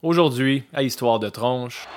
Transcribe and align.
Aujourd'hui, 0.00 0.62
à 0.72 0.84
Histoire 0.84 1.18
de 1.18 1.28
tronche. 1.28 1.88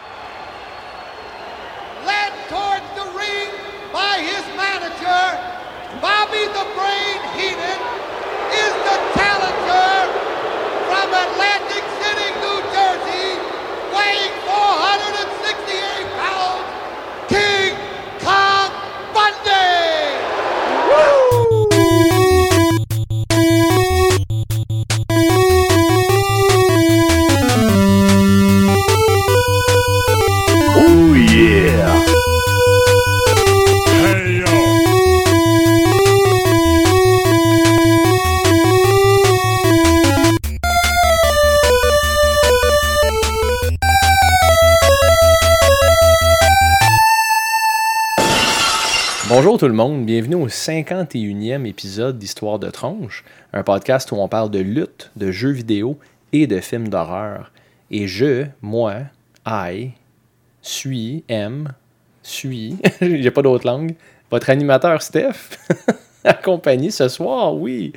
Bonjour 49.52 49.68
tout 49.68 49.68
le 49.68 49.74
monde, 49.74 50.06
bienvenue 50.06 50.36
au 50.36 50.48
51e 50.48 51.66
épisode 51.66 52.18
d'Histoire 52.18 52.58
de 52.58 52.70
tronche, 52.70 53.26
un 53.52 53.64
podcast 53.64 54.10
où 54.14 54.16
on 54.16 54.30
parle 54.30 54.50
de 54.50 54.60
lutte, 54.60 55.12
de 55.18 55.30
jeux 55.30 55.52
vidéo 55.52 56.00
et 56.32 56.48
de 56.48 56.62
films 56.62 56.88
d'horreur. 56.88 57.52
Et 57.92 58.08
je, 58.08 58.46
moi, 58.62 58.94
I, 59.46 59.92
suis, 60.62 61.26
aime, 61.28 61.74
suis, 62.24 62.78
j'ai 63.02 63.30
pas 63.30 63.42
d'autre 63.42 63.68
langue, 63.68 63.96
votre 64.30 64.50
animateur 64.50 65.02
Steph, 65.02 65.58
accompagné 66.24 66.90
ce 66.90 67.10
soir, 67.10 67.54
oui. 67.54 67.92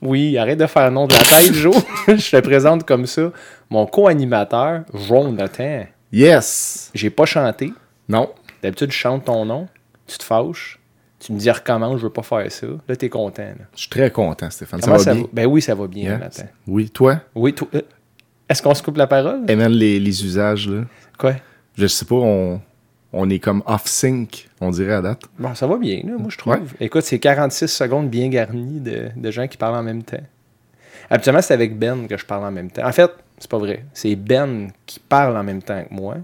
Oui, 0.00 0.36
arrête 0.36 0.58
de 0.58 0.66
faire 0.66 0.90
nom 0.90 1.06
de 1.06 1.12
la 1.12 1.20
tête, 1.20 1.54
Joe. 1.54 1.76
je 2.08 2.28
te 2.28 2.40
présente 2.40 2.82
comme 2.82 3.06
ça 3.06 3.30
mon 3.70 3.86
co-animateur, 3.86 4.82
Jonathan. 4.92 5.84
Yes! 6.10 6.90
J'ai 6.92 7.10
pas 7.10 7.24
chanté. 7.24 7.72
Non. 8.08 8.30
D'habitude, 8.64 8.90
je 8.90 8.96
chante 8.96 9.26
ton 9.26 9.44
nom, 9.44 9.68
tu 10.12 10.18
te 10.18 10.24
fâches, 10.24 10.78
tu 11.18 11.32
me 11.32 11.38
dis 11.38 11.50
recommence, 11.50 11.98
je 11.98 12.04
veux 12.04 12.10
pas 12.12 12.22
faire 12.22 12.50
ça. 12.50 12.66
Là, 12.88 12.96
t'es 12.96 13.08
content. 13.08 13.42
là. 13.42 13.64
Je 13.74 13.80
suis 13.80 13.88
très 13.90 14.10
content, 14.10 14.50
Stéphane. 14.50 14.80
Comment 14.80 14.98
ça 14.98 15.12
va? 15.14 15.20
Bien? 15.20 15.28
Ben 15.32 15.46
oui, 15.46 15.62
ça 15.62 15.74
va 15.74 15.86
bien. 15.86 16.12
Jonathan. 16.14 16.42
Oui, 16.66 16.90
toi? 16.90 17.20
Oui, 17.34 17.52
toi. 17.54 17.68
euh, 17.74 17.82
Est-ce 18.48 18.60
qu'on 18.62 18.74
se 18.74 18.82
coupe 18.82 18.96
la 18.96 19.06
parole? 19.06 19.42
Et 19.48 19.54
même 19.56 19.72
les, 19.72 20.00
les 20.00 20.24
usages, 20.24 20.68
là. 20.68 20.82
Quoi? 21.18 21.34
Je 21.76 21.86
sais 21.86 22.04
pas, 22.04 22.16
on, 22.16 22.60
on 23.12 23.30
est 23.30 23.38
comme 23.38 23.62
off-sync, 23.66 24.48
on 24.60 24.70
dirait 24.70 24.94
à 24.94 25.00
date. 25.02 25.22
Bon, 25.38 25.54
ça 25.54 25.66
va 25.66 25.76
bien, 25.78 26.02
là, 26.04 26.16
moi, 26.18 26.28
je 26.28 26.36
trouve. 26.38 26.54
Ouais. 26.54 26.60
Écoute, 26.80 27.02
c'est 27.04 27.18
46 27.20 27.68
secondes 27.68 28.10
bien 28.10 28.28
garnies 28.28 28.80
de, 28.80 29.10
de 29.16 29.30
gens 29.30 29.46
qui 29.46 29.56
parlent 29.56 29.76
en 29.76 29.82
même 29.82 30.02
temps. 30.02 30.20
Habituellement, 31.08 31.42
c'est 31.42 31.54
avec 31.54 31.78
Ben 31.78 32.06
que 32.08 32.16
je 32.16 32.24
parle 32.24 32.44
en 32.44 32.50
même 32.50 32.70
temps. 32.70 32.86
En 32.86 32.92
fait, 32.92 33.10
c'est 33.38 33.50
pas 33.50 33.58
vrai. 33.58 33.84
C'est 33.92 34.16
Ben 34.16 34.70
qui 34.86 34.98
parle 34.98 35.36
en 35.36 35.42
même 35.44 35.62
temps 35.62 35.82
que 35.84 35.92
moi 35.94 36.16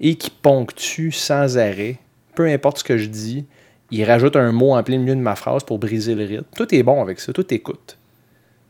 et 0.00 0.14
qui 0.16 0.30
ponctue 0.30 1.10
sans 1.12 1.58
arrêt, 1.58 1.98
peu 2.34 2.46
importe 2.46 2.78
ce 2.78 2.84
que 2.84 2.96
je 2.98 3.06
dis, 3.06 3.44
il 3.90 4.04
rajoute 4.04 4.36
un 4.36 4.52
mot 4.52 4.72
en 4.74 4.82
plein 4.82 4.98
milieu 4.98 5.14
de 5.14 5.20
ma 5.20 5.36
phrase 5.36 5.64
pour 5.64 5.78
briser 5.78 6.14
le 6.14 6.24
rythme. 6.24 6.44
Tout 6.56 6.74
est 6.74 6.82
bon 6.82 7.02
avec 7.02 7.20
ça, 7.20 7.32
tout 7.32 7.52
écoute. 7.52 7.98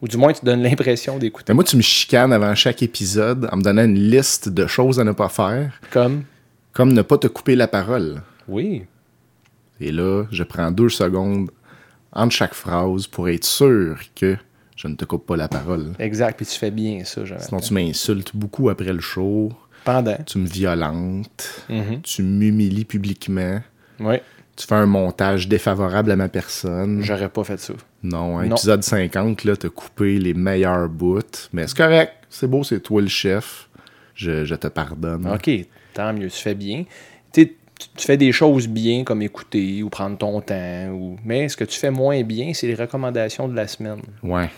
Ou 0.00 0.08
du 0.08 0.16
moins, 0.16 0.32
tu 0.32 0.44
donnes 0.44 0.62
l'impression 0.62 1.16
d'écouter. 1.18 1.52
Mais 1.52 1.54
moi, 1.54 1.64
tu 1.64 1.76
me 1.76 1.82
chicanes 1.82 2.32
avant 2.32 2.54
chaque 2.56 2.82
épisode 2.82 3.48
en 3.52 3.56
me 3.56 3.62
donnant 3.62 3.84
une 3.84 3.94
liste 3.98 4.48
de 4.48 4.66
choses 4.66 4.98
à 4.98 5.04
ne 5.04 5.12
pas 5.12 5.28
faire, 5.28 5.80
Comme, 5.92 6.24
comme 6.72 6.92
ne 6.92 7.02
pas 7.02 7.18
te 7.18 7.28
couper 7.28 7.54
la 7.54 7.68
parole. 7.68 8.20
oui, 8.48 8.84
Et 9.80 9.92
là, 9.92 10.24
je 10.32 10.42
prends 10.42 10.70
deux 10.72 10.88
secondes 10.88 11.50
entre 12.12 12.32
chaque 12.34 12.54
phrase 12.54 13.06
pour 13.06 13.28
être 13.28 13.44
sûr 13.44 13.96
que 14.16 14.36
je 14.76 14.88
ne 14.88 14.96
te 14.96 15.04
coupe 15.04 15.24
pas 15.26 15.36
la 15.36 15.46
parole. 15.48 15.92
exact, 16.00 16.36
puis 16.36 16.46
tu 16.46 16.58
fais 16.58 16.72
bien 16.72 17.04
ça, 17.04 17.24
Jonathan. 17.24 17.46
Sinon, 17.46 17.60
tu 17.60 17.72
m'insultes 17.74 18.34
beaucoup 18.34 18.70
après 18.70 18.92
le 18.92 19.00
show, 19.00 19.52
Pendant. 19.84 20.16
tu 20.26 20.38
me 20.38 20.46
violentes, 20.46 21.64
Mhm. 21.68 22.02
tu 22.02 22.22
m'humilies 22.22 22.84
publiquement, 22.84 23.60
Oui, 24.00 24.16
tu 24.56 24.66
fais 24.66 24.74
un 24.74 24.86
montage 24.86 25.48
défavorable 25.48 26.10
à 26.12 26.16
ma 26.16 26.28
personne. 26.28 27.02
j'aurais 27.02 27.28
pas 27.28 27.44
fait 27.44 27.58
ça. 27.58 27.74
Non, 28.02 28.38
hein, 28.38 28.46
Non. 28.46 28.56
épisode 28.56 28.82
50, 28.82 29.44
là, 29.44 29.56
t'as 29.56 29.68
coupé 29.68 30.18
les 30.18 30.34
meilleurs 30.34 30.88
bouts. 30.88 31.48
Mais 31.52 31.66
c'est 31.66 31.76
correct, 31.76 32.12
c'est 32.28 32.46
beau, 32.48 32.64
c'est 32.64 32.80
toi 32.80 33.00
le 33.00 33.08
chef. 33.08 33.68
Je, 34.14 34.44
je 34.44 34.54
te 34.54 34.66
pardonne. 34.68 35.26
OK, 35.32 35.50
tant 35.94 36.12
mieux, 36.12 36.28
tu 36.28 36.36
fais 36.42 36.54
bien. 36.54 36.84
Tu 37.96 38.06
fais 38.06 38.16
des 38.16 38.30
choses 38.30 38.68
bien 38.68 39.02
comme 39.02 39.22
écouter 39.22 39.82
ou 39.82 39.88
prendre 39.90 40.16
ton 40.16 40.40
temps. 40.40 40.86
Ou... 40.92 41.16
Mais 41.24 41.48
ce 41.48 41.56
que 41.56 41.64
tu 41.64 41.76
fais 41.80 41.90
moins 41.90 42.22
bien, 42.22 42.52
c'est 42.54 42.68
les 42.68 42.76
recommandations 42.76 43.48
de 43.48 43.56
la 43.56 43.66
semaine. 43.66 44.00
Ouais. 44.22 44.48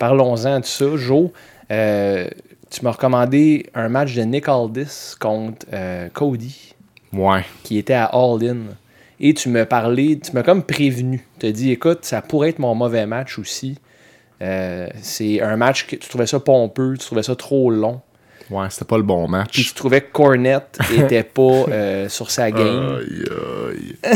Parlons-en 0.00 0.58
de 0.58 0.64
ça. 0.64 0.96
Joe, 0.96 1.30
euh, 1.70 2.26
tu 2.72 2.82
m'as 2.84 2.90
recommandé 2.92 3.66
un 3.74 3.88
match 3.88 4.14
de 4.14 4.22
Nick 4.22 4.48
Aldis 4.48 5.14
contre 5.20 5.66
euh, 5.72 6.08
Cody 6.12 6.74
Ouais. 7.12 7.44
qui 7.62 7.76
était 7.78 7.92
à 7.92 8.06
All 8.06 8.42
In. 8.42 8.56
Et 9.20 9.34
tu 9.34 9.50
m'as 9.50 9.66
parlé, 9.66 10.18
tu 10.18 10.32
m'as 10.32 10.42
comme 10.42 10.62
prévenu. 10.64 11.24
Tu 11.38 11.46
as 11.46 11.52
dit, 11.52 11.70
écoute, 11.70 12.00
ça 12.04 12.22
pourrait 12.22 12.48
être 12.48 12.58
mon 12.58 12.74
mauvais 12.74 13.06
match 13.06 13.38
aussi. 13.38 13.78
Euh, 14.40 14.88
c'est 15.00 15.40
un 15.40 15.56
match 15.56 15.86
que 15.86 15.94
tu 15.96 16.08
trouvais 16.08 16.26
ça 16.26 16.40
pompeux, 16.40 16.94
tu 16.98 17.04
trouvais 17.06 17.22
ça 17.22 17.36
trop 17.36 17.70
long. 17.70 18.00
Ouais, 18.50 18.66
c'était 18.70 18.84
pas 18.86 18.96
le 18.96 19.04
bon 19.04 19.24
Puis 19.26 19.30
match. 19.32 19.50
tu 19.68 19.74
trouvais 19.74 20.00
que 20.00 20.10
Cornette 20.12 20.78
était 20.96 21.22
pas 21.22 21.42
euh, 21.68 22.08
sur 22.08 22.30
sa 22.30 22.50
game. 22.50 22.98
Aïe, 22.98 23.24
aïe. 24.02 24.12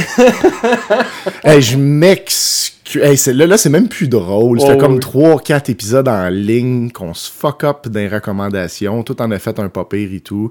hey, 1.45 1.63
je 1.63 1.77
m'excuse. 1.77 2.73
Hey, 2.95 3.17
là, 3.35 3.47
là 3.47 3.59
c'est 3.59 3.69
même 3.71 3.89
plus 3.89 4.07
drôle. 4.07 4.61
C'était 4.61 4.75
Oh, 4.75 4.79
comme 4.79 4.95
oui. 4.95 5.01
3-4 5.01 5.71
épisodes 5.71 6.07
en 6.07 6.29
ligne 6.29 6.91
qu'on 6.91 7.15
se 7.15 7.29
fuck 7.31 7.65
up 7.65 7.87
les 7.93 8.07
recommandations. 8.09 9.03
Tout 9.03 9.21
en 9.21 9.31
a 9.33 9.39
fait 9.41 9.59
un 9.59 9.69
pas 9.69 9.85
pire 9.85 10.09
et 10.13 10.21
tout. 10.21 10.51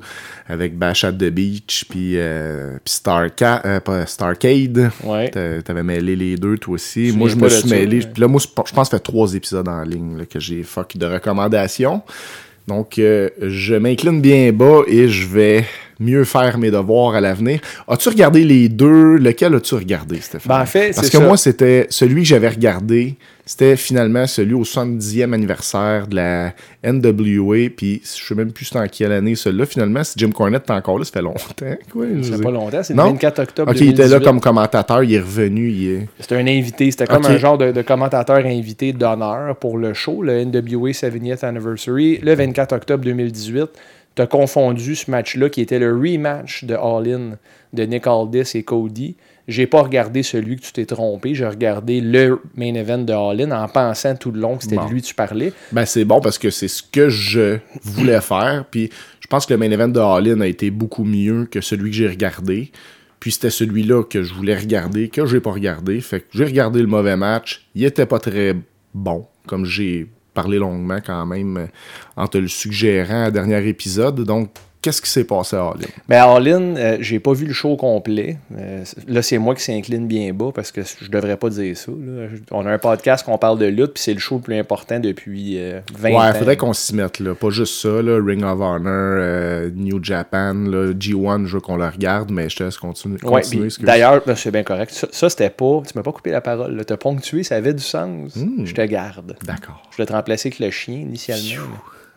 Avec 0.49 0.77
Bash 0.77 1.03
at 1.05 1.13
the 1.13 1.29
Beach, 1.29 1.85
puis 1.89 2.17
euh, 2.17 2.77
Starca- 2.85 3.61
euh, 3.65 4.05
Starcade. 4.05 4.91
Ouais. 5.03 5.29
T'a- 5.29 5.61
T'avais 5.61 5.83
mêlé 5.83 6.15
les 6.15 6.35
deux, 6.35 6.57
toi 6.57 6.73
aussi. 6.75 7.13
Moi, 7.15 7.29
je 7.29 7.35
me 7.37 7.47
suis 7.47 7.69
mêlé. 7.69 7.99
Puis 7.99 8.19
là, 8.21 8.27
moi, 8.27 8.41
je 8.41 8.47
pense 8.53 8.69
que 8.71 8.75
ça 8.75 8.85
fait 8.85 8.99
trois 8.99 9.33
épisodes 9.33 9.67
en 9.69 9.83
ligne 9.83 10.17
là, 10.17 10.25
que 10.25 10.39
j'ai 10.39 10.63
fuck 10.63 10.97
de 10.97 11.05
recommandations. 11.05 12.01
Donc, 12.67 12.97
euh, 12.99 13.29
je 13.41 13.75
m'incline 13.75 14.21
bien 14.21 14.51
bas 14.51 14.81
et 14.87 15.07
je 15.07 15.27
vais 15.27 15.65
mieux 15.99 16.23
faire 16.23 16.57
mes 16.57 16.71
devoirs 16.71 17.15
à 17.15 17.21
l'avenir. 17.21 17.59
As-tu 17.87 18.09
regardé 18.09 18.43
les 18.43 18.69
deux? 18.69 19.15
Lequel 19.17 19.55
as-tu 19.55 19.75
regardé, 19.75 20.19
Stéphane? 20.21 20.49
Ben, 20.57 20.61
en 20.61 20.65
fait, 20.65 20.93
Parce 20.95 21.09
que 21.09 21.17
ça. 21.17 21.23
moi, 21.23 21.37
c'était 21.37 21.87
celui 21.89 22.23
que 22.23 22.27
j'avais 22.27 22.49
regardé. 22.49 23.15
C'était 23.47 23.75
finalement 23.75 24.25
celui 24.25 24.55
au 24.55 24.63
70e 24.63 25.31
anniversaire 25.31 26.07
de 26.07 26.15
la 26.15 26.53
NWA. 26.83 27.69
Puis, 27.77 28.01
je 28.03 28.25
sais 28.25 28.33
même 28.33 28.51
plus 28.51 28.75
en 28.75 28.87
quelle 28.87 29.11
année 29.11 29.35
celui-là. 29.35 29.67
Finalement, 29.67 30.03
si 30.03 30.13
Jim 30.17 30.31
Cornette 30.31 30.63
est 30.67 30.73
encore 30.73 30.97
là, 30.97 31.05
ça 31.05 31.11
fait 31.11 31.21
longtemps. 31.21 31.43
Quoi, 31.91 32.05
Ça 32.23 32.37
fait 32.37 32.41
pas 32.43 32.49
longtemps, 32.51 32.81
c'est 32.81 32.93
le 32.93 32.97
Non? 32.97 33.11
24 33.11 33.39
octobre 33.39 33.71
Ok, 33.71 33.77
il 33.81 33.89
était 33.89 34.01
là 34.03 34.19
2018. 34.19 34.25
comme 34.25 34.39
commentateur. 34.41 35.03
Il 35.03 35.13
est 35.13 35.19
revenu. 35.19 35.69
Il 35.69 35.91
est... 35.91 36.07
C'était 36.19 36.35
un 36.37 36.47
invité, 36.47 36.89
c'était 36.89 37.05
comme 37.05 37.25
un 37.25 37.37
genre 37.37 37.57
de, 37.59 37.71
de 37.71 37.81
commentateur 37.83 38.37
invité 38.37 38.93
d'honneur 38.93 39.55
pour 39.57 39.77
le 39.77 39.93
show, 39.93 40.23
le 40.23 40.43
NWA 40.43 40.89
70th 40.91 41.45
Anniversary, 41.45 42.19
le 42.23 42.33
24 42.33 42.73
octobre 42.73 43.03
2018. 43.05 43.65
Tu 44.15 44.21
as 44.21 44.27
confondu 44.27 44.95
ce 44.95 45.11
match-là 45.11 45.49
qui 45.49 45.61
était 45.61 45.79
le 45.79 45.93
rematch 45.93 46.63
de 46.63 46.73
All 46.75 47.07
In 47.13 47.37
de 47.73 47.83
Nick 47.83 48.07
Aldis 48.07 48.51
et 48.55 48.63
Cody. 48.63 49.17
J'ai 49.47 49.67
pas 49.67 49.83
regardé 49.83 50.23
celui 50.23 50.55
que 50.55 50.61
tu 50.61 50.71
t'es 50.71 50.85
trompé, 50.85 51.35
j'ai 51.35 51.45
regardé 51.45 52.01
le 52.01 52.39
main 52.55 52.73
event 52.73 52.97
de 52.97 53.13
All 53.13 53.41
In 53.41 53.51
en 53.51 53.67
pensant 53.67 54.15
tout 54.15 54.31
le 54.31 54.39
long 54.39 54.57
que 54.57 54.63
c'était 54.63 54.77
Bon. 54.77 54.85
de 54.87 54.91
lui 54.93 55.01
que 55.01 55.07
tu 55.07 55.13
parlais. 55.13 55.53
Ben, 55.71 55.85
c'est 55.85 56.05
bon 56.05 56.19
parce 56.21 56.37
que 56.39 56.49
c'est 56.49 56.67
ce 56.67 56.81
que 56.81 57.09
je 57.09 57.57
voulais 57.83 58.21
faire. 58.21 58.65
Puis 58.71 58.89
je 59.19 59.27
pense 59.27 59.45
que 59.45 59.53
le 59.53 59.59
main 59.59 59.69
event 59.69 59.87
de 59.89 59.99
All 59.99 60.27
In 60.29 60.41
a 60.41 60.47
été 60.47 60.71
beaucoup 60.71 61.03
mieux 61.03 61.45
que 61.45 61.61
celui 61.61 61.91
que 61.91 61.95
j'ai 61.97 62.07
regardé. 62.07 62.71
Puis 63.19 63.33
c'était 63.33 63.49
celui-là 63.49 64.03
que 64.03 64.23
je 64.23 64.33
voulais 64.33 64.55
regarder, 64.57 65.09
que 65.09 65.25
j'ai 65.25 65.39
pas 65.41 65.51
regardé. 65.51 65.99
Fait 66.01 66.21
que 66.21 66.25
j'ai 66.33 66.45
regardé 66.45 66.79
le 66.81 66.87
mauvais 66.87 67.15
match. 67.17 67.67
Il 67.75 67.83
était 67.83 68.05
pas 68.05 68.19
très 68.19 68.55
bon, 68.93 69.25
comme 69.47 69.65
j'ai 69.65 70.07
parlé 70.35 70.59
longuement 70.59 70.99
quand 71.03 71.25
même 71.25 71.57
euh, 71.57 71.65
en 72.15 72.27
te 72.27 72.37
le 72.37 72.47
suggérant 72.47 73.23
à 73.23 73.31
dernier 73.31 73.67
épisode. 73.67 74.21
Donc, 74.21 74.51
qu'est-ce 74.85 75.01
qui 75.01 75.09
s'est 75.09 75.23
passé 75.23 75.55
à 75.55 75.61
All 75.61 75.77
In? 75.79 76.15
À 76.15 76.35
All 76.35 76.47
In, 76.47 76.75
euh, 76.75 76.97
j'ai 76.99 77.19
pas 77.19 77.33
vu 77.33 77.47
le 77.47 77.53
show 77.53 77.75
complet. 77.75 78.37
Euh, 78.55 78.83
là, 79.07 79.23
c'est 79.23 79.39
moi 79.39 79.55
qui 79.55 79.63
s'incline 79.63 80.05
bien 80.05 80.31
bas 80.31 80.51
parce 80.53 80.71
que 80.71 80.81
je 80.83 81.09
devrais 81.09 81.37
pas 81.37 81.49
dire 81.49 81.75
ça. 81.75 81.91
là. 81.91 82.27
On 82.51 82.67
a 82.67 82.71
un 82.71 82.77
podcast 82.77 83.25
qu'on 83.25 83.39
parle 83.39 83.57
de 83.57 83.65
lutte, 83.65 83.93
puis 83.93 84.03
c'est 84.03 84.13
le 84.13 84.19
show 84.19 84.35
le 84.35 84.41
plus 84.41 84.59
important 84.59 84.99
depuis 84.99 85.57
euh, 85.57 85.79
20 85.97 86.09
ans. 86.13 86.19
Ouais, 86.19 86.33
faudrait 86.33 86.57
qu'on 86.57 86.73
s'y 86.73 86.93
mette, 86.93 87.19
là. 87.19 87.33
Pas 87.33 87.49
juste 87.49 87.81
ça, 87.81 87.99
là. 88.03 88.19
Ring 88.23 88.43
of 88.43 88.59
Honor, 88.61 89.71
New 89.75 90.03
Japan, 90.03 90.53
là, 90.53 90.93
G1, 90.93 91.47
je 91.47 91.55
veux 91.55 91.61
qu'on 91.61 91.77
le 91.77 91.87
regarde, 91.87 92.29
mais 92.29 92.47
je 92.47 92.57
te 92.57 92.63
laisse 92.63 92.77
continuer. 92.77 93.17
Ouais. 93.23 93.41
D'ailleurs, 93.79 94.21
là, 94.23 94.35
c'est 94.35 94.51
bien 94.51 94.63
correct. 94.63 94.91
Ça, 94.93 95.07
ça, 95.11 95.29
c'était 95.31 95.49
pas. 95.49 95.81
Tu 95.87 95.97
m'as 95.97 96.03
pas 96.03 96.11
coupé 96.11 96.29
la 96.29 96.41
parole. 96.41 96.83
Tu 96.85 96.93
as 96.93 96.97
ponctué, 96.97 97.41
ça 97.41 97.55
avait 97.55 97.73
du 97.73 97.83
sens. 97.83 98.35
Hmm. 98.35 98.65
Je 98.65 98.73
te 98.75 98.81
garde. 98.81 99.35
D'accord. 99.43 99.81
Je 99.89 99.95
voulais 99.95 100.05
te 100.05 100.13
remplacer 100.13 100.49
avec 100.49 100.59
le 100.59 100.69
chien 100.69 100.97
initialement. 100.97 101.63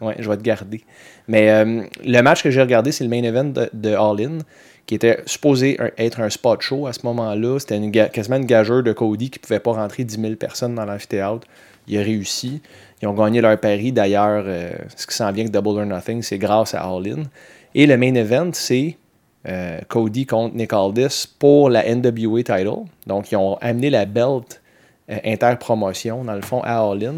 Ouais, 0.01 0.15
je 0.19 0.29
vais 0.29 0.37
te 0.37 0.43
garder. 0.43 0.85
Mais 1.27 1.51
euh, 1.51 1.83
le 2.05 2.21
match 2.23 2.43
que 2.43 2.51
j'ai 2.51 2.61
regardé, 2.61 2.93
c'est 2.93 3.05
le 3.05 3.11
main 3.11 3.23
event 3.23 3.45
de, 3.45 3.69
de 3.73 3.91
All 3.91 4.21
In, 4.21 4.39
qui 4.87 4.95
était 4.95 5.21
supposé 5.27 5.79
être 5.99 6.21
un 6.21 6.31
spot 6.31 6.63
show 6.63 6.87
à 6.87 6.93
ce 6.93 7.01
moment-là. 7.05 7.59
C'était 7.59 7.77
une 7.77 7.93
quasiment 7.93 8.37
une 8.37 8.47
gageure 8.47 8.83
de 8.83 8.93
Cody 8.93 9.29
qui 9.29 9.39
ne 9.39 9.43
pouvait 9.43 9.61
pas 9.61 9.73
rentrer 9.73 10.05
10 10.05 10.21
000 10.21 10.35
personnes 10.37 10.75
dans 10.75 10.85
l'amphithéâtre. 10.85 11.47
Il 11.89 11.99
a 11.99 12.03
réussi. 12.03 12.63
Ils 13.03 13.09
ont 13.09 13.15
gagné 13.15 13.41
leur 13.41 13.59
pari. 13.59 13.93
D'ailleurs, 13.93 14.45
euh, 14.47 14.71
ce 14.97 15.07
qui 15.07 15.15
s'en 15.15 15.31
vient 15.33 15.45
que 15.45 15.51
Double 15.51 15.81
or 15.81 15.87
Nothing, 15.87 16.23
c'est 16.23 16.39
grâce 16.39 16.75
à 16.75 16.83
All 16.83 17.07
In. 17.07 17.23
Et 17.75 17.87
le 17.87 17.97
main 17.97 18.15
event, 18.15 18.51
c'est 18.53 18.97
euh, 19.47 19.81
Cody 19.89 20.27
contre 20.27 20.55
Nick 20.55 20.73
Aldis 20.73 21.27
pour 21.39 21.71
la 21.71 21.85
NWA 21.85 22.43
title. 22.43 22.85
Donc, 23.07 23.31
ils 23.31 23.37
ont 23.37 23.57
amené 23.61 23.91
la 23.91 24.07
belt 24.07 24.63
interpromotion, 25.25 26.25
dans 26.25 26.35
le 26.35 26.43
fond, 26.43 26.61
à 26.63 26.79
All 26.79 27.05
In. 27.05 27.15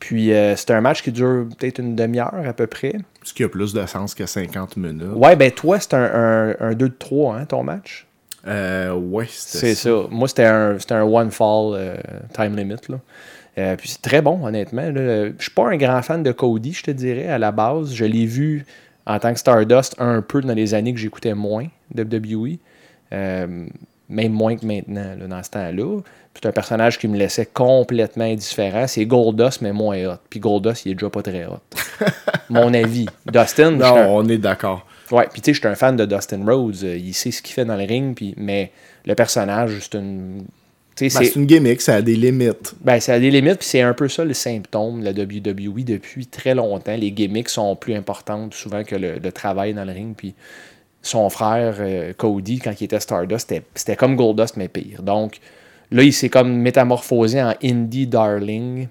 Puis, 0.00 0.32
euh, 0.32 0.56
c'est 0.56 0.70
un 0.72 0.80
match 0.80 1.02
qui 1.02 1.12
dure 1.12 1.46
peut-être 1.58 1.78
une 1.78 1.94
demi-heure 1.94 2.42
à 2.44 2.52
peu 2.52 2.66
près. 2.66 2.94
Ce 3.22 3.32
qui 3.32 3.44
a 3.44 3.48
plus 3.48 3.72
de 3.72 3.84
sens 3.86 4.14
que 4.14 4.26
50 4.26 4.76
minutes? 4.78 5.12
Ouais, 5.14 5.36
ben 5.36 5.50
toi, 5.50 5.78
c'est 5.78 5.94
un, 5.94 6.02
un, 6.02 6.56
un 6.58 6.74
2 6.74 6.88
de 6.88 6.94
3, 6.98 7.36
hein, 7.36 7.44
ton 7.44 7.62
match? 7.62 8.06
Euh, 8.46 8.94
ouais, 8.94 9.26
C'est 9.28 9.58
c'était 9.58 9.74
ça. 9.74 10.06
Moi, 10.10 10.26
c'était 10.26 10.46
un, 10.46 10.78
un 10.90 11.02
one 11.02 11.30
fall 11.30 11.74
euh, 11.74 11.96
time 12.32 12.56
limit. 12.56 12.76
Là. 12.88 12.96
Euh, 13.58 13.76
puis 13.76 13.88
c'est 13.88 14.02
très 14.02 14.22
bon, 14.22 14.44
honnêtement. 14.44 14.90
Je 14.94 15.32
suis 15.38 15.50
pas 15.50 15.68
un 15.68 15.76
grand 15.76 16.00
fan 16.02 16.22
de 16.22 16.32
Cody, 16.32 16.72
je 16.72 16.84
te 16.84 16.90
dirais, 16.90 17.28
à 17.28 17.38
la 17.38 17.52
base. 17.52 17.92
Je 17.92 18.04
l'ai 18.04 18.26
vu 18.26 18.64
en 19.06 19.18
tant 19.18 19.32
que 19.32 19.38
Stardust 19.38 19.96
un 19.98 20.22
peu 20.22 20.40
dans 20.40 20.54
les 20.54 20.72
années 20.74 20.94
que 20.94 21.00
j'écoutais 21.00 21.34
moins 21.34 21.66
WWE. 21.94 22.58
Même 24.10 24.32
moins 24.32 24.56
que 24.56 24.66
maintenant, 24.66 25.14
là, 25.18 25.26
dans 25.26 25.42
ce 25.42 25.50
temps-là. 25.50 26.00
C'est 26.34 26.46
un 26.48 26.52
personnage 26.52 26.98
qui 26.98 27.08
me 27.08 27.16
laissait 27.16 27.46
complètement 27.46 28.24
indifférent. 28.24 28.86
C'est 28.86 29.06
Goldust, 29.06 29.62
mais 29.62 29.72
moins 29.72 29.98
hot. 30.06 30.18
Puis 30.28 30.40
Goldust, 30.40 30.84
il 30.86 30.92
est 30.92 30.94
déjà 30.94 31.08
pas 31.10 31.22
très 31.22 31.44
hot. 31.46 31.58
Mon 32.50 32.72
avis. 32.74 33.06
Dustin, 33.32 33.68
un- 33.68 33.70
Non, 33.72 34.16
on 34.16 34.28
est 34.28 34.38
d'accord. 34.38 34.86
Ouais, 35.10 35.26
puis 35.32 35.40
tu 35.40 35.46
sais, 35.46 35.54
je 35.54 35.58
suis 35.60 35.68
un 35.68 35.74
fan 35.74 35.96
de 35.96 36.04
Dustin 36.06 36.44
Rhodes. 36.46 36.76
euh, 36.84 36.96
il 36.96 37.14
sait 37.14 37.30
ce 37.30 37.42
qu'il 37.42 37.54
fait 37.54 37.64
dans 37.64 37.76
le 37.76 37.84
ring, 37.84 38.14
puis, 38.14 38.34
mais 38.36 38.70
le 39.06 39.14
personnage, 39.14 39.78
c'est 39.80 39.94
une. 39.98 40.44
Ben, 41.00 41.08
c'est. 41.08 41.24
c'est 41.24 41.36
une 41.36 41.46
gimmick, 41.46 41.80
ça 41.80 41.94
a 41.96 42.02
des 42.02 42.14
limites. 42.14 42.74
Ben, 42.82 43.00
ça 43.00 43.14
a 43.14 43.18
des 43.18 43.30
limites, 43.30 43.58
puis 43.58 43.66
c'est 43.68 43.80
un 43.80 43.94
peu 43.94 44.06
ça 44.08 44.22
le 44.24 44.34
symptôme 44.34 45.00
de 45.00 45.06
la 45.06 45.12
WWE 45.12 45.82
depuis 45.84 46.26
très 46.26 46.54
longtemps. 46.54 46.94
Les 46.94 47.10
gimmicks 47.10 47.48
sont 47.48 47.74
plus 47.74 47.94
importantes 47.94 48.52
souvent 48.54 48.84
que 48.84 48.96
le, 48.96 49.18
le 49.18 49.32
travail 49.32 49.72
dans 49.74 49.84
le 49.84 49.92
ring. 49.92 50.14
Puis 50.14 50.34
son 51.02 51.30
frère 51.30 51.76
euh, 51.80 52.12
Cody, 52.12 52.58
quand 52.58 52.72
il 52.80 52.84
était 52.84 53.00
Stardust, 53.00 53.54
c'était- 53.74 53.96
comme 53.96 54.16
Goldust, 54.16 54.56
mais 54.56 54.68
pire. 54.68 55.02
Donc 55.02 55.38
là, 55.90 56.02
il 56.02 56.12
s'est 56.12 56.28
comme 56.28 56.52
métamorphosé 56.56 57.42
en 57.42 57.54
indie 57.62 58.06
darling. 58.06 58.88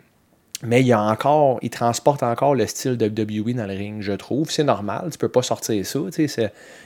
Mais 0.61 0.81
il, 0.81 0.91
a 0.91 1.01
encore, 1.01 1.57
il 1.61 1.69
transporte 1.69 2.21
encore 2.21 2.53
le 2.53 2.67
style 2.67 2.97
WWE 2.99 3.53
dans 3.53 3.65
le 3.65 3.73
ring, 3.75 4.01
je 4.01 4.11
trouve. 4.11 4.51
C'est 4.51 4.65
normal, 4.65 5.07
tu 5.09 5.17
peux 5.17 5.29
pas 5.29 5.41
sortir 5.41 5.85
ça. 5.85 5.99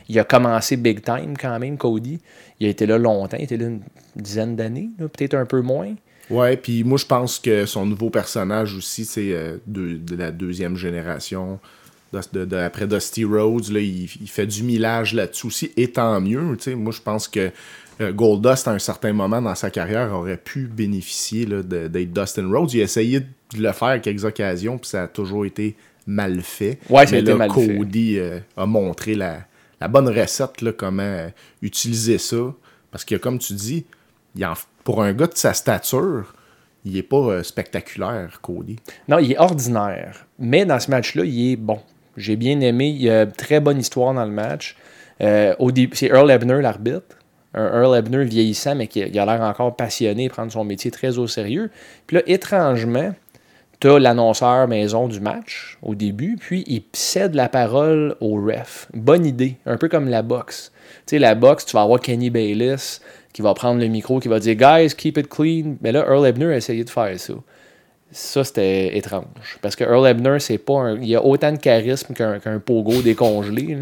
Il 0.08 0.20
a 0.20 0.24
commencé 0.24 0.78
big 0.78 1.02
time 1.02 1.36
quand 1.36 1.58
même, 1.58 1.76
Cody. 1.78 2.20
Il 2.60 2.68
a 2.68 2.70
été 2.70 2.86
là 2.86 3.00
longtemps, 3.00 3.38
il 3.38 3.46
était 3.46 3.58
là 3.58 3.66
une 3.66 3.82
dizaine 4.16 4.56
d'années, 4.56 4.92
peut-être 5.00 5.34
un 5.34 5.48
peu 5.48 5.62
moins. 5.62 5.96
Ouais, 6.30 6.56
puis 6.56 6.84
moi 6.84 7.00
je 7.00 7.06
pense 7.08 7.40
que 7.40 7.66
son 7.66 7.88
nouveau 7.88 8.12
personnage 8.12 8.76
aussi, 8.76 9.06
c'est 9.06 9.32
euh, 9.34 9.58
de 9.66 10.16
la 10.16 10.30
deuxième 10.30 10.78
génération. 10.78 11.60
De, 12.34 12.56
après 12.58 12.86
Dusty 12.86 13.26
Rhodes, 13.26 13.70
là, 13.70 13.80
il, 13.80 14.04
il 14.22 14.30
fait 14.30 14.46
du 14.46 14.62
millage 14.64 15.14
là-dessus 15.16 15.48
aussi, 15.48 15.72
et 15.78 15.88
tant 15.92 16.22
mieux. 16.22 16.42
Moi 16.42 16.92
je 16.92 17.02
pense 17.02 17.28
que 17.28 17.50
euh, 18.02 18.12
Goldust, 18.12 18.68
à 18.68 18.72
un 18.72 18.80
certain 18.80 19.14
moment 19.14 19.42
dans 19.42 19.56
sa 19.56 19.70
carrière, 19.72 20.12
aurait 20.14 20.38
pu 20.38 20.68
bénéficier 20.68 21.46
d'être 21.46 22.14
Dustin 22.14 22.48
Rhodes. 22.52 22.72
Il 22.74 22.82
a 22.82 22.84
essayé 22.84 23.20
de 23.22 23.28
le 23.58 23.72
faire 23.72 23.88
à 23.90 24.00
quelques 24.00 24.26
occasions, 24.26 24.78
puis 24.78 24.90
ça 24.90 25.04
a 25.04 25.08
toujours 25.08 25.46
été 25.46 25.76
mal 26.06 26.42
fait. 26.42 26.80
Ouais, 26.90 27.06
Mais 27.12 27.22
là, 27.22 27.36
mal. 27.36 27.50
Cody 27.50 28.18
euh, 28.20 28.40
a 28.58 28.66
montré 28.66 29.16
la, 29.16 29.40
la 29.82 29.88
bonne 29.88 30.10
recette, 30.10 30.62
là, 30.62 30.72
comment 30.72 31.02
euh, 31.04 31.30
utiliser 31.62 32.18
ça. 32.18 32.54
Parce 32.92 33.06
que, 33.06 33.16
comme 33.16 33.40
tu 33.40 33.54
dis, 33.54 33.86
il 34.36 34.46
en- 34.46 34.54
pour 34.84 35.02
un 35.02 35.14
gars 35.14 35.28
de 35.28 35.36
sa 35.38 35.54
stature, 35.54 36.34
il 36.86 36.98
est 36.98 37.04
pas 37.04 37.18
euh, 37.18 37.44
spectaculaire, 37.44 38.40
Cody. 38.42 38.76
Non, 39.08 39.18
il 39.20 39.32
est 39.32 39.38
ordinaire. 39.40 40.26
Mais 40.40 40.66
dans 40.66 40.80
ce 40.80 40.92
match-là, 40.92 41.24
il 41.26 41.52
est 41.54 41.56
bon. 41.56 41.80
J'ai 42.18 42.36
bien 42.36 42.60
aimé. 42.62 42.88
Il 42.88 43.02
y 43.02 43.10
a 43.10 43.24
une 43.24 43.32
très 43.32 43.60
bonne 43.60 43.80
histoire 43.80 44.14
dans 44.14 44.26
le 44.26 44.32
match. 44.32 44.76
Euh, 45.22 45.54
c'est 45.94 46.08
Earl 46.08 46.30
Ebner, 46.32 46.62
l'arbitre. 46.62 47.18
Un 47.54 47.66
Earl 47.66 47.96
Ebner 47.96 48.24
vieillissant, 48.24 48.76
mais 48.76 48.88
qui 48.88 49.04
a, 49.04 49.26
l'air 49.26 49.42
encore 49.42 49.76
passionné, 49.76 50.28
prendre 50.28 50.52
son 50.52 50.64
métier 50.64 50.90
très 50.90 51.18
au 51.20 51.28
sérieux. 51.28 51.70
Puis 52.08 52.18
là, 52.18 52.24
étrangement, 52.26 53.14
tu 53.80 54.00
l'annonceur 54.00 54.68
maison 54.68 55.08
du 55.08 55.20
match 55.20 55.78
au 55.82 55.94
début, 55.94 56.38
puis 56.40 56.64
il 56.68 56.84
cède 56.94 57.36
la 57.36 57.50
parole 57.50 58.16
au 58.22 58.36
ref. 58.36 58.88
Bonne 58.94 59.26
idée, 59.26 59.58
un 59.66 59.78
peu 59.78 59.90
comme 59.90 60.08
la 60.08 60.22
boxe. 60.22 60.72
Tu 61.06 61.16
sais, 61.16 61.20
la 61.20 61.36
boxe, 61.36 61.66
tu 61.66 61.74
vas 61.74 61.82
avoir 61.82 62.00
Kenny 62.00 62.30
Bayliss 62.30 63.02
qui 63.34 63.42
va 63.42 63.54
prendre 63.54 63.82
le 63.82 63.88
micro, 63.88 64.20
qui 64.20 64.30
va 64.30 64.40
dire 64.40 64.56
Guys, 64.56 64.96
keep 64.96 65.18
it 65.18 65.28
clean. 65.28 65.76
Mais 65.82 65.92
là, 65.92 66.06
Earl 66.08 66.26
Ebner 66.26 66.54
a 66.54 66.56
essayé 66.56 66.84
de 66.84 66.90
faire 66.90 67.20
ça. 67.20 67.34
Ça, 68.14 68.44
c'était 68.44 68.96
étrange. 68.98 69.26
Parce 69.62 69.76
que 69.76 69.84
Earl 69.84 70.08
Ebner, 70.08 70.40
c'est 70.40 70.58
pas 70.58 70.80
un- 70.80 71.02
il 71.02 71.14
a 71.16 71.24
autant 71.24 71.52
de 71.52 71.58
charisme 71.58 72.14
qu'un 72.14 72.60
pogo 72.66 73.02
décongelé. 73.02 73.78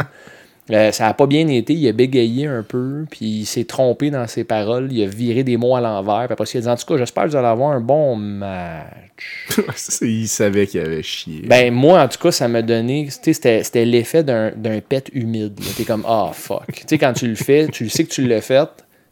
Euh, 0.69 0.91
ça 0.93 1.05
n'a 1.05 1.13
pas 1.13 1.25
bien 1.27 1.47
été. 1.49 1.73
Il 1.73 1.85
a 1.89 1.91
bégayé 1.91 2.45
un 2.47 2.63
peu, 2.63 3.05
puis 3.09 3.25
il 3.41 3.45
s'est 3.45 3.65
trompé 3.65 4.09
dans 4.09 4.25
ses 4.27 4.43
paroles. 4.45 4.87
Il 4.91 5.03
a 5.03 5.07
viré 5.07 5.43
des 5.43 5.57
mots 5.57 5.75
à 5.75 5.81
l'envers. 5.81 6.27
Puis 6.27 6.33
après, 6.33 6.45
il 6.53 6.57
a 6.59 6.61
dit 6.61 6.67
En 6.69 6.75
tout 6.77 6.85
cas, 6.85 6.97
j'espère 6.97 7.23
que 7.25 7.29
vous 7.29 7.35
allez 7.35 7.47
avoir 7.47 7.71
un 7.71 7.81
bon 7.81 8.15
match. 8.15 9.47
il 10.01 10.27
savait 10.27 10.67
qu'il 10.67 10.79
avait 10.79 11.03
chié. 11.03 11.41
Ben, 11.45 11.73
moi, 11.73 12.01
en 12.01 12.07
tout 12.07 12.19
cas, 12.19 12.31
ça 12.31 12.47
m'a 12.47 12.61
donné. 12.61 13.07
tu 13.21 13.33
sais, 13.33 13.63
C'était 13.63 13.85
l'effet 13.85 14.23
d'un 14.23 14.51
pet 14.87 15.09
humide. 15.13 15.59
T'es 15.75 15.83
comme, 15.83 16.05
ah, 16.07 16.31
fuck. 16.33 16.67
Tu 16.71 16.83
sais, 16.87 16.97
quand 16.97 17.13
tu 17.13 17.27
le 17.27 17.35
fais, 17.35 17.67
tu 17.67 17.89
sais 17.89 18.05
que 18.05 18.09
tu 18.11 18.25
l'as 18.25 18.41
fait. 18.41 18.69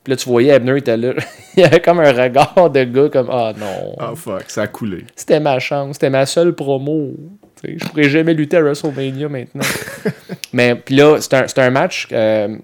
Puis 0.09 0.15
là, 0.15 0.23
tu 0.23 0.29
voyais 0.29 0.55
Ebner 0.55 0.77
était 0.77 0.97
là. 0.97 1.13
il 1.55 1.63
avait 1.63 1.81
comme 1.81 1.99
un 1.99 2.11
regard 2.11 2.71
de 2.71 2.83
gars 2.83 3.09
comme, 3.09 3.29
ah, 3.29 3.53
non. 3.55 3.95
Ah 3.99 4.13
fuck, 4.15 4.45
ça 4.47 4.63
a 4.63 4.67
coulé. 4.67 5.05
C'était 5.15 5.39
ma 5.39 5.59
chance. 5.59 5.97
C'était 5.97 6.09
ma 6.09 6.25
seule 6.25 6.55
promo. 6.55 7.11
Tu 7.61 7.73
sais, 7.73 7.77
Je 7.77 7.85
pourrais 7.85 8.09
jamais 8.09 8.33
lutter 8.33 8.57
à 8.57 8.61
WrestleMania 8.61 9.29
maintenant. 9.29 9.61
Mais 10.53 10.73
puis 10.73 10.95
là, 10.95 11.17
c'est 11.19 11.59
un, 11.59 11.69
match 11.69 12.07
euh, 12.11 12.57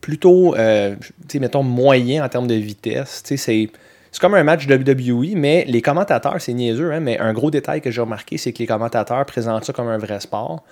plutôt, 0.00 0.54
euh, 0.54 0.94
tu 0.98 1.12
sais, 1.28 1.38
mettons, 1.38 1.62
moyen 1.62 2.24
en 2.24 2.28
termes 2.30 2.46
de 2.46 2.54
vitesse. 2.54 3.22
Tu 3.22 3.36
sais, 3.36 3.36
C'est 3.36 3.68
c'est 4.10 4.20
comme 4.20 4.34
un 4.34 4.44
match 4.44 4.66
WWE, 4.66 5.36
mais 5.36 5.64
les 5.66 5.80
commentateurs, 5.80 6.38
c'est 6.38 6.52
niaiseux, 6.52 6.92
hein, 6.92 7.00
mais 7.00 7.18
un 7.18 7.32
gros 7.32 7.50
détail 7.50 7.80
que 7.80 7.90
j'ai 7.90 8.02
remarqué, 8.02 8.36
c'est 8.36 8.52
que 8.52 8.58
les 8.58 8.66
commentateurs 8.66 9.24
présentent 9.24 9.64
ça 9.64 9.72
comme 9.72 9.88
un 9.88 9.96
vrai 9.96 10.20
sport. 10.20 10.64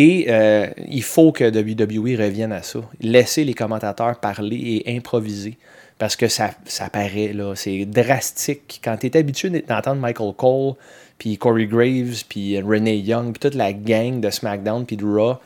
Et 0.00 0.26
euh, 0.28 0.68
il 0.88 1.02
faut 1.02 1.32
que 1.32 1.42
WWE 1.42 2.16
revienne 2.22 2.52
à 2.52 2.62
ça. 2.62 2.78
Laisser 3.00 3.42
les 3.42 3.52
commentateurs 3.52 4.20
parler 4.20 4.84
et 4.86 4.96
improviser. 4.96 5.58
Parce 5.98 6.14
que 6.14 6.28
ça, 6.28 6.52
ça 6.66 6.88
paraît, 6.88 7.32
là, 7.32 7.54
c'est 7.56 7.84
drastique. 7.84 8.80
Quand 8.84 8.96
tu 8.96 9.08
es 9.08 9.16
habitué 9.16 9.50
d'entendre 9.50 10.00
Michael 10.00 10.34
Cole, 10.36 10.74
puis 11.18 11.36
Corey 11.36 11.66
Graves, 11.66 12.22
puis 12.28 12.60
Renee 12.60 12.98
Young, 12.98 13.32
puis 13.32 13.40
toute 13.40 13.56
la 13.56 13.72
gang 13.72 14.20
de 14.20 14.30
SmackDown, 14.30 14.86
puis 14.86 14.96
de 14.96 15.04
Raw, 15.04 15.38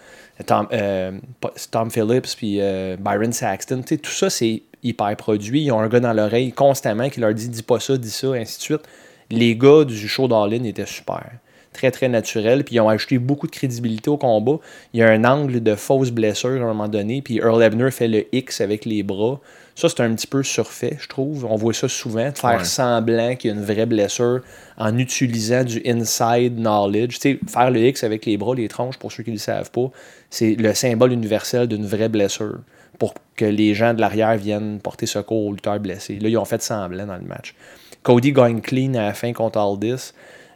Tom, 0.45 0.69
euh, 0.71 1.13
Phillips, 1.91 2.37
puis 2.37 2.59
euh, 2.61 2.99
Byron 3.01 3.33
Saxton, 3.33 3.81
tout 3.81 4.11
ça, 4.11 4.29
c'est 4.29 4.65
hyper 4.83 5.17
produit. 5.17 5.63
Ils 5.63 5.73
ont 5.73 5.81
un 5.81 5.89
gars 5.89 6.01
dans 6.01 6.13
l'oreille 6.13 6.53
constamment 6.53 7.09
qui 7.09 7.21
leur 7.21 7.33
dit 7.33 7.49
dis 7.49 7.63
pas 7.63 7.81
ça, 7.81 7.97
dis 7.97 8.11
ça, 8.11 8.33
ainsi 8.35 8.59
de 8.59 8.63
suite. 8.63 8.83
Les 9.31 9.57
gars 9.57 9.85
du 9.85 9.97
show 10.07 10.29
d'All-In 10.29 10.65
étaient 10.65 10.85
super. 10.85 11.25
Très, 11.73 11.91
très 11.91 12.09
naturel. 12.09 12.65
Puis 12.65 12.75
ils 12.77 12.81
ont 12.81 12.89
ajouté 12.89 13.19
beaucoup 13.19 13.47
de 13.47 13.53
crédibilité 13.53 14.11
au 14.11 14.17
combat. 14.19 14.59
Il 14.93 15.01
y 15.01 15.03
a 15.03 15.09
un 15.09 15.25
angle 15.25 15.63
de 15.63 15.75
fausse 15.75 16.11
blessure 16.11 16.51
à 16.51 16.65
un 16.65 16.69
moment 16.69 16.89
donné. 16.89 17.23
Puis 17.23 17.37
Earl 17.39 17.63
Ebner 17.63 17.91
fait 17.91 18.09
le 18.09 18.25
X 18.35 18.61
avec 18.61 18.85
les 18.85 19.03
bras. 19.03 19.41
Ça, 19.75 19.89
c'est 19.89 20.01
un 20.03 20.15
petit 20.15 20.27
peu 20.27 20.43
surfait, 20.43 20.99
je 21.01 21.09
trouve. 21.09 21.47
On 21.47 21.57
voit 21.57 21.73
ça 21.73 21.89
souvent, 21.89 22.31
de 22.31 22.37
faire 22.37 22.59
Ouais. 22.59 22.65
semblant 22.65 23.35
qu'il 23.37 23.51
y 23.51 23.55
a 23.55 23.57
une 23.57 23.65
vraie 23.65 23.87
blessure 23.87 24.41
en 24.77 24.99
utilisant 24.99 25.65
du 25.65 25.81
inside 25.87 26.57
knowledge. 26.59 27.19
Tu 27.19 27.21
sais, 27.21 27.41
faire 27.49 27.71
le 27.71 27.81
X 27.81 28.05
avec 28.05 28.27
les 28.27 28.37
bras, 28.37 28.55
les 28.55 28.69
tronches, 28.69 28.99
pour 28.99 29.11
ceux 29.11 29.23
qui 29.23 29.31
ne 29.31 29.37
le 29.37 29.41
savent 29.41 29.71
pas, 29.71 29.91
c'est 30.29 30.57
le 30.57 30.75
symbole 30.75 31.13
universel 31.13 31.69
d'une 31.69 31.87
vraie 31.87 32.11
blessure 32.11 32.59
pour 32.99 33.15
que 33.35 33.47
les 33.47 33.73
gens 33.75 33.95
de 33.95 34.01
l'arrière 34.03 34.37
viennent 34.37 34.79
porter 34.79 35.07
secours 35.07 35.47
aux 35.47 35.53
lutteurs 35.53 35.81
blessés. 35.81 36.19
Là, 36.21 36.29
ils 36.29 36.37
ont 36.37 36.45
fait 36.45 36.61
semblant 36.61 37.07
dans 37.07 37.17
le 37.17 37.23
match. 37.23 37.55
Cody 38.03 38.33
gagne 38.33 38.61
clean 38.61 38.93
à 38.95 39.03
la 39.03 39.15
fin 39.15 39.33
contre 39.33 39.59
Aldis 39.59 40.13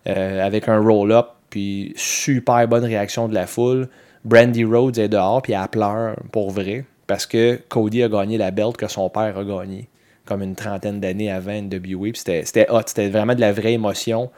euh, 0.07 0.45
avec 0.45 0.69
un 0.69 0.79
roll-up, 0.81 1.29
puis 1.51 1.93
super 1.97 2.67
bonne 2.69 2.85
réaction 2.85 3.29
de 3.29 3.35
la 3.35 3.47
foule. 3.47 3.89
Brandy 4.25 4.65
Rhodes 4.65 4.99
est 4.99 5.09
dehors, 5.09 5.43
puis 5.43 5.53
elle 5.53 5.69
pleure 5.69 6.17
pour 6.33 6.51
vrai, 6.51 6.85
parce 7.07 7.27
que 7.27 7.61
Cody 7.69 8.03
a 8.03 8.09
gagné 8.09 8.39
la 8.39 8.51
belt 8.51 8.77
que 8.77 8.89
son 8.89 9.09
père 9.09 9.39
a 9.39 9.45
gagné, 9.45 9.89
comme 10.25 10.43
une 10.43 10.55
trentaine 10.55 11.01
d'années 11.01 11.31
avant 11.31 11.53
NWA. 11.53 12.11
Puis 12.13 12.23
c'était 12.25 12.67
hot, 12.71 12.83
c'était 12.87 13.09
vraiment 13.09 13.35
de 13.35 13.41
la 13.41 13.53
vraie 13.53 13.75
émotion. 13.75 14.31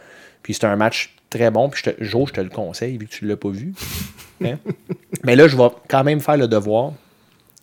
Puis 0.43 0.55
c'était 0.55 0.67
un 0.67 0.77
match 0.77 1.15
très 1.31 1.51
bon, 1.51 1.69
puis 1.69 1.83
je 1.85 1.91
te, 1.91 2.05
Joe, 2.05 2.29
je 2.29 2.35
te 2.35 2.41
le 2.41 2.51
conseille, 2.51 2.99
vu 2.99 3.07
que 3.07 3.13
tu 3.13 3.25
ne 3.25 3.31
l'as 3.31 3.37
pas 3.37 3.51
vu. 3.51 3.73
Hein? 4.41 4.57
Mais 5.25 5.35
là, 5.35 5.49
je 5.49 5.57
vais 5.57 5.67
quand 5.89 6.05
même 6.05 6.21
faire 6.21 6.37
le 6.37 6.47
devoir 6.47 6.93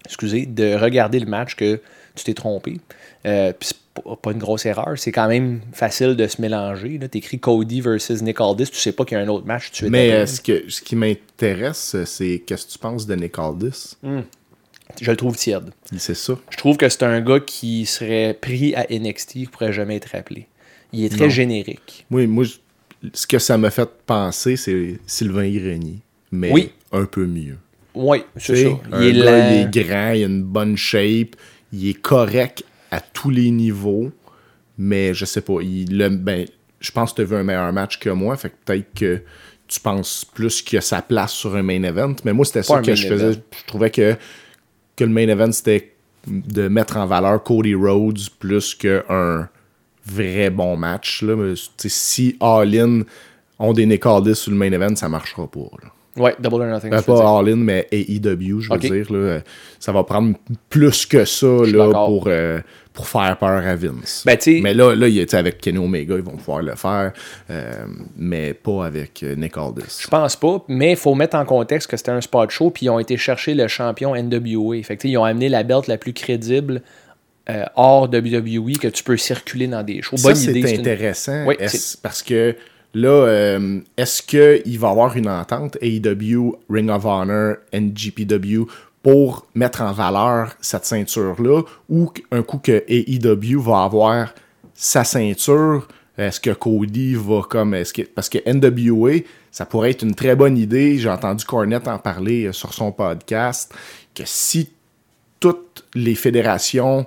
excusez, 0.06 0.46
de 0.46 0.76
regarder 0.76 1.20
le 1.20 1.26
match 1.26 1.56
que 1.56 1.82
tu 2.16 2.24
t'es 2.24 2.34
trompé. 2.34 2.80
Euh, 3.26 3.54
puis 3.58 3.70
pas- 4.22 4.32
une 4.32 4.38
grosse 4.40 4.66
erreur. 4.66 4.94
C'est 4.98 5.12
quand 5.12 5.28
même 5.28 5.62
facile 5.72 6.16
de 6.16 6.28
se 6.28 6.42
mélanger. 6.42 7.00
Tu 7.12 7.18
écris 7.18 7.40
Cody 7.40 7.82
versus 7.82 8.22
Nick 8.22 8.40
Aldis, 8.42 8.66
tu 8.70 8.78
sais 8.78 8.92
pas 8.92 9.06
qu'il 9.06 9.18
y 9.18 9.22
a 9.22 9.24
un 9.24 9.28
autre 9.28 9.46
match 9.46 9.70
suite 9.72 9.90
Mais 9.90 10.12
euh, 10.12 10.26
ce, 10.26 10.42
que, 10.42 10.64
ce 10.70 10.82
qui 10.82 10.96
m'intéresse, 10.96 11.96
c'est 12.06 12.44
qu'est-ce 12.46 12.68
que 12.68 12.72
tu 12.74 12.78
penses 12.80 13.06
de 13.08 13.16
Nick 13.16 13.38
Aldis? 13.40 13.96
Je 15.02 15.12
le 15.12 15.18
trouve 15.18 15.36
tiède. 15.36 15.72
C'est 15.98 16.14
ça. 16.16 16.38
Je 16.50 16.58
trouve 16.58 16.78
que 16.78 16.88
c'est 16.90 17.04
un 17.04 17.20
gars 17.22 17.40
qui 17.40 17.86
serait 17.86 18.38
pris 18.40 18.76
à 18.76 18.86
NXT 18.90 19.32
qui 19.34 19.46
pourrait 19.48 19.74
jamais 19.74 19.96
être 19.96 20.14
appelé. 20.16 20.48
Il 20.94 21.04
est 21.04 21.10
très 21.10 21.26
Non. 21.26 21.30
générique. 21.32 22.06
Oui, 22.12 22.28
moi, 22.28 22.46
ce 23.14 23.28
que 23.28 23.40
ça 23.40 23.58
m'a 23.58 23.72
fait 23.72 23.90
penser, 24.06 24.56
c'est 24.56 25.00
Sylvain 25.08 25.50
Grenier. 25.50 26.00
Mais 26.32 26.52
Oui. 26.52 26.72
un 26.92 27.06
peu 27.06 27.26
mieux. 27.26 27.58
Oui, 27.96 28.20
c'est 28.38 28.54
Tu 28.54 28.64
ça. 28.64 28.70
un 28.92 29.02
Il 29.04 29.20
est, 29.20 29.24
gars, 29.24 29.52
il 29.52 29.62
est 29.62 29.84
grand, 29.86 30.12
il 30.12 30.24
a 30.24 30.28
une 30.28 30.44
bonne 30.44 30.76
shape, 30.78 31.36
il 31.74 31.90
est 31.90 31.94
correct 32.02 32.64
à 32.96 33.02
tous 33.02 33.30
les 33.30 33.52
niveaux, 33.52 34.12
mais 34.78 35.14
je 35.14 35.26
sais 35.26 35.42
pas, 35.42 35.62
il 35.62 35.98
le- 35.98 36.10
ben, 36.10 36.46
je 36.80 36.92
pense 36.92 37.12
que 37.12 37.18
tu 37.18 37.22
as 37.22 37.26
vu 37.26 37.36
un 37.36 37.44
meilleur 37.44 37.72
match 37.74 38.00
que 38.00 38.10
moi, 38.10 38.36
fait 38.38 38.50
que 38.50 38.56
peut-être 38.66 38.94
que 38.94 39.22
tu 39.68 39.80
penses 39.80 40.26
plus 40.34 40.62
qu'il 40.62 40.78
a 40.78 40.82
sa 40.82 41.02
place 41.02 41.32
sur 41.34 41.56
un 41.56 41.64
main 41.64 41.82
event, 41.84 42.16
mais 42.24 42.34
moi 42.34 42.46
c'était 42.46 42.64
ça 42.64 42.82
que 42.82 42.94
je 42.96 43.08
faisais, 43.08 43.26
event. 43.32 43.42
je 43.62 43.66
trouvais 43.66 43.90
que, 43.90 44.16
que 44.96 45.04
le 45.04 45.10
main 45.10 45.28
event 45.28 45.52
c'était 45.52 45.94
de 46.28 46.68
mettre 46.68 46.98
en 46.98 47.06
valeur 47.08 47.42
Cody 47.44 47.74
Rhodes 47.76 48.20
plus 48.40 48.76
qu'un 48.76 49.50
vrai 50.06 50.50
bon 50.50 50.78
match. 50.78 51.22
Là. 51.24 51.36
Mais, 51.36 51.54
si 51.88 52.36
All 52.40 52.76
In 52.76 53.02
ont 53.60 53.74
des 53.74 53.86
Nick 53.86 54.06
Aldis 54.06 54.36
sur 54.36 54.52
le 54.52 54.58
main 54.58 54.72
event, 54.72 54.96
ça 54.96 55.10
marchera 55.10 55.48
pas. 55.48 55.70
là. 55.82 55.90
Ouais, 56.18 56.36
Double 56.40 56.62
or 56.62 56.68
Nothing. 56.68 56.92
Ben, 56.92 57.02
pas 57.02 57.40
All 57.40 57.50
In, 57.50 57.56
mais 57.58 57.88
AEW, 57.92 58.62
je 58.62 58.72
veux 58.72 58.80
dire. 58.80 59.12
Là, 59.12 59.40
ça 59.80 59.92
va 59.92 60.04
prendre 60.04 60.36
plus 60.70 61.06
que 61.06 61.26
ça 61.26 61.48
là, 61.48 61.92
pour, 61.92 62.26
euh, 62.28 62.60
pour 62.94 63.08
faire 63.08 63.38
peur 63.38 63.66
à 63.66 63.76
Vince. 63.76 64.24
Ben, 64.26 64.38
mais 64.62 64.74
là, 64.74 64.96
là 64.96 65.08
il 65.08 65.20
est 65.20 65.34
avec 65.34 65.60
Kenny 65.60 65.78
Omega, 65.78 66.16
ils 66.16 66.24
vont 66.24 66.38
pouvoir 66.38 66.62
le 66.62 66.76
faire, 66.76 67.12
euh, 67.50 67.86
mais 68.18 68.54
pas 68.54 68.86
avec 68.86 69.24
euh, 69.24 69.36
Nick 69.36 69.58
Aldis. 69.58 70.00
Je 70.02 70.08
pense 70.08 70.36
pas, 70.38 70.64
mais 70.70 70.92
il 70.92 70.98
faut 70.98 71.14
mettre 71.16 71.36
en 71.36 71.46
contexte 71.46 71.90
que 71.90 71.98
c'était 71.98 72.12
un 72.12 72.22
spot 72.22 72.50
show, 72.50 72.70
puis 72.70 72.86
ils 72.86 72.90
ont 72.90 73.00
été 73.00 73.18
chercher 73.18 73.54
le 73.54 73.68
champion 73.68 74.16
NWA. 74.16 74.82
Fait 74.84 74.96
que, 74.96 75.08
ils 75.08 75.18
ont 75.18 75.26
amené 75.26 75.50
la 75.50 75.64
belt 75.64 75.88
la 75.88 75.98
plus 75.98 76.14
crédible 76.14 76.82
euh, 77.50 77.64
hors 77.76 78.04
WWE 78.04 78.78
que 78.80 78.88
tu 78.88 79.04
peux 79.04 79.18
circuler 79.18 79.68
dans 79.68 79.84
des 79.84 80.02
shows. 80.02 80.18
Ça, 80.18 80.30
Bonne 80.30 80.36
c'est 80.36 80.52
idée. 80.52 80.62
c'est 80.68 80.76
une- 80.76 80.80
intéressant. 80.82 81.46
Oui, 81.46 81.56
parce 82.02 82.24
que 82.24 82.56
là, 82.96 83.10
euh, 83.10 83.80
est-ce 83.98 84.24
qu'il 84.24 84.80
va 84.80 84.88
y 84.88 84.92
avoir 84.92 85.16
une 85.16 85.30
entente 85.30 85.78
AEW, 85.82 86.58
Ring 86.70 86.90
of 86.90 87.06
Honor, 87.06 87.58
NGPW 87.72 88.64
pour 89.04 89.46
mettre 89.54 89.82
en 89.82 89.92
valeur 89.92 90.56
cette 90.62 90.86
ceinture-là 90.86 91.62
ou 91.90 92.12
un 92.32 92.42
coup 92.42 92.58
que 92.58 92.84
AEW 92.88 93.62
va 93.62 93.84
avoir 93.84 94.34
sa 94.74 95.04
ceinture, 95.04 95.88
est-ce 96.18 96.40
que 96.40 96.52
Cody 96.52 97.16
va 97.16 97.42
comme. 97.44 97.74
Est-ce 97.74 97.94
que, 97.94 98.02
parce 98.02 98.30
que 98.30 98.40
NWA, 98.50 99.20
ça 99.52 99.66
pourrait 99.66 99.92
être 99.92 100.04
une 100.04 100.16
très 100.16 100.36
bonne 100.36 100.58
idée. 100.58 100.98
J'ai 100.98 101.10
entendu 101.10 101.46
Cornette 101.46 101.88
en 101.88 102.00
parler 102.00 102.46
euh, 102.46 102.54
sur 102.54 102.74
son 102.74 102.92
podcast. 102.92 103.74
Que 104.14 104.24
si 104.26 104.70
toutes 105.40 105.86
les 105.94 106.16
fédérations 106.16 107.06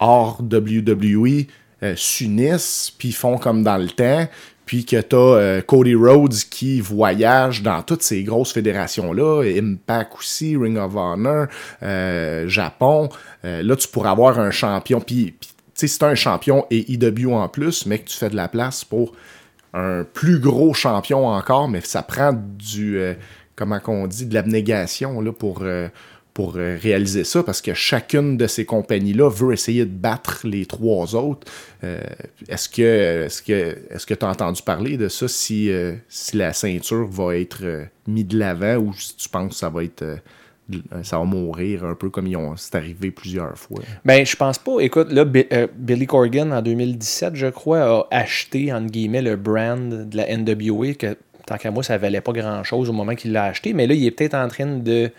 hors 0.00 0.40
WWE 0.40 1.46
euh, 1.84 1.94
s'unissent, 1.96 2.92
puis 2.98 3.12
font 3.12 3.38
comme 3.38 3.62
dans 3.62 3.78
le 3.78 3.88
temps, 3.88 4.28
puis 4.68 4.84
que 4.84 5.00
tu 5.00 5.16
as 5.16 5.62
Cody 5.62 5.94
Rhodes 5.94 6.34
qui 6.50 6.82
voyage 6.82 7.62
dans 7.62 7.82
toutes 7.82 8.02
ces 8.02 8.22
grosses 8.22 8.52
fédérations-là, 8.52 9.42
Impact 9.42 10.12
aussi, 10.18 10.56
Ring 10.58 10.76
of 10.76 10.94
Honor, 10.94 11.46
euh, 11.82 12.46
Japon, 12.48 13.08
euh, 13.44 13.62
là, 13.62 13.76
tu 13.76 13.88
pourrais 13.88 14.10
avoir 14.10 14.38
un 14.38 14.50
champion, 14.50 15.00
puis, 15.00 15.34
si 15.74 15.98
tu 15.98 16.04
un 16.04 16.14
champion 16.14 16.66
et 16.70 16.92
IW 16.92 17.32
en 17.32 17.48
plus, 17.48 17.86
mais 17.86 17.98
que 17.98 18.08
tu 18.08 18.16
fais 18.18 18.28
de 18.28 18.36
la 18.36 18.48
place 18.48 18.84
pour 18.84 19.14
un 19.72 20.04
plus 20.04 20.38
gros 20.38 20.74
champion 20.74 21.26
encore, 21.26 21.68
mais 21.68 21.80
ça 21.80 22.02
prend 22.02 22.32
du, 22.32 22.98
euh, 22.98 23.14
comment 23.56 23.80
qu'on 23.80 24.06
dit, 24.06 24.26
de 24.26 24.34
l'abnégation 24.34 25.20
là, 25.20 25.32
pour, 25.32 25.60
euh, 25.62 25.88
pour 26.38 26.54
euh, 26.56 26.78
réaliser 26.80 27.24
ça, 27.24 27.42
parce 27.42 27.60
que 27.60 27.74
chacune 27.74 28.36
de 28.36 28.46
ces 28.46 28.64
compagnies-là 28.64 29.28
veut 29.28 29.52
essayer 29.52 29.84
de 29.84 29.90
battre 29.90 30.46
les 30.46 30.66
trois 30.66 31.16
autres. 31.16 31.50
Euh, 31.82 31.98
est-ce 32.48 32.68
que 32.68 33.24
est-ce 33.26 33.42
que 33.42 33.74
que 34.06 34.14
tu 34.14 34.24
as 34.24 34.28
entendu 34.28 34.62
parler 34.62 34.96
de 34.96 35.08
ça 35.08 35.26
si, 35.26 35.68
euh, 35.68 35.96
si 36.08 36.36
la 36.36 36.52
ceinture 36.52 37.08
va 37.08 37.36
être 37.36 37.64
mise 38.06 38.28
de 38.28 38.38
l'avant 38.38 38.76
ou 38.76 38.94
si 38.94 39.16
tu 39.16 39.28
penses 39.28 39.54
que 39.54 39.56
ça 39.56 39.68
va 39.68 39.82
être 39.82 40.04
ça 41.02 41.18
va 41.18 41.24
mourir 41.24 41.84
un 41.84 41.96
peu 41.96 42.08
comme 42.08 42.28
ils 42.28 42.36
ont 42.36 42.56
c'est 42.56 42.76
arrivé 42.76 43.10
plusieurs 43.10 43.58
fois? 43.58 43.80
Ben, 44.04 44.24
je 44.24 44.36
pense 44.36 44.58
pas. 44.58 44.78
Écoute, 44.78 45.10
là, 45.10 45.24
Bi- 45.24 45.48
Billy 45.76 46.06
Corgan, 46.06 46.52
en 46.52 46.62
2017, 46.62 47.34
je 47.34 47.48
crois, 47.48 47.80
a 47.80 48.06
acheté, 48.12 48.72
entre 48.72 48.92
guillemets, 48.92 49.22
le 49.22 49.34
brand 49.34 50.08
de 50.08 50.16
la 50.16 50.36
NWA, 50.36 50.94
que 50.94 51.16
tant 51.46 51.56
qu'à 51.56 51.72
moi, 51.72 51.82
ça 51.82 51.98
valait 51.98 52.20
pas 52.20 52.32
grand-chose 52.32 52.88
au 52.90 52.92
moment 52.92 53.16
qu'il 53.16 53.32
l'a 53.32 53.44
acheté. 53.46 53.72
Mais 53.72 53.88
là, 53.88 53.94
il 53.94 54.06
est 54.06 54.12
peut-être 54.12 54.34
en 54.34 54.46
train 54.46 54.66
de 54.76 55.10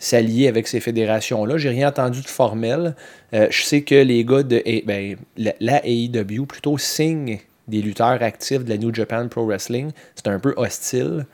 s'allier 0.00 0.48
avec 0.48 0.66
ces 0.66 0.80
fédérations-là. 0.80 1.58
J'ai 1.58 1.68
rien 1.68 1.88
entendu 1.90 2.22
de 2.22 2.26
formel. 2.26 2.96
Euh, 3.34 3.46
je 3.50 3.62
sais 3.62 3.82
que 3.82 3.94
les 3.94 4.24
gars 4.24 4.42
de 4.42 4.60
ben, 4.84 5.16
la, 5.36 5.86
AEW 5.86 6.46
plutôt 6.46 6.76
signent 6.78 7.38
des 7.68 7.82
lutteurs 7.82 8.20
actifs 8.22 8.64
de 8.64 8.70
la 8.70 8.78
New 8.78 8.92
Japan 8.92 9.28
Pro 9.28 9.44
Wrestling. 9.46 9.90
C'est 10.16 10.26
un 10.26 10.40
peu 10.40 10.54
hostile. 10.56 11.26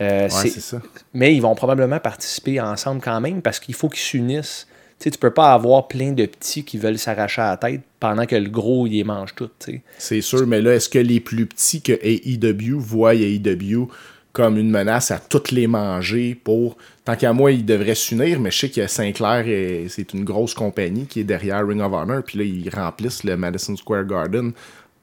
Euh, 0.00 0.22
Ouais, 0.22 0.28
c'est- 0.28 0.58
ça. 0.60 0.80
mais 1.12 1.36
ils 1.36 1.40
vont 1.40 1.54
probablement 1.54 2.00
participer 2.00 2.60
ensemble 2.60 3.00
quand 3.00 3.20
même 3.20 3.42
parce 3.42 3.60
qu'il 3.60 3.76
faut 3.76 3.88
qu'ils 3.88 4.00
s'unissent. 4.00 4.66
Tu 4.98 5.10
tu 5.10 5.18
peux 5.18 5.32
pas 5.32 5.52
avoir 5.52 5.86
plein 5.86 6.12
de 6.12 6.24
petits 6.24 6.64
qui 6.64 6.78
veulent 6.78 6.98
s'arracher 6.98 7.42
à 7.42 7.50
la 7.50 7.56
tête 7.58 7.82
pendant 8.00 8.26
que 8.26 8.36
le 8.36 8.48
gros, 8.48 8.86
il 8.86 8.92
les 8.92 9.04
mange 9.04 9.34
sais. 9.58 9.82
C'est 9.98 10.20
sûr, 10.20 10.46
mais 10.46 10.60
là, 10.62 10.74
est-ce 10.74 10.88
que 10.88 10.98
les 10.98 11.20
plus 11.20 11.46
petits 11.46 11.82
que 11.82 11.92
AEW 12.02 12.78
voient 12.78 13.14
AEW 13.14 13.88
comme 14.34 14.58
une 14.58 14.70
menace 14.70 15.10
à 15.10 15.18
toutes 15.18 15.50
les 15.52 15.66
manger 15.66 16.34
pour. 16.34 16.76
Tant 17.06 17.14
qu'à 17.16 17.32
moi, 17.32 17.52
ils 17.52 17.64
devraient 17.64 17.94
s'unir, 17.94 18.40
mais 18.40 18.50
je 18.50 18.58
sais 18.58 18.68
que 18.70 18.86
Sinclair, 18.86 19.46
est- 19.48 19.86
c'est 19.88 20.12
une 20.12 20.24
grosse 20.24 20.52
compagnie 20.54 21.06
qui 21.06 21.20
est 21.20 21.24
derrière 21.24 21.66
Ring 21.66 21.80
of 21.80 21.92
Honor, 21.92 22.22
puis 22.22 22.38
là, 22.38 22.44
ils 22.44 22.68
remplissent 22.68 23.24
le 23.24 23.36
Madison 23.36 23.76
Square 23.76 24.04
Garden 24.04 24.52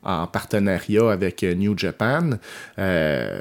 en 0.03 0.27
partenariat 0.27 1.09
avec 1.11 1.43
euh, 1.43 1.53
New 1.55 1.77
Japan. 1.77 2.31
Euh, 2.77 3.39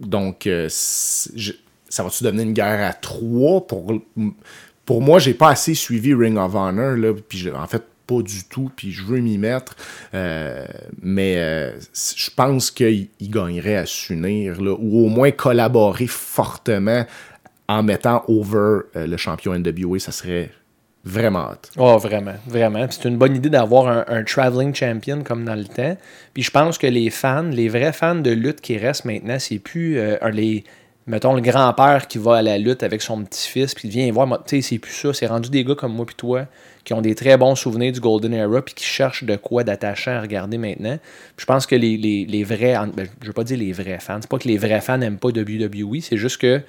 donc, 0.00 0.46
euh, 0.46 0.68
ça 0.70 2.02
va-tu 2.02 2.24
devenir 2.24 2.44
une 2.44 2.52
guerre 2.54 2.88
à 2.88 2.92
trois 2.94 3.66
pour. 3.66 3.92
Pour 4.86 5.02
moi, 5.02 5.18
j'ai 5.18 5.34
pas 5.34 5.50
assez 5.50 5.74
suivi 5.74 6.14
Ring 6.14 6.36
of 6.38 6.54
Honor, 6.54 6.96
là, 6.96 7.12
puis 7.28 7.50
en 7.50 7.66
fait, 7.66 7.82
pas 8.10 8.22
du 8.22 8.42
tout, 8.44 8.70
puis 8.74 8.90
je 8.90 9.04
veux 9.04 9.20
m'y 9.20 9.38
mettre. 9.38 9.76
Euh, 10.14 10.66
mais 11.00 11.36
euh, 11.36 11.78
je 11.94 12.30
pense 12.34 12.72
qu'il 12.72 13.08
il 13.20 13.30
gagnerait 13.30 13.76
à 13.76 13.86
s'unir, 13.86 14.58
ou 14.60 15.06
au 15.06 15.08
moins 15.08 15.30
collaborer 15.30 16.08
fortement 16.08 17.06
en 17.68 17.82
mettant 17.84 18.24
over 18.26 18.80
euh, 18.96 19.06
le 19.06 19.16
champion 19.16 19.56
NWA. 19.56 20.00
Ça 20.00 20.10
serait 20.10 20.50
vraiment 21.04 21.50
hot. 21.50 21.68
Oh, 21.78 21.98
vraiment, 21.98 22.34
vraiment. 22.48 22.84
C'est 22.90 23.08
une 23.08 23.16
bonne 23.16 23.36
idée 23.36 23.48
d'avoir 23.48 24.04
un, 24.08 24.24
traveling 24.24 24.74
champion 24.74 25.22
comme 25.22 25.44
dans 25.44 25.54
le 25.54 25.64
temps. 25.66 25.96
Puis 26.34 26.42
je 26.42 26.50
pense 26.50 26.78
que 26.78 26.88
les 26.88 27.10
fans, 27.10 27.44
les 27.44 27.68
vrais 27.68 27.92
fans 27.92 28.16
de 28.16 28.32
lutte 28.32 28.60
qui 28.60 28.76
restent 28.76 29.04
maintenant, 29.04 29.38
c'est 29.38 29.60
plus 29.60 30.00
les. 30.32 30.64
Mettons 31.10 31.34
le 31.34 31.40
grand-père 31.40 32.06
qui 32.06 32.18
va 32.18 32.36
à 32.36 32.42
la 32.42 32.56
lutte 32.56 32.84
avec 32.84 33.02
son 33.02 33.24
petit-fils, 33.24 33.74
puis 33.74 33.88
vient 33.88 34.10
voir, 34.12 34.28
tu 34.46 34.56
sais, 34.56 34.62
c'est 34.62 34.78
plus 34.78 34.92
ça. 34.92 35.12
C'est 35.12 35.26
rendu 35.26 35.50
des 35.50 35.64
gars 35.64 35.74
comme 35.74 35.92
moi 35.92 36.06
puis 36.06 36.14
toi 36.14 36.46
qui 36.84 36.94
ont 36.94 37.02
des 37.02 37.14
très 37.16 37.36
bons 37.36 37.56
souvenirs 37.56 37.92
du 37.92 38.00
Golden 38.00 38.32
Era, 38.32 38.62
puis 38.62 38.74
qui 38.74 38.84
cherchent 38.84 39.24
de 39.24 39.34
quoi 39.36 39.64
d'attachant 39.64 40.12
à 40.12 40.20
regarder 40.20 40.56
maintenant. 40.56 40.98
Je 41.36 41.44
pense 41.44 41.66
que 41.66 41.74
les, 41.74 42.44
vrais, 42.44 42.76
en- 42.76 42.86
ben, 42.86 43.06
je 43.20 43.26
veux 43.26 43.32
pas 43.32 43.44
dire 43.44 43.58
les 43.58 43.72
vrais 43.72 43.98
fans, 44.00 44.18
c'est 44.20 44.30
pas 44.30 44.38
que 44.38 44.46
les 44.48 44.56
vrais 44.56 44.80
fans 44.80 44.98
n'aiment 44.98 45.18
pas 45.18 45.28
WWE, 45.28 46.00
c'est 46.00 46.16
juste 46.16 46.38
que 46.40 46.62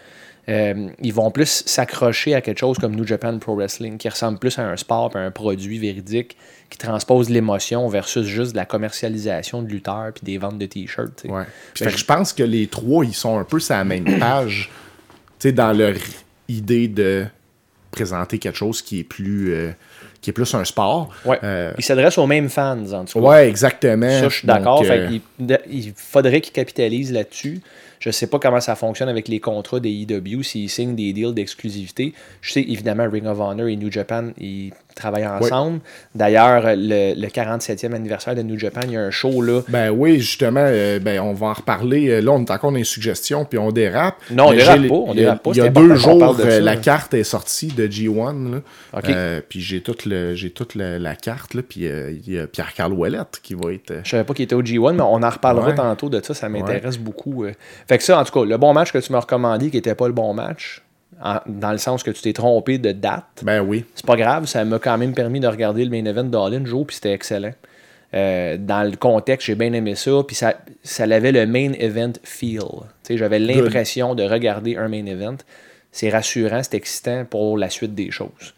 euh, 0.50 0.90
ils 1.02 1.14
vont 1.14 1.30
plus 1.32 1.64
s'accrocher 1.66 2.34
à 2.36 2.42
quelque 2.42 2.60
chose 2.60 2.78
comme 2.78 2.96
New 2.96 3.06
Japan 3.06 3.38
Pro 3.38 3.56
Wrestling, 3.56 3.98
qui 3.98 4.10
ressemble 4.10 4.40
plus 4.40 4.58
à 4.58 4.64
un 4.64 4.76
sport, 4.78 5.12
à 5.16 5.20
un 5.20 5.32
produit 5.32 5.78
véridique, 5.78 6.36
qui 6.70 6.78
transpose 6.78 7.30
l'émotion 7.30 7.88
versus 7.88 8.26
juste 8.26 8.54
de 8.54 8.58
la 8.58 8.66
commercialisation 8.66 9.62
de 9.62 9.68
lutteurs 9.70 10.12
puis 10.14 10.24
des 10.24 10.38
ventes 10.38 10.58
de 10.58 10.66
t-shirts. 10.66 11.24
Ouais. 11.26 11.44
Ben, 11.80 11.90
je 11.90 12.06
pense 12.06 12.34
que 12.34 12.44
les 12.44 12.68
trois, 12.68 13.06
ils 13.06 13.14
sont 13.14 13.38
un 13.38 13.44
peu 13.44 13.60
sur 13.60 13.76
la 13.76 13.84
même 13.84 14.06
page, 14.20 14.70
dans 15.44 15.78
leur 15.78 15.96
idée 16.48 16.88
de 16.88 17.26
présenter 17.92 18.38
quelque 18.40 18.58
chose 18.58 18.82
qui 18.82 19.00
est 19.00 19.04
plus, 19.04 19.54
euh, 19.54 19.72
qui 20.22 20.30
est 20.30 20.34
plus 20.34 20.54
un 20.54 20.64
sport. 20.64 21.14
Ouais. 21.26 21.40
Euh, 21.44 21.74
Ils 21.78 21.84
s'adressent 21.84 22.18
aux 22.18 22.28
mêmes 22.28 22.50
fans, 22.50 22.78
en 22.94 23.06
tout 23.06 23.20
cas. 23.20 23.28
ouais, 23.28 23.50
exactement. 23.50 24.10
Ça, 24.10 24.30
je 24.30 24.38
suis 24.38 24.48
d'accord. 24.48 24.84
euh, 24.88 25.18
il 25.70 25.94
faudrait 25.96 26.42
qu'ils 26.42 26.54
capitalisent 26.54 27.12
là-dessus. 27.12 27.62
Je 28.02 28.10
sais 28.10 28.28
pas 28.28 28.40
comment 28.40 28.60
ça 28.60 28.76
fonctionne 28.76 29.08
avec 29.10 29.28
les 29.30 29.40
contrats 29.40 29.80
des 29.80 30.06
EW, 30.10 30.42
s'ils 30.44 30.70
signent 30.70 30.96
des 30.96 31.14
deals 31.14 31.34
d'exclusivité. 31.34 32.14
Je 32.42 32.52
sais 32.52 32.62
évidemment 32.62 33.08
Ring 33.10 33.28
of 33.28 33.40
Honor 33.40 33.68
et 33.68 33.76
New 33.78 33.92
Japan, 33.92 34.32
ils 34.40 34.74
travaillent 34.96 35.26
ensemble. 35.28 35.80
D'ailleurs, 36.16 36.64
le, 36.76 37.14
le 37.16 37.28
47e 37.28 37.94
anniversaire 37.94 38.36
de 38.36 38.42
New 38.42 38.58
Japan, 38.58 38.82
il 38.86 38.94
y 38.94 38.98
a 38.98 39.02
un 39.02 39.12
show 39.12 39.42
là. 39.42 39.62
Ben 39.70 39.90
oui, 39.92 40.20
justement, 40.20 40.64
euh, 40.66 41.00
ben 41.00 41.20
on 41.22 41.34
va 41.34 41.48
en 41.48 41.54
reparler. 41.54 42.10
Euh, 42.10 42.22
Là, 42.22 42.32
on 42.32 42.44
est 42.44 42.52
encore 42.52 42.72
dans 42.72 42.78
les 42.78 42.84
suggestions, 42.84 43.46
puis 43.46 43.58
on 43.60 43.72
dérape. 43.72 44.16
Non, 44.32 44.48
on 44.48 44.52
dérape 44.54 44.88
pas, 44.88 44.94
on 44.96 45.14
il 45.14 45.18
y 45.18 45.20
a- 45.22 45.24
dérape 45.26 45.44
pas, 45.44 45.52
Il 45.54 45.58
y 45.58 45.62
a 45.62 45.70
deux 45.70 45.96
jours, 45.96 46.36
de 46.36 46.44
euh, 46.44 46.60
la 46.60 46.76
carte 46.78 47.14
est 47.14 47.24
sortie 47.24 47.68
de 47.68 47.88
G1. 47.88 48.52
Là. 48.52 48.58
OK. 48.98 49.10
Euh, 49.10 49.42
puis 49.48 49.62
j'ai 49.62 49.82
toute, 49.82 50.06
le, 50.06 50.34
j'ai 50.36 50.50
toute 50.50 50.74
la, 50.76 50.98
la 51.00 51.16
carte, 51.16 51.54
là, 51.54 51.62
puis 51.62 51.88
euh, 51.88 52.12
il 52.26 52.34
y 52.34 52.40
a 52.40 52.48
Pierre-Carl 52.48 52.92
Ouellette 52.94 53.40
qui 53.44 53.54
va 53.54 53.72
être... 53.74 53.94
Je 54.04 54.10
savais 54.10 54.24
pas 54.24 54.34
qu'il 54.34 54.44
était 54.44 54.56
au 54.56 54.64
G1, 54.64 54.94
mais 54.96 55.02
on 55.04 55.22
en 55.24 55.30
reparlera 55.30 55.70
Ouais. 55.70 55.76
tantôt 55.76 56.10
de 56.10 56.20
ça, 56.24 56.34
ça 56.34 56.50
m'intéresse 56.50 56.98
beaucoup. 56.98 57.46
Fait 57.92 57.98
que 57.98 58.06
ça, 58.06 58.18
en 58.18 58.24
tout 58.24 58.32
cas, 58.32 58.46
le 58.46 58.56
bon 58.56 58.72
match 58.72 58.94
que 58.94 59.00
tu 59.00 59.12
m'as 59.12 59.20
recommandé, 59.20 59.70
qui 59.70 59.76
était 59.76 59.96
pas 59.96 60.08
le 60.08 60.14
bon 60.14 60.34
match, 60.34 60.82
en- 61.22 61.42
dans 61.46 61.74
le 61.74 61.78
sens 61.78 62.04
que 62.04 62.12
tu 62.12 62.22
t'es 62.22 62.32
trompé 62.32 62.78
de 62.78 62.94
date, 62.94 63.26
Ben 63.44 63.60
oui. 63.60 63.84
c'est 63.96 64.06
pas 64.06 64.16
grave, 64.16 64.46
ça 64.46 64.64
m'a 64.64 64.80
quand 64.80 64.98
même 64.98 65.14
permis 65.14 65.42
de 65.42 65.48
regarder 65.48 65.84
le 65.84 65.92
main 65.92 66.06
event 66.10 66.24
d'All-In 66.24 66.64
Joe, 66.66 66.88
puis 66.88 66.96
c'était 66.96 67.12
excellent. 67.12 67.52
Euh, 68.14 68.56
dans 68.58 68.90
le 68.90 68.96
contexte, 68.96 69.48
j'ai 69.48 69.56
bien 69.56 69.74
aimé 69.74 69.96
ça, 69.96 70.12
puis 70.26 70.38
ça, 70.38 70.54
ça 70.84 71.04
avait 71.04 71.34
le 71.34 71.46
main 71.46 71.74
event 71.80 72.14
feel. 72.24 72.62
J'avais 73.10 73.40
l'impression 73.40 74.16
de 74.16 74.24
regarder 74.24 74.78
un 74.78 74.88
main 74.88 75.06
event. 75.06 75.36
C'est 75.92 76.10
rassurant, 76.10 76.62
c'est 76.64 76.76
excitant 76.76 77.26
pour 77.26 77.58
la 77.58 77.70
suite 77.70 77.94
des 77.94 78.10
choses. 78.10 78.54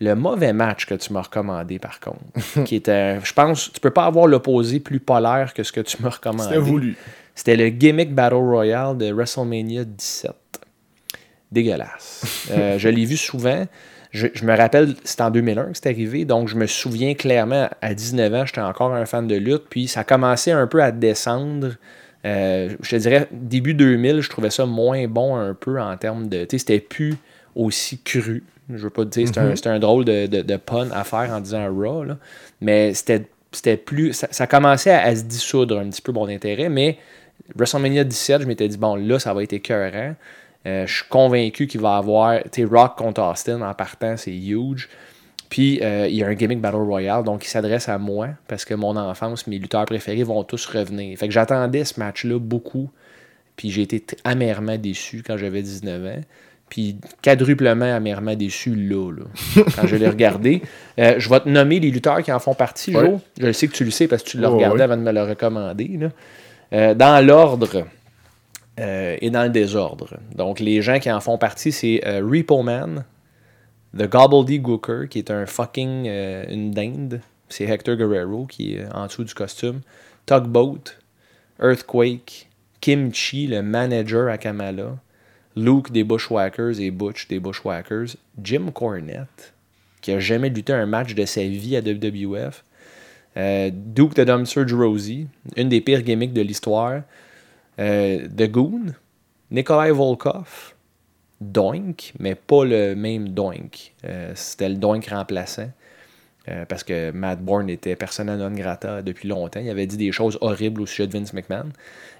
Le 0.00 0.14
mauvais 0.14 0.52
match 0.52 0.86
que 0.86 0.94
tu 0.94 1.12
m'as 1.12 1.22
recommandé, 1.22 1.80
par 1.80 1.98
contre, 1.98 2.18
qui 2.64 2.76
était, 2.76 3.18
je 3.24 3.32
pense, 3.32 3.72
tu 3.72 3.80
peux 3.80 3.90
pas 3.90 4.04
avoir 4.06 4.28
l'opposé 4.28 4.78
plus 4.78 5.00
polaire 5.00 5.54
que 5.54 5.64
ce 5.64 5.72
que 5.72 5.80
tu 5.80 5.96
m'as 6.04 6.10
recommandé. 6.10 6.44
C'était 6.44 6.58
voulu. 6.58 6.96
C'était 7.36 7.56
le 7.56 7.68
gimmick 7.68 8.12
Battle 8.14 8.34
Royale 8.34 8.96
de 8.96 9.12
WrestleMania 9.12 9.84
17. 9.84 10.32
Dégueulasse. 11.52 12.24
Euh, 12.50 12.78
je 12.78 12.88
l'ai 12.88 13.04
vu 13.04 13.16
souvent. 13.16 13.66
Je, 14.12 14.28
je 14.32 14.44
me 14.44 14.56
rappelle, 14.56 14.94
c'était 15.02 15.22
en 15.22 15.30
2001 15.30 15.64
que 15.64 15.70
c'est 15.74 15.88
arrivé, 15.88 16.24
donc 16.24 16.46
je 16.48 16.54
me 16.54 16.66
souviens 16.66 17.14
clairement, 17.14 17.68
à 17.82 17.92
19 17.92 18.34
ans, 18.34 18.46
j'étais 18.46 18.60
encore 18.60 18.94
un 18.94 19.04
fan 19.04 19.26
de 19.26 19.34
lutte, 19.34 19.64
puis 19.68 19.88
ça 19.88 20.04
commençait 20.04 20.52
un 20.52 20.68
peu 20.68 20.80
à 20.80 20.92
descendre. 20.92 21.72
Euh, 22.24 22.70
je 22.80 22.90
te 22.90 22.96
dirais, 22.96 23.26
début 23.32 23.74
2000, 23.74 24.20
je 24.20 24.30
trouvais 24.30 24.50
ça 24.50 24.64
moins 24.64 25.08
bon 25.08 25.34
un 25.36 25.54
peu 25.54 25.80
en 25.80 25.96
termes 25.96 26.28
de... 26.28 26.44
Tu 26.44 26.50
sais, 26.52 26.58
c'était 26.58 26.80
plus 26.80 27.16
aussi 27.56 27.98
cru. 27.98 28.44
Je 28.72 28.84
veux 28.84 28.90
pas 28.90 29.04
te 29.04 29.10
dire, 29.10 29.26
c'était 29.26 29.40
un, 29.40 29.56
c'était 29.56 29.68
un 29.70 29.80
drôle 29.80 30.04
de, 30.04 30.26
de, 30.26 30.42
de 30.42 30.56
pun 30.56 30.88
à 30.92 31.02
faire 31.02 31.30
en 31.32 31.40
disant 31.40 31.66
Raw, 31.74 32.04
là. 32.04 32.16
mais 32.60 32.94
c'était 32.94 33.26
c'était 33.50 33.76
plus... 33.76 34.12
Ça, 34.12 34.28
ça 34.30 34.46
commençait 34.46 34.92
à, 34.92 35.02
à 35.02 35.16
se 35.16 35.24
dissoudre 35.24 35.78
un 35.78 35.88
petit 35.90 36.02
peu 36.02 36.12
mon 36.12 36.28
intérêt, 36.28 36.68
mais 36.68 36.98
WrestleMania 37.54 38.04
17, 38.04 38.42
je 38.42 38.46
m'étais 38.46 38.68
dit, 38.68 38.76
bon, 38.76 38.96
là, 38.96 39.18
ça 39.18 39.32
va 39.32 39.42
être 39.42 39.52
écœurant. 39.52 40.14
Euh, 40.66 40.86
je 40.86 40.94
suis 40.94 41.04
convaincu 41.08 41.66
qu'il 41.66 41.80
va 41.80 41.96
avoir. 41.96 42.40
Tu 42.50 42.64
Rock 42.64 42.96
contre 42.96 43.22
Austin 43.22 43.62
en 43.62 43.74
partant, 43.74 44.16
c'est 44.16 44.34
huge. 44.34 44.88
Puis, 45.48 45.80
euh, 45.82 46.08
il 46.08 46.16
y 46.16 46.24
a 46.24 46.26
un 46.26 46.34
gimmick 46.34 46.60
Battle 46.60 46.76
Royale, 46.78 47.22
donc 47.22 47.44
il 47.44 47.48
s'adresse 47.48 47.88
à 47.88 47.98
moi, 47.98 48.30
parce 48.48 48.64
que 48.64 48.74
mon 48.74 48.96
enfance, 48.96 49.46
mes 49.46 49.58
lutteurs 49.58 49.84
préférés 49.84 50.24
vont 50.24 50.42
tous 50.42 50.66
revenir. 50.66 51.16
Fait 51.18 51.28
que 51.28 51.32
j'attendais 51.32 51.84
ce 51.84 52.00
match-là 52.00 52.38
beaucoup. 52.40 52.90
Puis, 53.54 53.70
j'ai 53.70 53.82
été 53.82 54.04
amèrement 54.24 54.76
déçu 54.76 55.22
quand 55.24 55.36
j'avais 55.36 55.62
19 55.62 56.06
ans. 56.06 56.20
Puis, 56.68 56.96
quadruplement 57.22 57.94
amèrement 57.94 58.34
déçu 58.34 58.74
là, 58.74 59.12
là 59.12 59.62
quand 59.76 59.86
je 59.86 59.94
l'ai 59.94 60.08
regardé. 60.08 60.62
Euh, 60.98 61.14
je 61.18 61.28
vais 61.30 61.40
te 61.40 61.48
nommer 61.48 61.78
les 61.78 61.92
lutteurs 61.92 62.22
qui 62.24 62.32
en 62.32 62.40
font 62.40 62.54
partie, 62.54 62.92
Joe. 62.92 63.04
Ouais. 63.04 63.18
Je 63.38 63.52
sais 63.52 63.68
que 63.68 63.72
tu 63.72 63.84
le 63.84 63.92
sais 63.92 64.08
parce 64.08 64.24
que 64.24 64.30
tu 64.30 64.38
l'as 64.38 64.48
regardé 64.48 64.78
ouais. 64.78 64.82
avant 64.82 64.96
de 64.96 65.02
me 65.02 65.12
le 65.12 65.22
recommander. 65.22 65.96
là. 66.00 66.08
Euh, 66.72 66.94
dans 66.94 67.24
l'ordre 67.24 67.86
euh, 68.80 69.16
et 69.20 69.30
dans 69.30 69.44
le 69.44 69.50
désordre. 69.50 70.18
Donc, 70.34 70.58
les 70.60 70.82
gens 70.82 70.98
qui 70.98 71.10
en 71.10 71.20
font 71.20 71.38
partie, 71.38 71.70
c'est 71.70 72.02
euh, 72.06 72.20
Repo 72.24 72.62
Man, 72.62 73.04
The 73.96 74.08
Gobbledygooker, 74.08 75.08
qui 75.08 75.18
est 75.18 75.30
un 75.30 75.46
fucking 75.46 76.06
une 76.06 76.72
dinde. 76.72 77.20
C'est 77.48 77.64
Hector 77.64 77.94
Guerrero 77.94 78.46
qui 78.46 78.74
est 78.74 78.86
en 78.92 79.06
dessous 79.06 79.24
du 79.24 79.32
costume. 79.32 79.80
Tugboat, 80.26 80.96
Earthquake, 81.62 82.48
Kimchi, 82.80 83.46
le 83.46 83.62
manager 83.62 84.28
à 84.28 84.36
Kamala, 84.36 84.96
Luke 85.54 85.92
des 85.92 86.02
Bushwhackers 86.02 86.80
et 86.80 86.90
Butch 86.90 87.28
des 87.28 87.38
Bushwhackers, 87.38 88.16
Jim 88.42 88.70
Cornette, 88.74 89.54
qui 90.00 90.10
a 90.10 90.18
jamais 90.18 90.50
lutté 90.50 90.72
un 90.72 90.86
match 90.86 91.14
de 91.14 91.24
sa 91.24 91.42
vie 91.42 91.76
à 91.76 91.80
WWF, 91.80 92.64
euh, 93.36 93.70
Duke 93.72 94.14
the 94.14 94.20
Dumpster 94.20 94.64
Rosie, 94.72 95.26
une 95.56 95.68
des 95.68 95.80
pires 95.80 96.02
gimmicks 96.02 96.32
de 96.32 96.42
l'histoire, 96.42 97.02
euh, 97.78 98.26
The 98.28 98.50
Goon, 98.50 98.94
Nikolai 99.50 99.90
Volkov, 99.90 100.74
Doink, 101.40 102.14
mais 102.18 102.34
pas 102.34 102.64
le 102.64 102.94
même 102.94 103.28
Doink. 103.30 103.92
Euh, 104.04 104.32
C'était 104.34 104.68
le 104.68 104.76
Doink 104.76 105.06
remplaçant. 105.06 105.70
parce 106.68 106.84
que 106.84 107.10
Matt 107.10 107.40
Bourne 107.40 107.68
était 107.68 107.96
persona 107.96 108.36
non 108.36 108.52
grata 108.52 109.02
depuis 109.02 109.28
longtemps. 109.28 109.60
Il 109.60 109.68
avait 109.68 109.86
dit 109.86 109.96
des 109.96 110.12
choses 110.12 110.38
horribles 110.40 110.80
au 110.80 110.86
sujet 110.86 111.08
de 111.08 111.12
Vince 111.12 111.32
McMahon. 111.32 111.70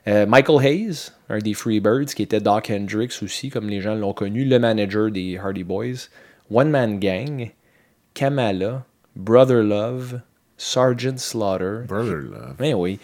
Michael 0.05 0.64
Hayes, 0.66 1.12
un 1.29 1.38
des 1.38 1.55
Freebirds, 1.55 2.07
qui 2.14 2.22
était 2.22 2.40
Doc 2.40 2.68
Hendricks 2.70 3.22
aussi, 3.22 3.50
comme 3.50 3.68
les 3.68 3.81
gens 3.81 3.94
l'ont 3.94 4.12
connu, 4.12 4.44
le 4.44 4.59
manager 4.59 5.11
des 5.12 5.38
Hardy 5.38 5.62
Boys. 5.62 6.09
One 6.50 6.70
Man 6.70 6.98
Gang, 7.00 7.50
Kamala, 8.14 8.85
Brother 9.14 9.62
Love, 9.62 10.20
Sergeant 10.56 11.18
Slaughter, 11.18 11.86
Brother 11.86 12.16
Love. 12.16 12.54
ben 12.58 12.74
oui. 12.74 12.98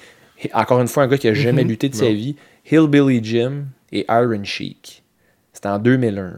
Encore 0.53 0.81
une 0.81 0.89
fois, 0.89 1.05
un 1.05 1.07
gars 1.09 1.19
qui 1.19 1.29
a 1.29 1.35
jamais 1.35 1.65
lutté 1.65 1.89
de 1.89 1.95
sa 1.95 2.11
vie. 2.11 2.37
Hillbilly 2.71 3.23
Jim 3.23 3.65
et 3.93 4.05
Iron 4.09 4.45
Sheik. 4.45 5.03
C'était 5.53 5.69
en 5.69 5.79
2001. 5.79 6.23
là. 6.23 6.33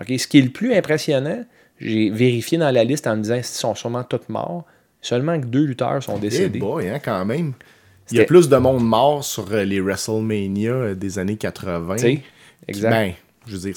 OK? 0.00 0.18
Ce 0.18 0.26
qui 0.26 0.38
est 0.38 0.42
le 0.42 0.50
plus 0.50 0.74
impressionnant, 0.74 1.44
j'ai 1.78 2.10
vérifié 2.10 2.58
dans 2.58 2.70
la 2.70 2.84
liste 2.84 3.06
en 3.06 3.16
me 3.16 3.22
disant 3.22 3.36
qu'ils 3.36 3.44
sont 3.44 3.74
sûrement 3.74 4.04
tous 4.04 4.28
morts? 4.28 4.64
Seulement 5.00 5.38
que 5.40 5.46
deux 5.46 5.64
lutteurs 5.64 6.02
sont 6.02 6.18
décédés. 6.18 6.60
boy, 6.60 6.88
hein, 6.88 7.00
quand 7.04 7.24
même. 7.24 7.54
Il 8.10 8.18
y 8.18 8.20
a 8.20 8.24
plus 8.24 8.48
de 8.48 8.56
monde 8.56 8.84
mort 8.84 9.24
sur 9.24 9.50
euh, 9.52 9.64
les 9.64 9.80
WrestleMania 9.80 10.72
euh, 10.72 10.94
des 10.94 11.18
années 11.18 11.36
80. 11.36 11.96
Tu 11.96 12.00
sais, 12.02 12.22
exact. 12.68 12.90
Ben, 12.90 13.12
je 13.46 13.52
veux 13.52 13.58
dire, 13.58 13.74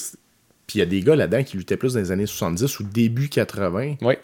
puis 0.68 0.78
il 0.78 0.80
y 0.80 0.82
a 0.82 0.86
des 0.86 1.02
gars 1.02 1.16
là-dedans 1.16 1.44
qui 1.44 1.58
luttaient 1.58 1.78
plus 1.78 1.94
dans 1.94 2.00
les 2.00 2.12
années 2.12 2.26
70 2.26 2.80
ou 2.80 2.84
début 2.84 3.30
80 3.30 3.96
oui. 4.02 4.16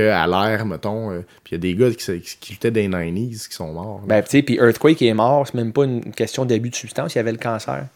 Qu'à 0.00 0.26
l'ère, 0.26 0.64
mettons. 0.66 1.10
euh, 1.12 1.24
puis 1.44 1.52
il 1.52 1.54
y 1.54 1.56
a 1.56 1.58
des 1.58 1.74
gars 1.74 1.90
qui, 1.90 2.20
qui- 2.40 2.52
luttaient 2.52 2.70
les 2.70 2.88
90s 2.88 3.48
qui 3.48 3.54
sont 3.54 3.72
morts. 3.72 4.00
Ben, 4.06 4.22
tu 4.22 4.30
sais, 4.30 4.42
puis 4.42 4.56
Earthquake 4.56 5.00
est 5.02 5.14
mort, 5.14 5.46
c'est 5.46 5.54
même 5.54 5.72
pas 5.72 5.84
une 5.84 6.12
question 6.12 6.44
d'abus 6.44 6.70
de 6.70 6.74
substance, 6.74 7.14
il 7.14 7.18
y 7.18 7.20
avait 7.20 7.32
le 7.32 7.38
cancer. 7.38 7.86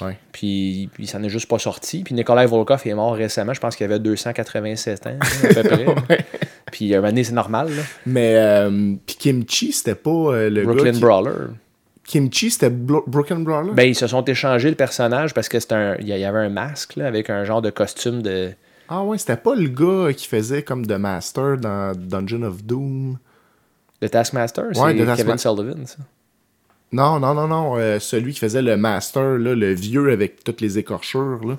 Ouais. 0.00 0.16
Puis, 0.32 0.88
puis 0.94 1.06
ça 1.06 1.18
n'est 1.18 1.28
juste 1.28 1.46
pas 1.48 1.58
sorti. 1.58 2.02
Puis 2.04 2.14
Nikolai 2.14 2.46
Volkov 2.46 2.80
est 2.86 2.94
mort 2.94 3.14
récemment, 3.14 3.52
je 3.52 3.60
pense 3.60 3.76
qu'il 3.76 3.84
avait 3.84 3.98
287 3.98 5.06
ans, 5.06 5.18
à 5.20 5.62
peu 5.62 5.94
près. 6.06 6.24
Puis 6.72 6.94
un 6.94 7.00
moment 7.00 7.20
c'est 7.22 7.32
normal. 7.32 7.68
là. 7.68 7.82
Mais 8.06 8.34
euh, 8.36 8.94
puis 9.04 9.16
Kimchi, 9.16 9.72
c'était 9.72 9.96
pas 9.96 10.10
euh, 10.10 10.48
le 10.48 10.62
Brooklyn 10.62 10.84
gars. 10.84 10.92
qui- 10.92 11.00
Brawler. 11.00 11.32
Kimchi, 12.04 12.50
c'était 12.50 12.70
Broken 12.70 13.44
Brawler? 13.44 13.72
Ben, 13.74 13.82
ils 13.84 13.94
se 13.94 14.06
sont 14.06 14.24
échangés 14.24 14.68
le 14.70 14.74
personnage 14.76 15.34
parce 15.34 15.48
que 15.48 15.58
c'était 15.60 15.74
un. 15.74 15.96
Il 16.00 16.06
y 16.08 16.24
avait 16.24 16.38
un 16.38 16.48
masque 16.48 16.96
là, 16.96 17.06
avec 17.06 17.28
un 17.28 17.44
genre 17.44 17.60
de 17.62 17.70
costume 17.70 18.22
de. 18.22 18.50
Ah 18.90 19.04
ouais, 19.04 19.18
c'était 19.18 19.36
pas 19.36 19.54
le 19.54 19.68
gars 19.68 20.12
qui 20.12 20.26
faisait 20.26 20.62
comme 20.64 20.84
The 20.84 20.92
Master 20.98 21.56
dans 21.56 21.92
Dungeon 21.96 22.42
of 22.42 22.64
Doom. 22.64 23.18
de 24.02 24.06
Taskmaster. 24.08 24.64
C'est 24.74 24.80
Kevin. 25.16 25.38
Sullivan, 25.38 25.86
ça. 25.86 25.98
Non, 26.92 27.20
non, 27.20 27.34
non, 27.34 27.46
non. 27.46 27.76
euh, 27.76 28.00
celui 28.00 28.32
qui 28.32 28.40
faisait 28.40 28.62
le 28.62 28.76
Master, 28.76 29.38
là, 29.38 29.54
le 29.54 29.72
vieux 29.74 30.10
avec 30.10 30.42
toutes 30.42 30.60
les 30.60 30.76
écorchures. 30.78 31.38
là. 31.46 31.56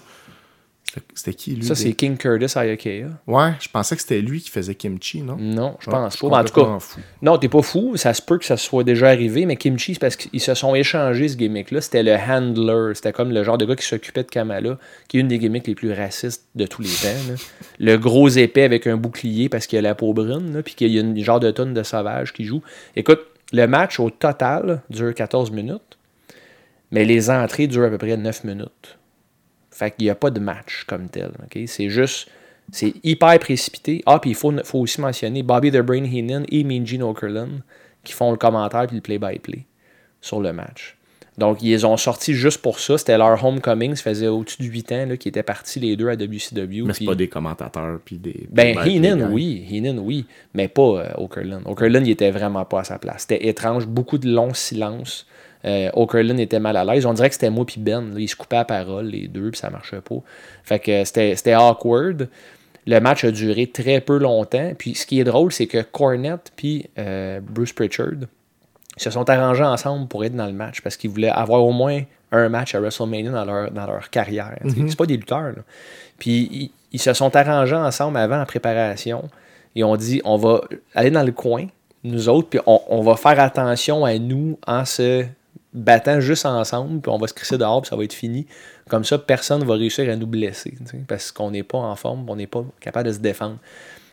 C'était- 1.14 1.34
qui, 1.34 1.56
lui? 1.56 1.64
Ça, 1.66 1.76
c'est 1.76 1.94
King 1.94 2.18
Curtis 2.18 2.58
Ayakea. 2.58 3.06
Ouais, 3.28 3.52
je 3.60 3.70
pensais 3.70 3.96
que 3.96 4.02
c'était 4.02 4.22
lui 4.22 4.42
qui 4.42 4.50
faisait 4.50 4.76
Kimchi, 4.76 5.22
non? 5.22 5.38
Non, 5.40 5.78
je 5.80 5.90
pense 5.90 6.18
pas. 6.18 6.28
En 6.28 6.44
tout 6.44 6.54
cas, 6.54 6.80
fou. 6.80 7.00
non, 7.22 7.38
t'es 7.38 7.48
pas 7.48 7.62
fou. 7.62 7.96
Ça 7.96 8.14
se 8.14 8.22
peut 8.22 8.38
que 8.38 8.46
ça 8.46 8.58
soit 8.58 8.84
déjà 8.84 9.08
arrivé, 9.08 9.46
mais 9.46 9.56
Kimchi, 9.56 9.94
c'est 9.94 10.00
parce 10.00 10.16
qu'ils 10.16 10.42
se 10.42 10.54
sont 10.54 10.76
échangés 10.76 11.30
ce 11.30 11.38
gimmick-là. 11.38 11.82
C'était 11.82 12.04
le 12.04 12.16
handler. 12.16 12.94
C'était 12.96 13.14
comme 13.14 13.32
le 13.32 13.44
genre 13.44 13.58
de 13.58 13.66
gars 13.66 13.76
qui 13.76 13.86
s'occupait 13.86 14.24
de 14.24 14.30
Kamala, 14.30 14.78
qui 15.08 15.18
est 15.18 15.22
une 15.22 15.28
des 15.30 15.40
gimmicks 15.40 15.68
les 15.68 15.76
plus 15.76 15.94
racistes 15.94 16.46
de 16.56 16.66
tous 16.66 16.82
les 16.82 16.90
temps. 16.90 17.30
là. 17.30 17.36
Le 17.80 17.98
gros 17.98 18.28
épais 18.30 18.64
avec 18.64 18.86
un 18.88 18.98
bouclier 18.98 19.50
parce 19.50 19.68
qu'il 19.68 19.78
a 19.80 19.82
la 19.82 19.96
peau 19.96 20.14
brune, 20.14 20.54
là, 20.54 20.62
puis 20.62 20.76
qu'il 20.76 20.92
y 20.92 20.98
a 20.98 21.02
une 21.02 21.18
genre 21.24 21.40
de 21.40 21.50
tonne 21.52 21.74
de 21.74 21.84
sauvage 21.84 22.34
qui 22.34 22.44
joue. 22.44 22.62
Écoute, 22.96 23.22
le 23.54 23.66
match 23.66 24.00
au 24.00 24.10
total 24.10 24.82
dure 24.90 25.14
14 25.14 25.52
minutes, 25.52 25.98
mais 26.92 27.06
les 27.06 27.30
entrées 27.30 27.68
durent 27.68 27.86
à 27.86 27.90
peu 27.90 27.98
près 27.98 28.18
9 28.18 28.44
minutes. 28.44 28.98
Fait 29.72 29.92
qu'il 29.92 30.06
n'y 30.06 30.10
a 30.10 30.16
pas 30.16 30.30
de 30.30 30.40
match 30.40 30.84
comme 30.88 31.10
tel. 31.10 31.32
C'est 31.66 31.90
juste. 31.90 32.30
C'est 32.72 32.94
hyper 33.04 33.38
précipité. 33.40 34.02
Ah, 34.06 34.20
puis 34.20 34.30
il 34.32 34.36
faut, 34.36 34.54
faut 34.64 34.80
aussi 34.80 35.02
mentionner 35.02 35.44
Bobby 35.44 35.72
the 35.72 35.80
Brain 35.80 36.06
Heenan 36.06 36.44
et 36.50 36.64
Mean 36.64 36.86
Gene 36.86 37.04
Okerlund 37.04 37.62
qui 38.04 38.14
font 38.14 38.32
le 38.32 38.38
commentaire 38.38 38.88
puis 38.88 38.96
le 38.96 39.02
play-by-play 39.02 39.66
sur 40.22 40.40
le 40.40 40.54
match. 40.54 40.98
Donc, 41.38 41.64
ils 41.64 41.70
les 41.70 41.86
ont 41.86 41.98
sortis 41.98 42.34
juste 42.34 42.62
pour 42.62 42.80
ça. 42.80 42.98
C'était 42.98 43.18
leur 43.18 43.44
homecoming. 43.44 43.96
Ça 43.96 44.04
faisait 44.04 44.28
au-dessus 44.28 44.62
de 44.62 44.68
8 44.68 44.92
ans 44.92 45.08
qu'ils 45.18 45.30
étaient 45.30 45.44
partis 45.44 45.80
les 45.80 45.96
deux 45.96 46.10
à 46.10 46.14
WCW. 46.14 46.84
Mais 46.86 46.94
c'est 46.94 47.06
pas 47.06 47.16
des 47.16 47.30
commentateurs, 47.30 48.00
puis 48.04 48.18
des... 48.18 48.48
ben, 48.52 48.78
Heenan, 48.78 49.32
oui. 49.32 49.66
Heenan, 49.70 49.98
oui. 50.00 50.26
Mais 50.54 50.68
pas 50.68 50.82
euh, 50.82 51.14
Okerlund. 51.18 51.64
Okerlund, 51.66 52.06
il 52.06 52.12
était 52.12 52.32
vraiment 52.32 52.66
pas 52.66 52.82
à 52.82 52.84
sa 52.84 53.00
place. 53.00 53.22
C'était 53.22 53.48
étrange. 53.48 53.88
Beaucoup 53.88 54.18
de 54.18 54.30
longs 54.30 54.54
silences. 54.54 55.26
Euh, 55.66 55.90
Okerlund 55.94 56.40
était 56.40 56.60
mal 56.60 56.76
à 56.78 56.84
l'aise. 56.84 57.06
On 57.06 57.14
dirait 57.14 57.30
que 57.30 57.36
c'était 57.36 57.50
moi 57.50 57.66
puis 57.66 57.80
Ben. 57.80 58.14
là. 58.14 58.20
Ils 58.20 58.28
se 58.28 58.36
coupaient 58.36 58.56
la 58.58 58.66
parole, 58.66 59.06
les 59.08 59.28
deux, 59.28 59.52
puis 59.52 59.60
ça 59.60 59.70
marchait 59.70 60.02
pas. 60.02 60.16
Fait 60.64 60.80
que 60.80 61.04
c'était 61.06 61.56
awkward. 61.56 62.30
Le 62.88 63.00
match 63.00 63.24
a 63.24 63.32
duré 63.32 63.68
très 63.68 64.02
peu 64.02 64.18
longtemps. 64.18 64.72
Puis 64.78 64.96
ce 64.96 65.06
qui 65.06 65.20
est 65.20 65.24
drôle, 65.24 65.52
c'est 65.52 65.68
que 65.68 65.82
Cornette 65.84 66.52
puis 66.56 66.90
euh, 66.98 67.40
Bruce 67.42 67.74
Pritchard 67.74 68.26
se 68.98 69.10
sont 69.12 69.30
arrangés 69.30 69.64
ensemble 69.64 70.08
pour 70.08 70.26
être 70.26 70.36
dans 70.36 70.48
le 70.48 70.54
match 70.54 70.82
parce 70.82 70.98
qu'ils 70.98 71.12
voulaient 71.12 71.30
avoir 71.30 71.64
au 71.64 71.72
moins 71.72 72.02
un 72.32 72.50
match 72.50 72.74
à 72.76 72.80
WrestleMania 72.80 73.32
dans 73.32 73.46
leur, 73.46 73.72
dans 73.72 73.86
leur 73.86 74.10
carrière. 74.10 74.58
tu 74.64 74.70
sais. 74.72 74.78
C'est 74.90 74.98
pas 74.98 75.06
des 75.06 75.18
lutteurs. 75.18 75.52
là. 75.56 75.64
Puis 76.18 76.50
ils, 76.52 76.72
ils 76.92 77.00
se 77.00 77.14
sont 77.14 77.36
arrangés 77.36 77.76
ensemble 77.76 78.18
avant 78.18 78.42
en 78.42 78.46
préparation. 78.46 79.30
Et 79.76 79.84
on 79.84 79.96
dit 79.96 80.22
on 80.26 80.38
va 80.38 80.62
aller 80.96 81.12
dans 81.12 81.24
le 81.24 81.32
coin, 81.32 81.68
nous 82.04 82.30
autres, 82.30 82.50
puis 82.50 82.60
on, 82.66 82.82
on 82.90 83.02
va 83.02 83.16
faire 83.16 83.40
attention 83.40 84.06
à 84.06 84.18
nous 84.18 84.58
en 84.66 84.86
se 84.86 85.24
battant 85.74 86.20
juste 86.20 86.46
ensemble, 86.46 87.02
puis 87.02 87.12
on 87.12 87.18
va 87.18 87.28
se 87.28 87.34
crisser 87.34 87.58
dehors, 87.58 87.82
puis 87.82 87.90
ça 87.90 87.96
va 87.96 88.04
être 88.04 88.14
fini. 88.14 88.46
Comme 88.90 89.06
ça, 89.06 89.18
personne 89.18 89.62
ne 89.62 89.66
va 89.66 89.76
réussir 89.76 90.10
à 90.10 90.16
nous 90.16 90.28
blesser, 90.28 90.74
parce 91.08 91.32
qu'on 91.32 91.52
n'est 91.52 91.64
pas 91.64 91.78
en 91.78 91.96
forme, 91.96 92.30
on 92.30 92.36
n'est 92.36 92.48
pas 92.48 92.64
capable 92.80 93.08
de 93.08 93.14
se 93.14 93.20
défendre. 93.20 93.58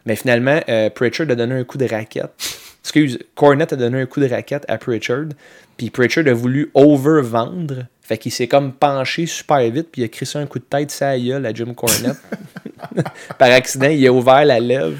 Mais 0.06 0.16
finalement, 0.16 0.60
euh, 0.68 0.90
Pritchard 0.90 1.28
a 1.30 1.34
donné 1.34 1.54
un 1.54 1.64
coup 1.64 1.78
de 1.78 1.86
raquette. 1.86 2.30
Excuse, 2.82 3.18
Cornette 3.34 3.72
a 3.72 3.76
donné 3.76 4.00
un 4.00 4.06
coup 4.06 4.20
de 4.20 4.28
raquette 4.28 4.64
à 4.68 4.78
Pritchard, 4.78 5.26
puis 5.76 5.90
Pritchard 5.90 6.26
a 6.26 6.32
voulu 6.32 6.70
over-vendre. 6.74 7.86
Fait 8.00 8.16
qu'il 8.16 8.32
s'est 8.32 8.48
comme 8.48 8.72
penché 8.72 9.26
super 9.26 9.58
vite, 9.70 9.88
puis 9.92 10.02
il 10.02 10.04
a 10.06 10.08
crissé 10.08 10.38
un 10.38 10.46
coup 10.46 10.58
de 10.58 10.64
tête 10.64 10.90
sur 10.90 11.04
la 11.04 11.18
gueule 11.18 11.44
à 11.44 11.52
Jim 11.52 11.74
Cornette. 11.74 12.16
Par 13.38 13.50
accident, 13.50 13.88
il 13.88 14.06
a 14.06 14.12
ouvert 14.12 14.44
la 14.44 14.60
lèvre. 14.60 14.96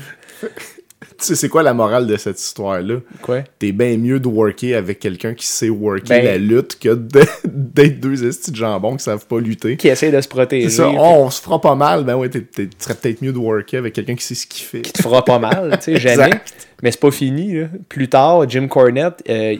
Tu 1.19 1.25
sais, 1.25 1.35
c'est 1.35 1.49
quoi 1.49 1.63
la 1.65 1.75
morale 1.75 2.07
de 2.07 2.17
cette 2.17 2.41
histoire-là? 2.41 2.97
Quoi? 3.23 3.43
T'es 3.59 3.73
bien 3.73 3.97
mieux 3.99 4.21
de 4.21 4.29
worker 4.29 4.75
avec 4.77 5.01
quelqu'un 5.01 5.35
qui 5.35 5.47
sait 5.47 5.69
worker 5.69 6.09
Ben- 6.09 6.25
la 6.25 6.39
lutte 6.39 6.79
que 6.79 6.95
d'être 7.45 7.99
deux 8.01 8.25
estis 8.25 8.53
de 8.53 8.57
jambon 8.57 8.97
qui 8.97 9.03
savent 9.03 9.27
pas 9.27 9.41
lutter. 9.41 9.77
Qui 9.77 9.89
essaie 9.89 10.13
de 10.13 10.21
se 10.21 10.29
protéger. 10.29 10.69
C'est 10.71 10.77
ça, 10.77 10.89
oh, 10.89 10.97
on 10.97 11.31
se 11.31 11.43
fera 11.43 11.61
pas 11.61 11.75
mal, 11.75 12.05
ben 12.05 12.15
ouais, 12.15 12.31
tu 12.31 12.47
serais 12.79 12.95
peut-être 12.95 13.21
mieux 13.21 13.33
de 13.33 13.39
worker 13.39 13.79
avec 13.79 13.95
quelqu'un 13.95 14.15
qui 14.15 14.25
sait 14.25 14.35
ce 14.37 14.47
qu'il 14.47 14.65
fait. 14.65 14.83
te 14.83 15.03
fera 15.03 15.25
pas 15.25 15.39
mal, 15.41 15.77
tu 15.83 15.93
sais, 15.95 15.97
jamais. 16.01 16.25
Exact. 16.27 16.69
Mais 16.83 16.93
c'est 16.93 17.01
pas 17.01 17.11
fini. 17.11 17.55
là. 17.55 17.67
Plus 17.89 18.09
tard, 18.09 18.49
Jim 18.49 18.69
Cornette 18.69 19.23
euh, 19.29 19.57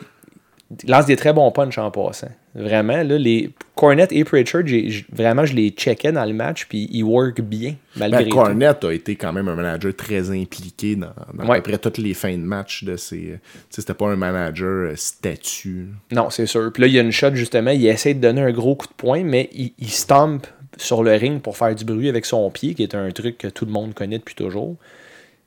lance 0.87 1.05
des 1.07 1.17
très 1.17 1.33
bons 1.33 1.51
punchs 1.51 1.77
en 1.77 1.91
passant. 1.91 2.29
Vraiment, 2.59 3.01
là, 3.03 3.17
les 3.17 3.51
Cornette 3.75 4.11
et 4.11 4.23
Pritchard, 4.25 4.63
vraiment, 5.11 5.45
je 5.45 5.53
les 5.53 5.69
checkais 5.69 6.11
dans 6.11 6.25
le 6.25 6.33
match, 6.33 6.65
puis 6.67 6.89
ils 6.91 7.03
work 7.03 7.39
bien, 7.39 7.75
malgré 7.95 8.23
Ben, 8.25 8.29
tout. 8.29 8.35
Cornette 8.35 8.83
a 8.83 8.91
été 8.93 9.15
quand 9.15 9.31
même 9.31 9.47
un 9.47 9.55
manager 9.55 9.95
très 9.95 10.29
impliqué 10.29 10.97
dans, 10.97 11.07
dans 11.33 11.45
Ouais. 11.47 11.57
à 11.59 11.61
peu 11.61 11.69
près 11.71 11.77
toutes 11.77 11.97
les 11.99 12.13
fins 12.13 12.33
de 12.37 12.43
match 12.43 12.83
de 12.83 12.97
ses. 12.97 13.39
C'était 13.69 13.93
pas 13.93 14.07
un 14.09 14.17
manager 14.17 14.91
euh, 14.91 14.93
statut. 14.97 15.87
Non, 16.11 16.29
c'est 16.29 16.45
sûr. 16.45 16.71
Puis 16.73 16.81
là, 16.81 16.87
il 16.87 16.93
y 16.93 16.99
a 16.99 17.01
une 17.01 17.11
shot, 17.13 17.33
justement, 17.35 17.71
il 17.71 17.85
essaie 17.87 18.13
de 18.13 18.19
donner 18.19 18.41
un 18.41 18.51
gros 18.51 18.75
coup 18.75 18.87
de 18.87 18.93
poing, 18.93 19.23
mais 19.23 19.49
il, 19.53 19.71
il 19.79 19.89
stomp 19.89 20.45
sur 20.77 21.03
le 21.03 21.11
ring 21.13 21.41
pour 21.41 21.55
faire 21.57 21.73
du 21.73 21.85
bruit 21.85 22.09
avec 22.09 22.25
son 22.25 22.49
pied, 22.51 22.73
qui 22.73 22.83
est 22.83 22.95
un 22.95 23.09
truc 23.11 23.37
que 23.37 23.47
tout 23.47 23.65
le 23.65 23.71
monde 23.71 23.93
connaît 23.93 24.19
depuis 24.19 24.35
toujours. 24.35 24.75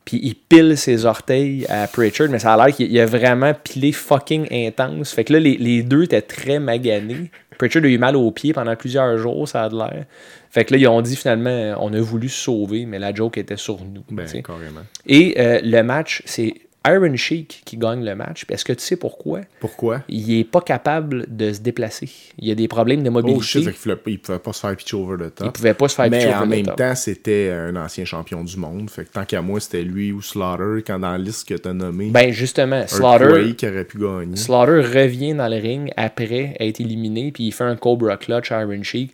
Puis 0.04 0.18
il 0.22 0.34
pile 0.34 0.76
ses 0.76 1.04
orteils 1.04 1.66
à 1.68 1.86
Pritchard, 1.86 2.28
mais 2.28 2.38
ça 2.38 2.54
a 2.54 2.66
l'air 2.66 2.74
qu'il 2.74 2.90
il 2.90 2.98
a 2.98 3.06
vraiment 3.06 3.54
pilé 3.54 3.92
fucking 3.92 4.48
intense. 4.50 5.12
Fait 5.12 5.24
que 5.24 5.32
là, 5.32 5.38
les, 5.38 5.56
les 5.56 5.82
deux 5.82 6.04
étaient 6.04 6.22
très 6.22 6.58
maganés. 6.58 7.30
Pritchard 7.58 7.84
a 7.84 7.86
eu 7.86 7.98
mal 7.98 8.16
aux 8.16 8.30
pieds 8.30 8.52
pendant 8.52 8.74
plusieurs 8.74 9.16
jours, 9.18 9.48
ça 9.48 9.64
a 9.64 9.68
l'air. 9.68 10.04
Fait 10.50 10.64
que 10.64 10.74
là, 10.74 10.80
ils 10.80 10.88
ont 10.88 11.00
dit 11.00 11.16
finalement, 11.16 11.76
on 11.80 11.92
a 11.94 12.00
voulu 12.00 12.28
se 12.28 12.44
sauver, 12.44 12.84
mais 12.84 12.98
la 12.98 13.14
joke 13.14 13.38
était 13.38 13.56
sur 13.56 13.78
nous. 13.84 14.04
Ben, 14.10 14.26
carrément. 14.42 14.82
Et 15.06 15.34
euh, 15.38 15.60
le 15.62 15.82
match, 15.82 16.22
c'est 16.26 16.54
Iron 16.86 17.14
Sheik 17.16 17.62
qui 17.64 17.76
gagne 17.76 18.04
le 18.04 18.14
match. 18.16 18.44
Est-ce 18.48 18.64
que 18.64 18.72
tu 18.72 18.82
sais 18.82 18.96
pourquoi? 18.96 19.42
Pourquoi? 19.60 20.02
il 20.08 20.38
est 20.38 20.44
pas 20.44 20.60
capable 20.60 21.24
de 21.28 21.52
se 21.52 21.60
déplacer. 21.60 22.08
Il 22.38 22.48
y 22.48 22.50
a 22.50 22.54
des 22.54 22.66
problèmes 22.68 23.02
de 23.02 23.10
mobilité. 23.10 23.38
Oh 23.38 23.42
shit, 23.42 23.64
fait 23.64 23.70
qu'il 23.72 23.80
pouvait 23.80 23.96
pas- 23.96 24.10
il 24.10 24.18
pouvait 24.18 24.38
pas 24.40 24.52
se 24.52 24.60
faire 24.60 24.76
pitch 24.76 24.92
over 24.94 25.16
the 25.16 25.26
il 25.26 25.30
top. 25.30 25.52
pouvait 25.54 25.74
pas 25.74 25.88
se 25.88 25.94
faire 25.94 26.10
Mais 26.10 26.24
over 26.26 26.34
en 26.34 26.44
the 26.46 26.48
même 26.50 26.66
top. 26.66 26.76
temps, 26.76 26.94
c'était 26.96 27.50
un 27.52 27.76
ancien 27.76 28.04
champion 28.04 28.42
du 28.42 28.56
monde. 28.56 28.90
Fait 28.90 29.04
que 29.04 29.10
tant 29.10 29.24
qu'à 29.24 29.42
moi, 29.42 29.60
c'était 29.60 29.82
lui 29.82 30.10
ou 30.12 30.20
Slaughter, 30.22 30.82
quand 30.86 30.98
dans 30.98 31.12
la 31.12 31.18
liste 31.18 31.48
que 31.48 31.54
t'as 31.54 31.72
nommé, 31.72 32.10
Ben 32.10 32.32
justement, 32.32 32.84
Slaughter, 32.88 33.54
qui 33.54 33.66
aurait 33.68 33.84
pu 33.84 33.98
gagner. 33.98 34.36
Slaughter 34.36 34.80
revient 34.80 35.34
dans 35.34 35.48
le 35.48 35.56
ring 35.58 35.92
après 35.96 36.56
être 36.58 36.80
éliminé, 36.80 37.30
puis 37.32 37.44
il 37.44 37.52
fait 37.52 37.64
un 37.64 37.76
Cobra 37.76 38.16
Clutch 38.16 38.50
à 38.50 38.62
Iron 38.62 38.82
Sheik. 38.82 39.12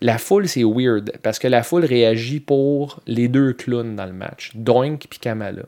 La 0.00 0.16
foule, 0.16 0.48
c'est 0.48 0.64
weird, 0.64 1.12
parce 1.22 1.38
que 1.38 1.48
la 1.48 1.62
foule 1.62 1.84
réagit 1.84 2.40
pour 2.40 3.00
les 3.06 3.28
deux 3.28 3.52
clowns 3.52 3.96
dans 3.96 4.06
le 4.06 4.12
match, 4.12 4.52
Doink 4.54 5.06
puis 5.10 5.18
Kamala. 5.18 5.64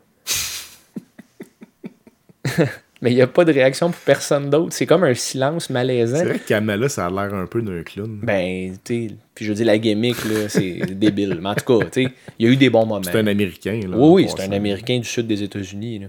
Mais 3.03 3.11
il 3.13 3.17
n'y 3.17 3.23
a 3.23 3.27
pas 3.27 3.45
de 3.45 3.53
réaction 3.53 3.91
pour 3.91 4.01
personne 4.01 4.49
d'autre. 4.49 4.73
C'est 4.73 4.87
comme 4.87 5.05
un 5.05 5.13
silence 5.13 5.69
malaisant. 5.69 6.17
C'est 6.17 6.25
vrai 6.25 6.39
que 6.39 6.49
Kamala, 6.49 6.89
ça 6.89 7.07
a 7.07 7.11
l'air 7.11 7.35
un 7.35 7.47
peu 7.47 7.61
d'un 7.61 7.83
clown. 7.83 8.21
Ben, 8.23 8.77
tu 8.83 9.09
sais, 9.09 9.15
puis 9.35 9.45
je 9.45 9.53
dis 9.53 9.65
la 9.65 9.77
gimmick, 9.79 10.25
là, 10.25 10.49
c'est 10.49 10.79
débile. 10.95 11.39
Mais 11.43 11.51
en 11.51 11.55
tout 11.55 11.81
cas, 11.81 11.85
tu 11.87 12.05
sais, 12.05 12.13
il 12.39 12.47
y 12.47 12.49
a 12.49 12.53
eu 12.53 12.57
des 12.57 12.71
bons 12.71 12.87
moments. 12.87 13.03
c'est 13.03 13.19
un 13.19 13.27
Américain. 13.27 13.79
Là, 13.87 13.97
Oui, 13.97 14.25
oui, 14.25 14.31
c'est 14.35 14.45
un 14.45 14.53
Américain 14.53 14.99
du 14.99 15.05
sud 15.05 15.27
des 15.27 15.43
États-Unis. 15.43 16.07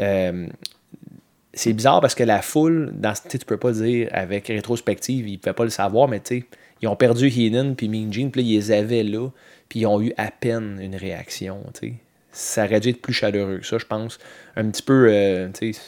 Euh, 0.00 0.46
c'est 1.54 1.72
bizarre 1.74 2.00
parce 2.00 2.14
que 2.14 2.24
la 2.24 2.42
foule, 2.42 2.92
dans, 2.94 3.12
tu 3.28 3.38
peux 3.38 3.58
pas 3.58 3.72
dire 3.72 4.08
avec 4.10 4.48
rétrospective, 4.48 5.28
ils 5.28 5.34
ne 5.34 5.36
pouvaient 5.36 5.52
pas 5.52 5.64
le 5.64 5.70
savoir, 5.70 6.08
mais 6.08 6.18
tu 6.20 6.40
sais, 6.40 6.44
ils 6.80 6.88
ont 6.88 6.96
perdu 6.96 7.28
Heenan 7.28 7.74
puis 7.74 7.88
Mean 7.88 8.12
Gene, 8.12 8.30
puis 8.30 8.42
là, 8.42 8.48
ils 8.48 8.54
les 8.54 8.72
avaient 8.72 9.04
là, 9.04 9.28
puis 9.68 9.80
ils 9.80 9.86
ont 9.86 10.00
eu 10.00 10.12
à 10.16 10.30
peine 10.30 10.80
une 10.82 10.96
réaction. 10.96 11.62
tu 11.74 11.88
sais. 11.88 11.94
Ça 12.32 12.64
aurait 12.64 12.80
dû 12.80 12.88
être 12.88 13.02
plus 13.02 13.12
chaleureux 13.12 13.58
que 13.58 13.66
ça, 13.66 13.78
je 13.78 13.84
pense. 13.86 14.18
Un 14.56 14.70
petit 14.70 14.82
peu, 14.82 15.06
euh, 15.10 15.48
tu 15.52 15.72
sais, 15.72 15.80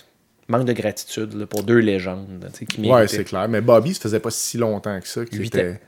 manque 0.49 0.67
de 0.67 0.73
gratitude 0.75 1.33
là, 1.35 1.47
pour 1.47 1.63
deux 1.63 1.79
légendes 1.79 2.47
tu 2.57 2.67
qui 2.67 2.89
Ouais, 2.89 3.09
c'est 3.09 3.25
clair. 3.25 3.49
Mais 3.49 3.61
Bobby, 3.63 3.95
ça 3.95 4.01
faisait 4.01 4.21
pas 4.21 4.31
si 4.31 4.59
longtemps 4.59 5.01
que 5.01 5.09
ça 5.09 5.25
qu'il 5.25 5.45
était 5.45 5.81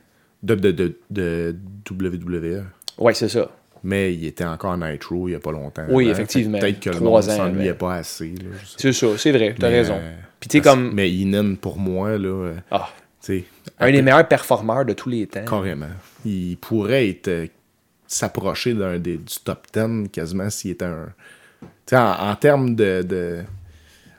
de, 0.43 0.55
de, 0.55 0.71
de, 0.73 0.97
de 1.11 1.57
WWE. 1.91 2.65
Ouais, 2.99 3.13
c'est 3.15 3.29
ça. 3.29 3.51
Mais 3.85 4.15
il 4.15 4.25
était 4.25 4.45
encore 4.45 4.77
Nitro 4.79 5.29
il 5.29 5.33
y 5.33 5.35
a 5.35 5.39
pas 5.41 5.53
longtemps. 5.53 5.85
Oui, 5.91 6.09
effectivement. 6.09 6.59
Que 6.59 6.63
Peut-être 6.65 6.81
que 6.81 6.91
le 6.91 6.97
Trois 6.97 7.21
monde 7.21 7.31
ans 7.31 7.37
s'ennuyait 7.37 7.75
pas 7.75 7.95
assez. 7.97 8.35
C'est 8.79 8.93
ça, 8.93 9.07
c'est 9.19 9.31
vrai, 9.33 9.55
t'as 9.59 9.69
Mais, 9.69 9.77
raison. 9.77 9.95
euh, 10.01 10.17
Puis 10.41 10.49
tu 10.49 10.57
sais, 10.59 10.63
parce- 10.63 10.75
comme 10.75 10.93
Mais 10.95 11.11
Inan, 11.11 11.55
pour 11.57 11.79
moi, 11.79 12.17
là, 12.17 12.29
euh, 12.29 12.55
ah, 12.71 12.89
tu 13.23 13.45
un 13.79 13.93
des 13.93 14.03
meilleurs 14.03 14.27
performeurs 14.27 14.85
de 14.87 14.95
tous 14.95 15.09
les 15.11 15.27
temps. 15.27 15.45
carrément. 15.45 15.87
Il 16.25 16.57
pourrait 16.57 17.09
être 17.11 17.49
s'approcher 18.07 18.75
d'un 18.75 18.99
des 18.99 19.17
du 19.17 19.35
top 19.45 19.67
10 19.73 20.09
quasiment 20.11 20.49
s'il 20.51 20.73
était 20.73 20.85
un. 20.85 21.09
Tu 21.61 21.67
sais, 21.91 21.97
en, 21.97 22.31
en 22.31 22.35
termes 22.37 22.75
de, 22.75 23.03
de- 23.03 23.43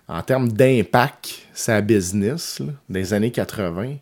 en 0.07 0.21
termes 0.21 0.51
d'impact 0.51 1.41
sa 1.53 1.81
business 1.81 2.59
là, 2.59 2.73
des 2.89 3.13
années 3.13 3.31
80, 3.31 3.95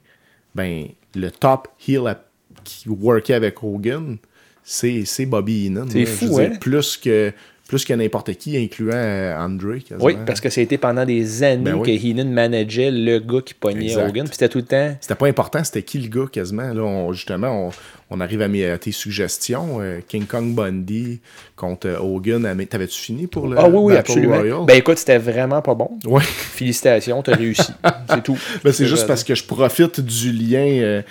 ben 0.53 0.87
le 1.15 1.31
top 1.31 1.67
heel 1.87 2.07
à- 2.07 2.23
qui 2.63 2.89
workait 2.89 3.33
avec 3.33 3.61
Hogan, 3.63 4.17
c'est 4.63 5.25
Bobby 5.25 5.65
Heenan. 5.67 5.87
C'est 5.89 6.05
fou, 6.05 6.25
dire, 6.25 6.51
hein? 6.51 6.57
Plus 6.59 6.97
que 6.97 7.31
plus 7.67 7.83
que 7.83 7.93
n'importe 7.93 8.33
qui, 8.35 8.57
incluant 8.57 8.91
euh, 8.95 9.35
Andre. 9.37 9.77
quasiment. 9.79 10.03
Oui, 10.05 10.15
parce 10.25 10.39
que 10.39 10.49
ça 10.49 10.61
a 10.61 10.63
été 10.63 10.77
pendant 10.77 11.03
des 11.03 11.41
années 11.41 11.63
Ben 11.71 11.75
oui. 11.75 11.97
que 11.99 12.05
Heenan 12.05 12.29
manageait 12.31 12.91
le 12.91 13.17
gars 13.19 13.41
qui 13.43 13.53
pognait 13.55 13.85
Exact. 13.87 14.07
Hogan. 14.09 14.25
Puis 14.25 14.33
c'était 14.33 14.49
tout 14.49 14.59
le 14.59 14.65
temps. 14.65 14.95
C'était 15.01 15.15
pas 15.15 15.27
important, 15.27 15.63
c'était 15.63 15.81
qui 15.81 15.97
le 15.99 16.07
gars 16.07 16.27
quasiment. 16.31 16.71
Là, 16.73 16.83
on- 16.83 17.11
justement, 17.11 17.67
on, 17.67 17.71
on 18.11 18.21
arrive 18.21 18.41
à, 18.43 18.77
tes 18.77 18.91
suggestions. 18.91 19.79
euh, 19.81 19.99
King 20.07 20.25
Kong 20.25 20.53
Bundy 20.53 21.19
contre 21.55 21.87
euh, 21.87 21.97
Hogan. 21.99 22.43
T'avais-tu 22.69 22.99
fini 22.99 23.25
pour 23.25 23.47
le 23.47 23.57
Ah 23.57 23.67
oui, 23.67 23.77
oui, 23.77 23.93
Battle 23.93 24.11
absolument. 24.11 24.37
Royale? 24.37 24.65
Ben 24.67 24.77
écoute, 24.77 24.97
c'était 24.99 25.17
vraiment 25.17 25.61
pas 25.63 25.73
bon. 25.73 25.89
ouais. 26.05 26.21
Félicitations, 26.23 27.21
t'as 27.23 27.35
réussi. 27.35 27.71
c'est 28.09 28.23
tout. 28.23 28.37
Ben, 28.63 28.71
c'est 28.73 28.85
juste 28.85 29.07
parce 29.07 29.23
que 29.23 29.33
je 29.33 29.43
profite 29.43 29.99
du 30.01 30.31
lien 30.31 30.65
euh, 30.65 31.01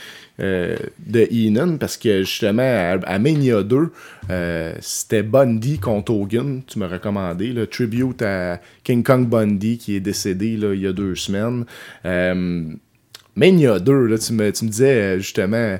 euh, 0.41 0.77
de 1.07 1.27
Heenan 1.31 1.79
parce 1.79 1.97
que 1.97 2.21
justement 2.25 2.63
à, 2.63 2.99
à 3.07 3.19
Mania 3.19 3.63
2, 3.63 3.91
euh, 4.31 4.75
c'était 4.81 5.23
Bundy 5.23 5.79
contre 5.79 6.13
Hogan, 6.13 6.63
tu 6.67 6.79
m'as 6.79 6.89
recommandé, 6.89 7.53
le 7.53 7.67
tribute 7.67 8.21
à 8.23 8.61
King 8.83 9.03
Kong 9.05 9.29
Bundy 9.29 9.79
qui 9.79 9.95
est 9.97 10.01
décédé 10.01 10.57
là, 10.57 10.75
il 10.75 10.81
y 10.81 10.87
a 10.87 10.93
deux 10.93 11.15
semaines. 11.15 11.65
Euh, 12.05 12.65
Mania 13.37 13.79
2, 13.79 14.07
là, 14.07 14.19
tu, 14.19 14.33
me, 14.33 14.51
tu 14.53 14.65
me 14.65 14.71
disais 14.71 14.95
euh, 15.17 15.19
justement. 15.19 15.57
euh, 15.57 15.79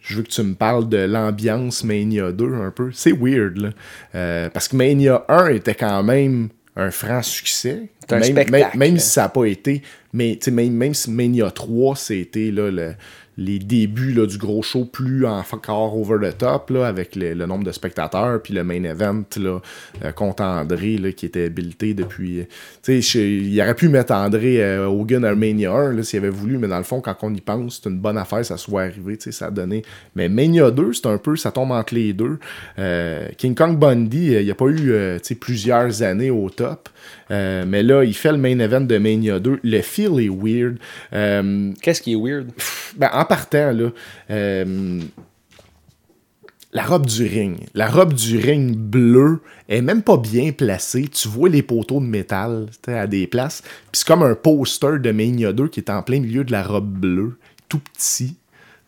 je 0.00 0.16
veux 0.16 0.22
que 0.22 0.28
tu 0.28 0.42
me 0.42 0.54
parles 0.54 0.88
de 0.88 0.96
l'ambiance 0.98 1.84
Mania 1.84 2.32
2 2.32 2.54
un 2.54 2.70
peu. 2.70 2.90
C'est 2.92 3.12
weird, 3.12 3.56
là. 3.58 3.70
Euh, 4.14 4.48
parce 4.50 4.68
que 4.68 4.76
Mania 4.76 5.24
1 5.28 5.48
était 5.48 5.74
quand 5.74 6.02
même 6.02 6.48
un 6.76 6.90
franc 6.90 7.22
succès. 7.22 7.88
Un 8.10 8.14
même, 8.16 8.24
spectacle. 8.24 8.78
même- 8.78 8.90
même 8.92 8.98
si 8.98 9.10
ça 9.10 9.22
n'a 9.22 9.28
pas 9.28 9.44
été, 9.44 9.82
mais 10.12 10.36
même, 10.50 10.72
même 10.72 10.94
si 10.94 11.10
Mania 11.12 11.50
3, 11.50 11.94
c'était 11.96 12.50
là, 12.50 12.70
le, 12.70 12.94
les 13.40 13.58
débuts 13.58 14.14
du 14.26 14.36
gros 14.36 14.62
show 14.62 14.84
plus 14.84 15.24
encore 15.26 15.96
over 15.96 16.30
the 16.30 16.36
top, 16.36 16.70
avec 16.72 17.16
le, 17.16 17.34
nombre 17.46 17.64
de 17.64 17.72
spectateurs, 17.72 18.42
puis 18.42 18.52
le 18.52 18.62
main 18.62 18.84
event, 18.84 19.24
là, 19.38 19.60
euh, 20.04 20.12
contre 20.12 20.42
André, 20.42 21.14
qui 21.16 21.26
était 21.26 21.46
habilité 21.46 21.94
depuis. 21.94 22.46
Sais, 22.82 22.98
il 22.98 23.60
aurait 23.62 23.74
pu 23.74 23.88
mettre 23.88 24.12
André 24.12 24.62
euh, 24.62 24.86
Hogan 24.86 25.24
à 25.24 25.34
Mania 25.34 25.72
1, 25.72 25.92
là, 25.94 26.02
s'il 26.02 26.18
avait 26.18 26.28
voulu, 26.28 26.58
mais 26.58 26.68
dans 26.68 26.76
le 26.76 26.84
fond, 26.84 27.00
quand 27.00 27.16
on 27.22 27.34
y 27.34 27.40
pense, 27.40 27.80
c'est 27.82 27.88
une 27.88 27.98
bonne 27.98 28.18
affaire, 28.18 28.44
ça 28.44 28.58
soit 28.58 28.82
arrivé, 28.82 29.16
ça 29.18 29.46
a 29.46 29.50
donné. 29.50 29.82
Mais 30.14 30.28
Mania 30.28 30.70
2, 30.70 30.92
c'est 30.92 31.06
un 31.06 31.18
peu, 31.18 31.36
ça 31.36 31.50
tombe 31.50 31.72
entre 31.72 31.94
les 31.94 32.12
deux. 32.12 32.38
Euh, 32.78 33.28
King 33.36 33.54
Kong 33.54 33.78
Bundy, 33.78 34.34
euh, 34.34 34.40
il 34.40 34.44
n'y 34.44 34.50
a 34.50 34.54
pas 34.54 34.66
eu, 34.66 34.92
euh, 34.92 35.18
plusieurs 35.40 36.02
années 36.02 36.30
au 36.30 36.50
top. 36.50 36.88
Euh, 37.30 37.64
mais 37.66 37.82
là, 37.82 38.02
il 38.04 38.14
fait 38.14 38.32
le 38.32 38.38
main 38.38 38.58
event 38.58 38.80
de 38.80 38.98
Mania 38.98 39.38
2. 39.38 39.60
Le 39.62 39.80
feel 39.82 40.18
est 40.20 40.28
weird. 40.28 40.78
Euh, 41.12 41.72
Qu'est-ce 41.82 42.02
qui 42.02 42.12
est 42.12 42.16
weird? 42.16 42.48
ben, 42.96 43.08
en 43.12 43.24
partant, 43.24 43.70
là, 43.72 43.90
euh, 44.30 45.00
la 46.72 46.82
robe 46.84 47.06
du 47.06 47.24
ring. 47.26 47.58
La 47.74 47.88
robe 47.88 48.12
du 48.14 48.38
ring 48.38 48.76
bleue 48.76 49.40
est 49.68 49.82
même 49.82 50.02
pas 50.02 50.16
bien 50.16 50.52
placée. 50.52 51.08
Tu 51.08 51.26
vois 51.28 51.48
les 51.48 51.62
poteaux 51.62 52.00
de 52.00 52.06
métal 52.06 52.66
à 52.86 53.06
des 53.08 53.26
places. 53.26 53.62
Puis 53.62 54.00
c'est 54.00 54.06
comme 54.06 54.22
un 54.22 54.34
poster 54.34 55.00
de 55.00 55.10
Mania 55.10 55.52
2 55.52 55.68
qui 55.68 55.80
est 55.80 55.90
en 55.90 56.02
plein 56.02 56.20
milieu 56.20 56.44
de 56.44 56.52
la 56.52 56.62
robe 56.62 56.88
bleue, 56.90 57.38
tout 57.68 57.80
petit. 57.80 58.36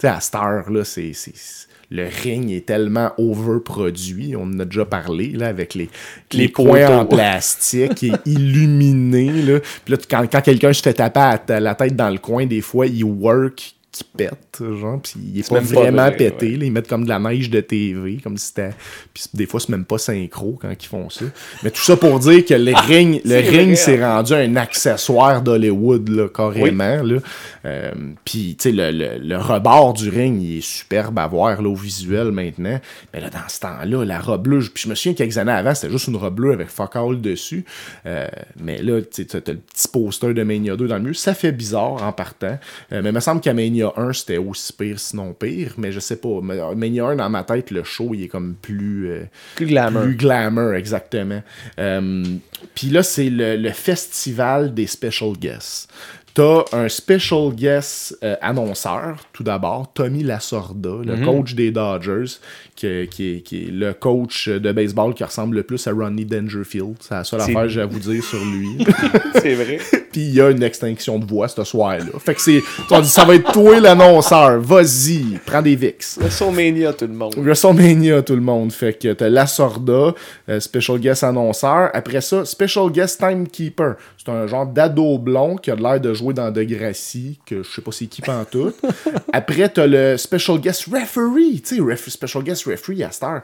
À 0.05 0.21
cette 0.21 0.35
heure-là, 0.35 0.83
c'est, 0.85 1.13
c'est- 1.13 1.69
le 1.93 2.07
ring 2.23 2.51
est 2.51 2.67
tellement 2.67 3.13
overproduit. 3.19 4.35
On 4.37 4.45
en 4.45 4.61
a 4.61 4.65
déjà 4.65 4.85
parlé, 4.87 5.29
là, 5.29 5.49
avec 5.49 5.75
les, 5.75 5.91
les, 6.33 6.39
Les 6.39 6.53
coins 6.53 7.01
en 7.01 7.05
plastique 7.05 8.03
et 8.03 8.13
illuminés, 8.25 9.43
là. 9.43 9.61
Puis 9.85 9.95
là, 9.95 9.99
quand, 10.11 10.27
quand 10.31 10.41
quelqu'un 10.41 10.73
se 10.73 10.83
fait 10.83 10.95
taper 10.95 11.37
à 11.49 11.61
la 11.61 11.75
tête 11.75 11.95
dans 11.95 12.11
le 12.11 12.19
coin, 12.19 12.47
des 12.47 12.63
fois, 12.63 12.87
il 12.87 13.05
work 13.05 13.75
qui 13.93 14.05
pète, 14.05 14.59
genre, 14.59 15.01
puis 15.03 15.15
il 15.35 15.41
est 15.41 15.49
pas 15.49 15.57
pas 15.57 15.61
vraiment 15.61 16.07
vrai, 16.07 16.17
pété, 16.17 16.53
ouais. 16.53 16.57
là. 16.57 16.65
ils 16.65 16.73
mettent 16.73 16.89
comme 16.89 17.05
de 17.05 17.11
la 17.11 17.19
neige 17.19 17.51
de 17.51 17.61
TV, 17.61 18.19
comme 18.25 18.39
si 18.39 18.47
c'était... 18.47 18.71
Puis 19.13 19.25
des 19.35 19.45
fois, 19.45 19.61
c'est 19.61 19.69
même 19.69 19.85
pas 19.85 19.99
synchro 19.99 20.59
quand 20.61 20.71
ils 20.71 20.87
font 20.87 21.11
ça. 21.11 21.27
Mais 21.63 21.71
tout 21.71 21.83
ça 21.83 21.97
pour 21.99 22.19
dire 22.19 22.43
que 22.45 22.55
le 22.55 22.73
ring, 22.75 23.21
le 23.25 23.37
ring 23.51 23.75
s'est 23.75 24.03
rendu 24.03 24.33
un 24.33 24.57
accessoire 24.57 25.43
d'Hollywood, 25.43 26.09
là, 26.09 26.29
carrément, 26.29 27.03
là. 27.03 27.19
Euh, 27.67 27.93
puis, 28.25 28.57
tu 28.59 28.71
sais, 28.71 28.73
le, 28.73 28.91
le, 28.91 29.19
le 29.19 29.37
rebord 29.37 29.93
du 29.93 30.09
ring, 30.09 30.43
il 30.43 30.59
est 30.59 30.67
superbe 30.67 31.19
à 31.19 31.27
voir, 31.27 31.61
là, 31.61 31.69
au 31.69 31.75
visuel, 31.75 32.33
maintenant. 32.33 32.81
Mais 33.13 33.21
là, 33.21 33.29
dans 33.29 33.47
ce 33.49 33.61
temps-là, 33.61 34.05
la 34.05 34.21
robe 34.21 34.45
bleue, 34.45 34.61
puis 34.73 34.85
je 34.85 34.89
me 34.89 34.95
souviens 34.95 35.13
quelques 35.13 35.37
années 35.37 35.53
avant, 35.53 35.75
c'était 35.75 35.93
juste 35.93 36.09
une 36.09 36.17
robe 36.17 36.35
bleue 36.35 36.53
avec 36.53 36.69
fuck 36.69 36.97
all 36.97 37.21
dessus. 37.21 37.67
Euh, 38.07 38.27
mais 38.59 38.81
là, 38.81 39.03
tu 39.03 39.27
sais, 39.29 39.41
t'as 39.41 39.53
le 39.53 39.59
petit 39.59 39.89
poster 39.89 40.33
de 40.33 40.43
Mania 40.43 40.77
2 40.77 40.89
dans 40.89 40.97
le 40.97 41.03
mur. 41.03 41.17
Ça 41.17 41.35
fait 41.35 41.53
bizarre 41.53 42.03
en 42.03 42.13
partant. 42.13 42.59
Euh, 42.93 43.03
mais 43.03 43.11
il 43.11 43.15
me 43.15 43.21
semble 43.21 43.43
qu'à 43.43 43.53
Mania 43.53 43.82
1, 43.97 44.13
c'était 44.13 44.39
aussi 44.39 44.73
pire, 44.73 44.99
sinon 44.99 45.33
pire. 45.33 45.75
Mais 45.79 45.93
je 45.93 46.01
sais 46.01 46.17
pas. 46.17 46.41
Mais, 46.43 46.59
Mania 46.75 47.07
1, 47.07 47.17
dans 47.17 47.31
ma 47.31 47.43
tête, 47.45 47.71
le 47.71 47.83
show, 47.85 48.11
il 48.15 48.25
est 48.25 48.29
comme 48.29 48.55
plus... 48.61 49.11
euh, 49.11 49.25
Plus 49.57 49.67
glamour. 49.67 50.03
plus 50.03 50.17
glamour, 50.17 50.75
exactement. 50.75 51.43
Euh, 51.79 52.25
Puis 52.75 52.89
là, 52.89 53.03
c'est 53.03 53.31
le, 53.31 53.57
le 53.57 53.71
festival 53.71 54.75
des 54.75 54.87
special 54.87 55.33
guests. 55.39 55.91
T'as 56.35 56.65
un 56.73 56.89
special 56.89 57.53
guest 57.55 58.17
euh, 58.25 58.37
annonceur, 58.41 59.17
tout 59.35 59.43
d'abord, 59.43 59.93
Tommy 59.93 60.23
Lasorda, 60.23 60.91
le 61.05 61.23
coach 61.25 61.55
des 61.55 61.71
Dodgers, 61.71 62.39
qui, 62.75 63.07
qui 63.11 63.37
est, 63.37 63.41
qui 63.43 63.65
est 63.65 63.71
le 63.71 63.93
coach 63.93 64.49
de 64.49 64.73
baseball 64.73 65.13
qui 65.13 65.25
ressemble 65.25 65.57
le 65.57 65.63
plus 65.63 65.87
à 65.87 65.93
Ronnie 65.93 66.25
Dangerfield. 66.25 66.95
C'est 67.01 67.15
la 67.15 67.25
seule 67.25 67.43
affaire 67.43 67.63
que 67.63 67.69
j'ai 67.69 67.83
à 67.83 67.87
vous 67.87 67.99
dire 67.99 68.25
sur 68.25 68.43
lui. 68.43 68.79
C'est 69.35 69.55
vrai. 69.55 69.79
Puis 70.13 70.23
il 70.23 70.35
y 70.35 70.41
a 70.41 70.51
une 70.51 70.63
extinction 70.63 71.19
de 71.19 71.27
voix 71.27 71.49
ce 71.49 71.65
soir-là. 71.65 72.19
Fait 72.19 72.35
que 72.35 72.41
c'est. 72.41 72.63
on 72.91 73.01
dit, 73.01 73.09
Ça 73.09 73.25
va 73.25 73.35
être 73.35 73.51
toi 73.53 73.81
l'annonceur. 73.81 74.61
Vas-y, 74.61 75.39
prends 75.47 75.63
des 75.63 75.75
VIX. 75.75 76.19
WrestleMania, 76.19 76.93
tout 76.93 77.07
le 77.07 77.15
monde. 77.15 77.35
WrestleMania, 77.37 78.21
tout 78.23 78.35
le 78.35 78.43
monde. 78.43 78.73
Fait 78.73 78.93
que 78.93 79.13
t'as 79.15 79.31
La 79.31 79.47
Sorda, 79.47 80.15
euh, 80.49 80.61
Special 80.61 80.99
Guest 80.99 81.25
Annonceur. 81.25 81.91
Après 81.95 82.21
ça, 82.21 82.45
Special 82.45 82.91
Guest 82.91 83.21
Timekeeper. 83.21 83.95
C'est 84.25 84.31
un 84.31 84.47
genre 84.47 84.67
d'ado 84.67 85.19
blond 85.19 85.57
qui 85.57 85.71
a 85.71 85.75
l'air 85.75 86.01
de 86.01 86.15
jouer 86.15 86.33
dans 86.33 86.51
Degrassi, 86.53 87.41
que 87.45 87.63
je 87.65 87.69
sais 87.71 87.83
pas 87.83 87.91
c'est 87.91 88.07
qui 88.07 88.23
pantoute. 88.23 88.77
Après, 89.33 89.69
t'as 89.69 89.87
le 89.87 90.17
Special 90.17 90.59
Guest 90.61 90.85
Referee. 90.93 91.61
Tu 91.61 91.77
sais, 91.77 91.81
ref- 91.83 92.09
Special 92.09 92.45
Guest 92.45 92.65
Referee 92.67 93.03
à 93.03 93.11
cette 93.11 93.25
heure. 93.25 93.43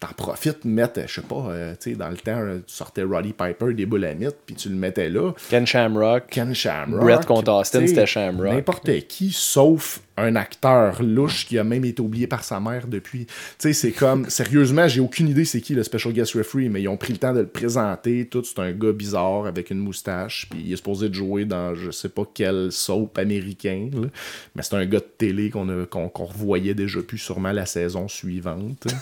T'en 0.00 0.08
profites, 0.16 0.64
mettre, 0.64 1.00
je 1.08 1.14
sais 1.14 1.26
pas, 1.26 1.46
euh, 1.48 1.72
tu 1.80 1.90
sais, 1.90 1.96
dans 1.96 2.08
le 2.08 2.16
temps, 2.16 2.38
euh, 2.38 2.58
tu 2.58 2.72
sortais 2.72 3.02
Roddy 3.02 3.32
Piper 3.32 3.72
des 3.74 3.84
boulamites, 3.84 4.36
puis 4.46 4.54
tu 4.54 4.68
le 4.68 4.76
mettais 4.76 5.08
là. 5.08 5.32
Ken 5.50 5.66
Shamrock. 5.66 6.24
Ken 6.30 6.54
Shamrock. 6.54 7.00
Brett 7.00 7.26
contre 7.26 7.50
Austin, 7.50 7.84
c'était 7.84 8.06
Shamrock. 8.06 8.52
N'importe 8.52 8.90
qui, 9.08 9.32
sauf 9.32 10.00
un 10.20 10.36
acteur 10.36 11.02
louche 11.02 11.46
qui 11.46 11.58
a 11.58 11.64
même 11.64 11.84
été 11.84 12.00
oublié 12.00 12.26
par 12.26 12.44
sa 12.44 12.60
mère 12.60 12.86
depuis. 12.86 13.26
Tu 13.26 13.34
sais, 13.58 13.72
c'est 13.72 13.92
comme, 13.92 14.24
sérieusement, 14.30 14.88
j'ai 14.88 15.00
aucune 15.00 15.28
idée 15.28 15.44
c'est 15.44 15.60
qui 15.60 15.74
le 15.74 15.82
special 15.82 16.12
guest 16.12 16.34
referee, 16.34 16.68
mais 16.68 16.82
ils 16.82 16.88
ont 16.88 16.96
pris 16.96 17.12
le 17.12 17.18
temps 17.18 17.32
de 17.32 17.40
le 17.40 17.46
présenter. 17.46 18.26
Tout, 18.26 18.42
c'est 18.44 18.58
un 18.58 18.72
gars 18.72 18.92
bizarre 18.92 19.46
avec 19.46 19.70
une 19.70 19.78
moustache, 19.78 20.48
puis 20.50 20.62
il 20.64 20.72
est 20.72 20.76
supposé 20.76 21.08
de 21.08 21.14
jouer 21.14 21.44
dans 21.44 21.74
je 21.74 21.90
sais 21.90 22.08
pas 22.08 22.22
quel 22.32 22.72
soap 22.72 23.18
américain, 23.18 23.88
là. 23.92 24.08
mais 24.54 24.62
c'est 24.62 24.74
un 24.74 24.86
gars 24.86 25.00
de 25.00 25.04
télé 25.16 25.50
qu'on 25.50 25.68
qu'on 25.86 26.24
revoyait 26.24 26.74
déjà 26.74 27.00
plus 27.02 27.18
sûrement 27.18 27.52
la 27.52 27.66
saison 27.66 28.08
suivante. 28.08 28.86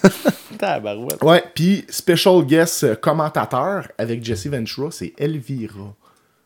Ouais, 1.22 1.44
puis 1.55 1.85
special 1.88 2.44
guest 2.44 2.98
commentateur 3.00 3.88
avec 3.98 4.24
Jesse 4.24 4.46
Ventura, 4.46 4.90
c'est 4.90 5.12
Elvira 5.18 5.94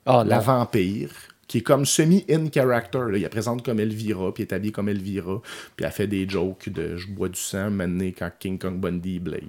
Oh 0.06 0.22
la 0.24 0.38
vampire, 0.38 1.10
qui 1.50 1.58
est 1.58 1.62
comme 1.62 1.84
semi-in 1.84 2.46
character. 2.54 3.00
Là. 3.10 3.16
Il 3.18 3.22
la 3.22 3.28
présente 3.28 3.64
comme 3.64 3.80
Elvira, 3.80 4.32
puis 4.32 4.44
est 4.44 4.52
habillée 4.52 4.70
comme 4.72 4.88
Elvira, 4.88 5.42
puis 5.74 5.84
elle 5.84 5.90
fait 5.90 6.06
des 6.06 6.28
jokes 6.28 6.68
de 6.68 6.96
je 6.96 7.08
bois 7.08 7.28
du 7.28 7.40
sang 7.40 7.70
maintenant 7.70 8.08
quand 8.16 8.30
King 8.38 8.56
Kong 8.56 8.78
Bundy 8.78 9.18
blade. 9.18 9.48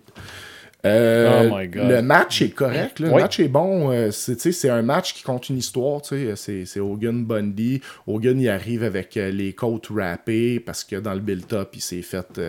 Euh, 0.84 1.48
Oh 1.48 1.56
my 1.56 1.68
God. 1.68 1.88
Le 1.90 2.02
match 2.02 2.42
est 2.42 2.50
correct, 2.50 3.00
là. 3.00 3.10
le 3.10 3.14
Oui. 3.14 3.22
match 3.22 3.40
est 3.40 3.48
bon. 3.48 3.92
euh, 3.92 4.10
c'est, 4.10 4.68
un 4.68 4.82
match 4.82 5.14
qui 5.14 5.22
compte 5.22 5.48
une 5.50 5.60
histoire. 5.60 6.02
tu 6.02 6.36
sais, 6.36 6.66
C'est, 6.66 6.80
Hogan 6.80 7.24
Bundy. 7.24 7.82
Hogan 8.08 8.40
il 8.42 8.50
arrive 8.50 8.84
avec 8.84 9.16
euh, 9.16 9.30
les 9.30 9.54
côtes 9.54 9.90
râpées 9.96 10.60
parce 10.60 10.84
que 10.84 10.96
dans 10.96 11.14
le 11.14 11.20
build-up, 11.20 11.70
il 11.76 11.82
s'est 11.82 12.02
fait, 12.02 12.42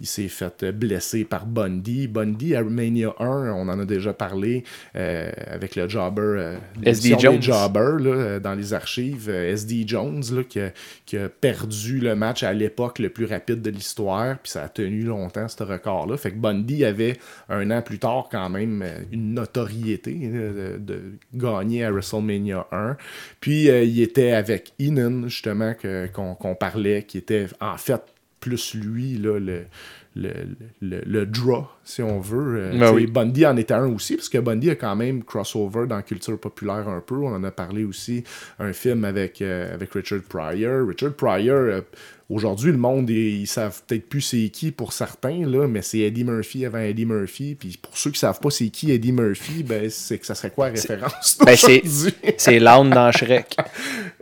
il 0.00 0.06
s'est 0.06 0.28
fait 0.28 0.62
euh, 0.62 0.72
blesser 0.72 1.24
par 1.24 1.46
Bundy. 1.46 2.08
Bundy 2.08 2.54
à 2.56 2.62
Mania 2.62 3.14
1, 3.18 3.50
on 3.52 3.68
en 3.68 3.78
a 3.80 3.84
déjà 3.84 4.12
parlé 4.12 4.64
euh, 4.96 5.30
avec 5.46 5.76
le 5.76 5.88
jobber. 5.88 6.20
euh, 6.22 6.56
des 6.82 7.18
Jones. 7.18 7.40
Jobbers, 7.42 7.98
là, 7.98 8.40
dans 8.40 8.54
les 8.54 8.72
archives. 8.74 9.28
SD 9.28 9.84
Jones 9.86 10.22
là, 10.32 10.42
qui, 10.44 10.60
a, 10.60 10.72
qui 11.06 11.16
a 11.16 11.28
perdu 11.28 12.00
le 12.00 12.14
match 12.14 12.42
à 12.42 12.52
l'époque 12.52 12.98
le 12.98 13.10
plus 13.10 13.26
rapide 13.26 13.62
de 13.62 13.70
l'histoire. 13.70 14.38
Puis 14.38 14.52
ça 14.52 14.64
a 14.64 14.68
tenu 14.68 15.02
longtemps 15.02 15.48
ce 15.48 15.62
record-là. 15.62 16.16
Fait 16.16 16.30
que 16.30 16.36
Bundy 16.36 16.84
avait 16.84 17.16
un 17.48 17.70
an 17.70 17.82
plus 17.82 17.98
tard 17.98 18.28
quand 18.30 18.48
même 18.48 18.84
une 19.12 19.34
notoriété 19.34 20.12
de, 20.12 20.78
de 20.78 21.00
gagner 21.34 21.84
à 21.84 21.90
WrestleMania 21.90 22.66
1. 22.72 22.96
Puis 23.40 23.68
euh, 23.70 23.82
il 23.84 24.00
était 24.00 24.32
avec 24.32 24.72
Inan, 24.78 25.28
justement, 25.28 25.74
qu'on 26.12 26.54
parlait, 26.54 27.02
qui 27.02 27.18
était 27.18 27.46
en 27.60 27.76
fait 27.76 28.00
plus 28.40 28.74
lui, 28.74 29.18
là, 29.18 29.38
le, 29.38 29.66
le, 30.16 30.32
le, 30.80 31.00
le 31.04 31.26
draw, 31.26 31.68
si 31.90 32.02
on 32.02 32.20
veut. 32.20 32.58
Euh, 32.72 32.78
Ben 32.78 32.92
oui. 32.92 33.06
Bundy 33.06 33.44
en 33.46 33.56
était 33.56 33.74
un 33.74 33.86
aussi, 33.88 34.16
parce 34.16 34.28
que 34.28 34.38
Bundy 34.38 34.70
a 34.70 34.74
quand 34.76 34.96
même 34.96 35.22
crossover 35.24 35.86
dans 35.86 35.96
la 35.96 36.02
culture 36.02 36.38
populaire 36.38 36.88
un 36.88 37.00
peu. 37.00 37.16
On 37.16 37.34
en 37.34 37.44
a 37.44 37.50
parlé 37.50 37.84
aussi, 37.84 38.24
un 38.58 38.72
film 38.72 39.04
avec, 39.04 39.42
euh, 39.42 39.74
avec 39.74 39.92
Richard 39.92 40.20
Pryor. 40.28 40.86
Richard 40.88 41.12
Pryor, 41.14 41.56
euh, 41.56 41.80
aujourd'hui, 42.28 42.70
le 42.70 42.78
monde, 42.78 43.10
ils, 43.10 43.40
ils 43.40 43.46
savent 43.46 43.80
peut-être 43.86 44.08
plus 44.08 44.20
c'est 44.20 44.48
qui 44.50 44.70
pour 44.70 44.92
certains, 44.92 45.44
là, 45.46 45.66
mais 45.66 45.82
c'est 45.82 45.98
Eddie 45.98 46.24
Murphy 46.24 46.64
avant 46.64 46.78
Eddie 46.78 47.06
Murphy. 47.06 47.56
Puis 47.58 47.78
pour 47.80 47.96
ceux 47.98 48.10
qui 48.12 48.18
savent 48.20 48.38
pas 48.40 48.50
c'est 48.50 48.68
qui 48.68 48.92
Eddie 48.92 49.12
Murphy, 49.12 49.62
ben, 49.64 49.90
c'est 49.90 50.18
que 50.18 50.26
ça 50.26 50.34
serait 50.36 50.50
quoi 50.50 50.66
la 50.68 50.74
référence 50.74 51.38
Ben, 51.44 51.56
c'est- 52.36 52.58
l'âne 52.60 52.90
dans 52.90 53.10
Shrek. 53.12 53.56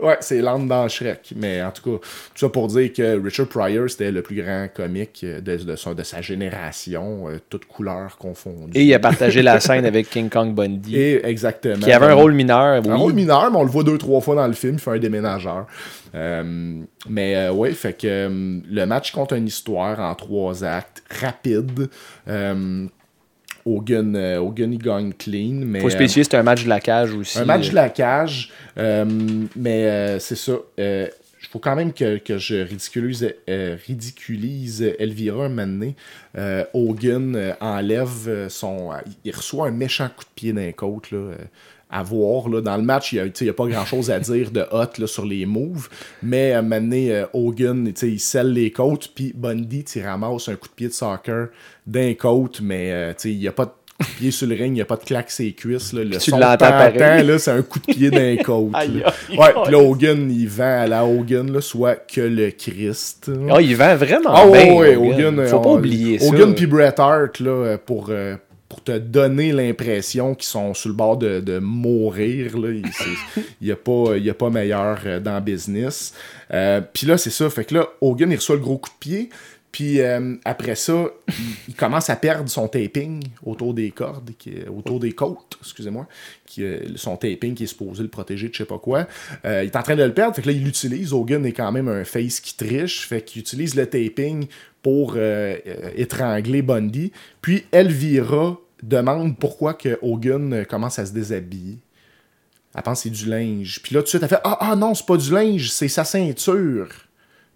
Ouais, 0.00 0.16
c'est 0.20 0.40
l'âme 0.40 0.68
dans 0.68 0.86
Shrek. 0.86 1.32
Mais 1.34 1.60
en 1.60 1.72
tout 1.72 1.82
cas, 1.82 1.98
tout 2.06 2.36
ça 2.36 2.48
pour 2.48 2.68
dire 2.68 2.92
que 2.92 3.20
Richard 3.20 3.48
Pryor, 3.48 3.90
c'était 3.90 4.12
le 4.12 4.22
plus 4.22 4.40
grand 4.40 4.68
comique 4.72 5.24
de, 5.24 5.40
de, 5.56 5.74
son- 5.74 5.92
de 5.94 6.04
sa 6.04 6.22
génération, 6.22 7.28
euh, 7.28 7.38
toutes 7.58 7.68
couleurs 7.68 8.16
confondues. 8.18 8.72
Et 8.74 8.84
il 8.84 8.94
a 8.94 8.98
partagé 8.98 9.42
la 9.42 9.60
scène 9.60 9.84
avec 9.84 10.08
King 10.10 10.28
Kong 10.28 10.54
Bundy. 10.54 10.96
Et 10.96 11.26
exactement. 11.26 11.84
qui 11.84 11.92
avait 11.92 12.06
un 12.06 12.14
rôle 12.14 12.32
mineur, 12.32 12.82
oui. 12.84 12.90
Un 12.90 12.96
rôle 12.96 13.12
mineur, 13.12 13.50
mais 13.50 13.58
on 13.58 13.64
le 13.64 13.70
voit 13.70 13.84
deux, 13.84 13.98
trois 13.98 14.20
fois 14.20 14.34
dans 14.34 14.46
le 14.46 14.52
film, 14.52 14.74
il 14.74 14.80
fait 14.80 14.90
un 14.90 14.98
déménageur. 14.98 15.66
Euh, 16.14 16.82
mais 17.08 17.36
euh, 17.36 17.52
ouais, 17.52 17.72
fait 17.72 17.94
que 17.94 18.06
euh, 18.06 18.60
le 18.68 18.86
match 18.86 19.12
compte 19.12 19.32
une 19.32 19.46
histoire 19.46 19.98
en 20.00 20.14
trois 20.14 20.64
actes, 20.64 21.02
rapide. 21.20 21.88
Hogan, 23.66 24.16
Hogan, 24.38 24.72
il 24.72 24.78
gagne 24.78 25.12
clean, 25.12 25.60
mais... 25.66 25.80
Faut 25.80 25.90
spécifier, 25.90 26.24
c'est 26.24 26.36
un 26.36 26.42
match 26.42 26.64
de 26.64 26.70
la 26.70 26.80
cage 26.80 27.12
aussi. 27.12 27.38
un 27.38 27.44
match 27.44 27.68
de 27.70 27.74
la 27.74 27.90
cage, 27.90 28.50
mais 28.76 30.18
c'est 30.20 30.36
ça. 30.36 30.54
Il 31.48 31.52
faut 31.52 31.60
quand 31.60 31.76
même 31.76 31.94
que, 31.94 32.18
que 32.18 32.36
je 32.36 32.56
ridiculise, 32.56 33.34
euh, 33.48 33.74
ridiculise 33.86 34.82
Elvira 34.98 35.46
un 35.46 35.48
moment 35.48 35.66
donné. 35.66 35.96
Euh, 36.36 36.62
Hogan 36.74 37.34
euh, 37.34 37.54
enlève 37.62 38.48
son. 38.50 38.90
il 39.24 39.34
reçoit 39.34 39.68
un 39.68 39.70
méchant 39.70 40.10
coup 40.14 40.24
de 40.24 40.30
pied 40.34 40.52
d'un 40.52 40.72
côte 40.72 41.10
là, 41.10 41.30
à 41.88 42.02
voir. 42.02 42.50
Là. 42.50 42.60
Dans 42.60 42.76
le 42.76 42.82
match, 42.82 43.14
il 43.14 43.32
n'y 43.40 43.48
a, 43.48 43.52
pas 43.54 43.66
grand-chose 43.66 44.10
à 44.10 44.20
dire 44.20 44.50
de 44.50 44.60
hot 44.70 44.98
là, 44.98 45.06
sur 45.06 45.24
les 45.24 45.46
moves, 45.46 45.88
mais 46.22 46.52
à 46.52 46.58
un 46.58 46.62
moment 46.62 46.82
donné, 46.82 47.24
Hogan, 47.32 47.94
il 48.02 48.20
scelle 48.20 48.52
les 48.52 48.70
côtes, 48.70 49.10
puis 49.14 49.32
Bundy 49.34 49.86
il 49.96 50.02
ramasse 50.02 50.50
un 50.50 50.56
coup 50.56 50.68
de 50.68 50.74
pied 50.74 50.88
de 50.88 50.92
soccer 50.92 51.48
d'un 51.86 52.12
côte, 52.12 52.60
mais 52.60 53.14
il 53.24 53.38
n'y 53.38 53.48
a 53.48 53.52
pas 53.52 53.64
de 53.64 53.72
pied 54.16 54.30
sur 54.30 54.46
le 54.46 54.54
ring, 54.54 54.68
il 54.68 54.72
n'y 54.74 54.80
a 54.80 54.84
pas 54.84 54.96
de 54.96 55.04
claque 55.04 55.30
ses 55.30 55.52
cuisses. 55.52 55.92
Là. 55.92 56.04
Le 56.04 56.18
tu 56.18 56.30
l'entends 56.30 56.56
pareil. 56.56 57.38
c'est 57.38 57.50
un 57.50 57.62
coup 57.62 57.78
de 57.80 57.92
pied 57.92 58.10
d'un 58.10 58.36
côte. 58.36 58.70
Aïe, 58.74 59.02
Ouais, 59.36 59.52
puis 59.64 59.72
là, 59.72 59.78
Hogan, 59.78 60.30
il 60.30 60.48
vend 60.48 60.82
à 60.82 60.86
la 60.86 61.04
Hogan, 61.04 61.52
là, 61.52 61.60
soit 61.60 61.96
que 61.96 62.20
le 62.20 62.50
Christ. 62.50 63.30
Ah, 63.50 63.60
il 63.60 63.74
vend 63.76 63.96
vraiment 63.96 64.30
Ah 64.32 64.46
bien. 64.46 64.72
ouais, 64.74 64.96
Hogan. 64.96 65.38
Hogan. 65.40 65.46
Faut 65.48 65.60
pas 65.60 65.68
on- 65.70 65.76
oublier 65.78 66.18
ça. 66.18 66.28
Hogan 66.28 66.54
puis 66.54 66.66
Bret 66.66 66.94
Hart, 66.98 67.40
là, 67.40 67.50
euh, 67.50 67.76
pour, 67.84 68.06
euh, 68.10 68.36
pour 68.68 68.84
te 68.84 68.96
donner 68.98 69.50
l'impression 69.50 70.34
qu'ils 70.34 70.46
sont 70.46 70.74
sur 70.74 70.90
le 70.90 70.94
bord 70.94 71.16
de, 71.16 71.40
de 71.40 71.58
mourir, 71.58 72.56
là. 72.58 72.68
Il 72.70 72.82
n'y 73.62 73.70
a, 73.72 73.74
a 73.74 74.34
pas 74.34 74.50
meilleur 74.50 74.98
euh, 75.06 75.18
dans 75.20 75.34
le 75.36 75.40
business. 75.40 76.14
Euh, 76.52 76.80
puis 76.92 77.06
là, 77.06 77.18
c'est 77.18 77.30
ça. 77.30 77.48
Fait 77.50 77.64
que 77.64 77.74
là, 77.74 77.86
Hogan, 78.00 78.30
il 78.30 78.36
reçoit 78.36 78.56
le 78.56 78.62
gros 78.62 78.78
coup 78.78 78.90
de 78.90 78.98
pied. 79.00 79.30
Puis 79.72 80.00
euh, 80.00 80.36
après 80.44 80.74
ça, 80.74 81.06
il, 81.68 81.74
commence 81.74 82.08
à 82.08 82.16
perdre 82.16 82.48
son 82.48 82.68
taping 82.68 83.22
autour 83.44 83.74
des 83.74 83.90
cordes, 83.90 84.30
autour 84.74 84.98
des 84.98 85.12
côtes, 85.12 85.58
excusez-moi, 85.60 86.06
son 86.96 87.16
taping 87.16 87.54
qui 87.54 87.64
est 87.64 87.68
supposé 87.68 88.02
le 88.02 88.08
protéger 88.08 88.48
de 88.48 88.54
je 88.54 88.58
sais 88.58 88.64
pas 88.64 88.78
quoi. 88.78 89.06
Euh, 89.44 89.62
il 89.64 89.66
est 89.66 89.76
en 89.76 89.82
train 89.82 89.94
de 89.94 90.02
le 90.02 90.14
perdre, 90.14 90.34
fait 90.34 90.42
que 90.42 90.48
là, 90.48 90.52
il 90.52 90.64
l'utilise. 90.64 91.12
Hogan 91.12 91.44
est 91.44 91.52
quand 91.52 91.70
même 91.70 91.88
un 91.88 92.04
face 92.04 92.40
qui 92.40 92.56
triche, 92.56 93.06
fait 93.06 93.22
qu'il 93.22 93.40
utilise 93.40 93.74
le 93.74 93.86
taping 93.86 94.46
pour 94.82 95.14
euh, 95.16 95.56
étrangler 95.94 96.62
Bundy. 96.62 97.12
Puis 97.42 97.64
Elvira 97.70 98.58
demande 98.82 99.38
pourquoi 99.38 99.74
que 99.74 99.98
Hogan 100.00 100.64
commence 100.66 100.98
à 100.98 101.04
se 101.04 101.12
déshabiller. 101.12 101.78
Elle 102.74 102.82
pense 102.82 103.02
que 103.02 103.02
c'est 103.04 103.10
du 103.10 103.26
linge. 103.26 103.80
Puis 103.82 103.94
là, 103.94 104.00
tout 104.00 104.04
de 104.04 104.08
suite, 104.08 104.22
elle 104.22 104.28
fait 104.28 104.40
Ah, 104.44 104.58
ah 104.60 104.76
non, 104.76 104.94
c'est 104.94 105.06
pas 105.06 105.16
du 105.16 105.30
linge, 105.30 105.70
c'est 105.70 105.88
sa 105.88 106.04
ceinture. 106.04 106.88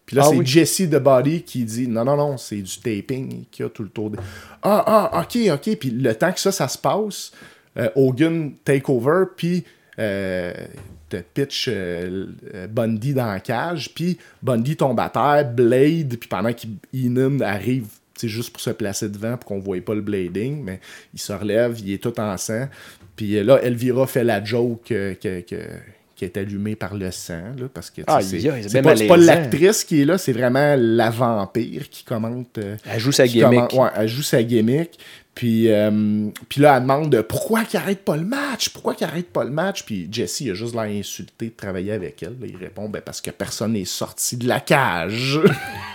Puis 0.06 0.16
là, 0.16 0.22
Ah 0.24 0.28
c'est 0.30 0.36
oui. 0.36 0.46
Jesse 0.46 0.88
de 0.88 0.98
Body 0.98 1.42
qui 1.42 1.64
dit 1.64 1.88
Non, 1.88 2.04
non, 2.04 2.16
non, 2.16 2.36
c'est 2.36 2.60
du 2.60 2.76
taping 2.78 3.44
qu'il 3.50 3.64
y 3.64 3.66
a 3.66 3.70
tout 3.70 3.82
le 3.82 3.88
tour. 3.88 4.10
De... 4.10 4.18
Ah, 4.62 4.84
ah, 5.12 5.20
ok, 5.22 5.38
ok. 5.54 5.76
Puis 5.76 5.90
le 5.90 6.14
temps 6.14 6.32
que 6.32 6.40
ça, 6.40 6.52
ça 6.52 6.68
se 6.68 6.78
passe, 6.78 7.32
euh, 7.78 7.88
Hogan 7.94 8.52
take 8.64 8.84
over, 8.88 9.24
puis 9.36 9.64
euh, 9.98 10.52
te 11.08 11.16
pitch 11.18 11.68
euh, 11.70 12.26
Bundy 12.70 13.14
dans 13.14 13.26
la 13.26 13.40
cage, 13.40 13.94
puis 13.94 14.18
Bundy 14.42 14.76
tombe 14.76 14.98
à 15.00 15.08
terre, 15.08 15.50
Blade, 15.52 16.16
puis 16.18 16.28
pendant 16.28 16.52
qu'Inan 16.52 17.40
arrive, 17.40 17.86
tu 18.14 18.22
sais, 18.22 18.28
juste 18.28 18.50
pour 18.52 18.60
se 18.60 18.70
placer 18.70 19.08
devant, 19.08 19.36
pour 19.36 19.46
qu'on 19.48 19.58
ne 19.58 19.62
voie 19.62 19.80
pas 19.80 19.94
le 19.94 20.00
blading, 20.00 20.62
mais 20.62 20.80
il 21.14 21.20
se 21.20 21.32
relève, 21.32 21.78
il 21.80 21.92
est 21.92 22.02
tout 22.02 22.18
en 22.18 22.36
sang. 22.36 22.68
Puis 23.16 23.42
là, 23.44 23.58
Elvira 23.62 24.06
fait 24.06 24.24
la 24.24 24.42
joke 24.42 24.84
que, 24.86 25.14
que- 25.14 25.64
qui 26.22 26.26
est 26.26 26.36
allumée 26.36 26.76
par 26.76 26.94
le 26.94 27.10
sang, 27.10 27.42
là, 27.58 27.66
parce 27.72 27.90
que 27.90 28.02
Aïe, 28.06 28.24
c'est 28.62 28.68
pas, 28.82 28.90
c'est 28.96 29.06
pas 29.08 29.16
l'actrice 29.26 29.82
qui 29.84 30.02
est 30.02 30.04
là, 30.04 30.18
c'est 30.18 30.32
vraiment 30.32 30.76
la 30.78 31.10
vampire 31.10 31.88
qui 31.90 32.04
commente. 32.04 32.58
euh, 32.58 32.76
Elle 32.88 33.00
joue 33.00 33.10
sa 33.10 33.26
gimmick. 33.26 33.42
commente- 33.68 33.72
ouais, 33.74 33.88
elle 33.96 34.08
joue 34.08 34.22
sa 34.22 34.40
gimmick. 34.42 34.98
Puis, 35.34 35.70
euh, 35.70 36.28
puis 36.50 36.60
là, 36.60 36.76
elle 36.76 36.82
demande 36.82 37.08
de 37.10 37.22
pourquoi 37.22 37.64
qu'il 37.64 37.80
arrête 37.80 38.04
pas 38.04 38.18
le 38.18 38.24
match? 38.24 38.68
Pourquoi 38.68 38.94
qu'il 38.94 39.06
arrête 39.06 39.28
pas 39.32 39.44
le 39.44 39.50
match? 39.50 39.82
Puis 39.84 40.06
Jesse 40.12 40.42
a 40.50 40.52
juste 40.54 40.74
l'air 40.74 40.82
insulté 40.82 41.46
de 41.46 41.54
travailler 41.56 41.92
avec 41.92 42.22
elle. 42.22 42.36
Là, 42.38 42.46
il 42.46 42.56
répond 42.56 42.86
ben, 42.90 43.00
parce 43.00 43.22
que 43.22 43.30
personne 43.30 43.72
n'est 43.72 43.86
sorti 43.86 44.36
de 44.36 44.46
la 44.46 44.60
cage. 44.60 45.40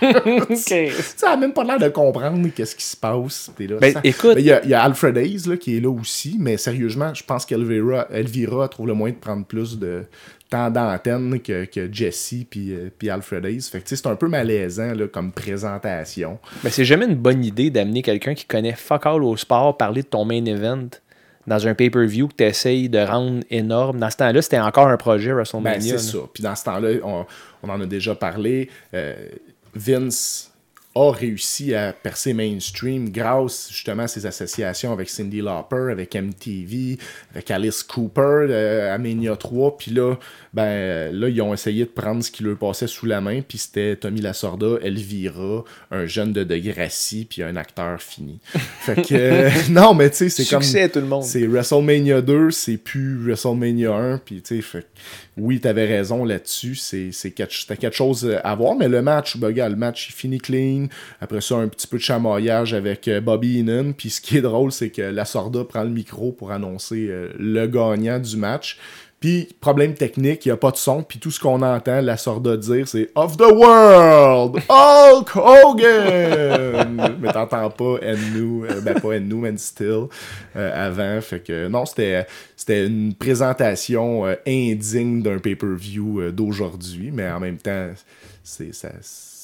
Ça 1.16 1.30
a 1.32 1.36
même 1.36 1.52
pas 1.52 1.64
l'air 1.64 1.78
de 1.78 1.88
comprendre 1.88 2.48
qu'est-ce 2.54 2.74
qui 2.76 2.84
se 2.84 2.96
passe. 2.96 3.50
T'es 3.56 3.66
là, 3.66 3.76
Ben, 3.80 3.92
ça- 3.92 4.00
écoute- 4.04 4.34
Ben, 4.34 4.40
Il 4.40 4.46
y, 4.46 4.52
a, 4.52 4.64
il 4.64 4.70
y 4.70 4.74
a 4.74 4.82
Alfred 4.82 5.16
Hayes 5.16 5.42
là, 5.48 5.56
qui 5.56 5.76
est 5.76 5.80
là 5.80 5.90
aussi, 5.90 6.36
mais 6.38 6.56
sérieusement, 6.56 7.14
je 7.14 7.22
pense 7.24 7.46
qu'Elvira 7.46 8.06
Elvira 8.10 8.68
trouve 8.68 8.88
le 8.88 8.94
moyen 8.94 9.14
de 9.14 9.20
prendre 9.20 9.44
plus 9.46 9.78
de 9.78 10.04
temps 10.50 10.70
d'antenne 10.70 11.40
que, 11.40 11.64
que 11.66 11.92
Jesse 11.92 12.34
puis, 12.48 12.72
euh, 12.72 12.90
puis 12.96 13.10
Alfred 13.10 13.44
Hayes. 13.44 13.62
Fait 13.62 13.80
que 13.80 13.88
c'est 13.88 14.06
un 14.06 14.16
peu 14.16 14.28
malaisant 14.28 14.94
là, 14.94 15.06
comme 15.08 15.32
présentation. 15.32 16.38
Mais 16.64 16.70
c'est 16.70 16.84
jamais 16.84 17.04
une 17.06 17.16
bonne 17.16 17.44
idée 17.44 17.70
d'amener 17.70 18.02
quelqu'un 18.02 18.34
qui 18.34 18.44
connaît 18.46 18.74
fuck 18.74 19.06
all 19.06 19.22
au 19.24 19.36
sport 19.36 19.76
parler 19.76 20.02
de 20.02 20.08
ton 20.08 20.24
main 20.24 20.44
event 20.44 20.88
dans 21.46 21.66
un 21.66 21.74
pay-per-view 21.74 22.28
que 22.28 22.34
tu 22.36 22.44
essayes 22.44 22.88
de 22.88 22.98
rendre 22.98 23.42
énorme. 23.50 23.98
Dans 24.00 24.10
ce 24.10 24.16
temps-là, 24.18 24.42
c'était 24.42 24.58
encore 24.58 24.88
un 24.88 24.96
projet 24.98 25.30
Ben, 25.30 25.36
WrestleMania. 25.36 25.80
c'est 25.80 25.92
là. 25.92 25.98
ça. 25.98 26.18
Puis 26.34 26.42
dans 26.42 26.54
ce 26.54 26.64
temps-là, 26.64 26.88
on, 27.04 27.24
on 27.62 27.68
en 27.70 27.80
a 27.80 27.86
déjà 27.86 28.14
parlé. 28.14 28.68
euh, 28.94 29.14
Vince 29.74 30.52
a 30.98 31.12
réussi 31.12 31.74
à 31.74 31.92
percer 31.92 32.32
mainstream 32.32 33.10
grâce 33.10 33.68
justement 33.70 34.04
à 34.04 34.08
ses 34.08 34.26
associations 34.26 34.92
avec 34.92 35.08
Cindy 35.08 35.40
Lauper, 35.40 35.88
avec 35.92 36.14
MTV, 36.14 36.98
avec 37.32 37.50
Alice 37.50 37.82
Cooper 37.82 38.46
euh, 38.50 38.94
à 38.94 38.98
Mania 38.98 39.36
3. 39.36 39.76
Puis 39.76 39.92
là, 39.92 40.16
ben, 40.52 41.14
là, 41.14 41.28
ils 41.28 41.40
ont 41.40 41.54
essayé 41.54 41.84
de 41.84 41.90
prendre 41.90 42.22
ce 42.22 42.30
qui 42.30 42.42
leur 42.42 42.56
passait 42.56 42.86
sous 42.86 43.06
la 43.06 43.20
main. 43.20 43.42
Puis 43.46 43.58
c'était 43.58 43.96
Tommy 43.96 44.20
Lasorda, 44.20 44.78
Elvira, 44.82 45.64
un 45.90 46.06
jeune 46.06 46.32
de 46.32 46.44
Degrassi, 46.44 47.26
puis 47.28 47.42
un 47.42 47.56
acteur 47.56 48.00
fini. 48.02 48.40
Fait 48.80 48.96
que, 49.02 49.14
euh, 49.14 49.50
non, 49.70 49.94
mais 49.94 50.10
tu 50.10 50.16
sais, 50.16 50.28
c'est 50.28 50.44
comme. 50.46 50.62
Succès 50.62 50.82
à 50.82 50.88
tout 50.88 51.00
le 51.00 51.06
monde. 51.06 51.22
C'est 51.22 51.46
WrestleMania 51.46 52.22
2, 52.22 52.50
c'est 52.50 52.76
plus 52.76 53.18
WrestleMania 53.24 53.94
1. 53.94 54.18
Puis, 54.18 54.42
tu 54.42 54.62
sais, 54.62 54.84
oui, 55.36 55.60
t'avais 55.60 55.86
raison 55.86 56.24
là-dessus. 56.24 56.74
C'est, 56.74 57.10
c'est 57.12 57.30
quelque, 57.30 57.54
c'était 57.54 57.76
quelque 57.76 57.96
chose 57.96 58.38
à 58.42 58.54
voir. 58.54 58.74
Mais 58.74 58.88
le 58.88 59.02
match, 59.02 59.36
ben, 59.36 59.50
gars, 59.52 59.68
le 59.68 59.76
match, 59.76 60.08
il 60.10 60.12
finit 60.12 60.38
clean. 60.38 60.87
Après 61.20 61.40
ça, 61.40 61.56
un 61.56 61.68
petit 61.68 61.86
peu 61.86 61.98
de 61.98 62.02
chamoyage 62.02 62.74
avec 62.74 63.08
euh, 63.08 63.20
Bobby 63.20 63.58
Heenan. 63.58 63.92
Puis, 63.92 64.10
ce 64.10 64.20
qui 64.20 64.38
est 64.38 64.42
drôle, 64.42 64.72
c'est 64.72 64.90
que 64.90 65.02
la 65.02 65.24
Sorda 65.24 65.64
prend 65.64 65.82
le 65.82 65.90
micro 65.90 66.32
pour 66.32 66.52
annoncer 66.52 67.06
euh, 67.08 67.30
le 67.38 67.66
gagnant 67.66 68.18
du 68.18 68.36
match. 68.36 68.78
Puis, 69.20 69.48
problème 69.60 69.94
technique, 69.94 70.46
il 70.46 70.48
n'y 70.48 70.52
a 70.52 70.56
pas 70.56 70.70
de 70.70 70.76
son. 70.76 71.02
Puis, 71.02 71.18
tout 71.18 71.32
ce 71.32 71.40
qu'on 71.40 71.60
entend 71.62 72.00
la 72.00 72.16
Sorda 72.16 72.56
dire, 72.56 72.86
c'est 72.86 73.10
Of 73.16 73.36
the 73.36 73.50
World! 73.52 74.62
Hulk 74.68 75.34
Hogan! 75.34 77.16
mais 77.20 77.32
t'entends 77.32 77.68
pas 77.70 77.96
Ennu, 78.00 78.64
euh, 78.64 78.80
ben 78.80 79.00
pas 79.00 79.16
Ennu, 79.16 79.34
Man 79.34 79.58
Still 79.58 80.06
euh, 80.54 80.86
avant. 80.86 81.20
Fait 81.20 81.40
que 81.40 81.66
non, 81.66 81.84
c'était, 81.84 82.26
une 82.86 83.12
présentation 83.14 84.24
indigne 84.46 85.22
d'un 85.22 85.38
pay-per-view 85.38 86.30
d'aujourd'hui, 86.30 87.10
mais 87.12 87.28
en 87.28 87.40
même 87.40 87.56
temps, 87.56 87.88
c'est, 88.44 88.72
ça, 88.72 88.90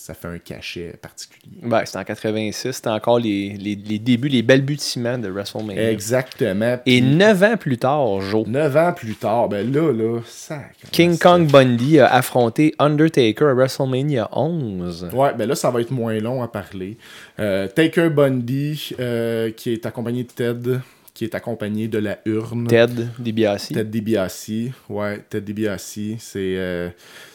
ça 0.05 0.12
fait 0.12 0.29
un 0.29 0.37
cachet 0.37 0.99
particulier. 1.01 1.57
Ben, 1.62 1.81
c'était 1.87 1.97
en 1.97 2.05
86, 2.05 2.73
c'était 2.73 2.90
encore 2.90 3.19
les, 3.19 3.57
les, 3.59 3.75
les 3.75 3.99
débuts, 3.99 4.29
les 4.29 4.43
balbutiements 4.43 5.17
de 5.17 5.31
WrestleMania. 5.31 5.90
Exactement. 5.90 6.79
Et 6.85 7.01
neuf 7.01 7.43
ans 7.43 7.57
plus 7.57 7.79
tard, 7.79 8.21
Joe, 8.21 8.47
neuf 8.47 8.77
ans 8.77 8.93
plus 8.93 9.14
tard, 9.14 9.49
ben 9.49 9.73
là, 9.73 9.90
là, 9.95 10.21
ça. 10.27 10.61
King 10.93 11.17
Kong 11.17 11.51
Bundy 11.51 12.01
a 12.01 12.12
affronté 12.12 12.75
Undertaker 12.79 13.47
à 13.47 13.55
WrestleMania 13.55 14.29
11. 14.33 15.09
Ouais, 15.14 15.33
ben 15.33 15.49
là, 15.49 15.55
ça 15.55 15.71
va 15.71 15.81
être 15.81 15.90
moins 15.90 16.19
long 16.19 16.43
à 16.43 16.49
parler. 16.49 16.99
Euh, 17.40 17.67
Taker 17.67 18.11
Bundy, 18.11 18.90
euh, 19.01 19.53
qui 19.53 19.73
est 19.73 19.87
accompagné 19.87 20.25
de 20.25 20.29
Ted, 20.29 20.81
qui 21.14 21.25
est 21.25 21.35
accompagné 21.35 21.88
de 21.88 21.97
la 21.97 22.19
urne. 22.27 22.67
Ted 22.67 23.07
DiBiase. 23.19 23.69
Ted 23.69 23.85
DiBiase. 23.85 24.51
Ouais, 24.90 25.21
Ted 25.31 25.47
DiBiase. 25.47 26.19
C'est, 26.19 26.57
euh, 26.59 26.90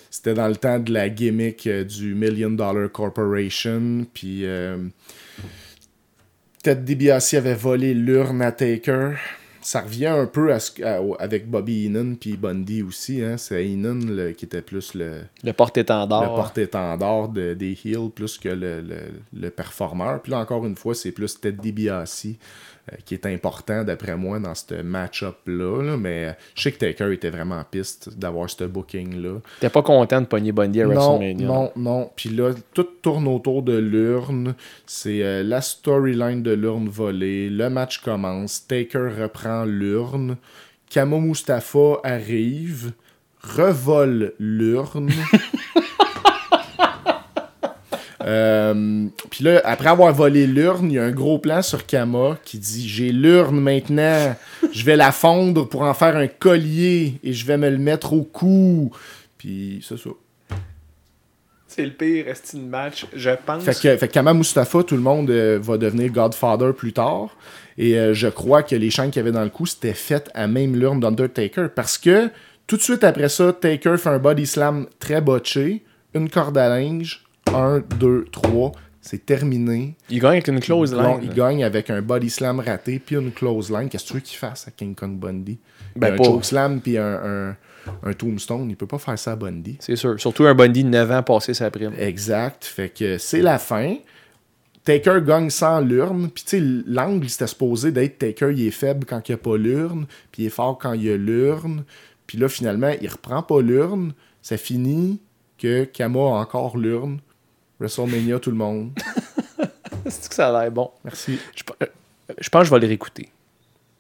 c'était 0.10 0.34
dans 0.34 0.48
le 0.48 0.56
temps 0.56 0.80
de 0.80 0.92
la 0.94 1.10
gimmick 1.10 1.68
euh, 1.68 1.84
du 1.84 2.16
Million 2.16 2.50
Dollar 2.52 2.92
Corporation. 2.92 4.06
Puis 4.14 4.46
euh, 4.46 4.78
Ted 6.64 6.82
DiBiase 6.84 7.34
avait 7.36 7.56
volé 7.56 7.94
l'urne 7.94 8.42
à 8.42 8.52
Taker. 8.52 9.14
Ça 9.62 9.82
revient 9.82 10.08
un 10.08 10.26
peu 10.26 10.54
à 10.54 10.58
à- 10.84 11.02
avec 11.20 11.50
Bobby 11.50 11.86
Heenan 11.86 12.16
puis 12.16 12.38
Bundy 12.38 12.82
aussi. 12.82 13.22
Hein. 13.22 13.38
C'est 13.38 13.66
Heenan 13.66 14.00
le- 14.06 14.32
qui 14.32 14.46
était 14.46 14.62
plus 14.62 14.94
le, 14.94 15.22
Le 15.44 15.52
porte-étendard. 15.54 16.22
le 16.24 16.28
porte-étendard 16.30 17.30
de- 17.30 17.54
des 17.54 17.78
Heels 17.86 18.10
plus 18.14 18.38
que 18.38 18.50
le, 18.50 18.82
le, 18.82 18.98
le 19.34 19.50
performeur. 19.50 20.22
Puis 20.22 20.32
là, 20.32 20.40
encore 20.40 20.66
une 20.66 20.76
fois, 20.78 20.96
c'est 20.96 21.12
plus 21.12 21.40
Ted 21.40 21.58
DiBiase 21.62 22.28
qui 23.06 23.14
est 23.14 23.26
important, 23.26 23.84
d'après 23.84 24.16
moi, 24.16 24.40
dans 24.40 24.56
ce 24.56 24.82
match-up-là. 24.82 25.84
là. 25.84 25.98
Mais 25.98 26.26
euh, 26.26 26.32
je 26.56 26.64
sais 26.64 26.72
que 26.72 26.78
Taker 26.80 27.12
était 27.14 27.30
vraiment 27.30 27.58
en 27.60 27.64
piste 27.64 28.18
d'avoir 28.18 28.50
ce 28.50 28.64
booking-là. 28.64 29.40
T'es 29.60 29.70
pas 29.70 29.82
content 29.82 30.22
de 30.22 30.26
pogner 30.26 30.52
Bundy 30.52 30.82
à 30.82 30.86
Non, 30.86 31.18
WrestleMania. 31.18 31.48
non, 31.48 31.72
non. 31.76 32.12
Puis 32.16 32.30
là, 32.30 32.52
tout 32.74 32.88
tourne 33.02 33.28
autour 33.28 33.64
de 33.64 33.78
l'urne. 33.78 34.56
C'est 34.86 35.24
euh, 35.24 35.44
la 35.44 35.62
storyline 35.62 36.44
de 36.44 36.52
l'urne 36.52 36.90
volée. 36.90 37.50
Le 37.50 37.70
match 37.70 38.00
commence. 38.00 38.66
Taker 38.68 39.10
reprend 39.22 39.66
l'urne. 39.66 40.38
Kamo 40.90 41.20
Mustafa 41.20 42.00
arrive, 42.04 42.94
revole 43.42 44.34
l'urne. 44.40 45.10
Euh, 48.30 49.08
Puis 49.32 49.44
là, 49.44 49.62
après 49.64 49.90
avoir 49.90 50.14
volé 50.14 50.46
l'urne, 50.46 50.92
il 50.92 50.96
y 50.96 51.00
a 51.00 51.04
un 51.04 51.12
gros 51.12 51.40
plan 51.40 51.62
sur 51.62 51.86
Kama 51.86 52.38
qui 52.46 52.60
dit 52.60 52.88
J'ai 52.88 53.12
l'urne 53.12 53.60
maintenant, 53.60 54.36
je 54.72 54.86
vais 54.86 54.96
la 54.96 55.12
fondre 55.12 55.68
pour 55.68 55.82
en 55.82 55.94
faire 55.94 56.16
un 56.16 56.28
collier 56.28 57.20
et 57.24 57.34
je 57.34 57.46
vais 57.46 57.58
me 57.58 57.70
le 57.70 57.80
mettre 57.80 58.14
au 58.14 58.22
cou. 58.22 58.92
Puis 59.38 59.84
c'est 59.88 59.98
ça. 59.98 60.12
C'est 61.68 61.86
le 61.86 61.92
pire 61.92 62.28
estime 62.28 62.68
match, 62.68 63.06
je 63.14 63.30
pense. 63.46 63.64
Fait 63.64 63.74
que, 63.74 63.98
fait 63.98 64.08
que 64.08 64.14
Kama 64.14 64.34
Mustafa, 64.34 64.84
tout 64.84 64.96
le 64.96 65.02
monde 65.02 65.30
euh, 65.30 65.60
va 65.62 65.78
devenir 65.78 66.12
Godfather 66.12 66.74
plus 66.74 66.94
tard. 66.94 67.36
Et 67.78 67.98
euh, 67.98 68.14
je 68.14 68.28
crois 68.28 68.64
que 68.64 68.76
les 68.76 68.90
chaînes 68.90 69.12
qu'il 69.12 69.22
y 69.22 69.24
avait 69.24 69.32
dans 69.32 69.44
le 69.44 69.50
coup, 69.50 69.66
c'était 69.66 69.94
fait 69.94 70.30
à 70.34 70.48
même 70.48 70.76
l'urne 70.76 71.00
d'Undertaker. 71.00 71.68
Parce 71.74 71.98
que 71.98 72.30
tout 72.68 72.76
de 72.76 72.82
suite 72.82 73.04
après 73.04 73.30
ça, 73.30 73.54
Taker 73.54 73.98
fait 73.98 74.10
un 74.10 74.20
body 74.20 74.46
slam 74.46 74.88
très 75.00 75.22
botché, 75.22 75.84
une 76.14 76.30
corde 76.30 76.58
à 76.58 76.70
linge, 76.70 77.24
un, 77.54 77.80
deux, 78.00 78.26
trois, 78.32 78.72
c'est 79.02 79.26
terminé. 79.26 79.96
Il 80.10 80.20
gagne 80.20 80.34
avec 80.34 80.48
une 80.48 80.60
close 80.60 80.94
line. 80.94 81.20
il 81.24 81.34
gagne 81.34 81.64
avec 81.64 81.90
un 81.90 82.02
body 82.02 82.30
slam 82.30 82.60
raté 82.60 83.00
puis 83.00 83.16
une 83.16 83.32
close 83.32 83.72
line. 83.72 83.90
Qu'est-ce 83.90 84.04
que 84.04 84.08
tu 84.10 84.14
veux 84.16 84.20
qu'il 84.20 84.38
fasse 84.38 84.68
à 84.68 84.72
King 84.72 84.96
Kong 84.96 85.18
Bundy? 85.18 85.58
Ben, 85.96 86.14
un 86.14 86.18
pas- 86.18 86.24
choke 86.24 86.46
slam 86.46 86.82
puis 86.82 86.98
un, 86.98 87.50
un, 87.50 87.56
un 88.04 88.14
tombstone, 88.14 88.70
il 88.70 88.76
peut 88.76 88.88
pas 88.88 89.00
faire 89.00 89.18
ça 89.18 89.32
à 89.32 89.36
Bundy. 89.36 89.78
C'est 89.80 89.96
sûr. 89.96 90.20
Surtout 90.20 90.46
un 90.46 90.54
Bundy 90.54 90.84
de 90.84 90.90
9 90.90 91.12
ans 91.12 91.24
passé 91.24 91.54
sa 91.54 91.72
prime. 91.72 91.94
Exact. 91.98 92.66
Fait 92.66 92.90
que 92.90 93.18
c'est 93.18 93.42
la 93.42 93.58
fin. 93.58 93.96
Taker 94.84 95.22
gagne 95.26 95.50
sans 95.50 95.80
l'urne. 95.82 96.30
Puis 96.30 96.44
tu 96.44 96.50
sais, 96.60 96.84
l'angle, 96.86 97.28
c'était 97.30 97.48
supposé 97.48 97.92
d'être 97.92 98.18
Taker, 98.20 98.52
il 98.52 98.68
est 98.68 98.72
faible 98.72 99.06
quand 99.06 99.28
il 99.28 99.32
n'y 99.32 99.36
a 99.36 99.38
pas 99.38 99.58
l'urne. 99.58 100.06
Puis 100.32 100.44
il 100.44 100.46
est 100.48 100.52
fort 100.52 100.78
quand 100.78 100.94
il 100.94 101.04
y 101.04 101.10
a 101.12 101.18
l'urne. 101.18 101.84
Puis 102.28 102.38
là, 102.38 102.48
finalement, 102.50 102.92
il 103.02 103.08
reprend 103.10 103.42
pas 103.44 103.62
l'urne. 103.62 104.14
Ça 104.42 104.58
finit 104.58 105.20
que 105.58 105.84
Kama 105.84 106.20
a 106.20 106.24
encore 106.42 106.78
l'urne. 106.78 107.20
WrestleMania, 107.80 108.40
tout 108.40 108.52
le 108.52 108.58
monde. 108.58 108.92
C'est 110.08 110.30
que 110.30 110.36
ça 110.36 110.50
a 110.56 110.62
l'air 110.64 110.72
bon? 110.72 110.90
Merci. 111.04 111.40
Je, 111.56 111.64
euh, 111.82 111.86
je 112.40 112.50
pense 112.50 112.62
que 112.62 112.68
je 112.70 112.74
vais 112.74 112.80
le 112.80 112.88
réécouter. 112.88 113.30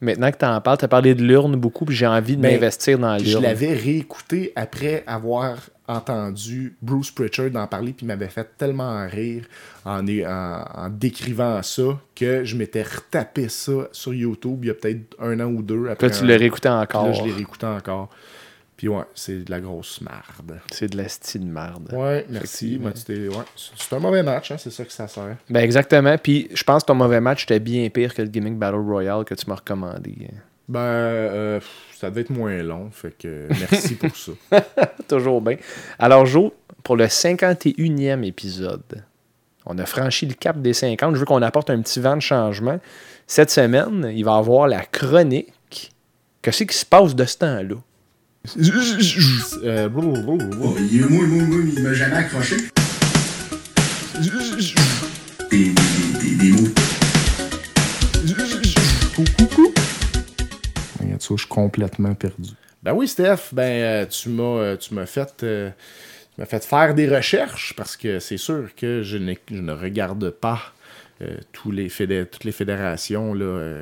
Maintenant 0.01 0.31
que 0.31 0.37
tu 0.37 0.45
en 0.45 0.61
parles, 0.61 0.77
tu 0.77 0.85
as 0.85 0.87
parlé 0.87 1.13
de 1.13 1.21
l'urne 1.23 1.55
beaucoup, 1.57 1.83
puis 1.85 1.95
j'ai 1.95 2.07
envie 2.07 2.37
de 2.37 2.41
Mais 2.41 2.53
m'investir 2.53 2.97
dans 2.97 3.17
Je 3.17 3.25
l'urne. 3.25 3.43
l'avais 3.43 3.73
réécouté 3.73 4.53
après 4.55 5.03
avoir 5.05 5.57
entendu 5.89 6.75
Bruce 6.81 7.11
Pritchard 7.11 7.49
en 7.55 7.67
parler, 7.67 7.91
puis 7.91 8.05
m'avait 8.05 8.29
fait 8.29 8.47
tellement 8.57 9.05
rire 9.07 9.43
en, 9.83 10.07
é- 10.07 10.25
en, 10.25 10.63
en 10.73 10.89
décrivant 10.89 11.61
ça 11.63 11.99
que 12.15 12.45
je 12.45 12.55
m'étais 12.55 12.83
retapé 12.83 13.49
ça 13.49 13.89
sur 13.91 14.13
YouTube 14.13 14.59
il 14.63 14.67
y 14.67 14.69
a 14.69 14.73
peut-être 14.75 15.15
un 15.19 15.37
an 15.41 15.47
ou 15.47 15.61
deux. 15.61 15.89
Après 15.89 16.07
Là, 16.07 16.15
tu 16.15 16.25
l'as 16.25 16.37
réécouté 16.37 16.69
puis 16.69 16.77
encore. 16.77 17.07
Là, 17.07 17.13
je 17.13 17.23
l'ai 17.23 17.33
réécouté 17.33 17.65
encore. 17.65 18.09
Puis 18.79 18.87
ouais, 18.87 19.03
c'est 19.13 19.43
de 19.43 19.51
la 19.51 19.59
grosse 19.59 19.99
marde. 19.99 20.61
C'est 20.71 20.87
de 20.87 20.95
la 20.95 21.09
style 21.09 21.45
merde. 21.45 21.91
Ouais, 21.91 22.25
merci. 22.29 22.79
Ouais, 22.81 22.93
c'est 22.95 23.27
c'est 23.75 23.93
un 23.93 23.99
mauvais 23.99 24.23
match, 24.23 24.51
hein, 24.51 24.55
c'est 24.57 24.69
ça 24.69 24.85
que 24.85 24.93
ça 24.93 25.05
sert. 25.09 25.35
Ben 25.49 25.59
exactement. 25.59 26.17
Puis 26.17 26.47
je 26.53 26.63
pense 26.63 26.83
que 26.83 26.87
ton 26.87 26.95
mauvais 26.95 27.19
match 27.19 27.43
était 27.43 27.59
bien 27.59 27.89
pire 27.89 28.13
que 28.13 28.21
le 28.21 28.29
Gimmick 28.29 28.57
Battle 28.57 28.77
Royale 28.77 29.25
que 29.25 29.33
tu 29.35 29.49
m'as 29.49 29.55
recommandé. 29.55 30.29
Ben, 30.69 30.79
euh, 30.79 31.59
ça 31.93 32.09
devait 32.09 32.21
être 32.21 32.29
moins 32.29 32.55
long, 32.63 32.89
fait 32.89 33.17
que 33.17 33.49
merci 33.49 33.95
pour 33.95 34.15
ça. 34.15 34.31
Toujours 35.09 35.41
bien. 35.41 35.57
Alors, 35.97 36.25
Jo, 36.25 36.53
pour 36.81 36.95
le 36.95 37.07
51e 37.07 38.23
épisode, 38.23 39.03
on 39.65 39.77
a 39.77 39.85
franchi 39.85 40.25
le 40.25 40.35
cap 40.35 40.61
des 40.61 40.71
50. 40.71 41.15
Je 41.15 41.19
veux 41.19 41.25
qu'on 41.25 41.41
apporte 41.41 41.69
un 41.69 41.81
petit 41.81 41.99
vent 41.99 42.15
de 42.15 42.21
changement. 42.21 42.79
Cette 43.27 43.51
semaine, 43.51 44.09
il 44.15 44.23
va 44.23 44.35
y 44.35 44.39
avoir 44.39 44.69
la 44.69 44.85
chronique. 44.85 45.91
Qu'est-ce 46.41 46.63
qui 46.63 46.77
se 46.77 46.85
passe 46.85 47.13
de 47.13 47.25
ce 47.25 47.39
temps-là? 47.39 47.75
Il, 48.57 48.71
m'a 51.83 51.93
jamais 51.93 52.15
accroché. 52.15 52.55
Je 61.37 61.37
suis 61.37 61.47
complètement 61.47 62.15
perdu. 62.15 62.51
Ben 62.81 62.93
oui, 62.93 63.07
Steph, 63.07 63.49
ben 63.51 63.63
euh, 63.63 64.05
tu 64.05 64.29
m'as 64.29 64.43
euh, 64.43 64.77
tu 64.77 64.93
m'as 64.93 65.05
fait 65.05 65.43
euh, 65.43 65.69
fait 66.45 66.63
faire 66.63 66.95
des 66.95 67.07
recherches 67.07 67.73
parce 67.75 67.97
que 67.97 68.19
c'est 68.19 68.37
sûr 68.37 68.69
que 68.75 69.03
je, 69.03 69.17
je 69.17 69.61
ne 69.61 69.73
regarde 69.73 70.29
pas 70.29 70.73
tous 71.51 71.71
les 71.71 71.89
toutes 71.89 72.45
les 72.45 72.53
fédérations 72.53 73.33
là, 73.33 73.75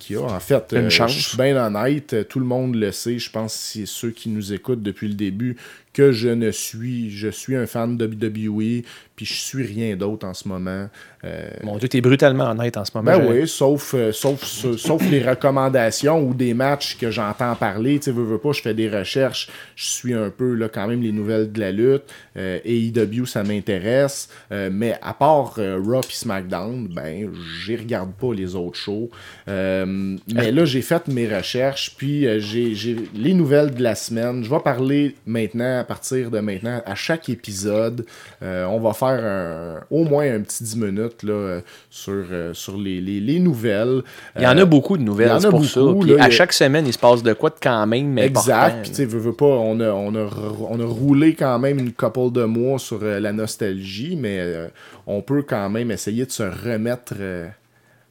qu'il 0.00 0.16
y 0.16 0.18
a. 0.18 0.22
En 0.22 0.40
fait, 0.40 0.72
Une 0.72 0.86
euh, 0.86 0.90
chance. 0.90 1.12
je 1.12 1.28
suis 1.28 1.36
bien 1.36 1.56
honnête, 1.56 2.14
euh, 2.14 2.24
tout 2.24 2.40
le 2.40 2.46
monde 2.46 2.74
le 2.74 2.90
sait. 2.90 3.18
Je 3.20 3.30
pense 3.30 3.54
que 3.54 3.60
c'est 3.60 3.86
ceux 3.86 4.10
qui 4.10 4.28
nous 4.28 4.52
écoutent 4.52 4.82
depuis 4.82 5.06
le 5.06 5.14
début 5.14 5.56
que 5.92 6.12
je 6.12 6.28
ne 6.28 6.50
suis. 6.50 7.10
Je 7.10 7.28
suis 7.28 7.56
un 7.56 7.66
fan 7.66 7.96
de 7.96 8.06
WWE, 8.06 8.82
puis 9.16 9.26
je 9.26 9.34
suis 9.34 9.66
rien 9.66 9.96
d'autre 9.96 10.26
en 10.26 10.34
ce 10.34 10.48
moment. 10.48 10.88
Euh, 11.24 11.50
Mon 11.62 11.76
Dieu, 11.76 11.88
t'es 11.88 12.00
brutalement 12.00 12.50
honnête 12.50 12.76
en 12.78 12.84
ce 12.84 12.92
moment. 12.94 13.18
ben 13.18 13.26
oui, 13.30 13.46
sauf, 13.46 13.94
euh, 13.94 14.10
sauf, 14.12 14.42
sauf, 14.42 15.02
les 15.10 15.22
recommandations 15.22 16.22
ou 16.22 16.32
des 16.32 16.54
matchs 16.54 16.96
que 16.96 17.10
j'entends 17.10 17.54
parler. 17.54 18.00
Tu 18.00 18.10
veux, 18.10 18.24
veux 18.24 18.38
pas, 18.38 18.52
je 18.52 18.62
fais 18.62 18.72
des 18.72 18.88
recherches, 18.88 19.50
je 19.76 19.84
suis 19.84 20.14
un 20.14 20.30
peu 20.30 20.54
là, 20.54 20.68
quand 20.68 20.86
même 20.88 21.02
les 21.02 21.12
nouvelles 21.12 21.52
de 21.52 21.60
la 21.60 21.72
lutte. 21.72 22.04
Euh, 22.36 22.58
AEW, 22.64 23.26
ça 23.26 23.42
m'intéresse. 23.42 24.30
Euh, 24.52 24.70
mais 24.72 24.96
à 25.02 25.12
part 25.12 25.56
Raw 25.56 26.00
et 26.00 26.12
SmackDown, 26.12 26.88
ben, 26.88 27.30
j'y 27.62 27.76
regarde 27.76 28.12
pas 28.14 28.32
les 28.32 28.54
autres 28.54 28.78
shows. 28.78 29.10
Mais 29.46 30.52
là, 30.52 30.64
j'ai 30.64 30.82
fait 30.82 31.06
mes 31.08 31.28
recherches, 31.28 31.94
puis 31.96 32.26
j'ai 32.40 32.96
les 33.14 33.34
nouvelles 33.34 33.74
de 33.74 33.82
la 33.82 33.94
semaine. 33.94 34.42
Je 34.42 34.48
vais 34.48 34.60
parler 34.60 35.16
maintenant, 35.26 35.79
à 35.80 35.84
partir 35.84 36.30
de 36.30 36.38
maintenant, 36.40 36.80
à 36.86 36.94
chaque 36.94 37.28
épisode. 37.28 38.04
Euh, 38.42 38.64
on 38.66 38.78
va 38.80 38.92
faire 38.92 39.08
un- 39.24 39.80
au 39.90 40.04
moins 40.04 40.24
un 40.32 40.40
petit 40.40 40.62
10 40.62 40.76
minutes 40.76 41.22
là, 41.22 41.32
euh, 41.32 41.60
sur, 41.90 42.24
euh, 42.30 42.54
sur 42.54 42.76
les, 42.76 43.00
les- 43.00 43.20
les 43.20 43.38
nouvelles. 43.40 44.02
Il 44.36 44.42
y 44.42 44.46
en 44.46 44.56
a 44.56 44.64
beaucoup 44.64 44.96
de 44.96 45.02
nouvelles, 45.02 45.30
c'est 45.40 45.48
pour 45.50 45.64
ça. 45.64 45.80
Puis 46.00 46.10
là, 46.16 46.24
à 46.24 46.30
chaque 46.30 46.52
semaine, 46.52 46.86
il 46.86 46.92
se 46.92 46.98
passe 46.98 47.22
de 47.22 47.32
quoi 47.32 47.50
de 47.50 47.56
quand 47.60 47.86
même 47.86 48.16
Exact. 48.18 48.82
Puis, 48.82 48.90
tu 48.90 48.96
sais, 48.96 49.04
veux, 49.04 49.32
pas, 49.32 49.44
on 49.46 49.80
a, 49.80 49.90
on, 49.90 50.14
a, 50.14 50.28
on 50.70 50.80
a 50.80 50.84
roulé 50.86 51.34
quand 51.34 51.58
même 51.58 51.78
une 51.78 51.92
couple 51.92 52.32
de 52.32 52.44
mois 52.44 52.78
sur 52.78 53.02
la 53.02 53.32
nostalgie, 53.32 54.16
mais 54.16 54.70
on 55.06 55.22
peut 55.22 55.42
quand 55.42 55.68
même 55.70 55.90
essayer 55.90 56.26
de 56.26 56.30
se 56.30 56.42
remettre 56.42 57.14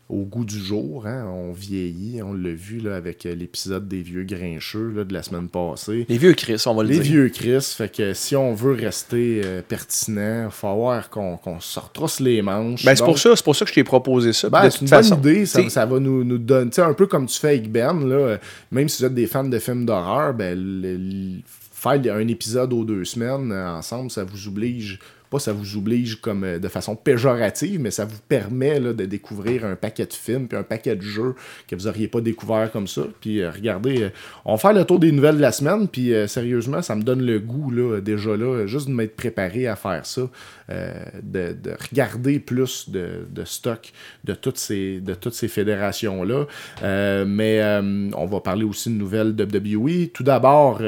au 0.09 0.23
goût 0.25 0.43
du 0.43 0.57
jour. 0.59 1.05
hein. 1.05 1.25
On 1.31 1.51
vieillit, 1.53 2.21
on 2.23 2.33
l'a 2.33 2.49
vu 2.51 2.79
là, 2.79 2.95
avec 2.95 3.25
euh, 3.25 3.35
l'épisode 3.35 3.87
des 3.87 4.01
vieux 4.01 4.23
grincheux 4.23 4.91
là, 4.95 5.03
de 5.03 5.13
la 5.13 5.21
semaine 5.23 5.47
passée. 5.49 6.05
Les 6.09 6.17
vieux 6.17 6.33
Chris, 6.33 6.61
on 6.65 6.73
va 6.73 6.81
le 6.83 6.89
Les 6.89 6.95
dire. 6.95 7.03
vieux 7.03 7.29
Chris, 7.29 7.61
fait 7.77 7.93
que 7.95 8.13
si 8.13 8.35
on 8.35 8.53
veut 8.55 8.73
rester 8.73 9.41
euh, 9.45 9.61
pertinent, 9.61 10.45
il 10.45 10.51
faut 10.51 10.73
voir 10.75 11.09
qu'on 11.09 11.37
qu'on 11.37 11.59
se 11.59 11.79
retrousse 11.79 12.19
les 12.19 12.41
manches. 12.41 12.83
Ben, 12.83 12.95
c'est 12.95 13.03
pour 13.05 13.19
ça, 13.19 13.35
c'est 13.35 13.45
pour 13.45 13.55
ça 13.55 13.65
que 13.65 13.69
je 13.69 13.75
t'ai 13.75 13.83
proposé 13.83 14.33
ça. 14.33 14.49
ben, 14.49 14.69
c'est 14.69 14.81
une 14.81 14.89
bonne 14.89 15.05
idée, 15.19 15.45
ça, 15.45 15.69
ça 15.69 15.85
va 15.85 15.99
nous, 15.99 16.23
nous 16.23 16.37
donner, 16.39 16.71
tu 16.71 16.75
sais, 16.75 16.81
un 16.81 16.93
peu 16.93 17.05
comme 17.07 17.27
tu 17.27 17.39
fais 17.39 17.49
avec 17.49 17.71
Ben, 17.71 17.93
là, 18.07 18.37
même 18.71 18.89
si 18.89 19.01
vous 19.03 19.05
êtes 19.07 19.13
des 19.15 19.27
fans 19.27 19.43
de 19.43 19.59
films 19.59 19.85
d'horreur, 19.85 20.33
ben, 20.33 20.57
le- 20.57 20.97
le- 20.97 21.41
faire 21.71 22.01
un 22.15 22.27
épisode 22.27 22.73
aux 22.73 22.83
deux 22.83 23.05
semaines 23.05 23.51
euh, 23.53 23.75
ensemble, 23.77 24.11
ça 24.11 24.23
vous 24.25 24.47
oblige, 24.49 24.99
pas 25.29 25.39
ça 25.39 25.53
vous 25.53 25.77
oblige 25.77 26.21
comme 26.21 26.43
euh, 26.43 26.59
de 26.59 26.67
façon 26.67 26.95
péjorative, 26.95 27.79
mais 27.79 27.91
ça 27.91 28.05
vous 28.05 28.19
permet 28.27 28.79
là, 28.79 28.93
de 28.93 29.05
découvrir 29.05 29.65
un 29.65 29.75
paquet 29.75 30.05
de 30.05 30.13
films, 30.13 30.47
puis 30.47 30.57
un 30.57 30.63
paquet 30.63 30.95
de 30.95 31.01
jeux 31.01 31.35
que 31.67 31.75
vous 31.75 31.87
auriez 31.87 32.07
pas 32.07 32.21
découvert 32.21 32.71
comme 32.71 32.87
ça. 32.87 33.03
Puis 33.21 33.41
euh, 33.41 33.51
regardez, 33.51 34.03
euh, 34.03 34.09
on 34.45 34.53
va 34.53 34.57
faire 34.57 34.73
le 34.73 34.85
tour 34.85 34.99
des 34.99 35.11
nouvelles 35.11 35.37
de 35.37 35.41
la 35.41 35.51
semaine, 35.51 35.87
puis 35.87 36.11
sérieusement, 36.27 36.81
ça 36.81 36.95
me 36.95 37.03
donne 37.03 37.21
le 37.21 37.39
goût, 37.39 37.71
là, 37.71 38.01
déjà 38.01 38.35
là, 38.35 38.65
juste 38.65 38.87
de 38.87 38.93
m'être 38.93 39.15
préparé 39.15 39.67
à 39.67 39.75
faire 39.75 40.05
ça, 40.05 40.21
de, 40.69 41.53
de 41.53 41.71
regarder 41.89 42.39
plus 42.39 42.89
de, 42.89 43.27
de 43.29 43.45
stock 43.45 43.91
de 44.23 44.33
toutes 44.33 44.57
ces, 44.57 44.99
de 44.99 45.13
toutes 45.13 45.33
ces 45.33 45.47
fédérations-là. 45.47 46.45
Mais 47.25 47.61
on 48.15 48.25
va 48.25 48.39
parler 48.39 48.63
aussi 48.63 48.89
de 48.89 48.95
nouvelles 48.95 49.35
WWE. 49.37 50.09
Tout 50.13 50.23
d'abord, 50.23 50.81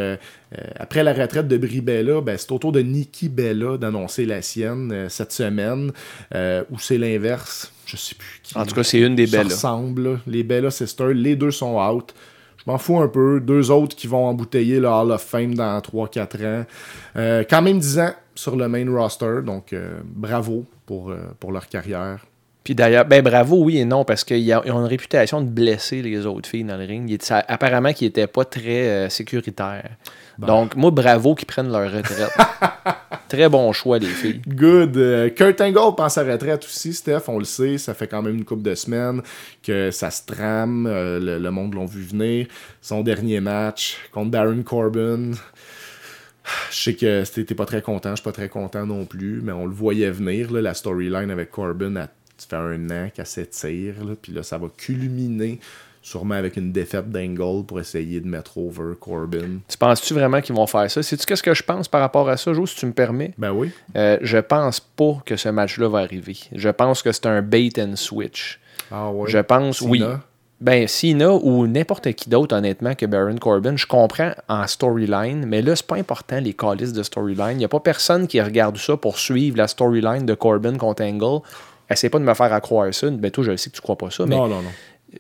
après 0.77 1.03
la 1.03 1.13
retraite 1.13 1.47
de 1.47 1.57
Brie 1.57 1.81
Bella, 1.81 2.21
ben, 2.21 2.37
c'est 2.37 2.51
au 2.51 2.57
tour 2.59 2.71
de 2.71 2.81
Nikki 2.81 3.29
Bella 3.29 3.77
d'annoncer 3.77 4.25
la 4.25 4.41
sienne 4.41 4.91
euh, 4.91 5.09
cette 5.09 5.31
semaine, 5.31 5.91
euh, 6.35 6.63
ou 6.71 6.77
c'est 6.79 6.97
l'inverse. 6.97 7.71
Je 7.85 7.95
sais 7.97 8.15
plus 8.15 8.39
qui. 8.43 8.57
En 8.57 8.65
tout 8.65 8.75
cas, 8.75 8.83
c'est 8.83 8.99
une 8.99 9.15
des 9.15 9.25
ressemblent, 9.25 10.03
là. 10.13 10.17
Les 10.27 10.43
Bella 10.43 10.71
Sisters, 10.71 11.07
les 11.09 11.35
deux 11.35 11.51
sont 11.51 11.77
out. 11.79 12.13
Je 12.57 12.69
m'en 12.69 12.77
fous 12.77 12.99
un 12.99 13.07
peu. 13.07 13.39
Deux 13.39 13.71
autres 13.71 13.95
qui 13.95 14.07
vont 14.07 14.25
embouteiller 14.27 14.79
le 14.79 14.87
Hall 14.87 15.11
of 15.11 15.21
Fame 15.23 15.55
dans 15.55 15.79
3-4 15.79 16.45
ans. 16.45 16.65
Euh, 17.15 17.43
quand 17.49 17.61
même 17.61 17.79
10 17.79 17.99
ans 17.99 18.13
sur 18.35 18.55
le 18.55 18.67
main 18.67 18.85
roster, 18.89 19.39
donc 19.45 19.73
euh, 19.73 19.99
bravo 20.05 20.65
pour, 20.85 21.09
euh, 21.11 21.17
pour 21.39 21.51
leur 21.51 21.67
carrière. 21.67 22.25
Puis 22.63 22.75
d'ailleurs, 22.75 23.05
ben 23.05 23.23
bravo, 23.23 23.63
oui 23.63 23.79
et 23.79 23.85
non, 23.85 24.05
parce 24.05 24.23
qu'ils 24.23 24.53
ont 24.53 24.61
une 24.63 24.85
réputation 24.85 25.41
de 25.41 25.49
blesser 25.49 26.03
les 26.03 26.25
autres 26.27 26.47
filles 26.47 26.63
dans 26.63 26.77
le 26.77 26.85
ring. 26.85 27.09
Il 27.09 27.15
est- 27.15 27.23
ça- 27.23 27.43
apparemment 27.47 27.91
qu'ils 27.93 28.07
n'étaient 28.07 28.27
pas 28.27 28.45
très 28.45 28.87
euh, 28.87 29.09
Donc, 30.37 30.75
moi, 30.75 30.91
bravo 30.91 31.35
qu'ils 31.35 31.47
prennent 31.47 31.71
leur 31.71 31.91
retraite. 31.91 32.31
très 33.29 33.47
bon 33.47 33.71
choix, 33.71 33.99
les 33.99 34.07
filles. 34.07 34.41
Good. 34.47 34.97
Euh, 34.97 35.29
Kurt 35.29 35.61
Angle 35.61 35.95
pense 35.95 36.17
à 36.17 36.23
retraite 36.23 36.65
aussi, 36.65 36.93
Steph, 36.93 37.21
on 37.27 37.39
le 37.39 37.45
sait. 37.45 37.77
Ça 37.77 37.93
fait 37.93 38.07
quand 38.07 38.21
même 38.21 38.35
une 38.35 38.45
couple 38.45 38.63
de 38.63 38.75
semaines 38.75 39.21
que 39.63 39.91
ça 39.91 40.11
se 40.11 40.25
trame. 40.25 40.87
euh, 40.87 41.19
le, 41.19 41.39
le 41.39 41.51
monde 41.51 41.75
l'ont 41.75 41.85
vu 41.85 42.03
venir. 42.03 42.47
Son 42.81 43.01
dernier 43.01 43.39
match 43.39 43.97
contre 44.11 44.31
Baron 44.31 44.63
Corbin. 44.63 45.31
Je 46.71 46.75
sais 46.75 46.95
que 46.95 47.23
t'es 47.23 47.45
t'es 47.45 47.55
pas 47.55 47.65
très 47.65 47.81
content, 47.81 48.11
je 48.11 48.15
suis 48.15 48.23
pas 48.23 48.31
très 48.31 48.49
content 48.49 48.85
non 48.85 49.05
plus, 49.05 49.41
mais 49.43 49.51
on 49.51 49.65
le 49.65 49.73
voyait 49.73 50.09
venir, 50.09 50.51
là, 50.51 50.61
la 50.61 50.73
storyline 50.73 51.29
avec 51.29 51.51
Corbin. 51.51 51.93
ça 52.37 52.47
fait 52.49 52.55
un 52.55 52.89
an 52.89 53.09
qu'elle 53.13 53.25
s'étire, 53.27 53.95
puis 54.21 54.33
là, 54.33 54.41
ça 54.43 54.57
va 54.57 54.67
culminer 54.75 55.59
sûrement 56.01 56.35
avec 56.35 56.57
une 56.57 56.71
défaite 56.71 57.09
d'Angle 57.09 57.65
pour 57.65 57.79
essayer 57.79 58.19
de 58.19 58.27
mettre 58.27 58.57
over 58.57 58.95
Corbin. 58.99 59.59
Tu 59.67 59.77
penses-tu 59.77 60.13
vraiment 60.13 60.41
qu'ils 60.41 60.55
vont 60.55 60.67
faire 60.67 60.89
ça? 60.89 61.03
Sais-tu 61.03 61.25
qu'est-ce 61.25 61.43
que 61.43 61.53
je 61.53 61.63
pense 61.63 61.87
par 61.87 62.01
rapport 62.01 62.27
à 62.29 62.37
ça, 62.37 62.53
Jo, 62.53 62.65
si 62.65 62.75
tu 62.75 62.85
me 62.85 62.93
permets? 62.93 63.33
Ben 63.37 63.51
oui. 63.51 63.71
Euh, 63.95 64.17
je 64.21 64.37
pense 64.37 64.79
pas 64.79 65.17
que 65.25 65.35
ce 65.35 65.49
match-là 65.49 65.87
va 65.87 65.99
arriver. 65.99 66.37
Je 66.53 66.69
pense 66.69 67.03
que 67.03 67.11
c'est 67.11 67.27
un 67.27 67.41
bait 67.41 67.71
and 67.79 67.95
switch. 67.95 68.59
Ah 68.91 69.09
ouais. 69.11 69.29
Je 69.29 69.37
pense, 69.39 69.81
oui. 69.81 70.03
Ben, 70.59 70.87
Cena 70.87 71.33
ou 71.33 71.65
n'importe 71.65 72.11
qui 72.13 72.29
d'autre, 72.29 72.55
honnêtement, 72.55 72.93
que 72.93 73.07
Baron 73.07 73.37
Corbin, 73.37 73.77
je 73.77 73.87
comprends 73.87 74.31
en 74.47 74.67
storyline, 74.67 75.43
mais 75.47 75.63
là, 75.63 75.75
c'est 75.75 75.87
pas 75.87 75.95
important, 75.95 76.39
les 76.39 76.53
calices 76.53 76.93
de 76.93 77.01
storyline. 77.01 77.53
Il 77.53 77.57
n'y 77.57 77.65
a 77.65 77.67
pas 77.67 77.79
personne 77.79 78.27
qui 78.27 78.39
regarde 78.39 78.77
ça 78.77 78.95
pour 78.95 79.17
suivre 79.17 79.57
la 79.57 79.67
storyline 79.67 80.25
de 80.27 80.35
Corbin 80.35 80.77
contre 80.77 81.03
Angle. 81.03 81.41
Essaye 81.89 82.11
pas 82.11 82.19
de 82.19 82.23
me 82.23 82.33
faire 82.35 82.53
à 82.53 82.61
croire 82.61 82.93
ça. 82.93 83.09
Ben, 83.09 83.31
toi, 83.31 83.43
je 83.43 83.55
sais 83.55 83.71
que 83.71 83.75
tu 83.75 83.81
crois 83.81 83.97
pas 83.97 84.11
ça, 84.11 84.25
mais. 84.27 84.35
Non, 84.35 84.47
non, 84.47 84.61
non. 84.61 84.69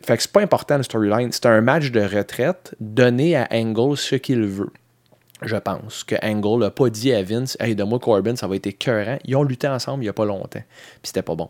Fait 0.03 0.15
que 0.17 0.23
c'est 0.23 0.31
pas 0.31 0.41
important 0.41 0.77
le 0.77 0.83
storyline. 0.83 1.31
C'est 1.31 1.45
un 1.45 1.61
match 1.61 1.91
de 1.91 2.01
retraite 2.01 2.75
donné 2.79 3.35
à 3.35 3.47
Angle 3.51 3.97
ce 3.97 4.15
qu'il 4.15 4.43
veut. 4.43 4.69
Je 5.41 5.55
pense 5.57 6.03
que 6.03 6.15
Angle 6.23 6.63
n'a 6.63 6.69
pas 6.71 6.89
dit 6.89 7.11
à 7.13 7.23
Vince 7.23 7.57
Hey, 7.59 7.75
de 7.75 7.83
moi 7.83 7.99
Corbin, 7.99 8.35
ça 8.35 8.47
va 8.47 8.55
être 8.55 8.67
écœurant. 8.67 9.17
Ils 9.25 9.35
ont 9.35 9.43
lutté 9.43 9.67
ensemble 9.67 10.03
il 10.03 10.05
n'y 10.05 10.09
a 10.09 10.13
pas 10.13 10.25
longtemps. 10.25 10.47
Puis 10.61 10.99
c'était 11.03 11.23
pas 11.23 11.35
bon. 11.35 11.49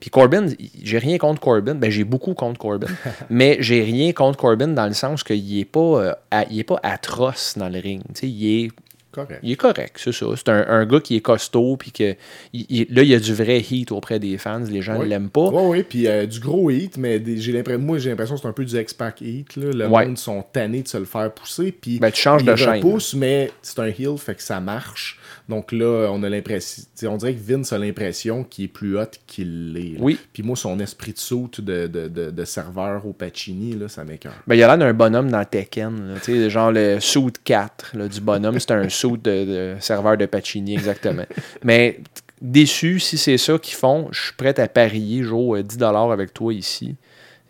Puis 0.00 0.10
Corbin, 0.10 0.46
j'ai 0.82 0.98
rien 0.98 1.18
contre 1.18 1.40
Corbin. 1.40 1.74
Ben, 1.74 1.90
j'ai 1.90 2.04
beaucoup 2.04 2.34
contre 2.34 2.58
Corbin. 2.58 2.86
mais 3.30 3.56
j'ai 3.60 3.82
rien 3.82 4.12
contre 4.12 4.38
Corbin 4.38 4.68
dans 4.68 4.86
le 4.86 4.94
sens 4.94 5.22
qu'il 5.22 5.58
est 5.58 5.64
pas, 5.64 5.80
euh, 5.80 6.12
à- 6.30 6.44
il 6.50 6.58
est 6.60 6.64
pas 6.64 6.80
atroce 6.82 7.56
dans 7.58 7.68
le 7.68 7.78
ring. 7.78 8.02
Tu 8.14 8.20
sais, 8.20 8.28
il 8.28 8.64
est 8.64 8.68
Correct. 9.12 9.40
il 9.42 9.52
est 9.52 9.56
correct, 9.56 9.96
c'est 10.02 10.12
ça. 10.12 10.26
C'est 10.36 10.48
un, 10.48 10.66
un 10.68 10.86
gars 10.86 11.00
qui 11.00 11.16
est 11.16 11.20
costaud, 11.20 11.76
puis 11.76 11.92
que 11.92 12.14
il- 12.52 12.66
il- 12.68 12.86
là, 12.94 13.02
il 13.02 13.08
y 13.10 13.14
a 13.14 13.20
du 13.20 13.34
vrai 13.34 13.60
heat 13.60 13.92
auprès 13.92 14.18
des 14.18 14.38
fans. 14.38 14.58
Les 14.68 14.80
gens 14.82 14.98
ne 14.98 15.04
l'aiment 15.04 15.28
pas. 15.30 15.48
Oui, 15.50 15.62
oui, 15.66 15.82
puis 15.82 16.06
euh, 16.08 16.26
du 16.26 16.40
gros 16.40 16.70
hit, 16.70 16.96
mais 16.96 17.22
j'ai 17.36 17.52
l'impression, 17.52 17.80
moi 17.80 17.98
j'ai 17.98 18.10
l'impression 18.10 18.34
que 18.36 18.40
c'est 18.40 18.48
un 18.48 18.52
peu 18.52 18.64
du 18.64 18.76
X-Pac 18.78 19.20
hit. 19.20 19.54
Là. 19.56 19.70
Le 19.72 19.86
Ouais. 19.88 20.06
monde 20.06 20.18
sont 20.18 20.42
tannés 20.52 20.82
de 20.82 20.88
se 20.88 20.96
le 20.98 21.04
faire 21.04 21.30
pousser. 21.32 21.72
Puis 21.72 21.98
Ben, 21.98 22.10
tu 22.10 22.20
changes 22.22 22.44
de 22.44 22.56
chaîne. 22.56 22.76
repousse, 22.82 23.14
mais 23.14 23.50
c'est 23.62 23.78
un 23.78 23.86
heel, 23.86 24.16
fait 24.18 24.34
que 24.34 24.42
ça 24.42 24.60
marche. 24.60 25.18
Donc 25.48 25.72
là, 25.72 26.08
on 26.12 26.22
a 26.22 26.28
l'impression. 26.28 26.84
On 27.04 27.16
dirait 27.16 27.34
que 27.34 27.40
Vince 27.40 27.72
a 27.72 27.78
l'impression 27.78 28.44
qu'il 28.44 28.66
est 28.66 28.68
plus 28.68 28.98
hot 28.98 29.04
qu'il 29.26 29.72
l'est. 29.72 29.96
Oui. 29.98 30.18
Puis 30.32 30.42
moi, 30.42 30.56
son 30.56 30.78
esprit 30.80 31.12
de 31.12 31.18
saute 31.18 31.60
de, 31.60 31.86
de, 31.86 32.08
de, 32.08 32.30
de 32.30 32.44
serveur 32.44 33.06
au 33.06 33.12
Pacini, 33.12 33.74
là, 33.74 33.88
ça 33.88 34.04
m'écoeure. 34.04 34.32
Ben, 34.46 34.54
il 34.54 34.62
a 34.62 34.68
l'air 34.68 34.78
d'un 34.78 34.94
bonhomme 34.94 35.30
dans 35.30 35.44
Tekken. 35.44 36.08
là. 36.08 36.20
Tu 36.20 36.32
sais, 36.32 36.50
genre 36.50 36.72
le 36.72 37.00
suit 37.00 37.32
4 37.44 37.96
là, 37.96 38.08
du 38.08 38.20
bonhomme. 38.20 38.58
C'est 38.58 38.70
un 38.72 38.88
suit 38.88 39.18
de, 39.22 39.74
de 39.74 39.76
serveur 39.80 40.16
de 40.16 40.26
Pacini, 40.26 40.74
exactement. 40.74 41.24
Mais 41.64 42.00
déçu, 42.40 42.98
si 43.00 43.18
c'est 43.18 43.38
ça 43.38 43.58
qu'ils 43.58 43.76
font, 43.76 44.08
je 44.10 44.20
suis 44.20 44.32
prêt 44.34 44.58
à 44.58 44.68
parier, 44.68 45.22
Joe, 45.22 45.58
euh, 45.58 45.62
10$ 45.62 46.12
avec 46.12 46.34
toi 46.34 46.52
ici, 46.52 46.96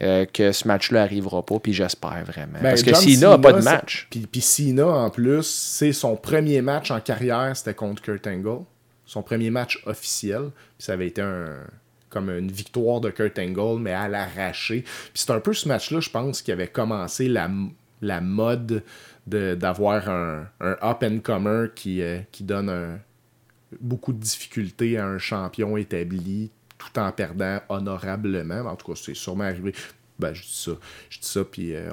euh, 0.03 0.25
que 0.27 0.53
ce 0.53 0.67
match-là 0.67 1.03
arrivera 1.03 1.45
pas, 1.45 1.59
puis 1.59 1.73
j'espère 1.73 2.25
vraiment. 2.27 2.59
Ben, 2.61 2.71
Parce 2.71 2.83
que 2.83 2.91
Cena 2.95 3.31
n'a 3.31 3.39
pas 3.39 3.53
de 3.53 3.63
match. 3.63 4.09
Puis, 4.11 4.27
puis 4.31 4.41
Cena, 4.41 4.87
en 4.87 5.11
plus, 5.11 5.43
c'est 5.47 5.93
son 5.93 6.17
premier 6.17 6.61
match 6.63 6.91
en 6.91 7.01
carrière, 7.01 7.57
c'était 7.57 7.75
contre 7.75 8.03
Kurt 8.03 8.27
Angle. 8.27 8.65
Son 9.07 9.23
premier 9.23 9.51
match 9.51 9.81
officiel. 9.87 10.51
Puis 10.79 10.87
ça 10.87 10.95
avait 10.95 11.09
été 11.09 11.21
un, 11.23 11.57
comme 12.09 12.31
une 12.31 12.51
victoire 12.51 13.01
de 13.01 13.11
Kurt 13.11 13.39
Angle, 13.39 13.81
mais 13.81 13.93
à 13.93 14.09
l'arraché. 14.09 14.83
Puis 14.83 15.11
c'est 15.15 15.31
un 15.31 15.41
peu 15.41 15.53
ce 15.53 15.69
match-là, 15.69 16.01
je 16.01 16.11
pense, 16.11 16.43
qui 16.43 16.51
avait 16.53 16.69
commencé 16.69 17.29
la, 17.29 17.51
la 18.01 18.21
mode 18.21 18.83
de- 19.27 19.55
d'avoir 19.55 20.09
un, 20.09 20.47
un 20.61 20.77
up-and-comer 20.83 21.67
qui, 21.75 22.03
euh, 22.03 22.19
qui 22.33 22.43
donne 22.45 22.69
un- 22.71 22.99
beaucoup 23.81 24.13
de 24.13 24.19
difficultés 24.19 24.99
à 24.99 25.07
un 25.07 25.19
champion 25.19 25.77
établi 25.77 26.51
tout 26.91 26.99
en 26.99 27.11
perdant 27.13 27.61
honorablement. 27.69 28.71
En 28.71 28.77
tout 28.77 28.93
cas, 28.93 29.01
c'est 29.03 29.15
sûrement 29.15 29.45
arrivé. 29.45 29.75
Ben, 30.19 30.35
je 30.35 30.43
dis 30.43 30.55
ça. 30.55 30.73
Je 31.11 31.19
dis 31.19 31.27
ça, 31.27 31.45
puis 31.45 31.75
euh, 31.75 31.91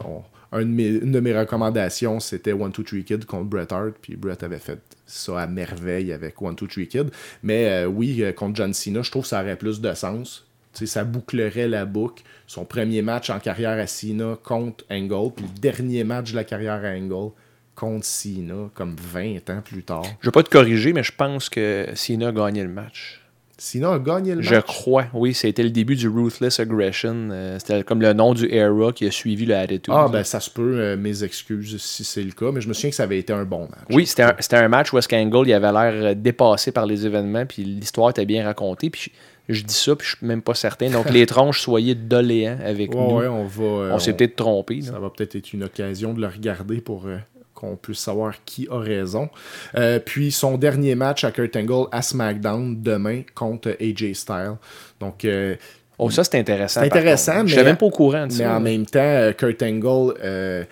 une 0.54 1.12
de 1.12 1.20
mes 1.20 1.38
recommandations, 1.38 2.20
c'était 2.20 2.54
One 2.54 2.72
Two 2.72 2.84
Three 2.84 3.04
Kid 3.04 3.26
contre 3.26 3.46
Bret 3.46 3.72
Hart, 3.72 3.94
puis 4.02 4.16
Bret 4.16 4.44
avait 4.44 4.60
fait 4.60 4.80
ça 5.06 5.42
à 5.42 5.48
merveille 5.48 6.12
avec 6.12 6.42
One 6.42 6.56
Two 6.56 6.68
Three 6.68 6.88
Kid. 6.88 7.12
Mais 7.44 7.70
euh, 7.70 7.86
oui, 7.88 8.24
euh, 8.24 8.32
contre 8.32 8.56
John 8.56 8.74
Cena, 8.74 9.02
je 9.02 9.12
trouve 9.12 9.24
que 9.24 9.30
ça 9.30 9.42
aurait 9.42 9.58
plus 9.58 9.82
de 9.82 9.94
sens. 9.94 10.46
Ça 10.74 11.04
bouclerait 11.04 11.68
la 11.68 11.86
boucle. 11.86 12.24
Son 12.48 12.64
premier 12.64 13.02
match 13.02 13.30
en 13.30 13.40
carrière 13.40 13.78
à 13.78 13.88
Cena 13.88 14.38
contre 14.42 14.86
Angle, 14.90 15.34
puis 15.36 15.46
le 15.46 15.60
dernier 15.60 16.04
match 16.04 16.32
de 16.32 16.36
la 16.36 16.44
carrière 16.44 16.86
à 16.86 16.90
Angle 16.90 17.32
contre 17.76 18.06
Cena, 18.06 18.70
comme 18.74 18.96
20 18.96 19.50
ans 19.50 19.62
plus 19.64 19.84
tard. 19.84 20.04
Je 20.04 20.10
ne 20.10 20.26
vais 20.26 20.32
pas 20.32 20.44
te 20.44 20.50
corriger, 20.50 20.94
mais 20.94 21.04
je 21.04 21.12
pense 21.12 21.50
que 21.50 21.88
Cena 21.96 22.30
a 22.30 22.32
gagné 22.32 22.64
le 22.64 22.70
match. 22.70 23.19
Cena 23.60 23.92
a 23.94 24.00
gagné 24.00 24.36
le 24.36 24.42
Je 24.42 24.56
match. 24.56 24.66
crois, 24.66 25.06
oui, 25.14 25.34
c'était 25.34 25.64
le 25.64 25.70
début 25.70 25.96
du 25.96 26.08
Ruthless 26.08 26.60
Aggression. 26.60 27.30
euh, 27.32 27.58
c'était 27.60 27.84
comme 27.84 28.02
le 28.02 28.14
nom 28.14 28.34
du 28.34 28.48
era 28.54 28.92
qui 28.94 29.06
a 29.06 29.12
suivi 29.12 29.46
le 29.46 29.56
Attitude. 29.56 29.94
Ah, 29.96 30.08
ben 30.12 30.24
ça 30.24 30.40
se 30.40 30.50
peut, 30.50 30.80
euh, 30.80 30.98
mes 30.98 31.24
excuses 31.24 31.78
si 31.82 32.04
c'est 32.04 32.24
le 32.24 32.32
cas, 32.32 32.52
mais 32.54 32.62
je 32.62 32.68
me 32.70 32.74
souviens 32.74 32.90
que 32.92 32.96
ça 32.96 33.04
avait 33.04 33.20
été 33.20 33.34
un 33.34 33.44
bon 33.46 33.62
match. 33.64 33.80
Oui, 33.92 34.06
c'était 34.06 34.24
un, 34.24 34.36
c'était 34.40 34.56
un 34.58 34.68
match 34.70 34.94
où 34.94 34.98
est-ce 34.98 35.08
qu'Angle 35.08 35.48
il 35.48 35.54
avait 35.54 35.72
l'air 35.72 35.94
euh, 36.12 36.14
dépassé 36.16 36.72
par 36.72 36.86
les 36.86 37.06
événements, 37.06 37.46
puis 37.46 37.64
l'histoire 37.64 38.10
était 38.12 38.26
bien 38.26 38.46
racontée. 38.46 38.90
Puis 38.90 39.12
je, 39.50 39.54
je 39.56 39.64
dis 39.64 39.74
ça, 39.74 39.96
puis 39.96 40.08
je 40.10 40.16
suis 40.18 40.26
même 40.26 40.42
pas 40.42 40.54
certain. 40.54 40.90
Donc 40.90 41.10
les 41.12 41.26
tronches, 41.26 41.60
soyez 41.62 41.96
doléants 41.96 42.58
avec 42.64 42.94
Ouais, 42.94 42.98
nous. 43.02 43.16
ouais, 43.18 43.28
on 43.28 43.46
va. 43.46 43.64
euh, 43.64 43.92
on 43.94 44.00
s'est 44.00 44.14
peut-être 44.14 44.36
trompé. 44.38 44.76
là. 44.76 44.92
Ça 44.94 45.00
va 45.00 45.10
peut-être 45.10 45.36
être 45.36 45.52
une 45.54 45.64
occasion 45.64 46.14
de 46.14 46.22
le 46.22 46.28
regarder 46.28 46.80
pour 46.82 47.08
euh, 47.08 47.18
qu'on 47.60 47.76
puisse 47.76 48.00
savoir 48.00 48.34
qui 48.46 48.68
a 48.72 48.80
raison. 48.80 49.30
Euh, 49.76 50.00
puis 50.00 50.32
son 50.32 50.58
dernier 50.58 50.96
match 50.96 51.24
à 51.24 51.32
Kurt 51.32 51.56
Angle 51.56 51.88
à 51.92 52.02
SmackDown 52.02 52.82
demain 52.82 53.22
contre 53.36 53.76
AJ 53.82 54.14
Styles. 54.14 54.56
Donc, 55.00 55.26
euh, 55.26 55.56
Oh, 56.02 56.10
ça 56.10 56.24
c'est 56.24 56.40
intéressant. 56.40 56.80
C'est 56.80 56.86
intéressant, 56.88 57.44
mais- 57.44 57.50
Je 57.50 57.56
n'étais 57.56 57.66
même 57.68 57.76
pas 57.78 57.86
au 57.86 57.92
courant 57.92 58.26
de 58.26 58.32
mais 58.32 58.40
ça. 58.46 58.56
en 58.56 58.62
même 58.62 58.86
temps, 58.86 59.00
euh, 59.02 59.34
Kurt 59.34 59.62
Angle 59.62 60.14
euh, 60.24 60.64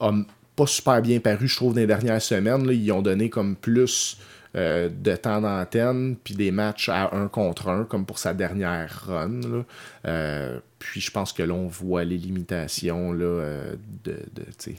a 0.00 0.12
pas 0.54 0.66
super 0.66 1.00
bien 1.00 1.18
paru, 1.18 1.48
je 1.48 1.56
trouve, 1.56 1.72
dans 1.72 1.80
les 1.80 1.86
dernières 1.86 2.20
semaines. 2.20 2.66
là. 2.66 2.72
Ils 2.74 2.92
ont 2.92 3.00
donné 3.00 3.30
comme 3.30 3.56
plus 3.56 4.18
euh, 4.54 4.88
de 4.90 5.16
temps 5.16 5.40
d'antenne, 5.40 6.16
puis 6.22 6.34
des 6.34 6.50
matchs 6.50 6.88
à 6.90 7.14
un 7.14 7.28
contre 7.28 7.68
un, 7.68 7.84
comme 7.84 8.04
pour 8.06 8.18
sa 8.18 8.34
dernière 8.34 9.04
run. 9.06 9.40
là. 9.50 9.64
Euh, 10.06 10.58
puis 10.78 11.00
je 11.00 11.10
pense 11.10 11.32
que 11.32 11.42
là, 11.42 11.54
on 11.54 11.66
voit 11.68 12.04
les 12.04 12.18
limitations 12.18 13.12
là, 13.12 13.24
euh, 13.24 13.74
de, 14.04 14.18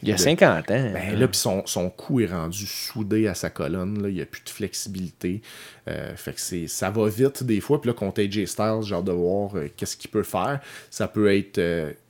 Il 0.03 0.09
y 0.09 0.11
a 0.11 0.15
de- 0.15 0.19
50 0.19 0.69
ans. 0.71 0.91
ben 0.93 1.19
là, 1.19 1.27
puis 1.27 1.37
son, 1.37 1.63
son 1.65 1.89
cou 1.89 2.19
est 2.19 2.27
rendu 2.27 2.65
soudé 2.67 3.27
à 3.27 3.33
sa 3.33 3.49
colonne. 3.49 4.01
Là. 4.03 4.09
Il 4.09 4.15
n'y 4.15 4.21
a 4.21 4.25
plus 4.25 4.43
de 4.43 4.49
flexibilité. 4.49 5.41
Euh, 5.87 6.15
fait 6.15 6.33
que 6.33 6.39
c'est, 6.41 6.67
ça 6.67 6.91
va 6.91 7.09
vite 7.09 7.43
des 7.43 7.59
fois. 7.61 7.81
Puis 7.81 7.89
là, 7.89 7.93
contre 7.93 8.21
AJ 8.21 8.45
Styles, 8.45 8.93
hâte 8.93 9.05
de 9.05 9.11
voir 9.11 9.55
euh, 9.55 9.67
qu'est-ce 9.75 9.97
qu'il 9.97 10.11
peut 10.11 10.23
faire. 10.23 10.59
Ça 10.91 11.07
peut 11.07 11.35
être 11.35 11.59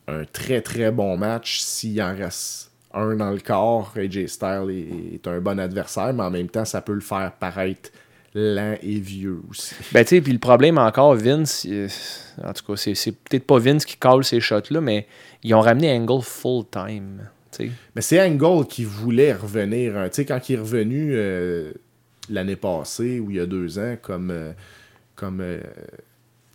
un 0.08 0.26
très 0.26 0.62
très 0.62 0.92
bon 0.92 1.16
match 1.18 1.60
s'il 1.60 2.02
en 2.02 2.16
reste 2.16 2.72
un 2.94 3.16
dans 3.16 3.32
le 3.32 3.40
corps. 3.40 3.94
AJ 3.96 4.28
Styles 4.28 4.70
est, 4.70 5.16
est 5.16 5.28
un 5.28 5.40
bon 5.40 5.60
adversaire, 5.60 6.14
mais 6.14 6.24
en 6.24 6.32
même 6.32 6.50
temps, 6.50 6.66
ça 6.66 6.82
peut 6.82 6.94
le 6.94 7.00
faire 7.02 7.32
paraître 7.40 7.90
lent 8.38 8.78
et 8.82 9.00
vieux 9.00 9.42
aussi. 9.50 9.76
Ben, 9.94 10.04
tu 10.04 10.10
sais, 10.16 10.22
puis 10.22 10.34
le 10.34 10.40
problème 10.40 10.78
encore, 10.78 11.16
Vince, 11.16 11.66
euh, 11.70 11.88
en 12.44 12.54
tout 12.54 12.66
cas, 12.66 12.76
c'est, 12.78 13.12
peut-être 13.12 13.46
pas 13.46 13.60
Vince 13.60 13.86
qui 13.86 13.98
colle 13.98 14.24
ces 14.24 14.40
shots-là, 14.40 14.82
mais 14.82 15.08
ils 15.44 15.54
ont 15.54 15.62
ramené 15.62 15.92
Angle 15.92 16.22
full-time. 16.22 17.22
Mais 17.96 18.02
c'est 18.02 18.22
Angle 18.22 18.68
qui 18.68 18.84
voulait 18.84 19.34
revenir. 19.34 19.98
hein. 19.98 20.10
Tu 20.10 20.16
sais, 20.16 20.26
quand 20.26 20.50
il 20.50 20.56
est 20.56 20.60
revenu 20.60 21.12
euh, 21.14 21.72
l'année 22.30 22.56
passée 22.56 23.20
ou 23.20 23.32
il 23.32 23.38
y 23.38 23.40
a 23.40 23.46
deux 23.46 23.80
ans 23.80 23.96
comme, 24.02 24.32
euh, 24.32 24.52
comme 25.16 25.42
euh, 25.42 25.60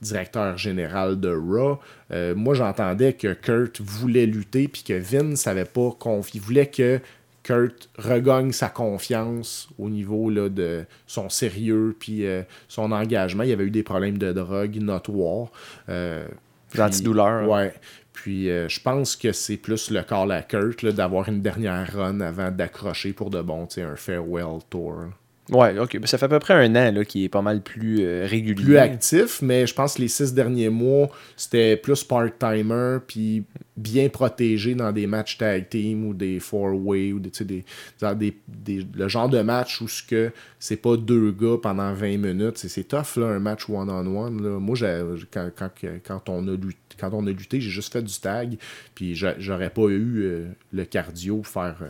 directeur 0.00 0.56
général 0.58 1.18
de 1.20 1.34
Raw, 1.34 1.78
moi 2.34 2.54
j'entendais 2.54 3.14
que 3.14 3.32
Kurt 3.32 3.80
voulait 3.80 4.26
lutter 4.26 4.68
puis 4.68 4.82
que 4.82 4.94
Vince 4.94 5.40
savait 5.40 5.64
pas. 5.64 5.96
Il 6.34 6.40
voulait 6.40 6.66
que 6.66 7.00
Kurt 7.42 7.88
regagne 7.98 8.52
sa 8.52 8.68
confiance 8.68 9.68
au 9.78 9.88
niveau 9.88 10.30
là, 10.30 10.48
de 10.48 10.84
son 11.06 11.28
sérieux 11.28 11.96
puis 11.98 12.26
euh, 12.26 12.42
son 12.68 12.92
engagement. 12.92 13.42
Il 13.42 13.50
y 13.50 13.52
avait 13.52 13.64
eu 13.64 13.70
des 13.70 13.82
problèmes 13.82 14.18
de 14.18 14.32
drogue 14.32 14.76
notoires. 14.76 15.48
Euh, 15.88 16.26
Des 16.72 16.80
antidouleurs. 16.80 17.48
Ouais. 17.48 17.74
Puis 18.12 18.50
euh, 18.50 18.68
je 18.68 18.80
pense 18.80 19.16
que 19.16 19.32
c'est 19.32 19.56
plus 19.56 19.90
le 19.90 20.02
call 20.02 20.32
à 20.32 20.42
Kurt 20.42 20.84
d'avoir 20.86 21.28
une 21.28 21.42
dernière 21.42 21.92
run 21.92 22.20
avant 22.20 22.50
d'accrocher 22.50 23.12
pour 23.12 23.30
de 23.30 23.42
bon, 23.42 23.66
tu 23.66 23.74
sais, 23.74 23.82
un 23.82 23.96
farewell 23.96 24.60
tour. 24.68 25.06
Ouais, 25.50 25.76
ok. 25.76 25.98
Ça 26.04 26.18
fait 26.18 26.26
à 26.26 26.28
peu 26.28 26.38
près 26.38 26.54
un 26.54 26.74
an 26.76 27.02
qui 27.04 27.24
est 27.24 27.28
pas 27.28 27.42
mal 27.42 27.62
plus 27.62 27.98
euh, 28.00 28.26
régulier. 28.28 28.54
Plus 28.64 28.76
actif, 28.78 29.42
mais 29.42 29.66
je 29.66 29.74
pense 29.74 29.94
que 29.94 30.02
les 30.02 30.08
six 30.08 30.32
derniers 30.32 30.68
mois, 30.68 31.10
c'était 31.36 31.76
plus 31.76 32.04
part-timer, 32.04 32.98
puis 33.06 33.42
bien 33.76 34.08
protégé 34.08 34.74
dans 34.76 34.92
des 34.92 35.06
matchs 35.08 35.38
tag 35.38 35.68
team 35.68 36.06
ou 36.06 36.14
des 36.14 36.38
four-way 36.38 37.12
ou 37.12 37.18
des, 37.18 37.30
des, 38.46 38.86
le 38.94 39.08
genre 39.08 39.28
de 39.28 39.40
match 39.40 39.80
où 39.80 39.88
ce 39.88 40.02
que 40.02 40.30
c'est 40.60 40.76
pas 40.76 40.96
deux 40.96 41.32
gars 41.32 41.56
pendant 41.60 41.92
20 41.92 42.18
minutes. 42.18 42.58
C'est, 42.58 42.84
tough 42.86 43.16
là, 43.16 43.26
un 43.26 43.38
match 43.40 43.68
one-on-one. 43.68 44.58
Moi, 44.58 44.76
quand, 45.32 45.50
quand, 45.56 45.70
quand 46.06 46.28
on 46.28 46.46
a 46.48 46.52
lutté, 46.52 46.76
quand 46.98 47.10
on 47.14 47.26
a 47.26 47.30
lutté, 47.30 47.60
j'ai 47.60 47.70
juste 47.70 47.92
fait 47.92 48.02
du 48.02 48.14
tag, 48.20 48.56
puis 48.94 49.16
j'a- 49.16 49.34
j'aurais 49.38 49.70
pas 49.70 49.88
eu 49.88 50.22
euh, 50.22 50.44
le 50.72 50.84
cardio 50.84 51.38
pour 51.38 51.46
faire. 51.48 51.76
euh, 51.82 51.88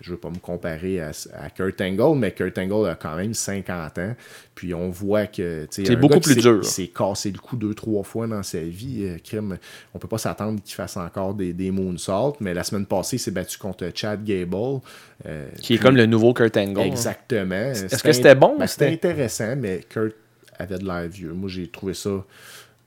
je 0.00 0.10
veux 0.10 0.16
pas 0.16 0.30
me 0.30 0.38
comparer 0.38 1.00
à, 1.00 1.10
à 1.34 1.50
Kurt 1.50 1.80
Angle, 1.80 2.18
mais 2.18 2.32
Kurt 2.32 2.56
Angle 2.58 2.88
a 2.88 2.94
quand 2.94 3.16
même 3.16 3.34
50 3.34 3.98
ans. 3.98 4.14
Puis 4.54 4.72
on 4.74 4.90
voit 4.90 5.26
que. 5.26 5.66
C'est 5.70 5.96
beaucoup 5.96 6.20
plus 6.20 6.36
dur. 6.36 6.60
Il 6.62 6.64
s'est 6.64 6.88
cassé 6.88 7.30
le 7.30 7.38
cou 7.38 7.56
deux, 7.56 7.74
trois 7.74 8.02
fois 8.02 8.26
dans 8.26 8.42
sa 8.42 8.60
vie. 8.60 9.04
euh, 9.04 9.18
crime. 9.22 9.58
On 9.94 9.98
peut 9.98 10.08
pas 10.08 10.18
s'attendre 10.18 10.60
qu'il 10.62 10.74
fasse 10.74 10.96
encore 10.96 11.34
des, 11.34 11.52
des 11.52 11.70
moonsaults, 11.70 12.36
mais 12.40 12.54
la 12.54 12.64
semaine 12.64 12.86
passée, 12.86 13.16
il 13.16 13.20
s'est 13.20 13.30
battu 13.30 13.58
contre 13.58 13.90
Chad 13.94 14.24
Gable. 14.24 14.80
euh, 15.26 15.48
Qui 15.60 15.74
est 15.74 15.76
puis- 15.76 15.84
comme 15.84 15.96
le 15.96 16.06
nouveau 16.06 16.32
Kurt 16.34 16.56
Angle. 16.56 16.80
hein. 16.80 16.84
Exactement. 16.84 17.54
Est-ce 17.72 18.02
que 18.02 18.12
c'était 18.12 18.34
bon, 18.34 18.56
ben, 18.58 18.66
c'était 18.66 18.90
c'était- 18.92 19.08
intéressant, 19.08 19.54
mais 19.56 19.80
Kurt 19.88 20.14
avait 20.58 20.78
de 20.78 20.84
l'air 20.86 21.06
vieux. 21.08 21.32
Moi, 21.32 21.48
j'ai 21.50 21.68
trouvé 21.68 21.92
ça 21.94 22.24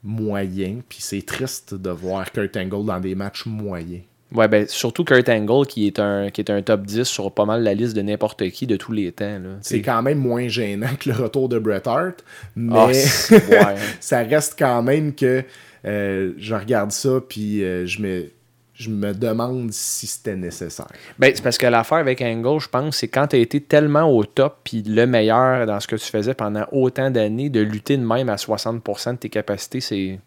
moyen. 0.02 0.80
Puis 0.88 0.98
c'est 1.02 1.24
triste 1.24 1.74
de 1.74 1.90
voir 1.90 2.30
Kurt 2.32 2.56
Angle 2.56 2.84
dans 2.86 3.00
des 3.00 3.14
matchs 3.14 3.46
moyens. 3.46 4.02
Ouais, 4.34 4.46
ben, 4.46 4.66
surtout 4.68 5.04
Kurt 5.04 5.28
Angle, 5.28 5.66
qui 5.66 5.86
est, 5.86 5.98
un, 5.98 6.30
qui 6.30 6.40
est 6.40 6.50
un 6.50 6.62
top 6.62 6.82
10 6.82 7.02
sur 7.04 7.32
pas 7.32 7.44
mal 7.44 7.62
la 7.64 7.74
liste 7.74 7.96
de 7.96 8.02
n'importe 8.02 8.48
qui 8.50 8.66
de 8.66 8.76
tous 8.76 8.92
les 8.92 9.10
temps. 9.10 9.38
là. 9.38 9.50
C'est 9.60 9.82
quand 9.82 10.02
même 10.02 10.18
moins 10.18 10.46
gênant 10.48 10.94
que 10.98 11.08
le 11.10 11.16
retour 11.16 11.48
de 11.48 11.58
Bret 11.58 11.82
Hart, 11.86 12.24
mais 12.54 12.74
Ah, 12.76 12.86
ouais. 12.86 12.94
ça 14.00 14.18
reste 14.22 14.54
quand 14.58 14.82
même 14.82 15.14
que 15.14 15.42
euh, 15.84 16.32
je 16.36 16.54
regarde 16.54 16.92
ça 16.92 17.20
puis 17.26 17.64
euh, 17.64 17.86
je 17.86 18.02
me 18.02 18.26
je 18.74 18.88
me 18.88 19.12
demande 19.12 19.70
si 19.72 20.06
c'était 20.06 20.36
nécessaire. 20.36 20.88
Ben, 21.18 21.30
c'est 21.34 21.42
parce 21.42 21.58
que 21.58 21.66
l'affaire 21.66 21.98
avec 21.98 22.22
Angle, 22.22 22.60
je 22.60 22.68
pense, 22.68 22.96
c'est 22.96 23.08
quand 23.08 23.26
tu 23.26 23.36
as 23.36 23.38
été 23.38 23.60
tellement 23.60 24.04
au 24.10 24.24
top 24.24 24.60
puis 24.64 24.82
le 24.82 25.06
meilleur 25.06 25.66
dans 25.66 25.78
ce 25.80 25.86
que 25.86 25.96
tu 25.96 26.06
faisais 26.06 26.32
pendant 26.32 26.64
autant 26.72 27.10
d'années, 27.10 27.50
de 27.50 27.60
lutter 27.60 27.98
de 27.98 28.04
même 28.04 28.30
à 28.30 28.36
60% 28.36 29.12
de 29.12 29.16
tes 29.18 29.28
capacités, 29.28 29.80
c'est. 29.80 30.18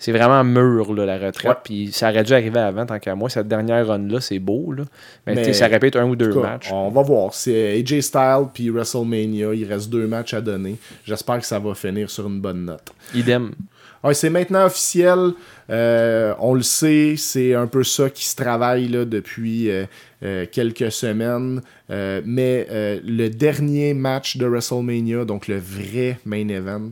C'est 0.00 0.12
vraiment 0.12 0.42
mûr, 0.42 0.94
là, 0.94 1.04
la 1.04 1.18
retraite. 1.18 1.58
Puis 1.62 1.90
ça 1.92 2.08
aurait 2.08 2.24
dû 2.24 2.32
arriver 2.32 2.58
avant, 2.58 2.86
tant 2.86 2.98
qu'à 2.98 3.14
moi. 3.14 3.28
Cette 3.28 3.48
dernière 3.48 3.86
run-là, 3.86 4.20
c'est 4.22 4.38
beau. 4.38 4.72
Là. 4.72 4.84
Mais, 5.26 5.52
ça 5.52 5.66
répète 5.66 5.94
un 5.94 6.06
ou 6.06 6.16
deux 6.16 6.32
cas, 6.32 6.40
matchs. 6.40 6.72
On 6.72 6.88
va 6.88 7.02
voir. 7.02 7.34
C'est 7.34 7.78
AJ 7.78 8.00
Styles 8.00 8.46
puis 8.52 8.70
WrestleMania. 8.70 9.52
Il 9.52 9.70
reste 9.70 9.90
deux 9.90 10.06
matchs 10.06 10.32
à 10.32 10.40
donner. 10.40 10.76
J'espère 11.04 11.38
que 11.38 11.46
ça 11.46 11.58
va 11.58 11.74
finir 11.74 12.08
sur 12.08 12.26
une 12.26 12.40
bonne 12.40 12.64
note. 12.64 12.92
Idem. 13.14 13.50
Ouais, 14.02 14.14
c'est 14.14 14.30
maintenant 14.30 14.64
officiel. 14.64 15.32
Euh, 15.68 16.34
on 16.38 16.54
le 16.54 16.62
sait, 16.62 17.16
c'est 17.18 17.54
un 17.54 17.66
peu 17.66 17.84
ça 17.84 18.08
qui 18.08 18.26
se 18.26 18.34
travaille 18.34 18.88
là, 18.88 19.04
depuis 19.04 19.70
euh, 19.70 19.84
euh, 20.22 20.46
quelques 20.50 20.90
semaines. 20.90 21.60
Euh, 21.90 22.22
mais 22.24 22.66
euh, 22.70 23.00
le 23.04 23.28
dernier 23.28 23.92
match 23.92 24.38
de 24.38 24.46
WrestleMania, 24.46 25.26
donc 25.26 25.48
le 25.48 25.58
vrai 25.58 26.18
main 26.24 26.48
event, 26.48 26.90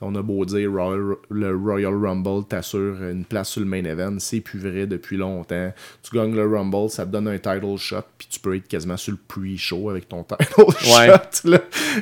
on 0.00 0.14
a 0.14 0.22
beau 0.22 0.44
dire 0.44 0.70
Royal- 0.70 1.16
le 1.30 1.56
Royal 1.56 1.94
Rumble 1.94 2.44
t'assure 2.48 3.02
une 3.02 3.24
place 3.24 3.48
sur 3.50 3.60
le 3.60 3.66
main 3.66 3.84
event, 3.84 4.16
c'est 4.18 4.40
plus 4.40 4.58
vrai 4.58 4.86
depuis 4.86 5.16
longtemps. 5.16 5.72
Tu 6.02 6.16
gagnes 6.16 6.34
le 6.34 6.46
Rumble, 6.46 6.90
ça 6.90 7.06
te 7.06 7.10
donne 7.12 7.28
un 7.28 7.38
title 7.38 7.76
shot, 7.78 8.02
puis 8.18 8.28
tu 8.30 8.38
peux 8.40 8.54
être 8.56 8.68
quasiment 8.68 8.96
sur 8.96 9.12
le 9.12 9.18
pre-show 9.26 9.90
avec 9.90 10.08
ton 10.08 10.22
title 10.24 10.44
Ouais. 10.66 11.06
shot. 11.08 11.48
Là. 11.48 11.58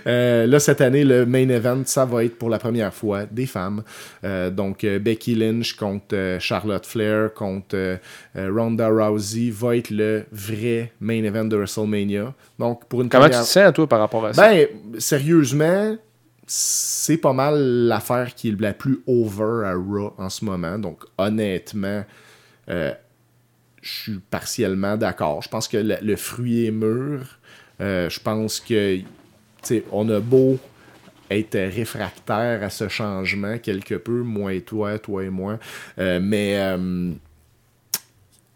Euh, 0.07 0.47
là, 0.47 0.59
cette 0.61 0.81
année, 0.81 1.05
le 1.05 1.25
main 1.27 1.49
event, 1.49 1.83
ça 1.85 2.05
va 2.05 2.25
être 2.25 2.37
pour 2.39 2.51
la 2.51 2.59
première 2.59 2.93
fois 2.93 3.27
des 3.27 3.47
femmes. 3.47 3.83
Euh, 4.25 4.51
donc, 4.51 4.85
euh, 4.85 4.99
Becky 4.99 5.35
Lynch 5.35 5.75
contre 5.75 6.37
Charlotte 6.41 6.85
Flair, 6.87 7.33
contre 7.35 7.99
Ronda 8.37 8.89
Rousey, 8.89 9.51
va 9.51 9.77
être 9.77 9.91
le 9.91 10.25
vrai 10.33 10.93
main 11.01 11.23
event 11.25 11.45
de 11.45 11.57
WrestleMania. 11.57 12.35
Donc, 12.59 12.87
pour 12.87 13.03
une 13.03 13.09
Comment 13.09 13.25
tu 13.25 13.31
première... 13.31 13.45
te 13.47 13.51
sens, 13.51 13.73
toi, 13.73 13.87
par 13.89 14.01
rapport 14.01 14.27
à 14.27 14.33
ça? 14.33 14.43
Ben, 14.49 14.67
sérieusement, 14.99 15.97
c'est 16.47 17.17
pas 17.17 17.33
mal 17.33 17.59
l'affaire 17.87 18.35
qui 18.35 18.51
est 18.51 18.61
la 18.61 18.75
plus 18.75 19.01
over 19.07 19.67
à 19.67 19.75
Raw 19.75 20.15
en 20.19 20.29
ce 20.29 20.45
moment. 20.45 20.79
Donc, 20.79 21.05
honnêtement, 21.17 22.05
euh, 22.69 22.93
je 23.83 23.91
suis 23.91 24.19
partiellement 24.31 24.97
d'accord. 24.97 25.43
Je 25.43 25.49
pense 25.49 25.69
que 25.69 25.77
le, 25.77 26.17
fruit 26.17 26.67
est 26.67 26.71
mûr. 26.71 27.39
Euh, 27.81 28.09
je 28.11 28.21
pense 28.21 28.61
que, 28.61 29.01
on 29.91 30.09
a 30.11 30.21
beau 30.21 30.59
être 31.31 31.59
réfractaire 31.59 32.63
à 32.63 32.71
ce 32.71 32.89
changement 32.89 33.59
quelque 33.59 33.95
peu, 33.95 34.23
moi 34.23 34.53
et 34.53 34.61
toi, 34.61 34.99
toi 34.99 35.25
et 35.25 35.31
moi, 35.31 35.59
euh, 35.99 36.21
mais 36.23 36.59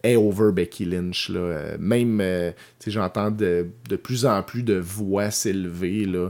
est 0.03 0.16
over 0.16 0.53
Becky 0.53 0.84
Lynch. 0.84 1.28
Là. 1.28 1.40
Euh, 1.40 1.76
Même, 1.78 2.20
euh, 2.20 2.53
j'entends 2.86 3.30
de, 3.30 3.66
plus 4.03 4.26
en 4.26 4.42
plus 4.42 4.62
de 4.62 4.74
voix 4.74 5.30
s'élever, 5.30 6.07
euh, 6.14 6.28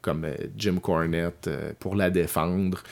comme 0.00 0.24
euh, 0.24 0.34
Jim 0.56 0.76
Cornette, 0.80 1.50
pour 1.78 1.96
la 1.96 2.10
défendre. 2.10 2.82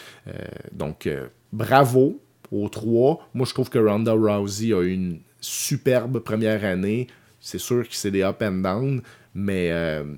Donc, 0.73 1.09
bravo 1.53 2.21
aux 2.51 2.69
trois. 2.69 3.29
Moi, 3.35 3.47
je 3.47 3.55
trouve 3.55 3.71
que 3.71 3.79
Ronda 3.79 4.13
Rousey 4.13 4.73
a 4.73 4.83
eu 4.83 4.93
une 4.93 5.21
superbe 5.41 6.19
première 6.21 6.65
année. 6.65 7.07
C'est 7.41 7.59
sûr 7.59 7.89
que 7.89 7.95
c'est 7.95 8.11
des 8.11 8.23
up 8.23 8.43
and 8.43 8.53
down, 8.63 9.03
mais 9.35 9.71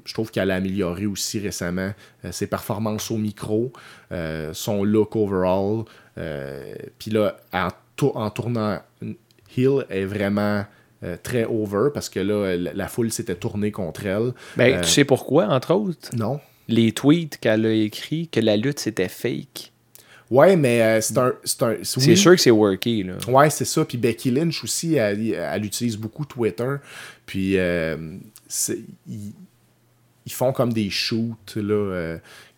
je 0.05 0.13
trouve 0.13 0.31
qu'elle 0.31 0.51
a 0.51 0.57
amélioré 0.57 1.07
aussi 1.07 1.39
récemment 1.39 1.93
ses 2.31 2.47
performances 2.47 3.11
au 3.11 3.17
micro, 3.17 3.73
son 4.53 4.85
look 4.85 5.17
overall. 5.17 5.85
Puis 6.99 7.11
là, 7.11 7.37
en, 7.53 7.69
en 8.03 8.31
tournant 8.31 8.81
Hill 9.57 9.85
est 9.91 10.05
vraiment 10.05 10.65
euh, 11.03 11.17
très 11.23 11.45
over 11.45 11.89
parce 11.93 12.09
que 12.09 12.21
là, 12.21 12.57
la, 12.57 12.73
la 12.73 12.89
foule 12.89 13.11
s'était 13.13 13.35
tournée 13.35 13.71
contre 13.71 14.07
elle. 14.07 14.33
Ben, 14.57 14.75
Euh, 14.79 14.81
tu 14.83 14.89
sais 14.89 15.05
pourquoi, 15.05 15.47
entre 15.49 15.75
autres? 15.75 16.11
Non. 16.17 16.41
Les 16.69 16.93
tweets 16.93 17.39
qu'elle 17.39 17.67
a 17.67 17.73
écrits 17.73 18.29
que 18.29 18.41
la 18.41 18.57
lutte 18.57 18.79
c'était 18.81 19.09
fake. 19.09 19.73
Ouais, 20.31 20.57
mais 20.57 20.81
euh, 20.83 21.01
c'est 21.03 21.19
un. 21.19 21.35
C'est 21.45 21.63
un- 21.63 21.77
oui. 21.99 22.17
sûr 22.17 22.33
que 22.35 22.41
c'est 22.41 22.51
worké, 22.51 23.03
là. 23.03 23.15
Ouais, 23.29 23.51
c'est 23.51 23.67
ça. 23.67 23.85
Puis 23.85 23.99
Becky 23.99 24.31
Lynch 24.31 24.65
aussi, 24.65 24.95
elle, 24.95 25.33
elle 25.35 25.65
utilise 25.67 25.99
beaucoup 25.99 26.25
Twitter. 26.25 26.77
Puis 27.27 27.57
ils, 27.57 29.33
ils 30.27 30.33
font 30.33 30.53
comme 30.53 30.73
des 30.73 30.89
shoots, 30.91 31.57
là. 31.57 32.17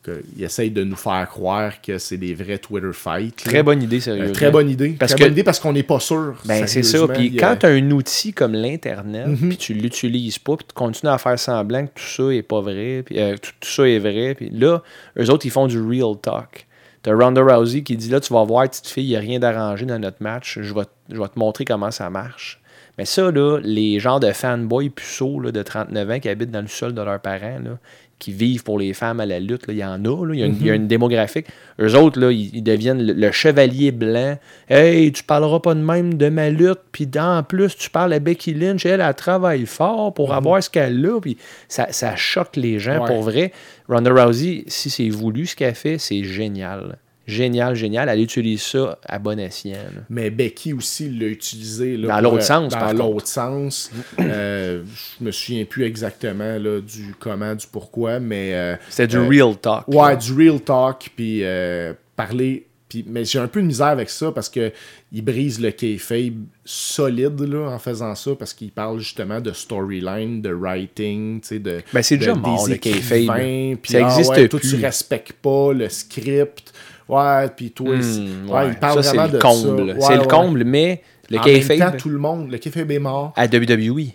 Euh, 0.09 0.17
que- 0.17 0.25
ils 0.37 0.45
essayent 0.45 0.71
de 0.71 0.85
nous 0.85 0.97
faire 0.97 1.27
croire 1.29 1.81
que 1.81 1.99
c'est 1.99 2.17
des 2.17 2.35
vrais 2.35 2.59
Twitter 2.59 2.93
fights. 2.93 3.45
là. 3.45 3.51
Très 3.53 3.63
bonne 3.63 3.83
idée, 3.83 3.97
Euh, 3.97 4.01
sérieusement. 4.01 4.33
très 4.33 4.51
bonne 4.51 4.71
idée. 4.71 4.91
Parce 4.99 5.13
très 5.13 5.19
que- 5.19 5.25
bonne 5.25 5.33
idée 5.33 5.43
parce 5.45 5.59
qu'on 5.61 5.73
n'est 5.73 5.83
pas 5.83 6.01
sûr. 6.01 6.35
Ben, 6.45 6.67
c'est 6.67 6.83
ça. 6.83 7.07
Puis 7.09 7.39
a- 7.39 7.41
quand 7.41 7.57
tu 7.61 7.67
as 7.67 7.71
un 7.71 7.91
outil 7.91 8.33
comme 8.33 8.53
l'Internet, 8.55 9.27
Mhm. 9.27 9.49
puis 9.49 9.57
tu 9.57 9.75
l'utilises 9.75 10.39
pas, 10.39 10.57
puis 10.57 10.67
tu 10.69 10.75
continues 10.75 11.13
à 11.13 11.19
faire 11.19 11.39
semblant 11.39 11.87
que 11.87 11.93
tout 11.95 12.05
ça 12.29 12.35
est 12.35 12.43
pas 12.43 12.61
vrai, 12.61 13.03
puis 13.05 13.19
euh, 13.21 13.37
tout, 13.37 13.51
tout 13.61 13.69
ça 13.69 13.89
est 13.89 13.99
vrai, 13.99 14.35
puis 14.37 14.51
là, 14.51 14.83
eux 15.19 15.31
autres, 15.31 15.47
ils 15.47 15.51
font 15.51 15.67
du 15.67 15.81
real 15.81 16.17
talk. 16.21 16.67
T'as 17.03 17.15
Ronda 17.15 17.41
Rousey 17.43 17.83
qui 17.83 17.97
dit 17.97 18.09
là, 18.09 18.19
tu 18.21 18.33
vas 18.33 18.43
voir, 18.45 18.69
petite 18.69 18.89
fille, 18.89 19.05
il 19.05 19.11
n'y 19.11 19.17
a 19.17 19.21
rien 19.21 19.39
d'arrangé 19.39 19.87
dans 19.87 19.99
notre 19.99 20.21
match, 20.21 20.59
je 20.61 20.75
vais, 20.75 20.83
je 21.13 21.21
vais 21.21 21.29
te 21.29 21.39
montrer 21.39 21.65
comment 21.65 21.91
ça 21.93 22.11
marche. 22.11 22.61
Mais 22.99 23.05
ça, 23.05 23.31
là, 23.31 23.59
les 23.63 24.01
genres 24.01 24.21
de 24.21 24.33
fanboys 24.33 24.89
puceaux 24.89 25.39
là, 25.39 25.53
de 25.53 25.63
39 25.63 26.11
ans 26.11 26.19
qui 26.19 26.29
habitent 26.31 26.51
dans 26.51 26.63
le 26.63 26.67
sol 26.67 26.95
de 26.95 27.03
leurs 27.03 27.21
parents, 27.21 27.59
là, 27.63 27.79
qui 28.19 28.33
vivent 28.33 28.63
pour 28.65 28.79
les 28.79 28.95
femmes 28.95 29.21
à 29.21 29.27
la 29.27 29.39
lutte, 29.41 29.65
il 29.69 29.77
y 29.77 29.85
en 29.85 30.03
a, 30.05 30.33
il, 30.33 30.41
y 30.41 30.43
a 30.43 30.47
y 30.47 30.71
a 30.71 30.75
une 30.75 30.87
démographique. 30.89 31.47
Eux 31.81 31.95
autres, 31.97 32.19
là, 32.19 32.31
ils, 32.33 32.51
ils 32.55 32.63
deviennent 32.63 33.05
le, 33.07 33.13
le 33.13 33.31
chevalier 33.31 33.93
blanc. 33.93 34.39
Hey, 34.71 35.13
tu 35.13 35.23
parleras 35.23 35.61
pas 35.61 35.75
de 35.75 35.81
même 35.81 36.15
de 36.15 36.29
ma 36.31 36.49
lutte, 36.49 36.81
puis 36.93 37.07
en 37.19 37.43
plus, 37.43 37.77
tu 37.77 37.91
parles 37.91 38.15
à 38.15 38.19
Becky 38.19 38.55
Lynch, 38.55 38.87
elle, 38.87 39.01
elle 39.03 39.15
travaille 39.15 39.67
fort 39.67 40.15
pour 40.15 40.33
avoir 40.33 40.63
ce 40.63 40.71
qu'elle 40.71 41.05
a, 41.05 41.21
puis 41.21 41.37
ça, 41.69 41.89
ça 41.91 42.17
choque 42.17 42.57
les 42.57 42.79
gens 42.79 43.01
Ouais. 43.03 43.07
pour 43.07 43.23
vrai. 43.23 43.53
Ronda 43.89 44.11
Rousey, 44.13 44.65
si 44.67 44.89
c'est 44.89 45.09
voulu 45.11 45.47
ce 45.47 45.55
qu'elle 45.55 45.75
fait, 45.75 45.99
c'est 45.99 46.25
génial. 46.25 46.99
Génial, 47.27 47.75
génial. 47.75 48.09
Elle 48.09 48.21
utilise 48.23 48.63
ça 48.63 48.99
à 49.05 49.19
bon 49.19 49.39
escient. 49.39 49.73
là. 49.75 50.01
Mais 50.09 50.31
Becky 50.31 50.73
aussi 50.73 51.09
l'a 51.11 51.27
utilisé. 51.27 51.97
là, 51.97 52.09
Dans 52.09 52.21
l'autre 52.21 52.37
euh, 52.37 52.41
sens, 52.41 52.73
Dans 52.73 52.93
l'autre 52.93 53.27
sens. 53.27 53.91
Euh, 54.21 54.83
je 55.19 55.25
me 55.25 55.31
souviens 55.33 55.65
plus 55.65 55.85
exactement 55.85 56.57
là, 56.59 56.81
du 56.81 57.15
comment, 57.19 57.55
du 57.55 57.67
pourquoi, 57.67 58.21
mais. 58.21 58.55
euh, 58.55 58.77
C'était 58.89 59.09
du 59.09 59.17
euh, 59.17 59.27
real 59.29 59.57
talk. 59.57 59.89
Ouais, 59.89 60.11
là. 60.11 60.17
du 60.17 60.33
real 60.33 60.61
talk, 60.61 61.11
puis 61.17 61.41
euh, 61.43 61.93
parler. 62.15 62.67
Puis, 62.89 63.05
mais 63.09 63.25
j'ai 63.25 63.41
un 63.41 63.49
peu 63.49 63.61
de 63.61 63.67
misère 63.67 63.89
avec 63.89 64.09
ça 64.09 64.31
parce 64.31 64.49
que 64.49 64.71
il 65.11 65.21
brise 65.25 65.61
le 65.61 65.73
kayfabe 65.73 66.45
solide 66.65 67.41
là, 67.41 67.71
en 67.71 67.79
faisant 67.81 68.15
ça 68.15 68.31
parce 68.39 68.55
qu'il 68.55 68.71
parle 68.71 69.01
justement 69.01 69.41
de 69.41 69.51
storyline, 69.53 70.41
de 70.41 70.51
writing, 70.53 71.41
tu 71.41 71.49
sais, 71.49 71.59
de. 71.59 71.81
Ben, 71.93 72.03
c'est 72.03 72.17
déjà 72.17 72.37
mort, 72.37 72.69
le 72.69 72.77
kayfabe. 72.77 73.79
puis, 73.83 73.93
Ça 73.93 73.99
ah 74.07 74.09
existe 74.09 74.31
ouais, 74.31 74.49
Toi, 74.49 74.61
plus. 74.61 74.71
tu 74.77 74.77
respectes 74.85 75.33
pas 75.33 75.73
le 75.73 75.89
script. 75.89 76.73
Ouais, 77.09 77.49
puis 77.57 77.71
toi, 77.71 77.95
Hmm, 77.97 78.51
ouais, 78.51 78.69
il 78.69 78.75
parle 78.77 79.03
ça, 79.03 79.11
c'est 79.11 79.17
vraiment 79.17 79.33
le 79.33 79.39
de 79.39 79.43
comble. 79.43 80.01
ça. 80.01 80.07
c'est 80.09 80.17
le 80.17 80.25
comble, 80.25 80.65
mais 80.65 81.03
le 81.31 81.39
en 81.39 81.45
même 81.45 81.61
temps, 81.61 81.69
kayfabe 81.69 81.97
tout 81.99 82.09
le 82.09 82.19
monde, 82.19 82.51
le 82.51 82.59
kayfabe 82.59 82.91
est 82.91 82.99
mort. 82.99 83.33
à 83.37 83.47
WWE 83.47 84.11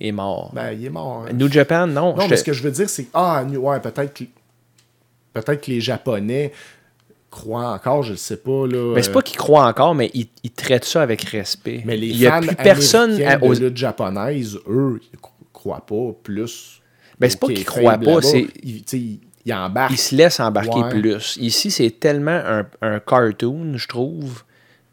est 0.00 0.12
mort. 0.12 0.50
Ben, 0.54 0.72
il 0.72 0.84
est 0.84 0.90
mort. 0.90 1.24
hein. 1.28 1.32
New 1.32 1.50
Japan, 1.50 1.86
non. 1.86 2.14
Non, 2.16 2.24
mais 2.24 2.28
te- 2.28 2.36
ce 2.36 2.44
que 2.44 2.52
je 2.52 2.62
veux 2.62 2.70
dire, 2.70 2.88
c'est 2.90 3.06
ah, 3.14 3.42
ouais, 3.44 3.80
peut-être 3.80 4.12
que, 4.12 4.24
peut-être 5.32 5.60
que 5.64 5.70
les 5.70 5.80
Japonais 5.80 6.52
croient 7.30 7.72
encore, 7.72 8.02
je 8.02 8.12
ne 8.12 8.16
sais 8.16 8.36
pas. 8.36 8.66
Là, 8.66 8.92
Mais 8.94 9.02
c'est 9.02 9.10
euh, 9.10 9.14
pas 9.14 9.22
qu'ils 9.22 9.36
croient 9.38 9.66
encore, 9.66 9.94
mais 9.94 10.10
ils, 10.14 10.28
ils 10.42 10.50
traitent 10.50 10.84
ça 10.84 11.02
avec 11.02 11.22
respect. 11.22 11.82
mais 11.84 11.96
les 11.96 12.08
Il 12.08 12.18
y 12.18 12.26
a 12.26 12.32
fans 12.32 12.46
plus 12.46 12.56
personne 12.56 13.22
à- 13.22 13.36
de 13.38 13.44
aux- 13.44 13.52
lutte 13.54 13.76
japonaise, 13.76 14.56
eux, 14.68 15.00
ils 15.12 15.18
cro- 15.18 15.30
croient 15.52 15.84
pas 15.86 16.12
plus. 16.22 16.80
Ben, 17.18 17.30
c'est 17.30 17.40
pas 17.40 17.46
qu'ils 17.48 17.64
croient 17.64 17.96
pas, 17.98 18.20
c'est- 18.22 18.46
Ils, 18.62 19.20
ils 19.46 19.98
se 19.98 20.14
laissent 20.14 20.40
embarquer 20.40 20.80
Ouais. 20.82 20.88
plus. 20.90 21.36
Ici, 21.40 21.70
c'est 21.70 21.90
tellement 22.00 22.40
un, 22.46 22.66
un 22.82 23.00
cartoon, 23.00 23.76
je 23.76 23.86
trouve, 23.88 24.42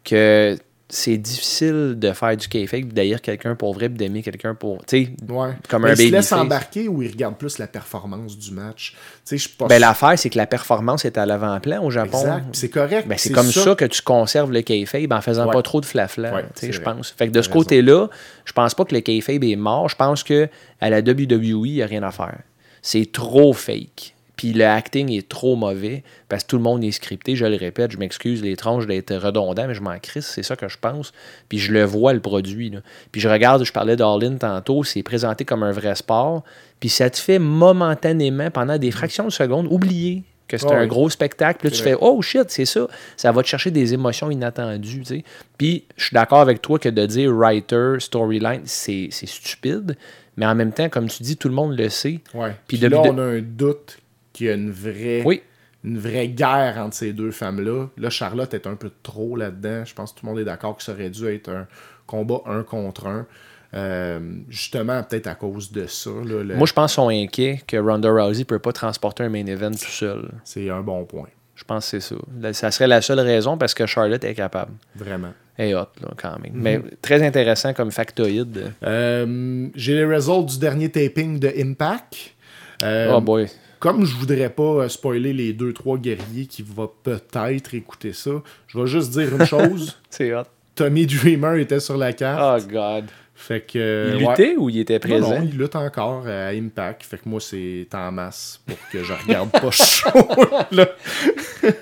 que 0.04 0.56
c'est 0.94 1.16
difficile 1.16 1.94
de 1.96 2.12
faire 2.12 2.36
du 2.36 2.46
kayfabe, 2.48 2.92
d'ailleurs 2.92 3.22
quelqu'un 3.22 3.54
pour 3.54 3.72
vrai, 3.72 3.88
puis 3.88 3.96
d'aimer 3.96 4.22
quelqu'un 4.22 4.54
pour. 4.54 4.84
Tu 4.84 5.04
sais, 5.06 5.10
Ouais. 5.32 5.52
Comme 5.70 5.84
Mais 5.84 5.92
un 5.92 5.94
il 5.94 6.08
se 6.08 6.12
laisse 6.12 6.32
embarquer 6.32 6.86
ou 6.86 7.00
il 7.00 7.10
regarde 7.10 7.36
plus 7.38 7.56
la 7.56 7.66
performance 7.66 8.36
du 8.36 8.50
match. 8.52 8.94
Tu 9.26 9.38
sais, 9.38 9.48
ben, 9.70 9.78
l'affaire, 9.78 10.18
c'est 10.18 10.28
que 10.28 10.36
la 10.36 10.46
performance 10.46 11.06
est 11.06 11.16
à 11.16 11.24
l'avant-plan 11.24 11.82
au 11.82 11.90
Japon. 11.90 12.18
Exact. 12.20 12.44
C'est 12.52 12.68
correct. 12.68 13.08
Ben, 13.08 13.16
c'est 13.16 13.32
comme 13.32 13.50
ça. 13.50 13.74
que 13.74 13.86
tu 13.86 14.02
conserves 14.02 14.52
le 14.52 14.60
kayfabe 14.60 15.10
en 15.14 15.22
faisant 15.22 15.46
Ouais. 15.46 15.52
pas 15.54 15.62
trop 15.62 15.80
de 15.80 15.86
flafla, 15.86 16.34
Ouais, 16.34 16.42
tu 16.42 16.48
sais, 16.60 16.66
c'est 16.66 16.72
je 16.72 16.82
pense. 16.82 17.08
Fait 17.16 17.26
que 17.28 17.32
de 17.32 17.40
ce 17.40 17.48
côté-là, 17.48 18.08
je 18.44 18.52
pense 18.52 18.74
pas 18.74 18.84
que 18.84 18.94
le 18.94 19.00
kayfabe 19.00 19.44
est 19.44 19.56
mort. 19.56 19.88
Je 19.88 19.96
pense 19.96 20.22
que 20.22 20.46
à 20.78 20.90
la 20.90 20.98
WWE, 21.00 21.66
il 21.68 21.72
n'y 21.72 21.82
a 21.82 21.86
rien 21.86 22.02
à 22.02 22.10
faire. 22.10 22.36
C'est 22.82 23.10
trop 23.12 23.54
fake. 23.54 24.14
Puis 24.42 24.52
le 24.52 24.64
acting 24.66 25.08
est 25.12 25.28
trop 25.28 25.54
mauvais 25.54 26.02
parce 26.28 26.42
que 26.42 26.48
tout 26.48 26.56
le 26.56 26.64
monde 26.64 26.82
est 26.82 26.90
scripté. 26.90 27.36
Je 27.36 27.46
le 27.46 27.54
répète, 27.54 27.92
je 27.92 27.96
m'excuse 27.96 28.42
les 28.42 28.56
tranches 28.56 28.88
d'être 28.88 29.14
redondant, 29.14 29.68
mais 29.68 29.74
je 29.74 29.80
m'en 29.82 29.96
crisse, 30.00 30.26
c'est 30.26 30.42
ça 30.42 30.56
que 30.56 30.66
je 30.66 30.76
pense. 30.80 31.12
Puis 31.48 31.58
je 31.58 31.72
le 31.72 31.84
vois, 31.84 32.12
le 32.12 32.18
produit. 32.18 32.70
là. 32.70 32.80
Puis 33.12 33.20
je 33.20 33.28
regarde, 33.28 33.62
je 33.64 33.72
parlais 33.72 33.94
d'All-In 33.94 34.38
tantôt, 34.38 34.82
c'est 34.82 35.04
présenté 35.04 35.44
comme 35.44 35.62
un 35.62 35.70
vrai 35.70 35.94
sport. 35.94 36.42
Puis 36.80 36.88
ça 36.88 37.08
te 37.08 37.18
fait 37.18 37.38
momentanément, 37.38 38.50
pendant 38.50 38.78
des 38.78 38.90
fractions 38.90 39.26
de 39.26 39.30
secondes, 39.30 39.68
oublier 39.70 40.24
que 40.48 40.56
c'est 40.58 40.66
Ah 40.68 40.78
un 40.78 40.80
oui. 40.82 40.88
gros 40.88 41.08
spectacle. 41.08 41.60
Puis 41.60 41.70
là, 41.70 41.76
tu 41.76 41.80
fais. 41.80 41.94
Oh 42.00 42.20
shit, 42.20 42.46
c'est 42.50 42.64
ça. 42.64 42.88
Ça 43.16 43.30
va 43.30 43.42
te 43.44 43.46
chercher 43.46 43.70
des 43.70 43.94
émotions 43.94 44.28
inattendues. 44.28 45.02
tu 45.02 45.04
sais. 45.04 45.24
Puis 45.56 45.84
je 45.96 46.06
suis 46.06 46.14
d'accord 46.14 46.40
avec 46.40 46.60
toi 46.60 46.80
que 46.80 46.88
de 46.88 47.06
dire 47.06 47.30
writer, 47.32 47.94
storyline, 48.00 48.62
c'est 48.64 49.08
stupide. 49.12 49.96
Mais 50.36 50.46
en 50.46 50.54
même 50.56 50.72
temps, 50.72 50.88
comme 50.88 51.08
tu 51.08 51.22
dis, 51.22 51.36
tout 51.36 51.46
le 51.48 51.54
monde 51.54 51.78
le 51.78 51.88
sait. 51.90 52.18
Ouais. 52.34 52.56
Puis 52.66 52.78
là, 52.78 52.88
de- 52.88 52.94
on 52.96 53.18
a 53.18 53.22
un 53.22 53.40
doute 53.40 53.98
qu'il 54.32 54.46
y 54.46 54.50
a 54.50 54.54
une 54.54 54.70
vraie, 54.70 55.22
Oui. 55.24 55.42
une 55.84 55.98
vraie 55.98 56.28
guerre 56.28 56.78
entre 56.78 56.94
ces 56.96 57.12
deux 57.12 57.30
femmes-là. 57.30 57.86
Là, 57.96 58.10
Charlotte 58.10 58.52
est 58.54 58.66
un 58.66 58.76
peu 58.76 58.90
trop 59.02 59.36
là-dedans. 59.36 59.84
Je 59.84 59.94
pense 59.94 60.12
que 60.12 60.20
tout 60.20 60.26
le 60.26 60.30
monde 60.32 60.40
est 60.40 60.44
d'accord 60.44 60.76
que 60.76 60.82
ça 60.82 60.92
aurait 60.92 61.10
dû 61.10 61.26
être 61.28 61.48
un 61.50 61.66
combat 62.06 62.40
un 62.46 62.62
contre 62.62 63.06
un. 63.06 63.26
Euh, 63.74 64.20
justement, 64.50 65.02
peut-être 65.02 65.28
à 65.28 65.34
cause 65.34 65.72
de 65.72 65.86
ça. 65.86 66.10
là, 66.10 66.42
le- 66.42 66.56
Moi, 66.56 66.66
je 66.66 66.72
pense 66.74 66.92
qu'ils 66.92 67.02
sont 67.02 67.08
inquiets 67.08 67.62
que 67.66 67.78
Ronda 67.78 68.10
Rousey 68.10 68.40
ne 68.40 68.44
peut 68.44 68.58
pas 68.58 68.72
transporter 68.72 69.22
un 69.24 69.30
main 69.30 69.46
event 69.46 69.70
tout 69.70 69.78
seul. 69.78 70.28
C'est 70.44 70.68
un 70.68 70.82
bon 70.82 71.04
point. 71.04 71.28
Je 71.54 71.64
pense 71.64 71.90
que 71.90 72.00
c'est 72.00 72.14
ça. 72.14 72.52
Ça 72.52 72.70
serait 72.70 72.86
la 72.88 73.00
seule 73.00 73.20
raison 73.20 73.56
parce 73.56 73.72
que 73.72 73.86
Charlotte 73.86 74.22
est 74.24 74.34
capable. 74.34 74.72
Vraiment. 74.96 75.32
Est 75.56 75.74
hot, 75.74 75.86
là, 76.02 76.08
quand 76.16 76.38
même. 76.40 76.52
Mais 76.54 76.80
très 77.00 77.22
intéressant 77.22 77.72
comme 77.72 77.92
factoïde. 77.92 78.72
Euh, 78.82 79.68
J'ai 79.74 79.94
les 79.94 80.04
résultats 80.04 80.42
du 80.52 80.58
dernier 80.58 80.90
taping 80.90 81.38
de 81.38 81.52
Impact. 81.58 82.34
Euh, 82.82 83.12
oh 83.14 83.20
boy. 83.20 83.46
Comme 83.82 84.04
je 84.04 84.14
voudrais 84.14 84.48
pas 84.48 84.62
euh, 84.62 84.88
spoiler 84.88 85.32
les 85.32 85.52
deux 85.52 85.72
trois 85.72 85.98
guerriers 85.98 86.46
qui 86.46 86.62
vont 86.62 86.88
peut-être 87.02 87.74
écouter 87.74 88.12
ça, 88.12 88.30
je 88.68 88.78
vais 88.78 88.86
juste 88.86 89.10
dire 89.10 89.34
une 89.34 89.44
chose. 89.44 89.98
C'est 90.08 90.32
hot. 90.32 90.44
Tommy 90.76 91.04
Dreamer 91.04 91.56
était 91.56 91.80
sur 91.80 91.96
la 91.96 92.12
carte. 92.12 92.62
Oh 92.64 92.70
god. 92.70 93.06
Fait 93.44 93.60
que. 93.60 93.76
euh, 93.78 94.16
Il 94.18 94.24
ouais. 94.24 94.28
luttait 94.36 94.54
ou 94.56 94.70
il 94.70 94.78
était 94.78 95.00
présent? 95.00 95.30
non, 95.40 95.42
il 95.50 95.58
lutte 95.58 95.74
encore 95.74 96.22
euh, 96.26 96.48
à 96.50 96.52
Impact. 96.54 97.02
Fait 97.02 97.16
que 97.16 97.28
moi, 97.28 97.40
c'est 97.40 97.88
en 97.92 98.12
masse 98.12 98.60
pour 98.64 98.76
que 98.92 99.02
je 99.02 99.12
regarde 99.12 99.50
pas 99.50 99.70
chaud. 99.72 100.10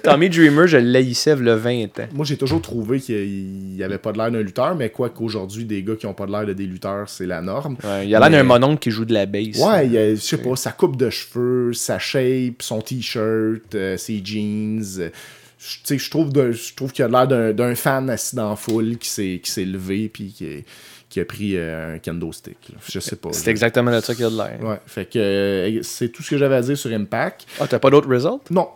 Tommy 0.03 0.29
Dreamer, 0.29 0.67
je 0.67 0.77
l'haïssais 0.79 1.37
le 1.37 1.55
20 1.55 1.85
ans. 2.01 2.09
Moi, 2.13 2.25
j'ai 2.25 2.37
toujours 2.37 2.61
trouvé 2.63 3.01
qu'il 3.01 3.81
avait 3.83 3.99
pas 3.99 4.13
de 4.13 4.19
l'air 4.19 4.31
d'un 4.31 4.41
lutteur, 4.43 4.75
mais 4.75 4.91
quoi 4.91 5.11
qu'aujourd'hui, 5.11 5.65
des 5.65 5.83
gars 5.83 5.97
qui 5.97 6.07
ont 6.07 6.15
pas 6.15 6.27
de 6.27 6.33
l'air 6.33 6.47
de 6.47 6.53
des 6.53 6.67
lutteurs, 6.67 7.09
c'est 7.09 7.27
la 7.27 7.41
norme. 7.41 7.77
Ouais, 7.85 8.07
il 8.07 8.15
a 8.15 8.21
l'air 8.21 8.31
Mais- 8.31 8.37
d'un 8.39 8.43
mononcle 8.43 8.79
qui 8.79 8.91
joue 8.91 9.05
de 9.05 9.13
la 9.15 9.27
bass. 9.27 9.57
Ouais, 9.59 9.87
il 9.87 9.93
y 9.93 9.99
a, 9.99 10.11
je 10.15 10.21
sais 10.21 10.39
pas, 10.39 10.57
sa 10.57 10.73
coupe 10.73 10.97
de 10.97 11.11
cheveux, 11.11 11.73
sa 11.73 11.99
shape, 11.99 12.61
son 12.63 12.81
t-shirt, 12.81 13.75
euh, 13.75 13.97
ses 13.97 14.21
jeans. 14.25 14.83
euh, 14.99 15.11
je- 15.59 15.75
tu 15.77 15.81
sais, 15.85 15.99
je 15.99 16.11
trouve, 16.11 16.33
de- 16.33 16.53
je 16.53 16.75
trouve 16.75 16.93
qu'il 16.93 17.05
a 17.05 17.09
l'air 17.09 17.53
d'un- 17.55 17.75
fan 17.75 18.09
assis 18.11 18.35
dans 18.37 18.51
la 18.51 18.57
foule 18.57 18.97
qui 18.99 19.09
s'est 19.11 19.65
levé 19.65 20.09
puis 20.13 20.33
qui, 20.33 20.65
qui 21.11 21.21
a 21.21 21.25
pris 21.25 21.57
euh, 21.57 21.97
un 21.97 21.99
kendo 21.99 22.33
stick. 22.33 22.57
là. 22.73 22.79
Je 22.89 23.01
sais 23.01 23.17
pas. 23.17 23.31
C'est 23.33 23.51
exactement 23.51 23.91
de 23.91 24.01
ça 24.01 24.15
qu'il 24.15 24.25
a 24.25 24.31
de 24.31 24.37
l'air. 24.37 24.59
Ouais, 24.63 24.81
fait 24.87 25.05
que 25.07 25.19
euh, 25.19 25.83
c'est 25.83 26.09
tout 26.09 26.23
ce 26.23 26.31
que 26.31 26.39
j'avais 26.39 26.55
à 26.55 26.63
dire 26.63 26.79
sur 26.79 26.91
Impact. 26.91 27.47
Ah, 27.61 27.67
t'as 27.67 27.81
pas 27.81 27.91
d'autres 27.91 28.09
results? 28.09 28.41
Non. 28.51 28.69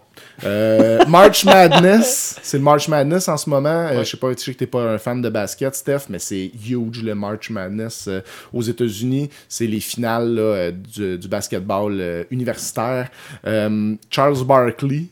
Euh, 0.43 1.05
March 1.07 1.45
Madness, 1.45 2.39
c'est 2.43 2.59
le 2.59 2.65
March 2.65 2.89
Madness 2.89 3.29
en 3.29 3.37
ce 3.37 3.49
moment. 3.49 3.69
Euh, 3.69 4.03
je 4.03 4.11
sais 4.11 4.17
pas, 4.17 4.35
tu 4.35 4.43
sais 4.43 4.53
que 4.53 4.59
t'es 4.59 4.67
pas 4.67 4.83
un 4.83 4.99
fan 4.99 5.23
de 5.23 5.29
basket, 5.29 5.75
Steph, 5.75 6.07
mais 6.09 6.19
c'est 6.19 6.51
huge 6.69 7.03
le 7.03 7.15
March 7.15 7.51
Madness 7.51 8.07
euh, 8.09 8.21
aux 8.53 8.63
États-Unis. 8.63 9.31
C'est 9.49 9.67
les 9.67 9.81
finales 9.81 10.35
là, 10.35 10.71
du, 10.71 11.19
du 11.19 11.29
basketball 11.29 12.27
universitaire. 12.31 13.11
Charles 14.11 14.45
Barkley, 14.45 15.07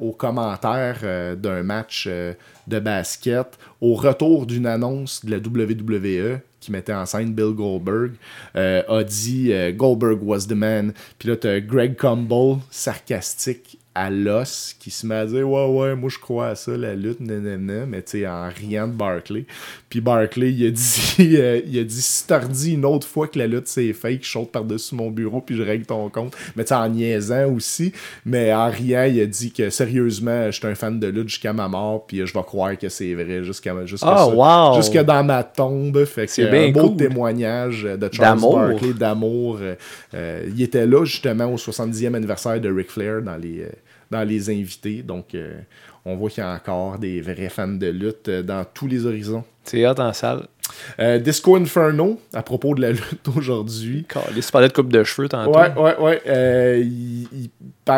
au 0.00 0.12
commentaire 0.12 1.36
d'un 1.36 1.62
match 1.62 2.08
de 2.08 2.78
basket, 2.78 3.58
au 3.80 3.94
retour 3.94 4.46
d'une 4.46 4.66
annonce 4.66 5.24
de 5.24 5.30
la 5.30 5.38
WWE 5.38 6.40
qui 6.64 6.72
mettait 6.72 6.94
en 6.94 7.04
scène 7.04 7.34
Bill 7.34 7.52
Goldberg, 7.54 8.12
euh, 8.56 8.82
a 8.88 9.04
dit 9.04 9.52
euh, 9.52 9.70
Goldberg 9.72 10.22
was 10.22 10.46
the 10.48 10.52
man. 10.52 10.94
Puis 11.18 11.28
là, 11.28 11.36
t'as 11.36 11.60
Greg 11.60 11.96
Gumbel, 11.96 12.56
sarcastique 12.70 13.78
à 13.94 14.10
l'os, 14.10 14.74
qui 14.78 14.90
se 14.90 15.06
met 15.06 15.14
à 15.14 15.26
dire 15.26 15.48
Ouais, 15.48 15.66
ouais, 15.66 15.94
moi 15.94 16.10
je 16.10 16.18
crois 16.18 16.48
à 16.48 16.54
ça, 16.54 16.76
la 16.76 16.94
lutte, 16.94 17.20
nanana, 17.20 17.86
mais 17.86 18.02
tu 18.02 18.18
sais, 18.20 18.26
en 18.26 18.48
riant 18.48 18.88
de 18.88 18.92
Barkley. 18.92 19.44
Puis 19.88 20.00
Barkley, 20.00 20.52
il 20.52 20.66
a 20.66 20.70
dit, 20.70 21.16
euh, 21.38 21.60
il 21.66 21.78
a 21.78 21.84
dit 21.84 22.02
Si 22.02 22.26
t'as 22.26 22.40
redit 22.40 22.74
une 22.74 22.84
autre 22.84 23.06
fois 23.06 23.28
que 23.28 23.38
la 23.38 23.46
lutte 23.46 23.68
c'est 23.68 23.92
fake, 23.92 24.24
je 24.24 24.30
saute 24.30 24.50
par-dessus 24.50 24.94
mon 24.94 25.10
bureau 25.10 25.40
puis 25.40 25.56
je 25.56 25.62
règle 25.62 25.86
ton 25.86 26.08
compte. 26.08 26.34
Mais 26.56 26.64
tu 26.64 26.68
sais, 26.70 26.74
en 26.74 26.88
niaisant 26.88 27.52
aussi. 27.52 27.92
Mais 28.24 28.52
en 28.52 28.68
riant, 28.70 29.04
il 29.04 29.20
a 29.20 29.26
dit 29.26 29.52
que 29.52 29.70
sérieusement, 29.70 30.46
je 30.46 30.58
suis 30.58 30.66
un 30.66 30.74
fan 30.74 30.98
de 30.98 31.06
lutte 31.06 31.28
jusqu'à 31.28 31.52
ma 31.52 31.68
mort, 31.68 32.04
puis 32.06 32.26
je 32.26 32.32
vais 32.32 32.42
croire 32.42 32.76
que 32.76 32.88
c'est 32.88 33.14
vrai 33.14 33.44
jusqu'à 33.44 33.74
jusqu'à 33.86 34.16
ça- 34.16 34.28
wow! 34.28 34.74
jusque 34.76 34.98
dans 35.04 35.22
ma 35.22 35.44
tombe. 35.44 36.04
Fait 36.04 36.26
que 36.26 36.32
C'est 36.32 36.48
un 36.48 36.70
beau 36.72 36.88
cool. 36.88 36.96
témoignage 36.96 37.84
de 37.84 38.08
Charles. 38.12 38.40
Barkley, 38.40 38.92
d'amour. 38.92 39.58
Euh, 39.60 39.74
euh, 40.14 40.46
il 40.54 40.62
était 40.62 40.86
là 40.86 41.04
justement 41.04 41.46
au 41.46 41.56
70e 41.56 42.14
anniversaire 42.14 42.60
de 42.60 42.70
Ric 42.70 42.90
Flair 42.90 43.22
dans 43.22 43.36
les, 43.36 43.66
dans 44.10 44.22
les 44.24 44.50
invités. 44.50 45.02
Donc, 45.02 45.34
euh, 45.34 45.60
on 46.04 46.16
voit 46.16 46.30
qu'il 46.30 46.42
y 46.42 46.46
a 46.46 46.52
encore 46.52 46.98
des 46.98 47.20
vrais 47.20 47.48
fans 47.48 47.68
de 47.68 47.88
lutte 47.88 48.28
euh, 48.28 48.42
dans 48.42 48.64
tous 48.64 48.86
les 48.86 49.06
horizons. 49.06 49.44
C'est 49.64 49.86
hot 49.86 49.98
en 49.98 50.12
salle. 50.12 50.46
Euh, 50.98 51.18
Disco 51.18 51.56
Inferno, 51.56 52.20
à 52.32 52.42
propos 52.42 52.74
de 52.74 52.80
la 52.82 52.92
lutte 52.92 53.28
aujourd'hui. 53.36 54.04
Caliste, 54.08 54.48
Tu 54.48 54.52
parlais 54.52 54.68
de 54.68 54.72
coupe 54.72 54.92
de 54.92 55.02
cheveux 55.04 55.28
tantôt. 55.28 55.56
Ouais, 55.58 55.72
ouais, 55.76 55.96
ouais. 55.98 56.22
Euh, 56.26 56.80
il, 56.82 57.22
il- 57.32 57.50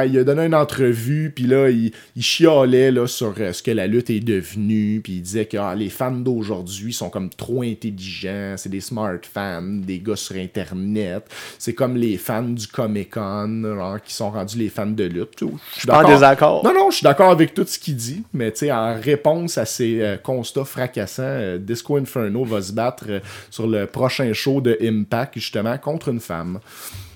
il 0.09 0.19
a 0.19 0.25
donné 0.25 0.47
une 0.47 0.55
entrevue, 0.57 1.31
puis 1.33 1.45
là, 1.47 1.71
il, 1.71 1.93
il 2.17 2.23
chialait 2.23 2.91
là, 2.91 3.07
sur 3.07 3.33
euh, 3.39 3.53
ce 3.53 3.63
que 3.63 3.71
la 3.71 3.87
lutte 3.87 4.11
est 4.11 4.19
devenue, 4.19 5.01
puis 5.01 5.13
il 5.15 5.23
disait 5.23 5.45
que 5.47 5.57
ah, 5.59 5.77
les 5.77 5.91
fans 5.91 6.11
d'aujourd'hui 6.11 6.93
sont 6.93 7.09
comme 7.09 7.31
trop 7.31 7.63
intelligents, 7.63 8.55
c'est 8.57 8.69
des 8.69 8.81
smart 8.81 9.19
fans, 9.23 9.63
des 9.63 10.01
gars 10.01 10.17
sur 10.17 10.35
Internet, 10.35 11.23
c'est 11.57 11.73
comme 11.75 11.97
les 11.97 12.17
fans 12.19 12.43
du 12.43 12.67
Comic-Con, 12.67 13.63
genre, 13.77 14.03
qui 14.03 14.13
sont 14.13 14.31
rendus 14.33 14.59
les 14.59 14.69
fans 14.71 14.87
de 14.87 15.05
lutte. 15.05 15.39
Je 15.41 15.79
suis 15.79 15.87
pas 15.87 16.03
en 16.05 16.09
désaccord. 16.09 16.65
Non, 16.65 16.75
non, 16.75 16.91
je 16.91 16.97
suis 16.97 17.05
d'accord 17.05 17.31
avec 17.31 17.55
tout 17.55 17.65
ce 17.65 17.79
qu'il 17.79 17.95
dit, 17.95 18.25
mais 18.35 18.51
tu 18.51 18.59
sais, 18.67 18.73
en 18.73 19.01
réponse 19.01 19.57
à 19.57 19.67
ces 19.67 20.17
constats 20.25 20.65
fracassants, 20.65 21.59
Disco 21.61 21.97
Inferno 21.97 22.45
va 22.45 22.56
se 22.61 22.73
battre 22.73 23.05
euh, 23.09 23.21
sur 23.51 23.67
le 23.67 23.87
prochain 23.87 24.33
show 24.33 24.61
de 24.61 24.77
Impact, 24.81 25.35
justement, 25.35 25.77
contre 25.79 26.09
une 26.09 26.21
femme. 26.21 26.61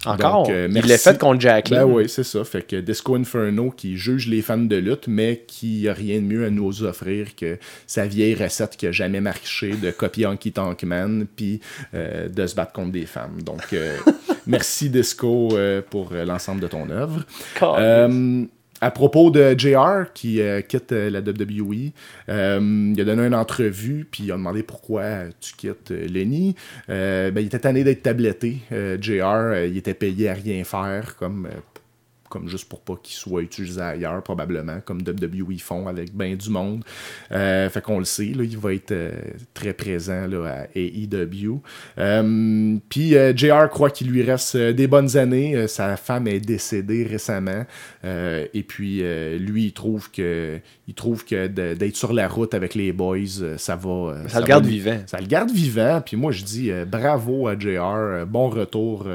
Encore? 0.07 0.45
Donc, 0.45 0.51
euh, 0.51 0.68
il 0.74 0.86
l'a 0.86 0.97
fait 0.97 1.18
contre 1.18 1.41
Jacqueline. 1.41 1.80
Ben 1.80 1.84
oui, 1.84 2.09
c'est 2.09 2.24
ça. 2.24 2.43
Fait 2.45 2.62
que 2.62 2.76
Disco 2.76 3.16
Inferno 3.16 3.70
qui 3.70 3.99
juge 3.99 4.28
les 4.28 4.41
fans 4.41 4.57
de 4.57 4.76
lutte, 4.76 5.09
mais 5.09 5.45
qui 5.47 5.88
a 5.88 5.93
rien 5.93 6.16
de 6.16 6.24
mieux 6.24 6.47
à 6.47 6.51
nous 6.51 6.82
offrir 6.82 7.36
que 7.36 7.59
sa 7.86 8.07
vieille 8.07 8.34
recette 8.34 8.76
qui 8.76 8.86
a 8.86 8.93
jamais 8.93 9.20
marché 9.20 9.72
de 9.72 9.91
copier 9.91 10.26
Honky 10.26 10.53
Tonk 10.53 10.82
Man 10.84 11.26
puis 11.36 11.61
euh, 11.95 12.28
de 12.28 12.47
se 12.47 12.55
battre 12.55 12.72
contre 12.72 12.93
des 12.93 13.07
femmes. 13.07 13.43
Donc, 13.43 13.72
euh, 13.72 13.99
merci 14.47 14.88
Disco 14.88 15.51
pour 15.91 16.12
l'ensemble 16.12 16.61
de 16.61 16.68
ton 16.68 16.88
œuvre. 16.88 17.24
À 18.83 18.91
propos 18.91 19.31
de 19.31 19.55
JR 19.59 20.11
qui 20.14 20.41
euh, 20.41 20.62
quitte 20.62 20.93
euh, 20.93 21.11
la 21.11 21.20
WWE, 21.20 21.93
euh, 22.31 22.93
il 22.95 23.01
a 23.01 23.05
donné 23.05 23.26
une 23.26 23.35
entrevue 23.35 24.07
puis 24.11 24.24
il 24.24 24.33
a 24.33 24.37
demandé 24.37 24.62
pourquoi 24.62 25.24
tu 25.39 25.55
quittes 25.55 25.91
euh, 25.91 26.07
Lenny. 26.09 26.55
Ben, 26.89 27.37
il 27.37 27.47
était 27.47 27.59
tanné 27.59 27.85
d'être 27.85 28.03
tabletté. 28.03 28.59
JR, 28.70 29.64
il 29.66 29.76
était 29.76 29.95
payé 29.95 30.31
à 30.31 30.35
rien 30.35 30.64
faire 30.64 31.16
comme, 31.16 31.49
comme 32.31 32.49
juste 32.49 32.68
pour 32.68 32.81
pas 32.81 32.95
qu'il 33.03 33.16
soit 33.16 33.43
utilisé 33.43 33.81
ailleurs, 33.83 34.22
probablement, 34.22 34.81
comme 34.85 35.01
WWE 35.03 35.59
font 35.59 35.89
avec 35.89 36.14
ben 36.14 36.37
du 36.37 36.49
monde. 36.49 36.85
Euh, 37.33 37.68
fait 37.68 37.83
qu'on 37.83 37.99
le 37.99 38.05
sait, 38.05 38.33
là, 38.37 38.45
il 38.45 38.57
va 38.57 38.72
être 38.72 38.93
euh, 38.93 39.12
très 39.53 39.74
présent 39.74 40.26
là, 40.26 40.47
à 40.47 40.78
AEW. 40.78 41.61
Euh, 41.99 42.76
Puis 42.89 43.14
JR 43.37 43.68
croit 43.68 43.91
qu'il 43.91 44.11
lui 44.11 44.22
reste 44.22 44.57
des 44.57 44.87
bonnes 44.87 45.16
années. 45.16 45.66
Sa 45.66 45.97
femme 45.97 46.28
est 46.28 46.41
décédée 46.41 47.05
récemment. 47.05 47.66
Et 48.05 48.64
puis 48.66 49.03
lui, 49.39 49.66
il 49.66 49.72
trouve 49.72 50.11
que 50.11 50.59
il 50.87 50.95
trouve 50.95 51.24
que 51.24 51.47
d'être 51.49 51.97
sur 51.97 52.12
la 52.12 52.28
route 52.28 52.55
avec 52.55 52.74
les 52.74 52.93
boys, 52.93 53.18
ça 53.57 53.76
va. 53.76 54.16
Ça 54.28 54.41
le 54.41 54.47
garde 54.47 54.66
vivant. 54.66 54.99
Ça 55.07 55.20
le 55.20 55.26
garde 55.26 55.51
vivant. 55.51 56.01
Puis 56.05 56.16
moi, 56.16 56.31
je 56.31 56.45
dis 56.45 56.70
bravo 56.87 57.49
à 57.49 57.59
JR. 57.59 58.24
bon 58.26 58.49
retour. 58.49 59.07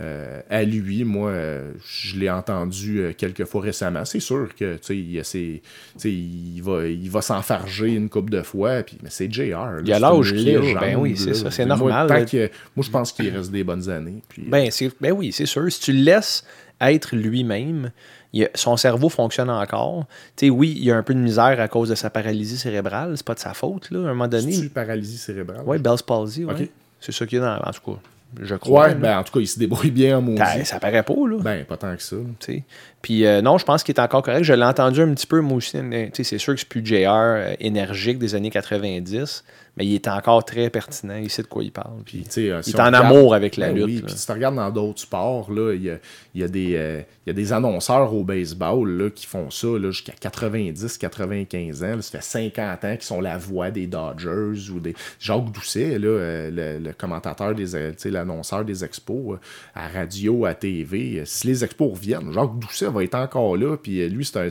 Euh, 0.00 0.40
à 0.48 0.62
lui. 0.64 1.04
Moi, 1.04 1.30
euh, 1.30 1.72
je 1.84 2.16
l'ai 2.18 2.30
entendu 2.30 3.00
euh, 3.00 3.12
quelques 3.16 3.44
fois 3.44 3.60
récemment. 3.60 4.04
C'est 4.04 4.20
sûr 4.20 4.48
que 4.58 4.78
il, 4.92 5.18
a 5.20 5.24
ses- 5.24 5.62
il 6.04 6.60
va, 6.62 6.86
il 6.86 7.10
va 7.10 7.20
s'enfarger 7.22 7.88
une 7.94 8.08
couple 8.08 8.30
de 8.30 8.42
fois. 8.42 8.82
Puis, 8.82 8.96
mais 9.02 9.10
c'est 9.10 9.30
JR. 9.32 9.42
là, 9.50 9.80
Il 9.84 9.92
a 9.92 9.96
c'est 9.96 10.00
l'âge 10.00 10.32
a, 10.32 10.34
légende, 10.34 10.80
ben 10.80 10.96
oui, 10.96 11.16
c'est 11.16 11.34
ça, 11.34 11.50
c'est 11.50 11.66
normal, 11.66 12.26
que- 12.26 12.50
moi, 12.76 12.84
je 12.84 12.90
pense 12.90 13.12
qu'il 13.12 13.28
reste 13.36 13.50
des 13.50 13.64
bonnes 13.64 13.88
années. 13.90 14.22
Puis, 14.28 14.42
Ben, 14.48 14.70
ben 15.00 15.12
oui, 15.12 15.32
c'est 15.32 15.46
sûr. 15.46 15.70
Si 15.70 15.80
tu 15.80 15.92
le 15.92 16.02
laisses 16.02 16.44
être 16.80 17.14
lui-même, 17.14 17.90
a- 18.34 18.48
son 18.54 18.76
cerveau 18.78 19.08
fonctionne 19.10 19.50
encore. 19.50 20.06
Oui, 20.42 20.74
il 20.78 20.84
y 20.84 20.90
a 20.90 20.96
un 20.96 21.02
peu 21.02 21.12
de 21.12 21.18
misère 21.18 21.60
à 21.60 21.68
cause 21.68 21.90
de 21.90 21.94
sa 21.94 22.08
paralysie 22.08 22.56
cérébrale. 22.56 23.12
C'est 23.16 23.26
pas 23.26 23.34
de 23.34 23.40
sa 23.40 23.52
faute, 23.54 23.90
là, 23.90 23.98
à 23.98 24.02
un 24.04 24.14
moment 24.14 24.28
donné. 24.28 24.52
c'est 24.52 24.68
paralysie 24.72 25.18
cérébrale? 25.18 25.62
Oui, 25.66 25.78
Bell's 25.78 26.00
palsy, 26.02 26.44
ouais. 26.44 26.70
C'est 27.00 27.12
ça 27.12 27.26
qu'il 27.26 27.38
y 27.38 27.42
a 27.42 27.44
dans. 27.58 27.68
En 27.68 27.72
tout 27.72 27.92
cas, 27.92 27.98
je 28.40 28.54
crois. 28.54 28.88
Ouais, 28.88 28.94
ben 28.94 29.18
en 29.18 29.24
tout 29.24 29.32
cas, 29.32 29.40
il 29.40 29.46
se 29.46 29.58
débrouille 29.58 29.90
bien 29.90 30.18
en 30.18 30.22
maudit. 30.22 30.40
Ben, 30.40 30.64
ça 30.64 30.78
paraît 30.78 31.02
pas, 31.02 31.14
là. 31.14 31.38
Ben, 31.40 31.64
pas 31.64 31.76
tant 31.76 31.94
que 31.96 32.02
ça. 32.02 32.16
tu 32.38 32.52
sais. 32.52 32.64
Puis 33.02 33.24
euh, 33.24 33.40
non, 33.40 33.56
je 33.58 33.64
pense 33.64 33.82
qu'il 33.82 33.94
est 33.94 34.00
encore 34.00 34.22
correct. 34.22 34.44
Je 34.44 34.52
l'ai 34.52 34.64
entendu 34.64 35.00
un 35.00 35.12
petit 35.14 35.26
peu, 35.26 35.40
moi 35.40 35.56
aussi. 35.56 35.78
C'est 36.14 36.38
sûr 36.38 36.54
que 36.54 36.60
c'est 36.60 36.68
plus 36.68 36.84
JR 36.84 37.08
euh, 37.08 37.54
énergique 37.58 38.18
des 38.18 38.34
années 38.34 38.50
90, 38.50 39.42
mais 39.76 39.86
il 39.86 39.94
est 39.94 40.06
encore 40.08 40.44
très 40.44 40.68
pertinent. 40.68 41.16
Il 41.16 41.30
sait 41.30 41.42
de 41.42 41.46
quoi 41.46 41.64
il 41.64 41.72
parle. 41.72 42.02
Puis, 42.04 42.24
euh, 42.38 42.60
si 42.62 42.70
il 42.70 42.76
est 42.76 42.80
en 42.80 42.84
regarde- 42.86 43.06
amour 43.06 43.34
avec 43.34 43.56
la 43.56 43.68
Ben 43.68 43.76
lutte. 43.76 43.86
Oui, 43.86 44.02
puis 44.06 44.14
si 44.14 44.26
tu 44.26 44.32
regardes 44.32 44.56
dans 44.56 44.70
d'autres 44.70 45.00
sports, 45.00 45.50
là, 45.50 45.72
il 45.74 45.82
y 45.82 45.90
a, 45.90 45.96
il 46.34 46.40
y 46.42 46.44
a 46.44 46.48
des, 46.48 47.04
il 47.26 47.28
y 47.28 47.30
a 47.30 47.32
des 47.32 47.52
annonceurs 47.54 48.12
au 48.14 48.22
baseball 48.22 48.90
là, 48.90 49.08
qui 49.08 49.24
font 49.26 49.48
ça 49.50 49.68
là, 49.68 49.90
jusqu'à 49.90 50.12
90, 50.20 50.98
95 50.98 51.82
ans. 51.82 51.96
là. 51.96 52.02
ça 52.02 52.18
fait 52.18 52.24
50 52.54 52.84
ans 52.84 52.92
qu'ils 52.96 53.02
sont 53.02 53.20
la 53.22 53.38
voix 53.38 53.70
des 53.70 53.86
Dodgers 53.86 54.70
ou 54.74 54.80
des. 54.80 54.94
Jacques 55.18 55.50
Doucet, 55.52 55.98
là, 55.98 56.50
le, 56.50 56.78
le 56.78 56.92
commentateur 56.92 57.54
des 57.54 58.10
l'annonceur 58.10 58.64
des 58.64 58.84
expos, 58.84 59.38
à 59.74 59.88
radio, 59.88 60.44
à 60.44 60.52
TV. 60.54 61.22
Si 61.24 61.46
les 61.46 61.64
expos 61.64 61.92
reviennent, 61.92 62.32
Jacques 62.32 62.58
Doucet 62.58 62.89
va 62.90 63.04
être 63.04 63.14
encore 63.14 63.56
là. 63.56 63.76
Puis 63.76 64.00
euh, 64.02 64.08
lui, 64.08 64.24
c'est 64.24 64.38
un- 64.38 64.48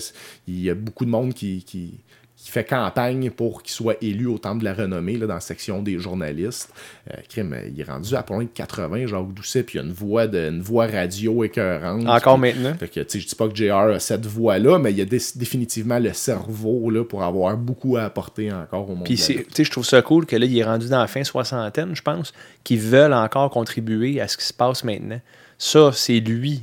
il 0.47 0.61
y 0.61 0.69
a 0.69 0.75
beaucoup 0.75 1.05
de 1.05 1.11
monde 1.11 1.33
qui. 1.33 1.63
qui 1.63 1.99
qui 2.41 2.51
fait 2.51 2.63
campagne 2.63 3.31
pour 3.31 3.61
qu'il 3.63 3.73
soit 3.73 3.97
élu 4.01 4.25
au 4.25 4.37
Temple 4.37 4.59
de 4.59 4.63
la 4.63 4.73
Renommée 4.73 5.17
là, 5.17 5.27
dans 5.27 5.33
la 5.33 5.39
section 5.41 5.83
des 5.83 5.99
journalistes. 5.99 6.71
Euh, 7.11 7.17
crime, 7.27 7.51
euh, 7.51 7.67
il 7.67 7.77
est 7.81 7.83
rendu 7.83 8.15
à 8.15 8.23
point 8.23 8.45
de 8.45 8.49
80, 8.53 9.07
Jacques 9.07 9.33
Doucet, 9.33 9.63
puis 9.63 9.77
il 9.77 9.81
y 9.81 9.83
a 9.83 9.85
une 9.85 9.91
voix, 9.91 10.25
de, 10.25 10.47
une 10.49 10.61
voix 10.61 10.87
radio 10.87 11.43
écœurante. 11.43 12.07
Encore 12.07 12.39
Puis- 12.39 12.53
maintenant. 12.53 12.75
Fait 12.79 12.87
que, 12.87 13.01
je 13.19 13.27
dis 13.27 13.35
pas 13.35 13.49
que 13.49 13.53
JR 13.57 13.73
a 13.93 13.99
cette 13.99 14.25
voix-là, 14.25 14.79
mais 14.79 14.91
il 14.91 14.99
y 14.99 15.01
a 15.01 15.05
dé- 15.05 15.19
définitivement 15.35 15.99
le 15.99 16.13
cerveau 16.13 16.89
là, 16.89 17.03
pour 17.03 17.23
avoir 17.23 17.57
beaucoup 17.57 17.97
à 17.97 18.03
apporter 18.03 18.53
encore 18.53 18.89
au 18.89 18.95
monde. 18.95 19.03
Puis 19.03 19.17
je 19.17 19.69
trouve 19.69 19.83
ça 19.85 20.01
cool 20.01 20.25
que 20.25 20.37
là, 20.37 20.45
il 20.45 20.57
est 20.57 20.63
rendu 20.63 20.87
dans 20.87 20.99
la 21.01 21.07
fin 21.07 21.25
soixantaine, 21.25 21.93
je 21.93 22.01
pense, 22.01 22.31
qu'ils 22.63 22.79
veulent 22.79 23.13
encore 23.13 23.49
contribuer 23.49 24.21
à 24.21 24.29
ce 24.29 24.37
qui 24.37 24.45
se 24.45 24.53
passe 24.53 24.85
maintenant. 24.85 25.19
Ça, 25.61 25.91
c'est 25.93 26.21
lui, 26.21 26.61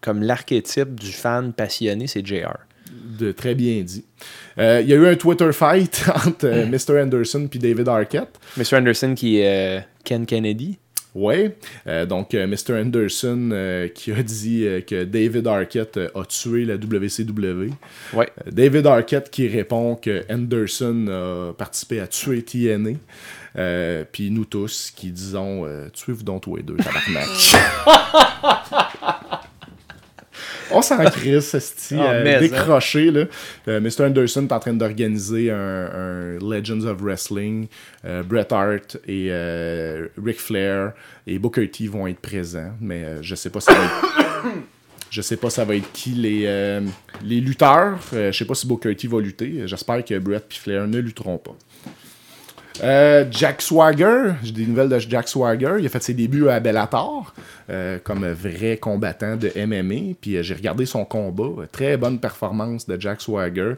comme 0.00 0.22
l'archétype 0.22 0.98
du 0.98 1.12
fan 1.12 1.52
passionné, 1.52 2.06
c'est 2.06 2.26
JR. 2.26 2.56
De 2.90 3.30
très 3.30 3.54
bien 3.54 3.82
dit. 3.82 4.06
Euh, 4.58 4.80
il 4.82 4.88
y 4.88 4.94
a 4.94 4.96
eu 4.96 5.06
un 5.06 5.16
Twitter 5.16 5.52
fight 5.52 6.04
entre 6.26 6.46
euh, 6.46 6.66
Mr. 6.66 7.02
Anderson 7.02 7.46
puis 7.46 7.58
David 7.58 7.88
Arquette. 7.88 8.40
Mr. 8.56 8.76
Anderson 8.78 9.14
qui 9.14 9.40
est 9.40 9.78
euh, 9.78 9.80
Ken 10.02 10.24
Kennedy. 10.24 10.78
Euh, 11.14 12.06
donc 12.06 12.32
Mr. 12.32 12.80
Anderson 12.80 13.88
qui 13.94 14.12
a 14.12 14.22
dit 14.22 14.66
que 14.86 15.04
David 15.04 15.46
Arquette 15.46 15.98
a 16.14 16.24
tué 16.24 16.64
la 16.64 16.76
WCW. 16.76 17.70
Ouais. 18.14 18.28
David 18.50 18.86
Arquette 18.86 19.28
qui 19.28 19.48
répond 19.48 19.96
que 19.96 20.24
Anderson 20.30 21.06
a 21.08 21.52
participé 21.54 22.00
à 22.00 22.06
tuer 22.06 22.42
TNA. 22.42 22.92
Euh, 23.58 24.04
Puis 24.10 24.30
nous 24.30 24.44
tous 24.44 24.92
qui 24.94 25.10
disons 25.10 25.64
euh, 25.66 25.88
tuez-vous 25.92 26.22
donc 26.22 26.42
tous 26.42 26.56
les 26.56 26.62
deux, 26.62 26.76
tabarnak. 26.76 27.28
On 30.70 30.82
s'en 30.82 30.98
crisse, 30.98 31.54
esti, 31.54 31.96
Ah, 31.98 32.12
euh, 32.12 32.36
hein. 32.36 32.40
décroché. 32.40 33.10
Là. 33.10 33.24
Euh, 33.68 33.80
Mr. 33.80 34.04
Anderson 34.04 34.42
est 34.44 34.52
en 34.52 34.60
train 34.60 34.74
d'organiser 34.74 35.50
un, 35.50 35.56
un 35.56 36.38
Legends 36.38 36.84
of 36.84 37.00
Wrestling. 37.00 37.68
Euh, 38.04 38.22
Bret 38.22 38.52
Hart 38.52 38.98
et 39.06 39.28
euh, 39.30 40.08
Ric 40.22 40.40
Flair 40.40 40.92
et 41.26 41.38
Booker 41.38 41.68
T 41.70 41.86
vont 41.86 42.06
être 42.06 42.20
présents, 42.20 42.72
mais 42.80 43.22
je 43.22 43.34
sais 43.34 43.50
pas 43.50 43.60
si 43.60 43.66
ça 43.66 43.74
va 43.74 43.84
être... 43.84 44.44
Je 45.10 45.22
sais 45.22 45.38
pas 45.38 45.48
ça 45.48 45.64
va 45.64 45.74
être 45.74 45.90
qui 45.92 46.10
les, 46.10 46.42
euh, 46.44 46.82
les 47.24 47.40
lutteurs. 47.40 47.98
Euh, 48.12 48.30
je 48.30 48.36
sais 48.36 48.44
pas 48.44 48.54
si 48.54 48.66
Booker 48.66 48.94
T 48.94 49.08
va 49.08 49.22
lutter. 49.22 49.62
J'espère 49.66 50.04
que 50.04 50.18
Bret 50.18 50.36
et 50.50 50.54
Flair 50.54 50.86
ne 50.86 50.98
lutteront 50.98 51.38
pas. 51.38 51.56
Euh, 52.82 53.24
Jack 53.30 53.60
Swagger, 53.62 54.32
j'ai 54.42 54.52
des 54.52 54.66
nouvelles 54.66 54.88
de 54.88 54.98
Jack 54.98 55.28
Swagger. 55.28 55.76
Il 55.80 55.86
a 55.86 55.88
fait 55.88 56.02
ses 56.02 56.14
débuts 56.14 56.48
à 56.48 56.60
Bellator 56.60 57.34
euh, 57.70 57.98
comme 58.02 58.26
vrai 58.26 58.76
combattant 58.76 59.36
de 59.36 59.50
MMA. 59.56 60.14
Puis 60.20 60.36
euh, 60.36 60.42
j'ai 60.42 60.54
regardé 60.54 60.86
son 60.86 61.04
combat. 61.04 61.66
Très 61.72 61.96
bonne 61.96 62.18
performance 62.20 62.86
de 62.86 63.00
Jack 63.00 63.20
Swagger. 63.20 63.72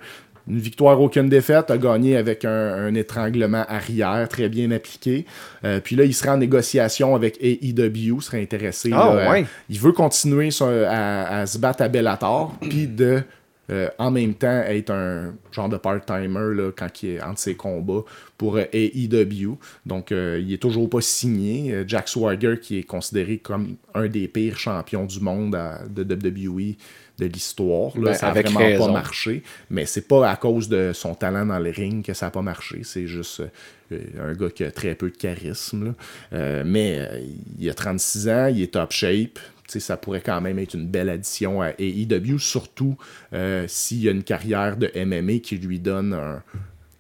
Une 0.49 0.59
victoire, 0.59 1.01
aucune 1.01 1.29
défaite. 1.29 1.71
A 1.71 1.79
gagné 1.79 2.17
avec 2.17 2.45
un, 2.45 2.51
un 2.51 2.95
étranglement 2.95 3.65
arrière 3.69 4.29
très 4.29 4.49
bien 4.49 4.71
appliqué. 4.71 5.25
Euh, 5.65 5.81
puis 5.83 5.97
là, 5.97 6.05
il 6.05 6.15
sera 6.15 6.35
en 6.35 6.39
négociation 6.39 7.15
avec 7.15 7.39
AEW. 7.41 8.21
serait 8.21 8.43
intéressé. 8.43 8.89
Là, 8.91 9.01
à- 9.01 9.31
ouais. 9.31 9.45
il 9.69 9.79
veut 9.79 9.93
continuer 9.93 10.49
à 10.63 11.45
se 11.47 11.59
battre 11.59 11.83
à 11.83 11.89
Bellator. 11.89 12.55
Puis 12.69 12.87
de 12.87 13.23
euh, 13.71 13.89
en 13.99 14.11
même 14.11 14.35
temps 14.35 14.63
être 14.63 14.91
un 14.91 15.35
genre 15.53 15.69
de 15.69 15.77
part-timer 15.77 16.55
là, 16.55 16.71
quand 16.77 17.03
il 17.03 17.11
est 17.11 17.23
entre 17.23 17.39
ses 17.39 17.55
combats 17.55 18.03
pour 18.37 18.57
euh, 18.57 18.65
AEW. 18.73 19.59
Donc, 19.87 20.13
euh, 20.13 20.41
il 20.43 20.53
est 20.53 20.59
toujours 20.59 20.89
pas 20.91 21.01
signé. 21.01 21.85
Jack 21.87 22.09
Swagger, 22.09 22.57
qui 22.61 22.79
est 22.79 22.83
considéré 22.83 23.39
comme 23.39 23.77
un 23.95 24.09
des 24.09 24.29
pires 24.29 24.59
champions 24.59 25.05
du 25.07 25.21
monde 25.21 25.55
à- 25.55 25.83
de 25.89 26.03
WWE 26.03 26.77
de 27.19 27.27
l'histoire. 27.27 27.97
là, 27.99 28.13
Ben, 28.13 28.15
ça 28.15 28.29
a 28.29 28.31
avec 28.31 28.47
vraiment 28.47 28.61
raison. 28.61 28.87
pas 28.87 28.93
marché. 28.93 29.43
Mais 29.69 29.85
c'est 29.85 30.09
pas 30.09 30.31
à 30.31 30.37
cause 30.37 30.69
de 30.71 30.93
son 30.95 31.15
talent 31.15 31.45
dans 31.45 31.59
le 31.59 31.69
ring 31.71 32.03
que 32.05 32.15
ça 32.15 32.27
a 32.29 32.31
pas 32.31 32.41
marché. 32.41 32.81
C'est 32.83 33.07
juste 33.07 33.43
euh, 33.93 33.99
un 34.23 34.33
gars 34.33 34.49
qui 34.49 34.65
a 34.65 34.71
très 34.71 34.95
peu 34.95 35.11
de 35.11 35.17
charisme. 35.17 35.85
là. 35.85 35.95
Euh, 36.33 36.63
mais 36.65 36.97
euh, 36.99 37.21
il 37.59 37.69
a 37.69 37.75
36 37.75 38.29
ans, 38.31 38.47
il 38.47 38.63
est 38.63 38.73
top 38.73 38.93
shape. 38.93 39.39
Ça 39.79 39.97
pourrait 39.97 40.23
quand 40.23 40.41
même 40.41 40.59
être 40.59 40.75
une 40.75 40.87
belle 40.89 41.09
addition 41.09 41.63
à 41.63 41.71
AEW, 41.79 42.39
surtout 42.39 42.97
euh, 43.33 43.65
s'il 43.69 44.03
y 44.03 44.09
a 44.09 44.13
une 44.13 44.25
carrière 44.25 44.77
de 44.77 44.91
MMA 44.97 45.39
qui 45.39 45.57
lui 45.57 45.79
donne 45.79 46.15
un, 46.15 46.43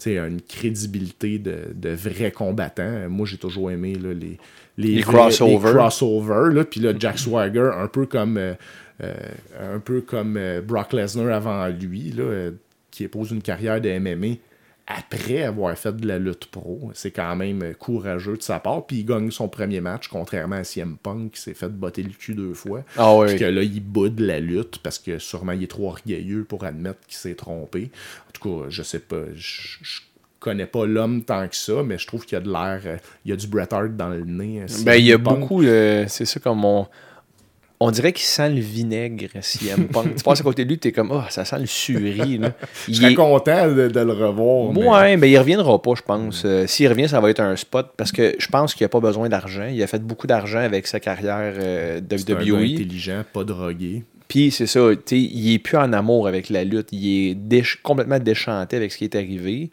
une 0.06 0.40
crédibilité 0.40 1.38
de, 1.38 1.72
de 1.74 1.90
vrai 1.90 2.30
combattant. 2.30 3.08
Moi, 3.08 3.26
j'ai 3.26 3.38
toujours 3.38 3.70
aimé 3.70 3.94
là, 3.94 4.12
les, 4.12 4.38
Les 4.76 5.02
crossovers. 5.02 5.68
les 5.72 5.74
crossovers, 5.76 6.54
là. 6.54 6.64
Puis 6.64 6.80
là, 6.80 6.92
Jack 6.96 7.18
Swagger, 7.18 7.70
un 7.76 7.88
peu 7.88 8.06
comme, 8.06 8.36
euh, 8.36 8.54
euh, 9.02 9.14
un 9.74 9.80
peu 9.80 10.00
comme 10.02 10.38
Brock 10.66 10.92
Lesnar 10.92 11.34
avant 11.34 11.66
lui, 11.68 12.12
là, 12.12 12.50
qui 12.90 13.04
épose 13.04 13.30
une 13.30 13.42
carrière 13.42 13.80
de 13.80 13.98
MMA 13.98 14.36
après 14.98 15.42
avoir 15.42 15.76
fait 15.78 15.96
de 15.96 16.06
la 16.06 16.18
lutte 16.18 16.46
pro. 16.46 16.90
C'est 16.94 17.10
quand 17.10 17.36
même 17.36 17.74
courageux 17.78 18.36
de 18.36 18.42
sa 18.42 18.58
part. 18.60 18.86
Puis 18.86 18.98
il 18.98 19.04
gagne 19.04 19.30
son 19.30 19.48
premier 19.48 19.80
match, 19.80 20.08
contrairement 20.08 20.56
à 20.56 20.64
CM 20.64 20.96
Punk 21.02 21.32
qui 21.32 21.40
s'est 21.40 21.54
fait 21.54 21.68
botter 21.68 22.02
le 22.02 22.10
cul 22.10 22.34
deux 22.34 22.54
fois. 22.54 22.82
Ah. 22.96 23.16
Puis 23.26 23.36
que 23.36 23.44
là, 23.44 23.62
il 23.62 23.80
boude 23.80 24.20
la 24.20 24.40
lutte 24.40 24.78
parce 24.78 24.98
que 24.98 25.18
sûrement 25.18 25.52
il 25.52 25.62
est 25.62 25.68
trop 25.70 25.88
orgueilleux 25.88 26.44
pour 26.44 26.64
admettre 26.64 27.00
qu'il 27.06 27.16
s'est 27.16 27.34
trompé. 27.34 27.90
En 28.28 28.30
tout 28.32 28.62
cas, 28.62 28.66
je 28.68 28.82
sais 28.82 29.00
pas. 29.00 29.24
Je, 29.34 29.78
je 29.82 30.00
connais 30.40 30.66
pas 30.66 30.86
l'homme 30.86 31.22
tant 31.22 31.46
que 31.48 31.56
ça, 31.56 31.82
mais 31.84 31.98
je 31.98 32.06
trouve 32.06 32.24
qu'il 32.24 32.32
y 32.38 32.40
a 32.40 32.44
de 32.44 32.50
l'air. 32.50 32.80
euh, 32.86 32.96
il 33.24 33.30
y 33.30 33.32
a 33.32 33.36
du 33.36 33.46
Bret 33.46 33.68
Hart 33.72 33.90
dans 33.96 34.08
le 34.08 34.24
nez. 34.24 34.62
euh, 34.62 34.66
Ben, 34.84 34.94
il 34.94 35.04
y 35.06 35.12
a 35.12 35.18
Punk. 35.18 35.40
beaucoup, 35.40 35.62
euh, 35.62 36.06
c'est 36.08 36.24
ça 36.24 36.40
comme 36.40 36.64
on. 36.64 36.86
On 37.82 37.90
dirait 37.90 38.12
qu'il 38.12 38.26
sent 38.26 38.50
le 38.50 38.60
vinaigre, 38.60 39.26
CM 39.40 39.86
Punk. 39.88 40.14
tu 40.16 40.22
passes 40.22 40.40
à 40.40 40.42
côté 40.42 40.64
de 40.66 40.68
lui, 40.70 40.78
t'es 40.78 40.92
comme, 40.92 41.10
oh, 41.12 41.22
ça 41.30 41.46
sent 41.46 41.58
le 41.60 41.66
suri. 41.66 42.36
Là. 42.36 42.52
Je 42.86 42.92
serais 42.92 43.12
est- 43.12 43.14
content 43.14 43.68
de, 43.68 43.88
de 43.88 44.00
le 44.00 44.12
revoir. 44.12 44.76
Ouais, 44.76 45.16
mais 45.16 45.30
il 45.30 45.38
reviendra 45.38 45.80
pas, 45.80 45.92
je 45.96 46.02
pense. 46.02 46.42
Euh, 46.44 46.66
S'il 46.66 46.88
revient, 46.88 47.08
ça 47.08 47.20
va 47.20 47.30
être 47.30 47.40
un 47.40 47.56
spot 47.56 47.92
parce 47.96 48.12
que 48.12 48.34
je 48.38 48.46
pense 48.48 48.74
qu'il 48.74 48.84
a 48.84 48.88
pas 48.90 49.00
besoin 49.00 49.30
d'argent. 49.30 49.66
Il 49.72 49.82
a 49.82 49.86
fait 49.86 50.02
beaucoup 50.02 50.26
d'argent 50.26 50.58
avec 50.58 50.86
sa 50.86 51.00
carrière 51.00 51.54
euh, 51.56 52.00
de 52.00 52.16
C'est 52.18 52.30
un 52.32 52.34
gars 52.34 52.52
WWE. 52.52 52.74
intelligent, 52.74 53.22
pas 53.32 53.44
drogué. 53.44 54.04
Puis 54.28 54.50
c'est 54.52 54.66
ça, 54.66 54.80
il 55.10 55.52
est 55.54 55.58
plus 55.58 55.76
en 55.78 55.92
amour 55.92 56.28
avec 56.28 56.50
la 56.50 56.62
lutte. 56.64 56.88
Il 56.92 57.30
est 57.30 57.34
déch- 57.34 57.78
complètement 57.82 58.18
déchanté 58.18 58.76
avec 58.76 58.92
ce 58.92 58.98
qui 58.98 59.04
est 59.04 59.14
arrivé, 59.16 59.70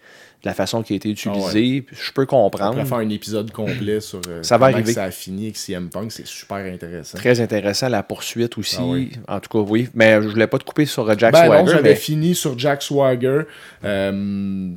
la 0.47 0.53
façon 0.55 0.81
qui 0.81 0.93
a 0.93 0.95
été 0.95 1.09
utilisée. 1.09 1.85
Je 1.91 2.11
peux 2.11 2.23
On 2.23 2.25
comprendre. 2.25 2.71
pourrait 2.73 2.85
faire 2.85 2.97
un 2.97 3.09
épisode 3.09 3.51
complet 3.51 3.99
sur 4.01 4.21
euh, 4.27 4.41
Ça 4.41 4.57
va 4.57 4.67
arriver. 4.67 4.83
que 4.83 4.91
ça 4.93 5.03
a 5.03 5.11
fini 5.11 5.43
avec 5.45 5.57
CM 5.57 5.89
Punk. 5.89 6.11
C'est 6.11 6.25
super 6.25 6.57
intéressant. 6.57 7.17
Très 7.17 7.39
intéressant, 7.39 7.89
la 7.89 8.01
poursuite 8.03 8.57
aussi. 8.57 9.11
Ah. 9.27 9.35
En 9.35 9.39
tout 9.39 9.49
cas, 9.49 9.69
oui. 9.69 9.89
Mais 9.93 10.21
je 10.21 10.27
voulais 10.27 10.47
pas 10.47 10.57
te 10.57 10.63
couper 10.63 10.85
sur 10.85 11.07
euh, 11.09 11.13
Jack 11.17 11.33
ben 11.33 11.45
Swagger. 11.45 11.63
non, 11.63 11.71
j'avais 11.71 11.89
mais 11.89 11.95
fini 11.95 12.33
sur 12.33 12.57
Jack 12.57 12.81
Swagger. 12.81 13.41
Euh, 13.83 14.71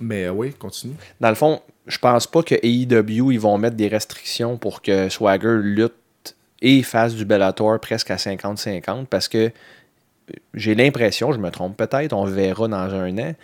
mais 0.00 0.28
oui, 0.28 0.52
continue. 0.58 0.94
dans 1.20 1.28
le 1.28 1.34
fond, 1.34 1.60
je 1.86 1.98
pense 1.98 2.26
pas 2.26 2.42
que 2.42 2.54
AEW 2.62 3.32
ils 3.32 3.40
vont 3.40 3.56
mettre 3.58 3.76
des 3.76 3.88
restrictions 3.88 4.56
pour 4.56 4.82
que 4.82 5.08
Swagger 5.08 5.58
lutte 5.62 5.92
et 6.60 6.82
fasse 6.82 7.14
du 7.14 7.24
Bellator 7.24 7.78
presque 7.80 8.10
à 8.10 8.16
50-50 8.16 9.06
parce 9.06 9.28
que 9.28 9.50
j'ai 10.54 10.74
l'impression, 10.74 11.32
je 11.32 11.38
me 11.38 11.50
trompe 11.50 11.76
peut-être, 11.76 12.12
on 12.12 12.24
verra 12.24 12.68
dans 12.68 12.76
un 12.76 13.18
an, 13.18 13.34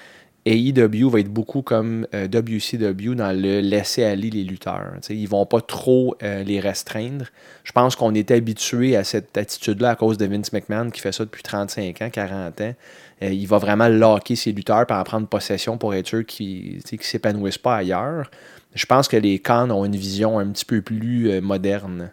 AEW 0.49 1.11
va 1.11 1.21
être 1.21 1.33
beaucoup 1.33 1.63
comme 1.63 2.07
euh, 2.15 2.27
WCW 2.27 3.15
dans 3.15 3.37
le 3.39 3.61
laisser 3.61 4.05
aller 4.05 4.31
les 4.31 4.45
lutteurs. 4.45 4.93
Tu 5.03 5.09
sais, 5.09 5.17
ils 5.17 5.29
vont 5.29 5.45
pas 5.45 5.61
trop 5.61 6.17
euh, 6.23 6.43
les 6.43 6.59
restreindre. 6.59 7.27
Je 7.65 7.73
pense 7.73 7.97
qu'on 7.97 8.15
est 8.15 8.31
habitué 8.31 8.97
à 8.97 9.05
cette 9.05 9.37
attitude-là 9.37 9.91
à 9.91 9.97
cause 9.97 10.17
de 10.17 10.27
Vince 10.27 10.53
McMahon 10.53 10.91
qui 10.91 11.01
fait 11.01 11.13
ça 11.13 11.25
depuis 11.25 11.43
35 11.43 12.03
ans, 12.03 12.11
40 12.11 12.61
ans. 12.63 12.75
Euh, 13.23 13.33
il 13.33 13.47
va 13.47 13.59
vraiment 13.59 13.89
locker 13.89 14.37
ses 14.37 14.53
lutteurs 14.53 14.87
pour 14.87 14.97
en 14.97 15.05
prendre 15.05 15.27
possession 15.27 15.77
pour 15.77 15.95
être 15.95 16.07
sûr 16.07 16.25
qu'ils 16.25 16.81
sais, 16.85 16.97
qu'ils 16.97 17.07
s'épanouissent 17.07 17.59
pas 17.59 17.77
ailleurs. 17.77 18.31
Je 18.75 18.87
pense 18.87 19.09
que 19.09 19.17
les 19.17 19.39
Khan 19.39 19.71
ont 19.71 19.85
une 19.85 19.97
vision 19.97 20.39
un 20.39 20.47
petit 20.47 20.65
peu 20.65 20.83
plus 20.83 21.31
euh, 21.31 21.41
moderne 21.41 22.11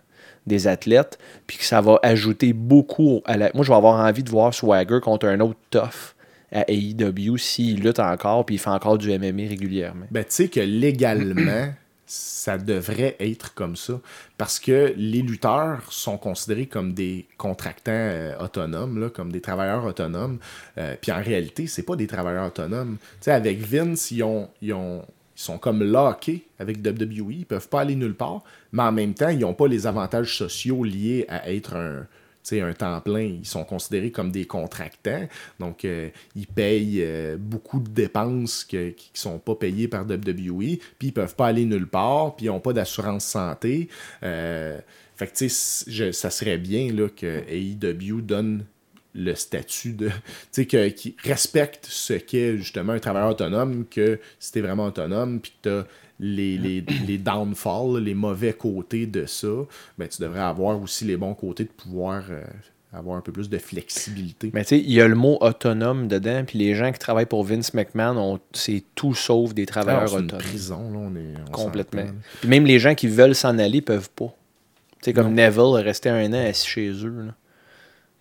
des 0.47 0.67
athlètes, 0.67 1.17
puis 1.47 1.57
que 1.57 1.63
ça 1.63 1.81
va 1.81 1.99
ajouter 2.03 2.53
beaucoup 2.53 3.21
à 3.25 3.35
la... 3.35 3.49
Moi, 3.55 3.63
je 3.63 3.69
vais 3.69 3.75
avoir 3.75 3.99
envie 4.05 4.23
de 4.23 4.29
voir 4.29 4.53
Swagger 4.53 4.99
contre 5.01 5.25
un 5.25 5.39
autre 5.39 5.57
tough 5.71 6.14
à 6.55 6.63
AEW 6.69 7.37
s'il 7.37 7.81
lutte 7.81 7.99
encore, 7.99 8.45
puis 8.45 8.55
il 8.55 8.59
fait 8.59 8.69
encore 8.69 8.97
du 8.97 9.09
MMA 9.09 9.49
régulièrement. 9.49 10.05
Ben, 10.09 10.23
tu 10.23 10.31
sais 10.31 10.47
que 10.47 10.61
légalement, 10.61 11.73
ça 12.05 12.57
devrait 12.57 13.17
être 13.19 13.53
comme 13.53 13.75
ça. 13.75 13.99
Parce 14.37 14.59
que 14.59 14.93
les 14.95 15.21
lutteurs 15.21 15.91
sont 15.91 16.17
considérés 16.17 16.67
comme 16.67 16.93
des 16.93 17.27
contractants 17.37 17.91
euh, 17.91 18.37
autonomes, 18.39 18.99
là, 18.99 19.09
comme 19.09 19.31
des 19.31 19.41
travailleurs 19.41 19.83
autonomes. 19.83 20.39
Euh, 20.77 20.95
Puis 21.01 21.11
en 21.11 21.21
réalité, 21.21 21.67
c'est 21.67 21.83
pas 21.83 21.97
des 21.97 22.07
travailleurs 22.07 22.47
autonomes. 22.47 22.97
Tu 22.99 23.25
sais, 23.25 23.31
avec 23.31 23.59
Vince, 23.59 24.11
ils, 24.11 24.23
ont, 24.23 24.49
ils, 24.61 24.73
ont, 24.73 25.03
ils 25.35 25.41
sont 25.41 25.57
comme 25.57 25.83
lockés 25.83 26.47
avec 26.57 26.77
WWE. 26.77 27.31
Ils 27.31 27.45
peuvent 27.45 27.67
pas 27.67 27.81
aller 27.81 27.95
nulle 27.95 28.15
part. 28.15 28.43
Mais 28.71 28.83
en 28.83 28.93
même 28.93 29.13
temps, 29.13 29.29
ils 29.29 29.39
n'ont 29.39 29.53
pas 29.53 29.67
les 29.67 29.87
avantages 29.87 30.37
sociaux 30.37 30.85
liés 30.85 31.25
à 31.27 31.51
être 31.51 31.75
un, 31.75 32.07
un 32.53 32.73
temps 32.73 33.01
plein, 33.01 33.21
ils 33.41 33.45
sont 33.45 33.63
considérés 33.63 34.11
comme 34.11 34.31
des 34.31 34.45
contractants. 34.45 35.27
Donc, 35.59 35.83
euh, 35.85 36.09
ils 36.35 36.47
payent 36.47 37.01
euh, 37.01 37.37
beaucoup 37.37 37.79
de 37.79 37.89
dépenses 37.89 38.63
que- 38.63 38.89
qui 38.89 39.11
ne 39.13 39.17
sont 39.19 39.39
pas 39.39 39.55
payées 39.55 39.87
par 39.87 40.05
WWE. 40.05 40.77
Puis, 40.99 41.07
ils 41.07 41.13
peuvent 41.13 41.35
pas 41.35 41.47
aller 41.47 41.65
nulle 41.65 41.87
part. 41.87 42.35
Puis, 42.35 42.45
ils 42.45 42.49
n'ont 42.49 42.59
pas 42.59 42.73
d'assurance 42.73 43.25
santé. 43.25 43.89
Euh, 44.23 44.79
fait 45.15 45.27
que, 45.27 45.35
tu 45.35 45.49
ça 45.49 46.29
serait 46.29 46.57
bien 46.57 46.91
là, 46.93 47.07
que 47.09 47.43
AEW 47.49 48.21
donne 48.21 48.65
le 49.13 49.33
statut 49.33 49.93
de. 49.93 50.09
Tu 50.51 50.61
sais, 50.63 50.65
que- 50.65 50.89
qui 50.89 51.15
respecte 51.23 51.85
ce 51.89 52.13
qu'est 52.13 52.57
justement 52.57 52.93
un 52.93 52.99
travailleur 52.99 53.29
autonome, 53.31 53.85
que 53.89 54.19
si 54.39 54.51
t'es 54.51 54.61
vraiment 54.61 54.85
autonome, 54.87 55.39
puis 55.39 55.53
que 55.63 55.81
t'as 55.83 55.87
les, 56.19 56.57
les, 56.57 56.81
les 57.05 57.17
downfalls, 57.17 57.99
les 58.01 58.13
mauvais 58.13 58.53
côtés 58.53 59.05
de 59.05 59.25
ça, 59.25 59.47
ben, 59.97 60.07
tu 60.07 60.21
devrais 60.21 60.41
avoir 60.41 60.81
aussi 60.81 61.05
les 61.05 61.17
bons 61.17 61.33
côtés 61.33 61.65
de 61.65 61.69
pouvoir 61.69 62.23
euh, 62.29 62.41
avoir 62.93 63.17
un 63.17 63.21
peu 63.21 63.31
plus 63.31 63.49
de 63.49 63.57
flexibilité. 63.57 64.51
Mais 64.53 64.63
tu 64.63 64.69
sais, 64.69 64.79
il 64.79 64.91
y 64.91 65.01
a 65.01 65.07
le 65.07 65.15
mot 65.15 65.37
autonome 65.41 66.07
dedans, 66.07 66.43
puis 66.45 66.57
les 66.59 66.75
gens 66.75 66.91
qui 66.91 66.99
travaillent 66.99 67.25
pour 67.25 67.43
Vince 67.43 67.73
McMahon, 67.73 68.39
c'est 68.53 68.83
tout 68.95 69.13
sauf 69.13 69.53
des 69.53 69.65
travailleurs 69.65 70.03
Ah, 70.13 70.19
une 70.19 70.25
autonomes. 70.25 70.41
prison, 70.41 70.91
là, 70.91 70.99
on 70.99 71.15
est. 71.15 71.33
on 71.47 71.51
Complètement. 71.51 72.05
Puis 72.39 72.49
même 72.49 72.65
les 72.65 72.79
gens 72.79 72.95
qui 72.95 73.07
veulent 73.07 73.35
s'en 73.35 73.57
aller 73.59 73.81
peuvent 73.81 74.09
pas. 74.09 74.33
Tu 75.01 75.11
sais, 75.11 75.13
comme 75.13 75.33
Neville 75.33 75.79
est 75.79 75.83
resté 75.83 76.09
un 76.09 76.31
an 76.31 76.49
assis 76.49 76.67
chez 76.67 76.89
eux. 76.91 77.25
Là, 77.25 77.33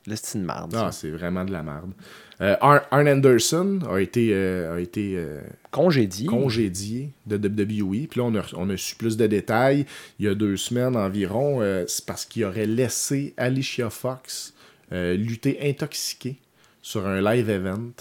là 0.07 0.17
c'est 0.17 0.37
une 0.37 0.45
merde. 0.45 0.73
Ah, 0.75 0.91
ça. 0.91 0.93
c'est 0.93 1.11
vraiment 1.11 1.45
de 1.45 1.53
la 1.53 1.63
merde. 1.63 1.93
Euh, 2.41 2.57
Arn 2.61 3.09
Anderson 3.09 3.81
a 3.89 3.99
été, 4.01 4.31
euh, 4.33 4.77
a 4.77 4.81
été 4.81 5.15
euh, 5.17 5.41
Congédié. 5.71 6.27
congédié 6.27 7.11
de 7.27 7.37
WWE. 7.37 8.09
Puis 8.09 8.21
là, 8.21 8.25
on 8.25 8.35
a, 8.35 8.43
on 8.55 8.71
a 8.71 8.77
su 8.77 8.97
plus 8.97 9.17
de 9.17 9.27
détails 9.27 9.87
il 10.19 10.27
y 10.27 10.29
a 10.29 10.35
deux 10.35 10.57
semaines 10.57 10.97
environ. 10.97 11.61
euh, 11.61 11.85
c'est 11.87 12.05
parce 12.05 12.25
qu'il 12.25 12.45
aurait 12.45 12.67
laissé 12.67 13.35
Alicia 13.37 13.91
Fox 13.91 14.55
lutter 14.91 15.59
intoxiquée 15.61 16.37
sur 16.81 17.05
un 17.05 17.21
live 17.21 17.51
event. 17.51 17.95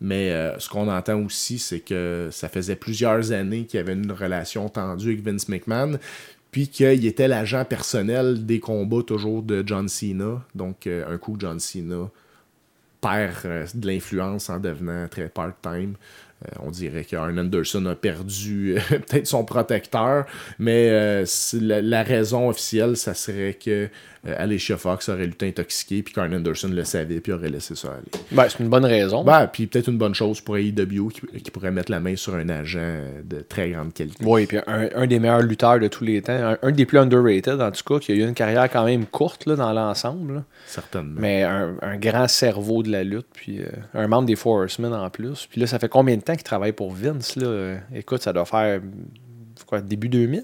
Mais 0.00 0.30
ce 0.58 0.68
qu'on 0.68 0.88
entend 0.88 1.22
aussi, 1.24 1.58
c'est 1.58 1.80
que 1.80 2.28
ça 2.30 2.50
faisait 2.50 2.76
plusieurs 2.76 3.32
années 3.32 3.64
qu'il 3.64 3.78
y 3.78 3.80
avait 3.80 3.94
une 3.94 4.12
relation 4.12 4.68
tendue 4.68 5.12
avec 5.12 5.22
Vince 5.22 5.48
McMahon. 5.48 5.98
Puis 6.52 6.68
qu'il 6.68 7.06
était 7.06 7.28
l'agent 7.28 7.64
personnel 7.64 8.44
des 8.44 8.60
combats 8.60 9.02
toujours 9.02 9.42
de 9.42 9.64
John 9.66 9.88
Cena. 9.88 10.44
Donc, 10.54 10.86
euh, 10.86 11.12
un 11.12 11.16
coup, 11.16 11.36
John 11.38 11.58
Cena 11.58 12.10
perd 13.02 13.44
euh, 13.44 13.66
de 13.74 13.86
l'influence 13.86 14.48
en 14.48 14.58
devenant 14.58 15.06
très 15.08 15.28
part-time. 15.28 15.94
Euh, 16.44 16.48
on 16.60 16.70
dirait 16.70 17.04
qu'Arn 17.04 17.38
Anderson 17.38 17.84
a 17.86 17.94
perdu 17.94 18.76
euh, 18.76 18.80
peut-être 18.88 19.26
son 19.26 19.44
protecteur, 19.44 20.24
mais 20.58 21.24
la 21.60 22.02
raison 22.02 22.48
officielle, 22.48 22.96
ça 22.96 23.12
serait 23.12 23.54
que 23.54 23.90
euh, 24.26 24.34
Alicia 24.38 24.76
Fox 24.76 25.08
aurait 25.08 25.26
lutté 25.26 25.48
intoxiqué, 25.48 26.02
puis 26.02 26.14
qu'Arn 26.14 26.32
Anderson 26.34 26.68
le 26.72 26.84
savait, 26.84 27.20
puis 27.20 27.32
aurait 27.32 27.48
laissé 27.48 27.74
ça 27.74 27.88
aller. 27.92 28.24
Ben, 28.30 28.46
c'est 28.48 28.60
une 28.60 28.68
bonne 28.68 28.84
raison. 28.84 29.24
Ben, 29.24 29.46
puis 29.46 29.66
peut-être 29.66 29.88
une 29.88 29.98
bonne 29.98 30.14
chose 30.14 30.40
pour 30.40 30.56
AEW 30.56 31.08
qui, 31.08 31.40
qui 31.42 31.50
pourrait 31.50 31.72
mettre 31.72 31.90
la 31.90 32.00
main 32.00 32.14
sur 32.16 32.34
un 32.34 32.48
agent 32.48 33.00
de 33.24 33.40
très 33.40 33.70
grande 33.70 33.92
qualité. 33.92 34.24
Oui, 34.24 34.46
puis 34.46 34.58
un, 34.66 34.88
un 34.94 35.06
des 35.06 35.18
meilleurs 35.18 35.42
lutteurs 35.42 35.80
de 35.80 35.88
tous 35.88 36.04
les 36.04 36.22
temps, 36.22 36.32
un, 36.32 36.58
un 36.62 36.70
des 36.70 36.86
plus 36.86 36.98
underrated 36.98 37.60
en 37.60 37.70
tout 37.70 37.82
cas, 37.84 37.98
qui 37.98 38.12
a 38.12 38.14
eu 38.14 38.22
une 38.22 38.34
carrière 38.34 38.70
quand 38.70 38.84
même 38.84 39.06
courte 39.06 39.46
là, 39.46 39.56
dans 39.56 39.72
l'ensemble. 39.72 40.44
Certainement. 40.66 41.20
mais 41.20 41.42
un, 41.42 41.74
un 41.82 41.96
grand 41.96 42.28
cerveau 42.28 42.82
de 42.82 42.90
la 42.90 43.04
lutte, 43.04 43.26
puis 43.32 43.60
euh, 43.60 43.66
un 43.94 44.06
membre 44.06 44.26
des 44.26 44.36
Four 44.36 44.60
Horsemen 44.60 44.92
en 44.92 45.10
plus. 45.10 45.46
Puis 45.50 45.60
là, 45.60 45.66
ça 45.66 45.78
fait 45.78 45.88
combien 45.88 46.16
de 46.16 46.22
temps 46.22 46.34
qu'il 46.34 46.42
travaille 46.44 46.72
pour 46.72 46.92
Vince? 46.92 47.36
Là? 47.36 47.46
Euh, 47.46 47.78
Écoute, 47.94 48.22
ça 48.22 48.32
doit 48.32 48.44
faire 48.44 48.80
quoi, 49.66 49.80
début 49.80 50.08
2000? 50.08 50.42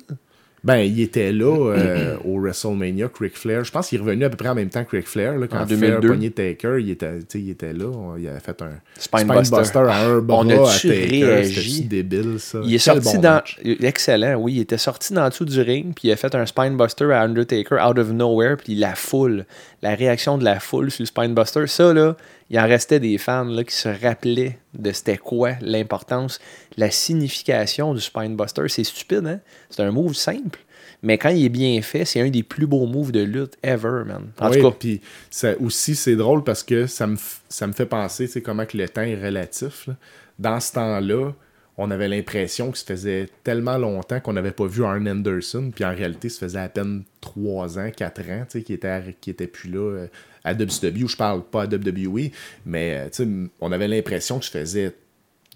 Ben, 0.69 0.77
il 0.79 1.01
était 1.01 1.33
là 1.33 1.73
euh, 1.73 2.17
au 2.25 2.39
WrestleMania, 2.41 3.09
Ric 3.19 3.37
Flair. 3.37 3.65
Je 3.65 3.73
pense 3.73 3.89
qu'il 3.89 3.99
est 3.99 4.03
revenu 4.03 4.25
à 4.25 4.31
peu 4.31 4.37
près 4.37 4.49
en 4.51 4.55
même 4.55 4.69
temps 4.69 4.85
que 4.85 4.97
Ric 4.97 5.09
Flair. 5.09 5.37
Là, 5.39 5.47
quand 5.49 5.63
En 5.63 5.67
Flair 5.67 5.79
2002. 6.01 6.09
a 6.09 6.11
pogné 6.13 6.31
Taker, 6.31 6.77
il 6.81 6.91
était, 6.91 7.19
il 7.35 7.51
était 7.51 7.73
là. 7.73 7.87
On- 7.87 8.17
Il 8.17 8.29
avait 8.29 8.39
fait 8.41 8.61
un 8.63 8.73
Spinebuster. 8.99 9.79
à 9.79 10.05
un 10.07 10.19
bras 10.21 10.39
On 10.45 10.51
à 10.51 10.71
a-tu 10.71 10.89
Taker. 10.89 11.45
C'était 11.45 12.03
débile, 12.03 12.35
ça. 12.39 12.59
Il 12.63 12.69
est 12.75 12.85
Quel 12.85 13.03
sorti 13.03 13.17
bon 13.17 13.23
dans. 13.23 13.31
match. 13.35 13.59
Excellent, 13.65 14.35
oui. 14.37 14.55
Il 14.55 14.61
était 14.61 14.79
sorti 14.79 15.13
dans 15.15 15.25
le 15.25 15.31
dessous 15.31 15.45
du 15.45 15.61
ring, 15.61 15.95
puis 15.95 16.09
il 16.09 16.13
a 16.13 16.17
fait 16.17 16.35
un 16.35 16.45
Spinebuster 16.47 17.13
à 17.13 17.23
Undertaker 17.23 17.77
out 17.85 17.99
of 17.99 18.11
nowhere, 18.11 18.57
puis 18.57 18.75
la 18.75 18.95
foule, 18.95 19.47
la 19.83 19.95
réaction 19.95 20.39
de 20.39 20.45
la 20.45 20.61
foule 20.61 20.91
sur 20.91 21.03
le 21.03 21.07
Spinebuster, 21.07 21.67
ça, 21.67 21.93
là, 21.95 22.17
il 22.51 22.59
en 22.59 22.67
restait 22.67 23.01
des 23.01 23.19
fans 23.19 23.45
là, 23.45 23.65
qui 23.65 23.75
se 23.75 23.89
rappelaient 23.89 24.59
de 24.75 24.93
c'était 24.93 25.19
quoi 25.19 25.53
l'importance, 25.61 26.41
la 26.77 26.91
signification 26.91 27.95
du 27.95 28.01
Spinebuster. 28.01 28.69
C'est 28.69 28.85
stupide, 28.85 29.27
hein? 29.27 29.41
C'est 29.71 29.83
un 29.83 29.91
move 29.91 30.15
simple, 30.15 30.59
mais 31.03 31.19
quand 31.19 31.29
il 31.29 31.45
est 31.45 31.49
bien 31.51 31.81
fait, 31.83 32.05
c'est 32.05 32.21
un 32.21 32.31
des 32.31 32.43
plus 32.43 32.67
beaux 32.67 32.87
moves 32.87 33.13
de 33.13 33.21
lutte 33.21 33.57
ever, 33.63 34.03
man. 34.07 34.31
En 34.41 34.51
Oui, 34.51 34.59
tout 34.61 34.71
cas, 34.71 34.77
puis 34.79 35.01
ça 35.31 35.55
aussi, 35.61 35.95
c'est 35.95 36.17
drôle 36.17 36.43
parce 36.45 36.63
que 36.63 36.87
ça 36.87 37.07
me, 37.07 37.17
ça 37.49 37.67
me 37.67 37.73
fait 37.73 37.87
penser, 37.87 38.29
comment 38.43 38.67
que 38.67 38.77
le 38.77 38.89
temps 38.89 39.03
est 39.03 39.23
relatif. 39.23 39.87
là. 39.87 39.97
Dans 40.39 40.61
ce 40.61 40.73
temps-là, 40.73 41.33
on 41.81 41.91
avait 41.93 42.09
l'impression 42.09 42.73
que 42.73 42.79
ça 42.79 42.85
faisait 42.87 43.29
tellement 43.45 43.79
longtemps 43.79 44.19
qu'on 44.19 44.33
n'avait 44.33 44.51
pas 44.51 44.67
vu 44.67 44.85
Arn 44.85 45.09
Anderson, 45.09 45.71
puis 45.73 45.85
en 45.85 45.95
réalité, 45.95 46.29
ça 46.29 46.41
faisait 46.41 46.59
à 46.59 46.69
peine 46.69 47.05
3 47.21 47.79
ans, 47.79 47.91
4 47.97 48.21
ans, 48.31 48.45
tu 48.51 48.59
sais, 48.59 48.63
qu'il 48.63 48.75
était, 48.75 49.15
était 49.27 49.47
plus 49.47 49.71
là 49.71 49.79
euh, 49.79 50.07
à 50.45 50.55
WCW. 50.55 51.07
Je 51.09 51.17
parle 51.17 51.43
pas 51.43 51.63
à 51.63 51.67
WWE, 51.67 52.31
mais 52.67 53.09
euh, 53.21 53.47
on 53.61 53.73
avait 53.73 53.89
l'impression 53.89 54.39
que 54.39 54.45
ça 54.45 54.53
faisait 54.61 54.95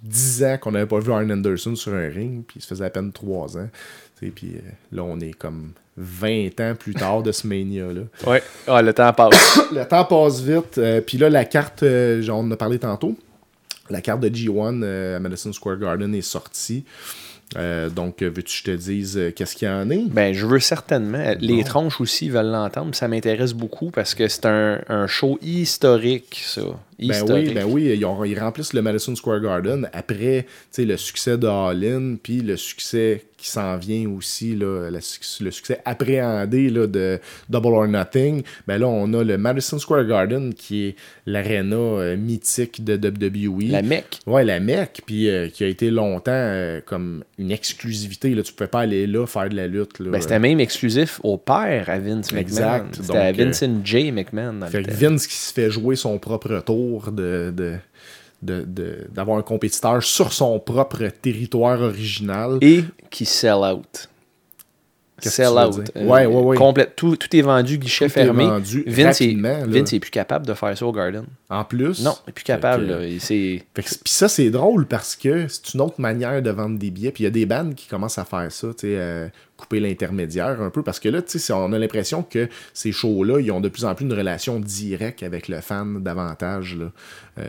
10 0.03 0.45
ans 0.45 0.59
qu'on 0.61 0.73
n'avait 0.73 0.87
pas 0.87 0.99
vu 0.99 1.13
Arn 1.13 1.31
Anderson 1.31 1.75
sur 1.77 1.95
un 1.95 2.09
ring, 2.09 2.45
puis 2.47 2.61
ça 2.61 2.69
faisait 2.69 2.85
à 2.85 2.91
peine 2.91 3.13
3 3.13 3.59
ans. 3.59 3.69
Puis 4.21 4.53
euh, 4.55 4.61
là, 4.93 5.03
on 5.03 5.19
est 5.19 5.33
comme 5.33 5.73
20 5.97 6.61
ans 6.61 6.75
plus 6.79 6.95
tard 6.95 7.23
de 7.23 7.33
ce 7.33 7.47
mania-là. 7.47 8.03
ouais. 8.31 8.43
Ah, 8.67 8.81
le 8.83 8.93
temps 8.95 9.13
passe. 9.13 9.61
Le 9.73 9.85
temps 9.85 10.05
passe 10.05 10.41
vite. 10.41 10.79
euh, 10.79 11.01
Puis 11.01 11.19
là, 11.19 11.29
la 11.29 11.45
carte, 11.45 11.83
euh, 11.83 12.23
genre, 12.23 12.39
on 12.39 12.45
en 12.45 12.51
a 12.53 12.57
parlé 12.57 12.79
tantôt. 12.79 13.17
La 13.91 14.01
carte 14.01 14.21
de 14.21 14.29
G1 14.29 14.83
euh, 14.83 15.17
à 15.17 15.19
Madison 15.19 15.53
Square 15.53 15.79
Garden 15.79 16.15
est 16.15 16.21
sortie. 16.23 16.85
Euh, 17.57 17.91
donc, 17.91 18.23
euh, 18.23 18.27
veux-tu 18.29 18.63
que 18.63 18.71
je 18.73 18.77
te 18.77 18.77
dise 18.83 19.19
euh, 19.19 19.31
qu'est-ce 19.31 19.55
qu'il 19.57 19.69
y 19.69 19.71
en 19.71 19.89
est? 19.91 20.05
Ben, 20.09 20.33
je 20.35 20.47
veux 20.47 20.59
certainement. 20.61 21.35
Les 21.41 21.65
tronches 21.65 22.01
aussi 22.01 22.29
veulent 22.29 22.47
l'entendre. 22.51 22.95
Ça 22.95 23.09
m'intéresse 23.09 23.53
beaucoup 23.53 23.91
parce 23.91 24.15
que 24.15 24.27
c'est 24.29 24.47
un, 24.47 24.81
un 24.89 25.07
show 25.07 25.39
historique, 25.43 26.43
ça. 26.45 26.63
Ben 26.99 27.23
oui, 27.35 27.53
ben 27.55 27.65
oui, 27.69 27.93
ils, 27.97 28.05
ont- 28.05 28.25
ils 28.25 28.39
remplissent 28.39 28.73
le 28.75 28.83
Madison 28.83 29.15
Square 29.17 29.41
Garden 29.41 29.89
après 29.93 30.43
tu 30.45 30.49
sais, 30.71 30.85
le 30.85 30.97
succès 30.97 31.37
de 31.37 31.47
All-In, 31.49 32.17
puis 32.23 32.41
le 32.43 32.57
succès 32.57 33.25
qui 33.43 33.49
s'en 33.49 33.77
vient 33.77 34.09
aussi, 34.09 34.55
là, 34.55 34.89
la 34.89 35.01
le 35.41 35.51
succès 35.51 35.81
appréhendé 35.85 36.71
là, 36.71 36.87
de 36.87 37.19
Double 37.51 37.75
or 37.75 37.89
Nothing. 37.89 38.43
Ben 38.69 38.79
là, 38.79 38.87
on 38.87 39.13
a 39.15 39.25
le 39.25 39.37
Madison 39.37 39.81
Square 39.81 40.05
Garden 40.05 40.55
qui 40.55 40.87
est 40.87 40.97
l'aréna 41.27 41.75
euh, 41.75 42.17
mythique 42.17 42.85
de 42.85 42.95
WWE. 42.95 43.73
La 43.73 43.83
Mecque. 43.83 44.21
Ouais, 44.29 44.45
la 44.45 44.61
Mecque, 44.61 45.03
puis 45.05 45.29
euh, 45.29 45.49
qui 45.49 45.65
a 45.65 45.67
été 45.67 45.91
longtemps 45.91 46.31
euh, 46.31 46.81
comme 46.87 47.25
une 47.37 47.51
exclusivité. 47.51 48.33
Là. 48.37 48.45
Tu 48.45 48.53
pouvais 48.53 48.69
pas 48.69 48.83
aller 48.83 49.09
là 49.09 49.27
faire 49.27 49.49
de 49.49 49.57
la 49.57 49.67
lutte. 49.67 49.99
Là. 49.99 50.11
Ben, 50.11 50.21
c'était 50.21 50.39
même 50.39 50.61
exclusif 50.61 51.19
au 51.25 51.37
père 51.37 51.91
à 51.91 51.99
Vince 51.99 52.31
McMahon. 52.31 52.41
Exact. 52.41 52.95
C'était 53.01 53.19
à 53.19 53.33
Vincent 53.33 53.81
J. 53.85 54.13
McMahon 54.13 54.53
dans 54.53 54.67
Fait 54.69 54.83
le. 54.83 54.93
Vince 54.93 55.27
qui 55.27 55.35
se 55.35 55.53
fait 55.53 55.71
jouer 55.71 55.97
son 55.97 56.17
propre 56.19 56.63
tour 56.65 57.11
de- 57.11 57.53
d'avoir 58.43 59.39
un 59.39 59.43
compétiteur 59.43 60.03
sur 60.03 60.33
son 60.33 60.59
propre 60.59 61.07
territoire 61.23 61.81
original. 61.81 62.59
Et 62.61 62.85
qui 63.11 63.25
sell 63.25 63.55
out. 63.55 64.09
Sell 65.21 65.53
out. 65.53 65.73
dire? 65.75 66.09
Ouais, 66.09 66.27
ouais, 66.27 66.43
ouais. 66.43 66.57
Complète. 66.57 66.97
Tout, 66.97 67.17
tout 67.17 67.37
est 67.37 67.43
vendu, 67.43 67.79
guichet 67.79 68.07
Tout 68.07 68.19
est 68.19 68.25
fermé. 68.25 68.45
vendu 68.45 68.83
Vince, 68.87 69.21
est. 69.21 69.35
Vince 69.35 69.93
est 69.93 70.01
plus 70.01 70.11
capable 70.11 70.47
de 70.47 70.55
faire 70.55 70.77
ça 70.77 70.85
au 70.85 70.93
Garden. 70.93 71.25
En 71.49 71.65
plus? 71.65 72.03
Non, 72.03 72.15
il 72.27 72.31
est 72.31 72.33
plus 72.33 72.45
capable. 72.45 72.99
Puis 73.73 73.91
ça, 74.05 74.29
c'est 74.29 74.51
drôle 74.51 74.87
parce 74.87 75.15
que 75.15 75.47
c'est 75.49 75.75
une 75.75 75.81
autre 75.81 76.01
manière 76.01 76.43
de 76.43 76.51
vendre 76.51 76.79
des 76.79 76.91
billets. 76.91 77.13
Puis 77.13 77.23
il 77.23 77.27
y 77.27 77.29
a 77.29 77.31
des 77.31 77.47
bandes 77.47 77.75
qui 77.75 77.87
commencent 77.87 78.19
à 78.19 78.25
faire 78.25 78.51
ça, 78.51 78.69
euh, 78.85 79.29
couper 79.63 79.81
l'intermédiaire 79.81 80.61
un 80.61 80.71
peu. 80.71 80.83
Parce 80.83 81.01
que 81.01 81.09
là, 81.09 81.23
tu 81.23 81.39
sais, 81.39 81.53
on 81.53 81.73
a 81.73 81.79
l'impression 81.79 82.23
que 82.23 82.49
ces 82.75 82.93
shows-là, 82.93 83.41
ils 83.41 83.51
ont 83.51 83.61
de 83.61 83.69
plus 83.69 83.85
en 83.85 83.95
plus 83.95 84.05
une 84.05 84.13
relation 84.13 84.59
directe 84.61 85.23
avec 85.23 85.49
le 85.49 85.61
fan 85.61 86.03
davantage. 86.03 86.77
Là. 86.77 86.93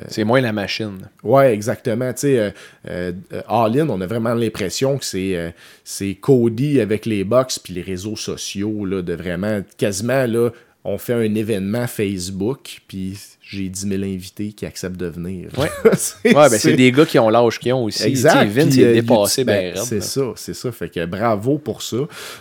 C'est 0.07 0.23
moins 0.23 0.39
la 0.41 0.53
machine. 0.53 1.09
Ouais, 1.23 1.53
exactement. 1.53 2.13
Tu 2.13 2.19
sais, 2.19 2.39
euh, 2.39 2.51
euh, 2.87 3.11
euh, 3.33 3.41
All 3.47 3.79
In, 3.79 3.89
on 3.89 3.99
a 4.01 4.07
vraiment 4.07 4.33
l'impression 4.33 4.97
que 4.97 5.05
c'est 5.05 5.35
euh, 5.35 5.49
c'est 5.83 6.15
Cody 6.15 6.79
avec 6.79 7.05
les 7.05 7.23
box 7.23 7.59
puis 7.59 7.73
les 7.73 7.81
réseaux 7.81 8.15
sociaux, 8.15 8.85
là, 8.85 9.01
de 9.01 9.13
vraiment, 9.13 9.61
quasiment, 9.77 10.25
là, 10.25 10.49
on 10.83 10.97
fait 10.97 11.13
un 11.13 11.35
événement 11.35 11.87
Facebook, 11.87 12.81
puis 12.87 13.17
j'ai 13.55 13.69
10 13.69 13.87
000 13.87 14.03
invités 14.03 14.51
qui 14.53 14.65
acceptent 14.65 14.99
de 14.99 15.07
venir. 15.07 15.49
Ouais. 15.57 15.69
c'est, 15.93 16.27
Ouais, 16.35 16.49
ben 16.49 16.57
c'est 16.57 16.73
des 16.73 16.91
gars 16.91 17.05
qui 17.05 17.17
ont 17.19 17.29
l'âge 17.29 17.59
qu'ils 17.59 17.73
ont 17.73 17.83
aussi. 17.85 18.03
Exact. 18.03 18.33
Tu 18.33 18.39
sais, 18.39 18.45
Vince 18.61 18.73
puis, 18.73 18.81
est 18.83 18.85
euh, 18.87 18.93
dépassé, 19.01 19.43
ben, 19.43 19.73
ben, 19.75 19.81
C'est 19.83 20.01
ça, 20.03 20.21
c'est 20.35 20.53
ça. 20.53 20.71
Fait 20.71 20.89
que 20.89 21.05
bravo 21.05 21.57
pour 21.57 21.81
ça. 21.81 21.97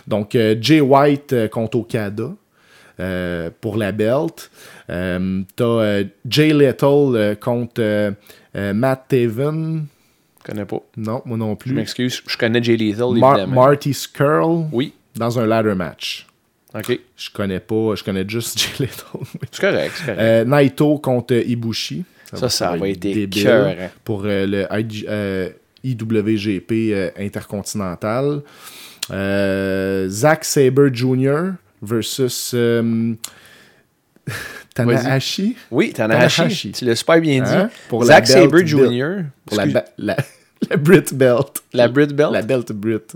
Donc, 0.07 0.35
euh, 0.35 0.55
Jay 0.59 0.81
White 0.81 1.33
euh, 1.33 1.47
contre 1.47 1.77
Okada 1.79 2.31
pour 3.61 3.77
la 3.77 3.91
belt. 3.91 4.49
T'as 4.87 6.03
Jay 6.29 6.53
Little 6.53 7.37
contre 7.41 8.13
Matt 8.55 9.05
Taven. 9.07 9.85
Je 10.45 10.51
connais 10.51 10.65
pas. 10.65 10.81
Non, 10.97 11.21
moi 11.25 11.37
non 11.37 11.51
Je 11.53 11.55
plus. 11.57 11.73
m'excuse. 11.73 12.21
Je 12.27 12.37
connais 12.37 12.61
Jay 12.61 12.75
Lethal, 12.77 13.13
Mar- 13.15 13.37
évidemment. 13.37 13.63
Marty 13.65 13.93
Skrull 13.93 14.65
Oui. 14.73 14.93
dans 15.15 15.39
un 15.39 15.45
ladder 15.45 15.73
match. 15.73 16.27
OK. 16.75 16.99
Je 17.15 17.29
connais 17.31 17.59
pas, 17.59 17.95
je 17.95 18.03
connais 18.03 18.27
juste 18.27 18.57
Jay 18.59 18.85
Little. 18.85 19.27
C'est 19.51 19.61
correct. 19.61 19.93
C'est 19.97 20.05
correct. 20.05 20.19
Euh, 20.21 20.43
Naito 20.45 20.97
contre 20.97 21.33
Ibushi. 21.35 22.03
Ça, 22.33 22.49
ça 22.49 22.75
va 22.75 22.89
être 22.89 22.99
débile. 22.99 23.89
Pour 24.03 24.23
euh, 24.25 24.47
le 24.47 24.65
IG 24.79 25.05
euh, 25.07 25.49
IWGP 25.83 26.71
euh, 26.71 27.11
Intercontinental. 27.19 28.41
Zack 29.09 30.45
Sabre 30.45 30.87
Jr. 30.91 31.51
versus 31.81 32.55
Tanahashi. 34.73 35.55
oui, 35.69 35.93
Tanahashi. 35.93 36.37
Tanahashi. 36.37 36.71
Tu 36.71 36.85
l'as 36.85 36.95
super 36.95 37.19
bien 37.21 37.43
dit. 37.43 37.51
Hein? 37.51 37.69
Pour 37.89 38.05
Zack 38.05 38.25
Sabre. 38.25 38.65
Jr. 38.65 39.25
Pour 39.45 39.57
la, 39.57 39.65
la, 39.97 40.17
la 40.69 40.77
Brit 40.77 41.13
Belt. 41.13 41.61
la 41.73 41.87
Brit 41.87 42.07
Belt? 42.13 42.31
La, 42.31 42.41
Belt 42.41 42.71
Brit. 42.71 43.13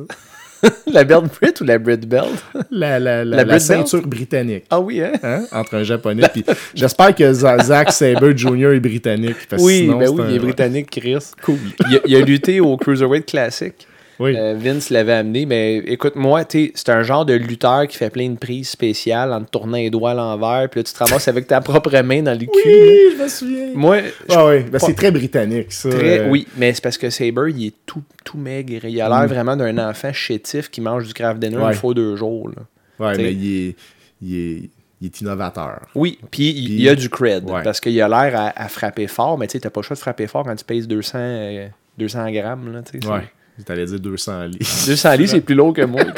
belt 1.03 1.25
Brit 1.39 1.53
ou 1.61 1.63
la 1.63 1.77
Brit 1.77 1.97
Belt? 2.05 2.27
La, 2.71 2.99
la, 2.99 3.23
la, 3.23 3.37
La 3.37 3.43
la 3.43 3.59
ceinture 3.59 4.05
britannique. 4.07 4.65
Ah 4.69 4.79
oui, 4.79 5.01
hein? 5.01 5.11
Hein? 5.23 5.43
Entre 5.51 5.75
un 5.75 5.83
japonais. 5.83 6.27
puis 6.33 6.43
J'espère 6.75 7.13
que 7.15 7.31
Za- 7.33 7.59
Zack 7.63 7.91
Sabre 7.91 8.31
Jr. 8.35 8.73
est 8.73 8.79
britannique. 8.79 9.35
parce 9.49 9.61
Oui, 9.63 9.79
sinon, 9.85 9.97
ben 9.99 10.09
oui, 10.09 10.21
un- 10.21 10.29
il 10.29 10.35
est 10.35 10.39
britannique, 10.39 10.89
Chris. 10.89 11.17
Cool. 11.43 11.57
Il 11.89 11.95
a, 11.97 11.99
il 12.05 12.15
a 12.15 12.19
lutté 12.21 12.59
au 12.59 12.75
Cruiserweight 12.77 13.25
Classic. 13.25 13.73
Oui. 14.19 14.35
Euh, 14.35 14.55
Vince 14.57 14.89
l'avait 14.89 15.13
amené, 15.13 15.45
mais 15.45 15.77
écoute-moi, 15.77 16.43
c'est 16.49 16.89
un 16.89 17.03
genre 17.03 17.25
de 17.25 17.33
lutteur 17.33 17.85
qui 17.87 17.97
fait 17.97 18.09
plein 18.09 18.29
de 18.29 18.37
prises 18.37 18.69
spéciales 18.69 19.31
en 19.31 19.43
te 19.43 19.49
tournant 19.51 19.77
les 19.77 19.89
doigts 19.91 20.11
à 20.11 20.13
l'envers, 20.15 20.67
puis 20.69 20.79
là, 20.79 20.83
tu 20.83 20.93
te 20.93 20.97
ramasses 21.03 21.27
avec 21.27 21.45
ta 21.47 21.61
propre 21.61 21.95
main 22.01 22.23
dans 22.23 22.31
le 22.31 22.45
cul. 22.45 22.49
oui, 22.65 22.99
je 23.17 23.23
me 23.23 23.27
souviens. 23.27 23.69
Moi, 23.75 23.97
Ah 24.29 24.47
oui, 24.47 24.61
ben, 24.63 24.79
c'est 24.79 24.95
très 24.95 25.11
britannique, 25.11 25.71
ça. 25.71 25.89
très- 25.89 26.19
Euh, 26.19 26.29
oui, 26.29 26.47
mais 26.57 26.73
c'est 26.73 26.81
parce 26.81 26.97
que 26.97 27.09
Saber, 27.11 27.51
il 27.55 27.67
est 27.67 27.73
tout, 27.85 28.01
tout 28.23 28.37
maigre. 28.37 28.85
Il 28.85 28.99
a 29.01 29.07
l'air 29.07 29.27
vraiment 29.27 29.55
d'un 29.55 29.77
enfant 29.89 30.11
chétif 30.13 30.69
qui 30.71 30.81
mange 30.81 31.05
du 31.07 31.13
craft 31.13 31.39
dinner 31.39 31.57
Mm. 31.57 31.61
Ouais. 31.61 31.67
une 31.73 31.73
fois 31.75 31.93
deux 31.93 32.15
jours. 32.15 32.49
là. 32.49 32.63
Ouais, 33.07 33.13
T'sais. 33.13 33.21
mais 33.23 33.33
il 33.33 33.67
est, 33.69 33.75
il 34.23 34.35
est, 34.35 34.69
il 34.99 35.05
est 35.05 35.21
innovateur. 35.21 35.81
Oui, 35.93 36.17
puis 36.31 36.49
il, 36.49 36.79
il 36.81 36.89
a 36.89 36.95
du 36.95 37.07
cred, 37.09 37.47
Ouais. 37.47 37.61
parce 37.63 37.79
qu'il 37.79 38.01
a 38.01 38.07
l'air 38.07 38.39
à, 38.39 38.59
à 38.59 38.67
frapper 38.67 39.05
fort, 39.05 39.37
mais 39.37 39.45
tu 39.45 39.51
sais, 39.53 39.59
t'as 39.59 39.69
pas 39.69 39.81
le 39.81 39.85
choix 39.85 39.93
de 39.95 39.99
frapper 40.01 40.25
fort 40.25 40.43
quand 40.43 40.55
tu 40.55 40.65
pèses 40.65 40.87
200, 40.87 41.19
euh, 41.19 41.67
200 41.99 42.31
grammes. 42.31 42.73
Là, 42.73 42.81
Ouais. 43.11 43.21
T'allais 43.65 43.85
dire 43.85 43.99
200 43.99 44.43
livres. 44.45 44.57
200 44.87 45.11
livres, 45.13 45.29
c'est 45.31 45.41
plus 45.41 45.55
lourd 45.55 45.73
que 45.73 45.81
moi. 45.83 46.01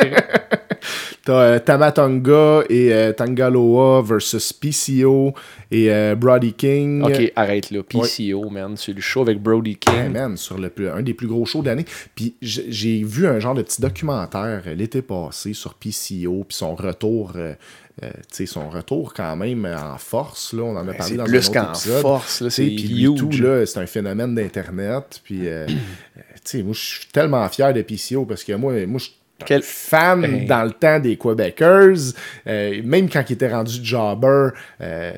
T'as 1.26 1.34
euh, 1.34 1.60
Tamatonga 1.60 2.64
et 2.70 2.94
euh, 2.94 3.12
Tangaloa 3.14 4.02
versus 4.02 4.54
PCO 4.54 5.34
et 5.70 5.92
euh, 5.92 6.16
Brody 6.16 6.54
King. 6.54 7.04
ok, 7.04 7.32
arrête 7.36 7.70
là. 7.72 7.82
PCO, 7.84 8.50
man. 8.50 8.76
C'est 8.78 8.94
le 8.94 9.02
show 9.02 9.22
avec 9.22 9.42
Brody 9.42 9.76
King. 9.76 9.94
Ouais, 9.94 10.10
man, 10.10 10.38
sur 10.38 10.58
le 10.58 10.70
plus- 10.70 10.90
un 10.90 11.02
des 11.02 11.14
plus 11.14 11.28
gros 11.28 11.46
shows 11.46 11.62
d'année. 11.62 11.86
Puis 12.16 12.36
j- 12.42 12.66
j'ai 12.70 13.04
vu 13.04 13.28
un 13.28 13.40
genre 13.40 13.54
de 13.54 13.62
petit 13.62 13.82
documentaire 13.82 14.64
euh, 14.66 14.74
l'été 14.74 15.02
passé 15.02 15.54
sur 15.54 15.74
PCO, 15.76 16.46
puis 16.48 16.56
son 16.58 16.74
retour, 16.76 17.34
euh, 17.36 17.54
tu 18.02 18.08
sais, 18.32 18.46
son 18.46 18.70
retour 18.70 19.14
quand 19.14 19.36
même 19.36 19.66
en 19.66 19.98
force. 19.98 20.54
Là, 20.54 20.64
on 20.64 20.78
en 20.78 20.88
a 20.88 20.94
parlé 20.94 21.18
dans 21.18 21.26
plus 21.26 21.36
un 21.38 21.40
autre 21.40 21.52
qu'en 21.52 21.74
épisode. 21.74 22.02
force, 22.02 22.48
c'est 22.50 22.66
puis 22.66 23.04
huge. 23.04 23.20
tout, 23.20 23.30
c'est 23.66 23.78
un 23.80 23.86
phénomène 23.86 24.34
d'Internet. 24.34 25.20
Puis, 25.24 25.48
euh, 25.50 25.68
sais, 26.58 26.64
moi, 26.64 26.74
je 26.74 26.80
suis 26.80 27.08
tellement 27.12 27.47
fier 27.50 27.74
de 27.74 27.82
PCO 27.82 28.26
parce 28.26 28.43
que 28.43 28.54
moi, 28.54 28.74
moi 28.88 29.00
je 29.00 29.06
suis 29.06 29.14
Quel- 29.45 29.62
fan 29.64 30.20
Ben. 30.22 30.45
dans 30.47 30.64
le 30.66 30.72
temps 30.72 31.00
des 31.00 31.16
Quebecers. 31.16 32.14
Euh, 32.45 32.82
même 32.84 33.10
quand 33.10 33.24
il 33.30 33.34
était 33.34 33.47
rendu 33.50 33.80
Jobber, 33.82 34.50
euh, 34.82 35.12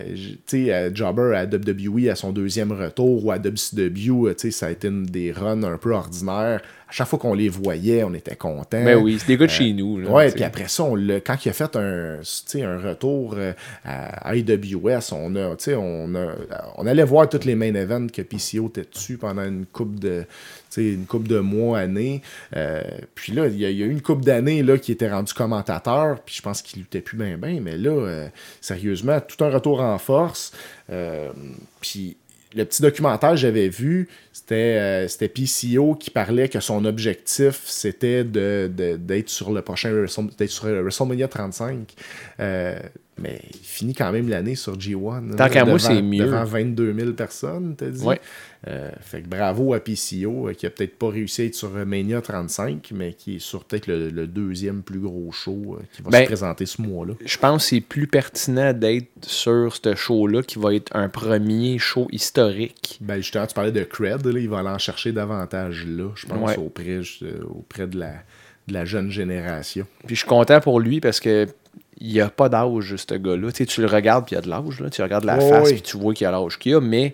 sais, 0.46 0.72
euh, 0.72 0.92
Jobber 0.94 1.34
à 1.36 1.46
WWE 1.46 2.08
à 2.12 2.16
son 2.16 2.32
deuxième 2.32 2.72
retour 2.72 3.26
ou 3.26 3.32
à 3.32 3.38
WCW, 3.40 4.30
tu 4.36 4.38
sais, 4.38 4.52
ça 4.52 4.68
a 4.68 4.70
été 4.72 4.90
une 4.90 5.06
des 5.06 5.32
runs 5.32 5.64
un 5.64 5.78
peu 5.78 5.94
ordinaires. 5.94 6.62
À 6.88 6.94
chaque 6.94 7.08
fois 7.08 7.18
qu'on 7.18 7.34
les 7.34 7.50
voyait, 7.50 8.04
on 8.04 8.14
était 8.14 8.36
content. 8.36 8.84
Ben 8.84 8.98
oui, 8.98 9.18
c'est 9.18 9.26
des 9.28 9.38
gars 9.38 9.46
de 9.48 9.52
chez 9.52 9.72
nous. 9.74 9.98
là, 10.02 10.10
Ouais, 10.12 10.30
puis 10.32 10.44
après 10.44 10.68
ça, 10.68 10.84
on 10.84 10.96
quand 11.26 11.38
il 11.46 11.50
a 11.50 11.54
fait 11.54 11.76
un, 11.78 12.20
un 12.20 12.78
retour 12.78 13.38
à 13.86 14.36
IWS, 14.36 15.14
on 15.14 15.36
a, 15.36 15.56
on 15.78 16.16
a, 16.16 16.36
on 16.78 16.86
allait 16.86 17.04
voir 17.06 17.30
tous 17.30 17.46
les 17.46 17.56
main 17.56 17.74
events 17.74 18.08
que 18.14 18.22
PCO 18.22 18.68
était 18.68 18.86
dessus 18.94 19.18
pendant 19.18 19.44
une 19.46 19.66
coupe 19.66 20.00
de, 20.00 20.26
une 20.78 21.06
coupe 21.06 21.28
de 21.28 21.40
mois, 21.40 21.80
années. 21.80 22.22
Euh, 22.56 22.82
puis 23.16 23.34
là, 23.34 23.48
il 23.48 23.58
y, 23.58 23.66
a 23.66 23.70
il 23.70 23.78
y 23.78 23.84
a 23.84 23.86
eu 23.86 23.92
une 23.92 24.02
coupe 24.02 24.24
d'années 24.24 24.64
qui 24.82 24.92
était 24.92 25.10
rendu 25.12 25.34
commentateur, 25.34 26.20
puis 26.26 26.36
je 26.36 26.42
pense 26.42 26.62
qu'il 26.62 26.80
luttait 26.80 27.02
plus 27.02 27.18
bien, 27.18 27.38
bien, 27.38 27.60
mais 27.62 27.78
là, 27.78 27.92
euh, 27.92 28.28
sérieusement, 28.62 29.20
tout 29.22 29.44
un 29.44 29.50
retour 29.50 29.82
en 29.82 29.98
force. 29.98 30.52
Euh, 30.90 31.30
puis 31.82 32.18
le 32.54 32.66
petit 32.66 32.82
documentaire 32.82 33.32
que 33.32 33.38
j'avais 33.38 33.70
vu, 33.70 34.10
c'était 34.34 35.08
euh, 35.08 35.08
PCO 35.34 35.96
qui 35.96 36.10
parlait 36.10 36.50
que 36.50 36.60
son 36.60 36.84
objectif, 36.84 37.62
c'était 37.66 38.24
de- 38.26 38.70
de- 38.76 38.98
d'être 38.98 39.30
sur 39.30 39.54
le 39.54 39.62
prochain 39.62 39.92
d'être 40.38 40.50
sur 40.50 40.66
WrestleMania 40.66 41.30
35. 41.30 41.94
Euh, 42.42 42.78
mais 43.18 43.40
il 43.54 43.60
finit 43.66 43.94
quand 43.94 44.12
même 44.12 44.28
l'année 44.28 44.56
sur 44.56 44.74
G1. 44.78 45.36
Tant 45.36 45.48
qu'à 45.50 45.64
moi, 45.64 45.80
c'est 45.80 46.02
mieux. 46.02 46.26
Devant 46.26 46.44
22 46.44 46.94
000 46.94 47.12
personnes, 47.14 47.76
t'as 47.78 47.86
dit? 47.88 48.04
Ouais. 48.04 48.20
Euh, 48.68 48.92
fait 49.00 49.24
que 49.24 49.28
bravo 49.28 49.74
à 49.74 49.80
PCO, 49.80 50.48
euh, 50.50 50.54
qui 50.54 50.68
a 50.68 50.70
peut-être 50.70 50.96
pas 51.00 51.10
réussi 51.10 51.42
à 51.42 51.46
être 51.46 51.56
sur 51.56 51.72
Mania 51.72 52.22
35, 52.22 52.92
mais 52.94 53.14
qui 53.14 53.38
est 53.38 53.40
sur 53.40 53.64
peut-être 53.64 53.88
le, 53.88 54.10
le 54.12 54.28
deuxième 54.28 54.84
plus 54.84 55.00
gros 55.00 55.32
show 55.32 55.78
euh, 55.80 55.84
qui 55.92 56.04
va 56.04 56.12
Ben, 56.12 56.20
se 56.22 56.26
présenter 56.26 56.66
ce 56.68 56.80
mois-là. 56.80 57.14
Je 57.26 57.38
pense 57.40 57.64
que 57.64 57.70
c'est 57.70 57.82
plus 57.82 58.06
pertinent 58.06 58.72
d'être 58.74 59.08
sur 59.24 59.76
ce 59.76 59.96
show-là 59.96 60.44
qui 60.44 60.60
va 60.60 60.76
être 60.76 60.96
un 60.96 61.10
premier 61.10 61.80
show 61.80 62.08
historique. 62.12 63.00
Ben 63.02 63.18
justement, 63.18 63.48
tu 63.48 63.56
parlais 63.56 63.72
de 63.72 63.84
cred, 63.84 64.24
là, 64.28 64.40
il 64.40 64.48
va 64.50 64.60
aller 64.60 64.70
en 64.70 64.78
chercher 64.78 65.12
davantage 65.12 65.86
là, 65.88 66.10
je 66.14 66.28
pense, 66.28 66.52
Ouais. 66.52 66.58
auprès, 66.60 67.00
auprès 67.50 67.88
de, 67.88 67.98
la, 67.98 68.14
de 68.68 68.74
la 68.74 68.86
jeune 68.86 69.10
génération. 69.10 69.88
Puis 70.06 70.16
je 70.16 70.20
suis 70.20 70.30
content 70.30 70.60
pour 70.62 70.80
lui 70.80 71.00
parce 71.02 71.20
que 71.20 71.48
il 72.00 72.20
a 72.22 72.30
pas 72.30 72.50
d'âge, 72.50 72.96
ce 72.96 73.14
gars-là. 73.16 73.52
Tu, 73.52 73.58
sais, 73.58 73.66
tu 73.66 73.82
le 73.82 73.88
regardes, 73.88 74.26
puis 74.26 74.34
il 74.34 74.36
y 74.36 74.40
a 74.40 74.42
de 74.42 74.50
l'âge. 74.50 74.80
là. 74.80 74.90
Tu 74.90 75.02
regardes 75.04 75.24
la 75.24 75.40
face, 75.40 75.68
ouais. 75.68 75.74
puis 75.74 75.82
tu 75.84 75.98
vois 75.98 76.14
qu'il 76.16 76.26
y 76.26 76.28
a 76.28 76.32
l'âge 76.32 76.58
qu'il 76.58 76.74
a, 76.76 76.82
mais 76.82 77.14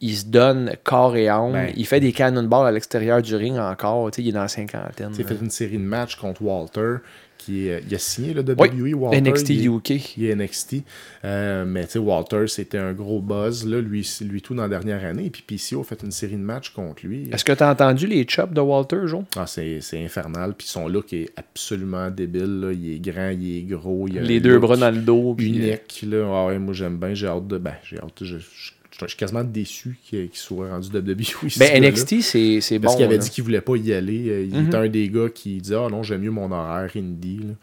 il, 0.00 0.16
se 0.16 0.26
donne 0.26 0.72
corps 0.84 1.16
et 1.16 1.28
âme. 1.28 1.52
Ben. 1.52 1.72
il 1.76 1.86
fait 1.86 2.00
des 2.00 2.12
cannonballs 2.12 2.66
à 2.66 2.72
l'extérieur 2.72 3.22
du 3.22 3.34
ring 3.36 3.56
encore. 3.58 4.10
Il 4.18 4.28
est 4.28 4.32
dans 4.32 4.42
la 4.42 4.48
cinquantaine. 4.48 5.12
Il 5.18 5.24
fait 5.24 5.38
une 5.40 5.50
série 5.50 5.78
de 5.78 5.82
matchs 5.82 6.16
contre 6.16 6.42
Walter, 6.42 6.96
qui 7.38 7.66
est, 7.68 7.82
il 7.88 7.94
a 7.94 7.98
signé 7.98 8.34
le 8.34 8.42
Oui, 8.56 8.68
WWE 8.70 8.94
Walter. 8.94 9.20
NXT 9.20 9.48
il 9.50 9.60
est- 9.62 9.64
UK. 9.66 10.16
Il 10.16 10.24
est 10.26 10.34
NXT. 10.36 10.76
Euh, 11.24 11.64
mais 11.66 11.84
tu 11.86 11.92
sais, 11.92 11.98
Walter, 11.98 12.46
c'était 12.46 12.78
un 12.78 12.92
gros 12.92 13.20
buzz, 13.20 13.66
là, 13.66 13.80
lui, 13.80 14.08
lui 14.22 14.42
tout 14.42 14.54
dans 14.54 14.62
la 14.62 14.68
dernière 14.68 15.04
année. 15.04 15.28
Puis 15.30 15.42
PCO 15.42 15.80
a 15.80 15.84
fait 15.84 16.02
une 16.04 16.12
série 16.12 16.36
de 16.36 16.42
matchs 16.42 16.70
contre 16.70 17.04
lui. 17.04 17.28
Est-ce 17.32 17.44
que 17.44 17.52
tu 17.52 17.62
as 17.62 17.70
entendu 17.70 18.06
les 18.06 18.24
chops 18.28 18.52
de 18.52 18.60
Walter, 18.60 19.00
Jo? 19.06 19.24
Ah, 19.36 19.46
c'est 19.48 19.80
c'est 19.80 20.02
infernal. 20.04 20.54
Puis 20.56 20.68
son 20.68 20.86
look 20.88 21.12
est 21.12 21.30
absolument 21.36 22.10
débile. 22.10 22.60
là. 22.60 22.72
Il 22.72 22.94
est 22.94 22.98
grand, 23.00 23.30
il 23.30 23.58
est 23.58 23.62
gros. 23.62 24.06
Il 24.08 24.18
a 24.18 24.22
Les 24.22 24.38
deux 24.40 24.58
bras 24.60 24.76
dans 24.76 24.90
le 24.94 25.00
dos. 25.00 25.34
puis, 25.36 25.52
euh, 25.52 25.66
unique. 25.66 26.04
Là. 26.08 26.24
Ah 26.32 26.46
ouais, 26.46 26.58
moi, 26.60 26.74
j'aime 26.74 26.96
bien. 26.98 27.12
J'ai 27.14 27.26
hâte 27.26 27.46
de. 27.48 27.58
Ben, 27.58 27.74
j'ai 27.84 27.98
hâte. 27.98 28.22
Je, 28.22 28.38
je- 28.38 28.72
je 29.00 29.06
suis 29.06 29.16
quasiment 29.16 29.42
déçu 29.42 29.96
qu'il 30.04 30.28
soit 30.34 30.68
rendu 30.68 30.88
WWE. 30.88 31.48
Ben. 31.58 31.82
NXT, 31.82 32.20
c'est 32.20 32.78
bon. 32.78 32.82
Parce 32.82 32.96
qu'il 32.96 33.04
avait 33.04 33.16
là. 33.16 33.22
dit 33.22 33.30
qu'il 33.30 33.42
voulait 33.44 33.60
pas 33.60 33.76
y 33.76 33.92
aller. 33.92 34.28
Euh, 34.28 34.44
Il 34.44 34.54
Mhm. 34.58 34.66
était 34.66 34.76
un 34.76 34.88
des 34.88 35.08
gars 35.08 35.28
qui 35.34 35.58
disait 35.60 35.76
Ah 35.76 35.88
non, 35.90 36.02
j'aime 36.02 36.20
mieux 36.20 36.30
mon 36.30 36.50
horaire 36.52 36.90
indie. 36.94 37.38
là. 37.38 37.54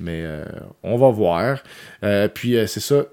Mais 0.00 0.22
euh, 0.24 0.44
on 0.82 0.96
va 0.96 1.10
voir. 1.10 1.62
Euh, 2.02 2.28
puis 2.28 2.56
euh, 2.56 2.66
c'est 2.66 2.80
ça. 2.80 3.04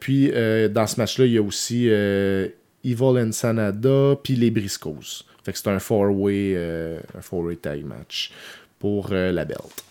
Puis 0.00 0.30
dans 0.70 0.86
ce 0.86 0.96
match-là, 1.00 1.26
il 1.26 1.32
y 1.32 1.38
a 1.38 1.42
aussi 1.42 1.86
Evil 1.86 2.48
Ensanada 3.18 4.16
puis 4.22 4.34
les 4.34 4.50
Briscoes. 4.50 5.24
Fait 5.44 5.52
que 5.52 5.58
c'est 5.58 5.68
un 5.68 5.78
four-way 5.78 6.56
four-way 7.20 7.56
tag 7.56 7.84
match 7.84 8.32
pour 8.78 9.10
la 9.10 9.44
belt. 9.44 9.84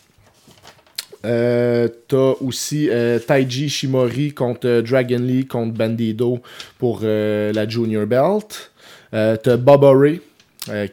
Euh, 1.25 1.87
T'as 2.07 2.33
aussi 2.41 2.89
euh, 2.89 3.19
Taiji 3.19 3.69
Shimori 3.69 4.33
contre 4.33 4.67
euh, 4.67 4.81
Dragon 4.81 5.19
Lee 5.19 5.45
contre 5.45 5.73
Bandido 5.77 6.39
pour 6.79 7.01
la 7.01 7.67
Junior 7.67 8.05
Belt. 8.07 8.71
T'as 9.11 9.57
Bubba 9.57 9.91
Ray. 9.93 10.21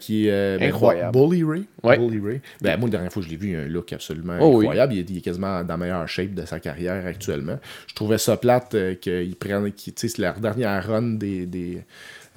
qui 0.01 0.29
est 0.29 0.59
ben, 0.59 0.69
Incroyable. 0.69 1.13
Bully 1.19 1.45
Ray. 1.45 1.65
Ouais. 1.83 1.99
Bully 1.99 2.21
Ray. 2.21 2.41
Ben, 2.61 2.77
moi, 2.79 2.89
la 2.89 2.93
dernière 2.93 3.13
fois 3.13 3.23
que 3.23 3.27
je 3.29 3.31
l'ai 3.33 3.39
vu, 3.39 3.51
il 3.51 3.57
a 3.57 3.61
un 3.61 3.67
look 3.69 3.93
absolument 3.93 4.37
Oh 4.41 4.57
oui. 4.57 4.65
incroyable. 4.67 4.95
Il, 4.95 4.99
est, 5.01 5.11
il 5.11 5.19
est 5.19 5.21
quasiment 5.21 5.63
dans 5.63 5.69
la 5.75 5.77
meilleure 5.77 6.09
shape 6.09 6.35
de 6.35 6.45
sa 6.45 6.59
carrière 6.61 7.07
actuellement. 7.07 7.59
Je 7.87 7.95
trouvais 7.95 8.19
ça 8.19 8.37
plate 8.37 8.77
qu'ils- 9.01 9.37
tu 9.39 9.93
sais, 9.97 10.09
c'est 10.09 10.19
leur 10.19 10.41
dernière 10.41 10.87
run 10.87 11.03
des, 11.17 11.47
des, 11.47 11.79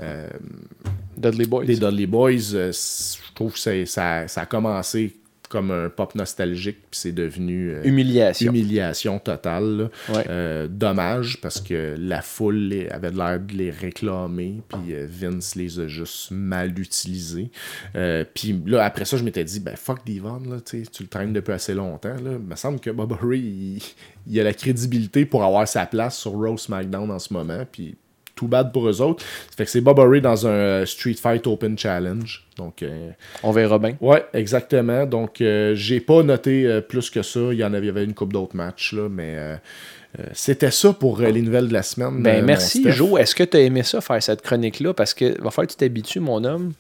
euh, 0.02 0.28
Dudley 1.18 1.46
Boys. 1.46 1.64
les 1.66 1.76
Dudley 1.78 2.06
Boys, 2.06 2.54
euh, 2.54 2.72
je 2.72 3.34
trouve 3.34 3.54
que 3.54 3.86
ça, 3.86 4.28
ça 4.28 4.42
a 4.42 4.46
commencé 4.46 5.14
comme 5.52 5.70
un 5.72 5.90
pop 5.90 6.16
nostalgique, 6.16 6.78
puis 6.90 7.00
c'est 7.00 7.12
devenu 7.12 7.72
euh, 7.72 7.84
Humiliation. 7.84 8.52
humiliation 8.52 9.20
totale. 9.20 9.90
Ouais. 10.10 10.24
Euh, 10.30 10.68
dommage, 10.70 11.40
parce 11.42 11.60
que 11.60 11.96
la 12.00 12.22
foule 12.22 12.56
les- 12.56 12.88
avait 12.90 13.12
l'air 13.12 13.40
de 13.40 13.54
les 13.54 13.70
réclamer, 13.70 14.62
puis 14.70 14.94
euh, 14.94 15.06
Vince 15.10 15.56
les 15.56 15.80
a 15.80 15.88
juste 15.88 16.32
mal 16.32 16.78
utilisés. 16.80 17.52
Puis 18.34 18.62
là, 18.66 18.86
après 18.86 19.06
ça, 19.06 19.18
je 19.18 19.24
m'étais 19.24 19.44
dit, 19.44 19.60
ben 19.60 19.76
fuck 19.76 20.00
Devon, 20.06 20.40
là, 20.50 20.58
tu 20.62 20.84
le 21.02 21.08
traînes 21.08 21.34
depuis 21.34 21.52
assez 21.54 21.74
longtemps. 21.74 22.14
Là. 22.16 22.32
Il 22.40 22.46
me 22.48 22.56
semble 22.56 22.80
que 22.80 22.90
Bob 22.90 23.12
Ray, 23.22 23.40
il, 23.42 23.82
il 24.28 24.40
a 24.40 24.44
la 24.44 24.54
crédibilité 24.54 25.26
pour 25.26 25.44
avoir 25.44 25.68
sa 25.68 25.86
place 25.86 26.18
sur 26.18 26.32
Raw 26.32 26.58
SmackDown 26.58 27.12
en 27.12 27.20
ce 27.20 27.34
moment, 27.34 27.66
puis 27.72 27.96
tout 28.36 28.48
bad 28.48 28.72
pour 28.72 28.88
eux 28.88 29.02
autres. 29.02 29.24
Fait 29.56 29.66
que 29.66 29.70
c'est 29.72 29.82
Bob 29.82 30.00
Ray 30.00 30.22
dans 30.22 30.48
un 30.48 30.50
euh, 30.50 30.86
Street 30.86 31.16
Fight 31.16 31.46
Open 31.48 31.78
Challenge. 31.78 32.44
Donc, 32.58 32.84
euh, 32.84 33.10
On 33.44 33.52
verra 33.52 33.80
bien. 33.80 33.96
ouais, 34.02 34.26
exactement. 34.34 35.06
Donc, 35.06 35.42
euh, 35.42 35.74
j'ai 35.76 36.00
pas 36.00 36.22
noté 36.24 36.66
euh, 36.66 36.82
plus 36.82 37.10
que 37.10 37.22
ça. 37.22 37.40
Il 37.52 37.58
y 37.58 37.64
en 37.64 37.74
avait, 37.74 37.86
il 37.86 37.88
y 37.88 37.90
avait 37.90 38.04
une 38.04 38.14
coupe 38.14 38.34
d'autres 38.34 38.56
matchs, 38.56 38.94
là, 38.94 39.10
mais 39.10 39.36
c'était 40.34 40.72
ça 40.72 40.92
pour 40.92 41.20
les 41.22 41.42
nouvelles 41.42 41.70
de 41.70 41.74
la 41.74 41.84
semaine. 41.84 42.22
Ben, 42.22 42.44
merci. 42.44 42.84
Joe. 42.92 43.20
Est-ce 43.20 43.34
que 43.34 43.44
tu 43.44 43.56
as 43.58 43.62
aimé 43.62 43.84
ça, 43.84 44.02
faire 44.02 44.22
cette 44.22 44.42
chronique-là? 44.42 44.94
Parce 44.94 45.14
que 45.14 45.42
va 45.42 45.52
falloir 45.52 45.68
que 45.68 45.72
tu 45.72 45.78
t'habitues, 45.78 46.20
mon 46.20 46.44
homme. 46.44 46.74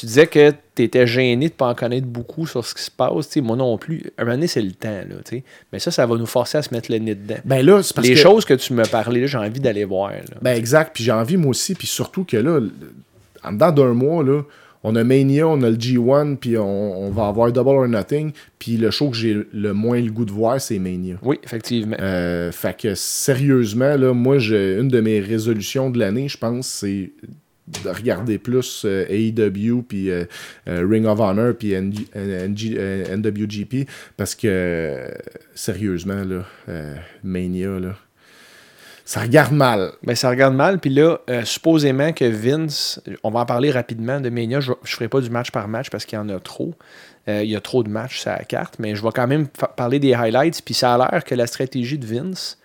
Tu 0.00 0.06
disais 0.06 0.26
que 0.26 0.52
tu 0.74 0.82
étais 0.82 1.06
gêné 1.06 1.48
de 1.48 1.52
ne 1.52 1.56
pas 1.56 1.66
en 1.68 1.74
connaître 1.74 2.06
beaucoup 2.06 2.46
sur 2.46 2.64
ce 2.64 2.74
qui 2.74 2.82
se 2.82 2.90
passe. 2.90 3.26
Tu 3.28 3.34
sais, 3.34 3.40
moi 3.40 3.56
non 3.56 3.78
plus. 3.78 4.02
Un 4.16 4.24
moment 4.24 4.36
donné, 4.36 4.46
c'est 4.46 4.62
le 4.62 4.72
temps. 4.72 4.88
Là. 4.88 5.40
Mais 5.72 5.78
ça, 5.78 5.90
ça 5.90 6.06
va 6.06 6.16
nous 6.16 6.26
forcer 6.26 6.58
à 6.58 6.62
se 6.62 6.72
mettre 6.72 6.90
le 6.92 6.98
nez 6.98 7.14
dedans. 7.14 7.38
Ben 7.44 7.64
là, 7.64 7.74
parce 7.94 8.06
Les 8.06 8.14
que... 8.14 8.20
choses 8.20 8.44
que 8.44 8.54
tu 8.54 8.72
me 8.72 8.84
parlais, 8.84 9.20
là, 9.20 9.26
j'ai 9.26 9.38
envie 9.38 9.60
d'aller 9.60 9.84
voir. 9.84 10.10
là. 10.10 10.20
Ben 10.42 10.56
exact, 10.56 10.92
puis 10.94 11.04
j'ai 11.04 11.12
envie 11.12 11.36
moi 11.36 11.50
aussi, 11.50 11.74
puis 11.74 11.86
surtout 11.86 12.24
que 12.24 12.36
là, 12.36 12.60
en 13.42 13.52
dedans 13.52 13.72
d'un 13.72 13.94
mois, 13.94 14.22
là, 14.22 14.42
on 14.84 14.94
a 14.94 15.02
Mania, 15.02 15.46
on 15.48 15.60
a 15.62 15.70
le 15.70 15.76
G1, 15.76 16.36
puis 16.36 16.56
on, 16.56 17.06
on 17.06 17.10
va 17.10 17.26
avoir 17.26 17.50
Double 17.52 17.70
or 17.70 17.88
Nothing, 17.88 18.32
puis 18.58 18.76
le 18.76 18.90
show 18.90 19.10
que 19.10 19.16
j'ai 19.16 19.36
le 19.52 19.72
moins 19.74 20.00
le 20.00 20.10
goût 20.10 20.24
de 20.24 20.30
voir, 20.30 20.60
c'est 20.60 20.78
Mania. 20.78 21.16
Oui, 21.22 21.38
effectivement. 21.42 21.96
Euh, 22.00 22.52
fait 22.52 22.76
que 22.80 22.94
sérieusement, 22.94 23.96
là, 23.96 24.12
moi, 24.12 24.38
une 24.38 24.88
de 24.88 25.00
mes 25.00 25.20
résolutions 25.20 25.90
de 25.90 25.98
l'année, 25.98 26.28
je 26.28 26.38
pense, 26.38 26.68
c'est 26.68 27.10
de 27.84 27.90
regarder 27.90 28.38
plus 28.38 28.82
euh, 28.84 29.04
AEW 29.08 29.82
puis 29.82 30.10
euh, 30.10 30.24
euh, 30.68 30.86
Ring 30.88 31.06
of 31.06 31.20
Honor 31.20 31.54
puis 31.58 31.74
NWGP 31.74 33.88
parce 34.16 34.34
que 34.34 35.10
sérieusement 35.54 36.24
là 36.24 36.44
Mania 37.22 37.78
là 37.78 37.94
ça 39.04 39.20
regarde 39.20 39.52
mal 39.52 39.92
Ben, 40.02 40.14
ça 40.14 40.28
regarde 40.28 40.54
mal. 40.54 40.80
Puis 40.80 40.90
là, 40.90 41.20
supposément 41.42 42.12
que 42.12 42.26
Vince, 42.26 43.00
on 43.22 43.30
va 43.30 43.40
en 43.40 43.46
parler 43.46 43.70
rapidement 43.70 44.20
de 44.20 44.28
Mania. 44.28 44.60
Je 44.60 44.72
ne 44.72 44.76
ferai 44.84 45.08
pas 45.08 45.22
du 45.22 45.30
match 45.30 45.50
par 45.50 45.66
match 45.66 45.88
parce 45.88 46.04
qu'il 46.04 46.18
y 46.18 46.20
en 46.20 46.28
a 46.28 46.38
trop. 46.38 46.74
Il 47.26 47.46
y 47.46 47.56
a 47.56 47.60
trop 47.62 47.82
de 47.82 47.88
matchs 47.88 48.20
sur 48.20 48.32
la 48.32 48.44
carte. 48.44 48.74
Mais 48.78 48.94
je 48.94 49.02
vais 49.02 49.08
quand 49.14 49.26
même 49.26 49.48
parler 49.48 49.98
des 49.98 50.12
highlights. 50.12 50.60
Puis 50.62 50.74
ça 50.74 50.92
a 50.92 50.98
l'air 50.98 51.24
que 51.24 51.34
la 51.34 51.46
stratégie 51.46 51.96
de 51.96 52.04
Vince, 52.04 52.58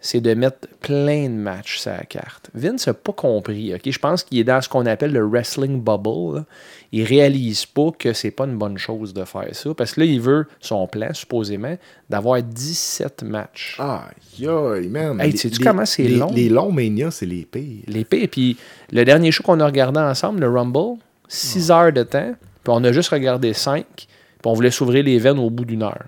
c'est 0.00 0.20
de 0.20 0.34
mettre 0.34 0.68
plein 0.80 1.24
de 1.24 1.34
matchs 1.34 1.78
sur 1.78 1.90
la 1.90 2.04
carte. 2.04 2.50
Vince 2.54 2.86
n'a 2.86 2.94
pas 2.94 3.12
compris. 3.12 3.72
Je 3.84 3.98
pense 3.98 4.22
qu'il 4.22 4.38
est 4.38 4.44
dans 4.44 4.60
ce 4.60 4.68
qu'on 4.68 4.86
appelle 4.86 5.12
le 5.12 5.26
wrestling 5.26 5.80
bubble. 5.82 6.36
là. 6.38 6.44
Il 6.92 7.02
réalise 7.04 7.66
pas 7.66 7.90
que 7.98 8.12
c'est 8.12 8.30
pas 8.30 8.44
une 8.44 8.56
bonne 8.56 8.78
chose 8.78 9.12
de 9.14 9.24
faire 9.24 9.48
ça. 9.52 9.74
Parce 9.74 9.94
que 9.94 10.00
là, 10.00 10.06
il 10.06 10.20
veut 10.20 10.46
son 10.60 10.86
plan, 10.86 11.12
supposément, 11.12 11.76
d'avoir 12.08 12.40
17 12.42 13.22
matchs. 13.24 13.76
ah 13.80 14.08
aïe 14.38 14.88
man 14.88 15.20
Hey, 15.20 15.32
Les- 15.32 15.36
sais-tu 15.36 15.58
les- 15.58 15.64
comment 15.64 15.86
c'est 15.86 16.04
les- 16.04 16.16
long? 16.16 16.30
les 16.32 16.48
longs 16.48 16.70
Mania 16.72 17.10
c'est 17.10 17.26
les 17.26 17.44
pires 17.44 17.82
L'épée. 17.88 18.22
Et 18.22 18.28
puis 18.28 18.56
le 18.92 19.04
dernier 19.04 19.32
show 19.32 19.42
qu'on 19.42 19.58
a 19.60 19.66
regardé 19.66 19.98
ensemble, 19.98 20.40
le 20.40 20.48
Rumble, 20.50 20.98
6 21.28 21.70
heures 21.70 21.92
de 21.92 22.02
temps. 22.04 22.34
Puis 22.62 22.72
on 22.74 22.84
a 22.84 22.92
juste 22.92 23.08
regardé 23.08 23.52
5. 23.54 23.84
Puis 23.96 24.06
on 24.44 24.52
voulait 24.52 24.70
s'ouvrir 24.70 25.02
les 25.04 25.18
veines 25.18 25.38
au 25.38 25.50
bout 25.50 25.64
d'une 25.64 25.82
heure. 25.82 26.04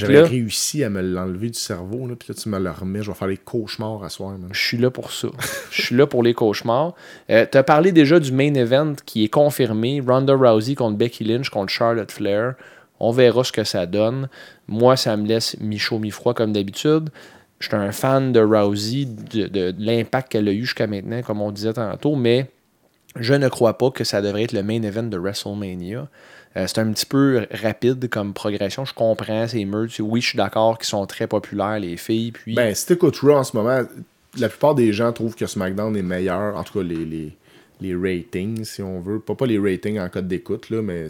J'avais 0.00 0.14
là, 0.14 0.24
réussi 0.24 0.82
à 0.84 0.90
me 0.90 1.00
l'enlever 1.02 1.48
du 1.50 1.58
cerveau 1.58 2.06
là, 2.06 2.14
puis 2.16 2.28
là 2.28 2.34
tu 2.40 2.48
me 2.48 2.58
le 2.58 2.70
remets 2.70 3.02
je 3.02 3.10
vais 3.10 3.16
faire 3.16 3.28
les 3.28 3.36
cauchemars 3.36 4.02
à 4.04 4.08
soir 4.08 4.34
je 4.52 4.60
suis 4.60 4.78
là 4.78 4.90
pour 4.90 5.12
ça. 5.12 5.28
Je 5.70 5.82
suis 5.82 5.94
là 5.96 6.06
pour 6.06 6.22
les 6.22 6.34
cauchemars. 6.34 6.94
Euh, 7.30 7.46
tu 7.50 7.58
as 7.58 7.62
parlé 7.62 7.92
déjà 7.92 8.18
du 8.20 8.32
main 8.32 8.54
event 8.54 8.94
qui 9.06 9.24
est 9.24 9.28
confirmé. 9.28 10.02
Ronda 10.06 10.34
Rousey 10.34 10.74
contre 10.74 10.96
Becky 10.96 11.24
Lynch 11.24 11.50
contre 11.50 11.72
Charlotte 11.72 12.10
Flair. 12.10 12.54
On 13.00 13.10
verra 13.10 13.42
ce 13.44 13.52
que 13.52 13.64
ça 13.64 13.86
donne. 13.86 14.28
Moi, 14.68 14.96
ça 14.96 15.16
me 15.16 15.26
laisse 15.26 15.56
mi-chaud, 15.60 15.98
mi-froid 15.98 16.34
comme 16.34 16.52
d'habitude. 16.52 17.10
Je 17.58 17.66
suis 17.68 17.76
un 17.76 17.92
fan 17.92 18.32
de 18.32 18.40
Rousey, 18.40 19.04
de, 19.06 19.46
de- 19.46 19.70
de 19.72 19.74
l'impact 19.84 20.30
qu'elle 20.32 20.48
a 20.48 20.52
eu 20.52 20.62
jusqu'à 20.62 20.86
maintenant, 20.86 21.20
comme 21.22 21.40
on 21.40 21.50
disait 21.50 21.72
tantôt, 21.72 22.14
mais 22.16 22.50
je 23.16 23.34
ne 23.34 23.48
crois 23.48 23.76
pas 23.76 23.90
que 23.90 24.04
ça 24.04 24.22
devrait 24.22 24.44
être 24.44 24.52
le 24.52 24.62
main 24.62 24.82
event 24.82 25.02
de 25.02 25.16
WrestleMania. 25.18 26.08
Euh, 26.56 26.66
c'est 26.66 26.78
un 26.80 26.92
petit 26.92 27.06
peu 27.06 27.46
rapide 27.50 28.08
comme 28.10 28.34
progression. 28.34 28.84
Je 28.84 28.92
comprends 28.94 29.46
ces 29.48 29.64
meurtres. 29.64 29.94
Oui, 30.00 30.20
je 30.20 30.28
suis 30.28 30.36
d'accord 30.36 30.78
qu'ils 30.78 30.88
sont 30.88 31.06
très 31.06 31.26
populaires, 31.26 31.78
les 31.80 31.96
filles. 31.96 32.32
Puis... 32.32 32.54
Ben, 32.54 32.74
si 32.74 32.86
t'écoutes 32.86 33.16
Raw 33.20 33.32
en 33.36 33.44
ce 33.44 33.56
moment, 33.56 33.80
la 34.38 34.48
plupart 34.48 34.74
des 34.74 34.92
gens 34.92 35.12
trouvent 35.12 35.34
que 35.34 35.46
SmackDown 35.46 35.96
est 35.96 36.02
meilleur, 36.02 36.56
en 36.56 36.62
tout 36.62 36.74
cas 36.78 36.84
les, 36.84 37.04
les, 37.06 37.36
les 37.80 37.94
ratings, 37.94 38.64
si 38.64 38.82
on 38.82 39.00
veut. 39.00 39.18
Pas, 39.18 39.34
pas 39.34 39.46
les 39.46 39.58
ratings 39.58 39.98
en 39.98 40.08
code 40.10 40.28
d'écoute, 40.28 40.68
là, 40.70 40.82
mais 40.82 41.06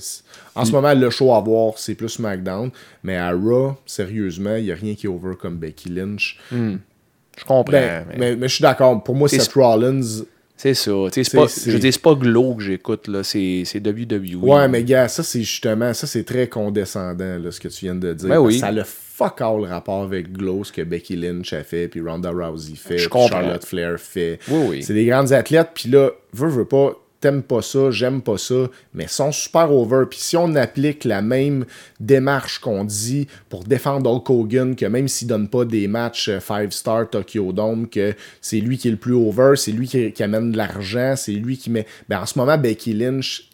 en 0.55 0.65
ce 0.65 0.71
moment, 0.73 0.95
le 0.95 1.11
show 1.11 1.35
à 1.35 1.41
voir, 1.41 1.75
c'est 1.77 1.95
plus 1.97 2.09
SmackDown. 2.09 2.71
Mais 3.03 3.17
à 3.17 3.33
Raw, 3.33 3.75
sérieusement, 3.85 4.55
il 4.57 4.65
n'y 4.65 4.73
a 4.73 4.77
rien 4.77 4.95
qui 4.95 5.07
est 5.07 5.11
over 5.11 5.35
comme 5.41 5.57
Becky 5.57 5.89
Lynch. 5.89 6.39
je 6.53 7.45
comprends. 7.47 7.73
Ben, 7.73 8.05
mais- 8.11 8.17
mais, 8.19 8.37
mais 8.37 8.49
je 8.49 8.55
suis 8.55 8.63
d'accord. 8.63 9.03
Pour 9.03 9.17
moi, 9.17 9.29
C'est- 9.29 9.41
Seth 9.41 9.53
Rollins. 9.55 10.25
C'est 10.57 10.75
ça. 10.75 10.93
C'est 11.11 11.33
pas, 11.33 11.47
je 11.47 11.71
veux 11.71 11.79
dire, 11.79 11.93
c'est 11.93 12.03
pas 12.03 12.15
Glow 12.15 12.55
que 12.55 12.63
j'écoute, 12.63 13.09
là. 13.09 13.25
C'est, 13.25 13.65
WWE. 13.85 14.37
Ouais, 14.43 14.69
mais 14.69 14.85
gars, 14.85 15.09
ça, 15.09 15.23
c'est 15.23 15.43
justement, 15.43 15.93
ça, 15.93 16.07
c'est 16.07 16.25
très 16.25 16.49
condescendant, 16.49 17.39
là, 17.39 17.51
ce 17.51 17.59
que 17.59 17.69
tu 17.69 17.87
viens 17.87 17.95
de 17.95 18.13
dire. 18.13 18.29
Ben 18.29 18.39
oui. 18.39 18.59
Ça 18.59 18.69
a 18.69 18.73
le 18.73 18.85
fuck 18.85 19.41
all 19.41 19.65
rapport 19.65 20.05
avec 20.05 20.33
Glow, 20.33 20.65
ce 20.65 20.73
que 20.73 20.83
Becky 20.83 21.17
Lynch 21.17 21.53
a 21.53 21.65
fait, 21.65 21.89
puis 21.89 22.01
Ronda 22.01 22.31
Rousey 22.31 22.77
fait, 22.77 22.97
puis. 22.97 23.29
Charlotte 23.29 23.65
Flair 23.65 23.99
fait. 23.99 24.39
Oui, 24.49 24.67
oui. 24.69 24.83
C'est 24.83 24.95
des 24.95 25.07
grandes 25.07 25.33
athlètes, 25.33 25.71
puis 25.75 25.89
là, 25.89 26.11
veux, 26.33 26.49
veux 26.49 26.65
pas, 26.65 26.93
t'aimes 27.23 27.43
pas 27.43 27.63
ça, 27.63 27.91
j'aime 27.91 28.21
pas 28.21 28.37
ça, 28.37 28.69
mais 28.93 29.07
sont 29.07 29.33
super 29.33 29.73
over. 29.73 30.05
Puis 30.11 30.19
si 30.19 30.37
on 30.37 30.55
applique 30.57 31.05
la 31.05 31.23
même 31.23 31.65
démarche 32.01 32.59
qu'on 32.59 32.85
dit 32.85 33.29
pour 33.49 33.65
défendre 33.65 34.11
Hulk 34.11 34.29
Hogan, 34.29 34.77
que 34.77 34.85
même 34.85 35.09
s'il 35.09 35.29
donne 35.29 35.49
pas 35.49 35.65
des 35.65 35.89
matchs 35.89 36.29
5-star 36.29 37.09
Tokyo 37.09 37.53
Dome, 37.53 37.89
que 37.89 38.15
c'est 38.41 38.59
lui 38.59 38.77
qui 38.77 38.89
est 38.89 38.91
le 38.91 38.97
plus 38.97 39.15
over, 39.15 39.55
c'est 39.57 39.73
lui 39.73 39.89
qui, 39.89 40.23
amène 40.23 40.53
de 40.53 40.57
l'argent, 40.57 41.15
c'est 41.17 41.33
lui 41.33 41.57
qui 41.57 41.71
met... 41.71 41.87
Ben, 42.09 42.21
en 42.21 42.27
ce 42.27 42.39
moment, 42.39 42.59
Becky 42.59 42.93
Lynch, 42.93 43.49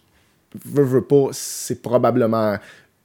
veux, 0.64 0.84
veux 0.84 1.04
pas, 1.04 1.28
c'est 1.32 1.82
probablement 1.82 2.56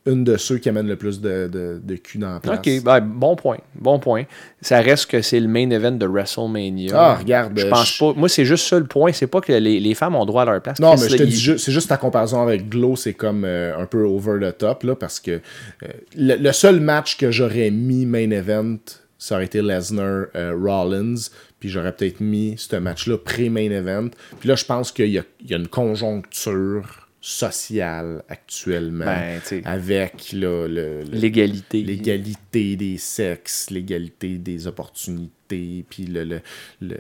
une 0.06 0.24
de 0.26 0.36
ceux 0.36 0.58
qui 0.58 0.68
amènent 0.68 0.88
le 0.88 0.98
plus 0.98 1.22
de, 1.22 1.48
de, 1.48 1.80
de 1.82 1.96
cul 1.96 2.18
dans 2.18 2.34
la 2.34 2.40
place. 2.42 2.60
Ok, 2.60 2.84
ben, 2.84 3.00
bon 3.00 3.36
point. 3.38 3.58
Bon 3.76 4.00
point. 4.00 4.24
Ça 4.62 4.82
reste 4.82 5.06
que 5.10 5.22
c'est 5.22 5.40
le 5.40 5.48
main 5.48 5.70
event 5.70 5.94
de 5.94 6.06
WrestleMania. 6.06 6.92
Ah, 6.94 7.16
regarde, 7.16 7.58
Je 7.58 7.68
pense 7.68 7.94
je- 7.94 8.00
pas. 8.00 8.14
Moi, 8.14 8.28
c'est 8.28 8.44
juste 8.46 8.68
ça 8.68 8.78
le 8.80 8.86
point. 8.86 9.14
C'est 9.14 9.28
pas 9.28 9.40
que 9.40 9.54
les, 9.54 9.80
les 9.80 9.94
femmes 9.96 10.16
ont 10.16 10.26
droit 10.26 10.42
à 10.42 10.46
leur 10.46 10.62
place. 10.62 10.80
Non, 10.80 10.96
mais 10.96 11.08
je 11.10 11.16
te 11.16 11.24
dis 11.24 11.40
juste, 11.40 11.64
c'est 11.66 11.72
juste 11.72 11.88
ta 11.90 11.98
comparaison 11.98 12.42
avec 12.42 12.68
Glow, 12.68 12.96
c'est 12.98 13.14
comme 13.14 13.46
euh, 13.46 13.78
un 13.78 13.86
peu 13.86 14.04
over 14.04 14.40
the 14.46 14.58
top, 14.58 14.84
là, 14.84 14.96
parce 14.96 15.20
que 15.22 15.32
euh, 15.32 15.88
le, 16.18 16.36
le 16.36 16.52
seul 16.52 16.82
match 16.82 17.16
que 17.18 17.32
j'aurais 17.32 17.72
mis 17.72 18.06
main 18.06 18.30
event, 18.32 18.78
ça 19.18 19.36
aurait 19.36 19.46
été 19.46 19.62
Lesnar 19.62 20.26
euh, 20.36 20.54
Rollins, 20.62 21.16
puis 21.62 21.70
j'aurais 21.70 21.94
peut-être 21.94 22.20
mis 22.20 22.56
ce 22.58 22.76
match-là 22.76 23.18
pré-main 23.18 23.72
event. 23.72 24.10
Puis 24.42 24.50
là, 24.50 24.56
je 24.56 24.66
pense 24.66 24.92
qu'il 24.92 25.08
y 25.12 25.18
a, 25.18 25.24
il 25.42 25.50
y 25.50 25.54
a 25.54 25.58
une 25.58 25.70
conjoncture 25.70 27.03
sociale 27.26 28.22
actuellement 28.28 29.06
Ben, 29.06 29.40
avec 29.64 30.34
L'égalité. 30.34 31.82
l'égalité 31.82 32.76
des 32.76 32.98
sexes, 32.98 33.70
l'égalité 33.70 34.38
des 34.38 34.68
opportunités, 34.68 35.86
puis 35.90 36.06
le, 36.06 36.26
le, 36.26 36.42
le, 36.82 36.98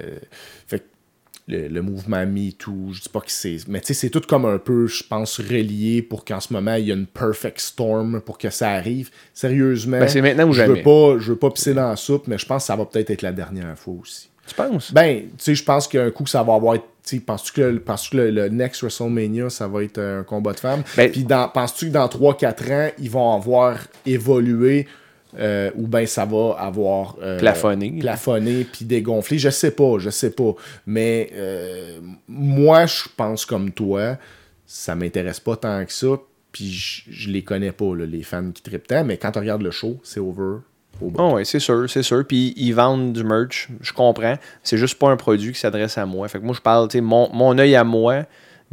fait 0.65 0.79
que 0.79 0.83
le, 1.49 1.67
le 1.67 1.81
mouvement 1.81 2.25
MeToo, 2.25 2.93
je 2.93 3.01
dis 3.01 3.09
pas 3.09 3.19
que 3.19 3.31
c'est... 3.31 3.57
Mais 3.67 3.81
tu 3.81 3.87
sais, 3.87 3.93
c'est 3.95 4.09
tout 4.09 4.21
comme 4.21 4.45
un 4.45 4.59
peu, 4.59 4.87
je 4.87 5.03
pense, 5.03 5.41
relié 5.41 6.01
pour 6.01 6.23
qu'en 6.23 6.39
ce 6.39 6.53
moment, 6.53 6.75
il 6.75 6.85
y 6.87 6.91
a 6.91 6.95
une 6.95 7.05
perfect 7.05 7.59
storm 7.59 8.21
pour 8.21 8.37
que 8.37 8.49
ça 8.49 8.69
arrive. 8.71 9.09
Sérieusement, 9.33 9.99
Ben, 9.99 10.07
c'est 10.07 10.21
maintenant 10.21 10.47
ou 10.47 10.53
je 10.53 10.61
veux 10.61 10.67
jamais. 10.67 10.83
pas, 10.83 11.17
je 11.19 11.33
veux 11.33 11.37
pas 11.37 11.51
pisser 11.51 11.73
dans 11.73 11.89
la 11.89 11.97
soupe, 11.97 12.27
mais 12.27 12.37
je 12.37 12.45
pense 12.45 12.63
que 12.63 12.67
ça 12.67 12.77
va 12.77 12.85
peut-être 12.85 13.09
être 13.09 13.23
la 13.23 13.33
dernière 13.33 13.77
fois 13.77 13.95
aussi. 14.01 14.29
Tu 14.47 14.55
penses? 14.55 14.93
Ben, 14.93 15.21
tu 15.23 15.29
sais, 15.37 15.55
je 15.55 15.63
pense 15.63 15.87
qu'un 15.87 16.11
coup, 16.11 16.25
ça 16.27 16.43
va 16.43 16.55
avoir... 16.55 16.75
tu 16.75 16.81
sais, 17.03 17.19
Penses-tu 17.19 17.53
que, 17.53 17.61
le- 17.61 17.79
penses-tu 17.79 18.09
que 18.11 18.17
le, 18.17 18.31
le 18.31 18.49
next 18.49 18.81
WrestleMania, 18.81 19.49
ça 19.49 19.67
va 19.67 19.83
être 19.83 19.99
un 19.99 20.23
combat 20.23 20.53
de 20.53 20.59
femmes? 20.59 20.83
Ben- 20.97 21.11
Puis 21.11 21.23
dans- 21.23 21.47
penses-tu 21.47 21.87
que 21.87 21.91
dans 21.91 22.07
3-4 22.07 22.71
ans, 22.73 22.91
ils 22.99 23.09
vont 23.09 23.33
avoir 23.33 23.77
évolué 24.05 24.87
euh, 25.39 25.71
ou 25.75 25.87
bien 25.87 26.05
ça 26.05 26.25
va 26.25 26.55
avoir 26.59 27.15
euh, 27.21 27.39
Plafonné. 27.39 27.97
plafonné 27.99 28.65
puis 28.65 28.85
dégonflé? 28.85 29.39
Je 29.39 29.49
sais 29.49 29.71
pas, 29.71 29.97
je 29.97 30.09
sais 30.09 30.29
pas. 30.31 30.53
Mais 30.85 31.29
euh, 31.33 31.99
moi, 32.27 32.85
je 32.85 33.03
pense 33.17 33.45
comme 33.45 33.71
toi, 33.71 34.17
ça 34.67 34.93
m'intéresse 34.93 35.39
pas 35.39 35.55
tant 35.55 35.83
que 35.85 35.91
ça. 35.93 36.07
Puis 36.51 36.71
je, 36.71 37.31
les 37.31 37.43
connais 37.43 37.71
pas, 37.71 37.95
là, 37.95 38.05
les 38.05 38.21
fans 38.21 38.51
qui 38.53 38.61
trippent 38.61 38.87
tant. 38.87 39.03
Mais 39.03 39.17
quand 39.17 39.31
tu 39.31 39.39
regardes 39.39 39.63
le 39.63 39.71
show, 39.71 39.99
c'est 40.03 40.19
over. 40.19 40.57
Au 41.01 41.09
bout. 41.09 41.21
Oh, 41.21 41.31
oui, 41.35 41.45
c'est 41.45 41.59
sûr, 41.59 41.89
c'est 41.89 42.03
sûr. 42.03 42.23
Puis 42.27 42.53
ils 42.57 42.73
vendent 42.73 43.13
du 43.13 43.23
merch, 43.23 43.69
je 43.81 43.93
comprends. 43.93 44.35
C'est 44.63 44.77
juste 44.77 44.97
pas 44.99 45.09
un 45.09 45.17
produit 45.17 45.51
qui 45.53 45.59
s'adresse 45.59 45.97
à 45.97 46.05
moi. 46.05 46.27
Fait 46.27 46.39
que 46.39 46.45
moi, 46.45 46.55
je 46.55 46.61
parle, 46.61 46.87
tu 46.87 46.97
sais, 46.97 47.01
mon, 47.01 47.29
mon 47.33 47.57
œil 47.57 47.75
à 47.75 47.83
moi, 47.83 48.23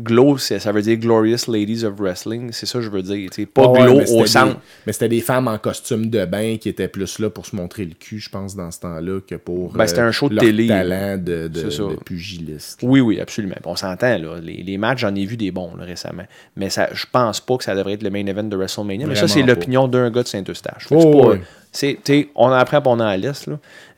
Glow, 0.03 0.39
ça 0.39 0.73
veut 0.73 0.81
dire 0.81 0.97
Glorious 0.97 1.41
Ladies 1.49 1.85
of 1.85 1.93
Wrestling. 1.99 2.53
C'est 2.53 2.65
ça 2.65 2.79
que 2.79 2.85
je 2.87 2.89
veux 2.91 3.03
dire. 3.03 3.29
Pas 3.53 3.65
Ah 3.67 3.71
ouais, 3.71 3.83
Glow 3.83 4.01
au 4.21 4.25
centre. 4.25 4.55
des- 4.55 4.61
mais 4.87 4.93
c'était 4.95 5.11
des 5.11 5.21
femmes 5.21 5.47
en 5.47 5.59
costume 5.59 6.09
de 6.09 6.25
bain 6.25 6.57
qui 6.59 6.71
étaient 6.71 6.89
plus 6.89 7.19
là 7.19 7.29
pour 7.29 7.45
se 7.45 7.55
montrer 7.55 7.85
le 7.85 7.93
cul, 7.93 8.19
je 8.19 8.31
pense, 8.31 8.57
dans 8.57 8.71
ce 8.71 8.81
temps-là, 8.81 9.21
que 9.21 9.35
pour 9.35 9.75
Ben, 9.75 9.87
c'était 9.87 10.01
un 10.01 10.11
show 10.11 10.31
de 10.31 10.37
leur 10.37 10.45
télé. 10.45 10.69
talent 10.69 11.19
de, 11.19 11.49
de, 11.49 11.49
de 11.49 11.97
pugiliste. 12.03 12.81
Oui, 12.83 13.01
oui, 13.03 13.21
absolument. 13.21 13.57
On 13.67 13.77
s'entend, 13.77 14.17
là. 14.17 14.41
Les, 14.43 14.63
les 14.63 14.79
matchs, 14.79 15.01
j'en 15.01 15.15
ai 15.15 15.27
vu 15.27 15.37
des 15.37 15.51
bons 15.51 15.75
là, 15.77 15.85
récemment. 15.85 16.25
Mais 16.57 16.71
ça, 16.71 16.89
je 16.95 17.05
pense 17.13 17.41
pas 17.41 17.59
que 17.59 17.65
ça 17.65 17.75
devrait 17.75 17.93
être 17.95 18.03
le 18.03 18.11
main 18.11 18.25
event 18.25 18.45
de 18.45 18.57
WrestleMania. 18.57 19.07
mais 19.07 19.17
ça, 19.17 19.29
c'est 19.29 19.43
l'opinion 19.43 19.87
d'un 19.87 20.11
gars 20.11 20.23
de 20.23 20.29
Saint-Eustache. 20.29 20.87
Oh, 20.91 21.21
pas-. 21.25 21.37
C'est- 21.73 22.29
on 22.35 22.47
en 22.47 22.53
apprend 22.53 22.83
pendant 22.83 23.05
la 23.05 23.17
liste. 23.17 23.49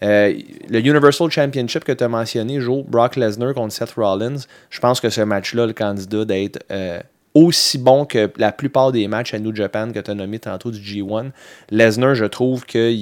Le 0.01 0.79
Universal 0.79 1.31
Championship 1.31 1.85
que 1.85 1.93
tu 1.93 2.05
as 2.05 2.09
mentionné, 2.09 2.61
Joe, 2.61 2.85
Brock 2.85 3.17
Lesnar 3.17 3.55
contre 3.55 3.73
Seth 3.73 3.93
Rollins, 3.93 4.47
je 4.71 4.81
pense 4.81 5.01
que 5.01 5.11
ce 5.11 5.21
match-là, 5.23 5.67
le 5.67 5.73
candidat 5.73 6.25
d'être 6.25 6.63
euh, 6.71 7.01
aussi 7.35 7.79
bon 7.79 8.05
que 8.05 8.31
la 8.37 8.53
plupart 8.53 8.93
des 8.93 9.09
matchs 9.09 9.35
à 9.35 9.39
New 9.39 9.55
Japan 9.55 9.91
que 9.93 10.01
tu 10.01 10.11
as 10.11 10.15
nommé 10.15 10.39
tantôt 10.39 10.71
du 10.71 10.79
G1. 10.79 11.31
Lesnar, 11.71 12.15
je 12.15 12.27
trouve 12.27 12.67
que 12.67 12.93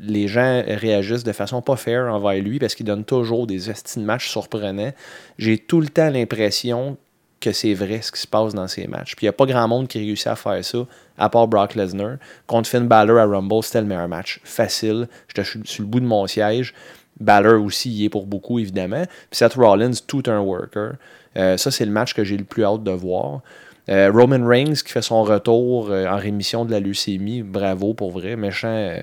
les 0.00 0.28
gens 0.28 0.62
réagissent 0.66 1.24
de 1.24 1.32
façon 1.32 1.60
pas 1.60 1.76
fair 1.76 2.12
envers 2.12 2.40
lui 2.42 2.58
parce 2.58 2.74
qu'il 2.74 2.86
donne 2.86 3.04
toujours 3.04 3.46
des 3.46 3.70
estimes 3.70 4.02
de 4.02 4.06
matchs 4.06 4.28
surprenants. 4.30 4.92
J'ai 5.38 5.58
tout 5.58 5.80
le 5.80 5.88
temps 5.88 6.10
l'impression 6.10 6.96
que 7.40 7.52
c'est 7.52 7.74
vrai 7.74 8.00
ce 8.02 8.10
qui 8.10 8.20
se 8.20 8.26
passe 8.26 8.54
dans 8.54 8.68
ces 8.68 8.86
matchs. 8.86 9.14
Puis 9.14 9.24
il 9.24 9.28
n'y 9.28 9.30
a 9.30 9.32
pas 9.32 9.46
grand 9.46 9.68
monde 9.68 9.88
qui 9.88 9.98
réussit 9.98 10.26
à 10.26 10.36
faire 10.36 10.64
ça, 10.64 10.78
à 11.16 11.28
part 11.28 11.48
Brock 11.48 11.74
Lesnar. 11.74 12.16
Contre 12.46 12.68
Finn 12.68 12.86
Balor 12.86 13.18
à 13.18 13.26
Rumble, 13.26 13.62
c'était 13.62 13.80
le 13.80 13.86
meilleur 13.86 14.08
match. 14.08 14.40
Facile. 14.44 15.08
J'étais 15.28 15.44
sur 15.44 15.82
le 15.82 15.88
bout 15.88 16.00
de 16.00 16.06
mon 16.06 16.26
siège. 16.26 16.74
Balor 17.20 17.62
aussi 17.62 17.90
y 17.90 18.04
est 18.04 18.08
pour 18.08 18.26
beaucoup, 18.26 18.58
évidemment. 18.58 19.04
Puis 19.30 19.38
Seth 19.38 19.54
Rollins, 19.54 19.92
tout 20.06 20.22
un 20.26 20.40
worker. 20.40 20.92
Euh, 21.36 21.56
ça, 21.56 21.70
c'est 21.70 21.84
le 21.84 21.90
match 21.90 22.14
que 22.14 22.24
j'ai 22.24 22.36
le 22.36 22.44
plus 22.44 22.64
hâte 22.64 22.82
de 22.82 22.90
voir. 22.90 23.40
Euh, 23.88 24.10
Roman 24.12 24.46
Reigns 24.46 24.74
qui 24.84 24.92
fait 24.92 25.02
son 25.02 25.22
retour 25.22 25.90
euh, 25.90 26.06
en 26.06 26.16
rémission 26.16 26.64
de 26.64 26.70
la 26.70 26.80
leucémie. 26.80 27.42
Bravo 27.42 27.94
pour 27.94 28.10
vrai. 28.10 28.36
Méchant, 28.36 28.94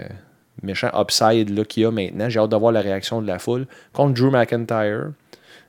méchant 0.61 0.89
upside 0.93 1.65
qu'il 1.67 1.83
y 1.83 1.85
a 1.85 1.91
maintenant. 1.91 2.29
J'ai 2.29 2.39
hâte 2.39 2.51
de 2.51 2.55
voir 2.55 2.71
la 2.71 2.81
réaction 2.81 3.21
de 3.21 3.27
la 3.27 3.39
foule. 3.39 3.65
Contre 3.93 4.13
Drew 4.13 4.31
McIntyre. 4.31 5.11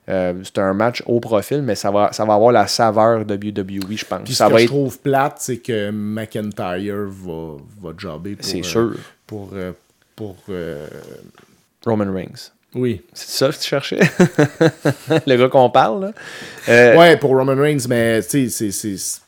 Euh, 0.08 0.34
c'est 0.44 0.58
un 0.58 0.72
match 0.72 1.02
haut 1.06 1.18
profil, 1.20 1.62
mais 1.62 1.74
ça 1.74 1.90
va, 1.90 2.12
ça 2.12 2.24
va 2.24 2.34
avoir 2.34 2.52
la 2.52 2.66
saveur 2.68 3.20
WWE, 3.22 3.96
je 3.96 4.04
pense. 4.04 4.20
Puis 4.24 4.34
ça 4.34 4.46
ce 4.46 4.50
va 4.52 4.56
que 4.58 4.62
être. 4.62 4.68
je 4.68 4.72
trouve 4.72 4.98
plate, 5.00 5.36
c'est 5.40 5.56
que 5.58 5.90
McIntyre 5.90 7.06
va, 7.08 7.56
va 7.82 7.90
jobber 7.98 8.36
pour... 8.36 8.44
C'est 8.44 8.60
euh, 8.60 8.62
sûr. 8.62 8.94
Pour... 9.26 9.50
euh, 9.54 9.72
pour 10.14 10.36
Roman 11.84 12.12
Reigns. 12.12 12.50
oui. 12.74 13.02
C'est 13.12 13.28
ça 13.30 13.48
que 13.50 13.56
tu 13.62 13.68
cherchais? 13.68 14.00
le 15.26 15.36
gars 15.36 15.48
qu'on 15.48 15.70
parle, 15.70 16.12
là? 16.68 16.96
Ouais, 16.96 17.16
pour 17.16 17.30
Roman 17.30 17.54
Reigns, 17.56 17.86
mais 17.88 18.22
tu 18.22 18.48
sais, 18.50 18.70
c'est- 18.70 19.20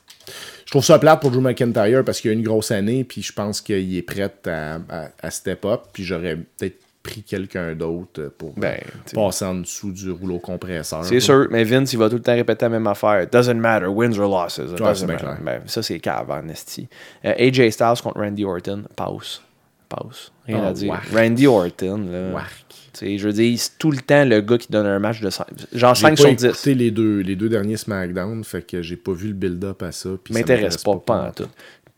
Je 0.65 0.71
trouve 0.71 0.83
ça 0.83 0.99
plate 0.99 1.19
pour 1.21 1.31
Drew 1.31 1.41
McIntyre 1.41 2.03
parce 2.05 2.21
qu'il 2.21 2.31
a 2.31 2.33
une 2.33 2.43
grosse 2.43 2.71
année, 2.71 3.03
puis 3.03 3.21
je 3.21 3.33
pense 3.33 3.59
qu'il 3.61 3.95
est 3.97 4.01
prêt 4.01 4.31
à, 4.45 4.75
à- 4.89 5.09
à 5.21 5.31
step 5.31 5.65
up, 5.65 5.81
puis 5.93 6.03
j'aurais 6.03 6.35
peut-être 6.37 6.77
pris 7.09 7.23
quelqu'un 7.23 7.73
d'autre 7.75 8.31
pour 8.37 8.53
Ben, 8.57 8.77
passer 9.13 9.45
en 9.45 9.55
dessous 9.55 9.91
du 9.91 10.11
rouleau 10.11 10.39
compresseur. 10.39 11.03
C'est 11.03 11.19
sûr, 11.19 11.47
mais 11.49 11.63
Vince, 11.63 11.91
il 11.93 11.99
va 11.99 12.09
tout 12.09 12.15
le 12.17 12.21
temps 12.21 12.35
répéter 12.35 12.65
la 12.65 12.69
même 12.69 12.87
affaire. 12.87 13.25
Doesn't 13.31 13.55
matter, 13.55 13.87
wins 13.87 14.17
or 14.19 14.29
losses. 14.29 14.57
It 14.57 14.79
Ouais, 14.79 14.93
bien 15.05 15.15
clair. 15.15 15.37
Ben, 15.43 15.61
ça, 15.65 15.81
c'est 15.81 15.99
cave 15.99 16.29
en 16.29 16.47
esti. 16.49 16.87
Euh, 17.25 17.33
AJ 17.37 17.71
Styles 17.71 18.01
contre 18.03 18.19
Randy 18.19 18.45
Orton, 18.45 18.83
pause. 18.95 19.41
Pause. 19.89 20.31
Rien 20.45 20.61
Oh, 20.63 20.67
à 20.67 20.73
dire. 20.73 20.89
wark. 20.89 21.05
Randy 21.13 21.47
Orton, 21.47 22.05
là. 22.11 22.31
Wark. 22.33 22.65
Je 23.01 23.25
veux 23.25 23.33
dire, 23.33 23.57
c'est 23.57 23.77
tout 23.77 23.91
le 23.91 23.97
temps 23.99 24.25
le 24.25 24.41
gars 24.41 24.57
qui 24.57 24.67
donne 24.71 24.85
un 24.85 24.99
match 24.99 25.21
de 25.21 25.29
5, 25.29 25.45
genre 25.73 25.95
J'ai 25.95 26.01
5 26.01 26.09
pas 26.09 26.15
sur 26.17 26.35
10. 26.35 26.45
écouté 26.45 26.75
les 26.75 26.91
deux, 26.91 27.19
les 27.21 27.35
deux 27.37 27.47
derniers 27.47 27.77
SmackDown, 27.77 28.43
fait 28.43 28.61
que 28.61 28.81
j'ai 28.81 28.97
pas 28.97 29.13
vu 29.13 29.29
le 29.29 29.33
build-up 29.33 29.81
à 29.83 29.91
ça. 29.93 30.09
ça 30.09 30.33
m'intéresse 30.33 30.77
pas, 30.77 30.95
pas 30.97 31.27
en 31.29 31.31
tout. 31.31 31.47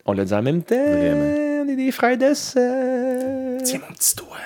On 0.06 0.12
l'a 0.12 0.24
dit 0.24 0.32
en 0.34 0.42
même 0.42 0.62
temps. 0.62 0.76
Vraiment. 0.76 1.64
On 1.64 1.68
est 1.68 1.76
des 1.76 1.90
frères 1.92 2.16
de 2.18 2.32
sang. 2.34 3.58
Tiens 3.64 3.80
mon 3.88 3.94
petit 3.94 4.16
doigt. 4.16 4.36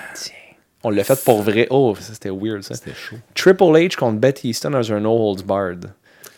On 0.83 0.89
l'a 0.89 1.03
fait 1.03 1.19
pour 1.25 1.41
vrai. 1.41 1.67
Oh, 1.69 1.95
ça 1.99 2.13
c'était 2.13 2.29
weird 2.29 2.61
ça. 2.63 2.75
C'était 2.75 2.93
chaud. 2.93 3.15
Triple 3.35 3.63
H 3.63 3.95
contre 3.95 4.19
Batista 4.19 4.69
dans 4.69 4.91
un 4.93 4.99
No 4.99 5.11
Holds 5.11 5.43
Barred. 5.43 5.85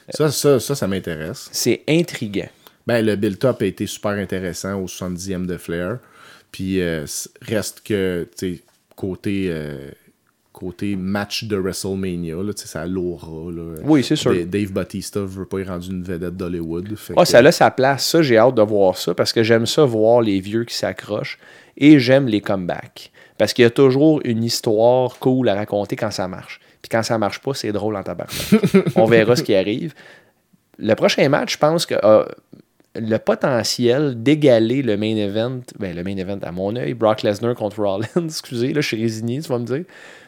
Ça, 0.10 0.32
ça, 0.32 0.60
ça, 0.60 0.74
ça 0.76 0.88
m'intéresse. 0.88 1.50
C'est 1.52 1.84
intriguant. 1.88 2.50
Ben, 2.88 3.06
le 3.06 3.16
build-up 3.16 3.62
a 3.62 3.66
été 3.66 3.86
super 3.86 4.12
intéressant 4.12 4.76
au 4.82 4.86
70e 4.88 5.46
de 5.46 5.58
Flair. 5.58 6.00
Puis 6.52 6.82
euh, 6.82 7.06
reste 7.44 7.82
que, 7.86 8.28
tu 8.36 8.56
sais, 8.56 8.62
côté, 8.96 9.48
euh, 9.50 9.92
côté 10.52 10.96
match 10.96 11.44
de 11.44 11.56
WrestleMania, 11.56 12.36
là, 12.42 12.54
tu 12.54 12.64
sais, 12.64 12.68
ça 12.68 12.88
l'aura. 12.88 13.28
Oui, 13.84 14.04
c'est 14.04 14.16
sûr. 14.16 14.34
Da- 14.34 14.46
Dave 14.46 14.72
Batista 14.72 15.20
veut 15.22 15.46
pas 15.46 15.60
y 15.60 15.64
rendre 15.64 15.86
une 15.88 16.02
vedette 16.02 16.36
d'Hollywood. 16.36 16.88
Ah, 17.16 17.22
que- 17.24 17.26
ça 17.30 17.38
a 17.40 17.52
sa 17.52 17.70
place. 17.70 18.08
Ça, 18.08 18.24
j'ai 18.24 18.38
hâte 18.40 18.56
de 18.56 18.64
voir 18.64 18.98
ça 18.98 19.14
parce 19.14 19.32
que 19.32 19.44
j'aime 19.44 19.68
ça 19.68 19.86
voir 19.86 20.22
les 20.22 20.40
vieux 20.40 20.64
qui 20.64 20.74
s'accrochent 20.76 21.38
et 21.80 22.00
j'aime 22.00 22.28
les 22.28 22.42
comebacks. 22.42 23.12
Parce 23.38 23.54
qu'il 23.54 23.64
y 23.64 23.66
a 23.66 23.70
toujours 23.70 24.22
une 24.26 24.44
histoire 24.44 25.18
cool 25.20 25.48
à 25.50 25.56
raconter 25.56 25.96
quand 25.96 26.12
ça 26.12 26.28
marche. 26.28 26.60
Puis 26.82 26.90
quand 26.90 27.04
ça 27.04 27.18
marche 27.18 27.40
pas, 27.40 27.54
c'est 27.54 27.72
drôle 27.72 27.96
en 27.96 28.04
tabarnak. 28.04 28.36
On 28.96 29.06
verra 29.06 29.36
ce 29.36 29.44
qui 29.44 29.56
arrive. 29.56 29.94
Le 30.78 30.94
prochain 30.94 31.28
match, 31.30 31.54
je 31.54 31.58
pense 31.58 31.86
que 31.86 31.96
a 31.96 32.28
le 32.96 33.18
potentiel 33.18 34.22
d'égaler 34.22 34.82
le 34.82 34.98
main 34.98 35.16
event, 35.16 35.62
ben 35.78 35.96
le 35.96 36.04
main 36.04 36.18
event 36.18 36.40
à 36.42 36.52
mon 36.52 36.76
œil, 36.76 36.94
Brock 36.94 37.22
Lesnar 37.24 37.56
contre 37.56 37.82
Rollins, 37.82 38.08
excusez, 38.26 38.74
là 38.74 38.82
je 38.82 38.88
suis 38.88 39.02
résigné, 39.02 39.42
tu 39.42 39.50
vas 39.50 39.60
me 39.60 39.66
dire. 39.66 39.84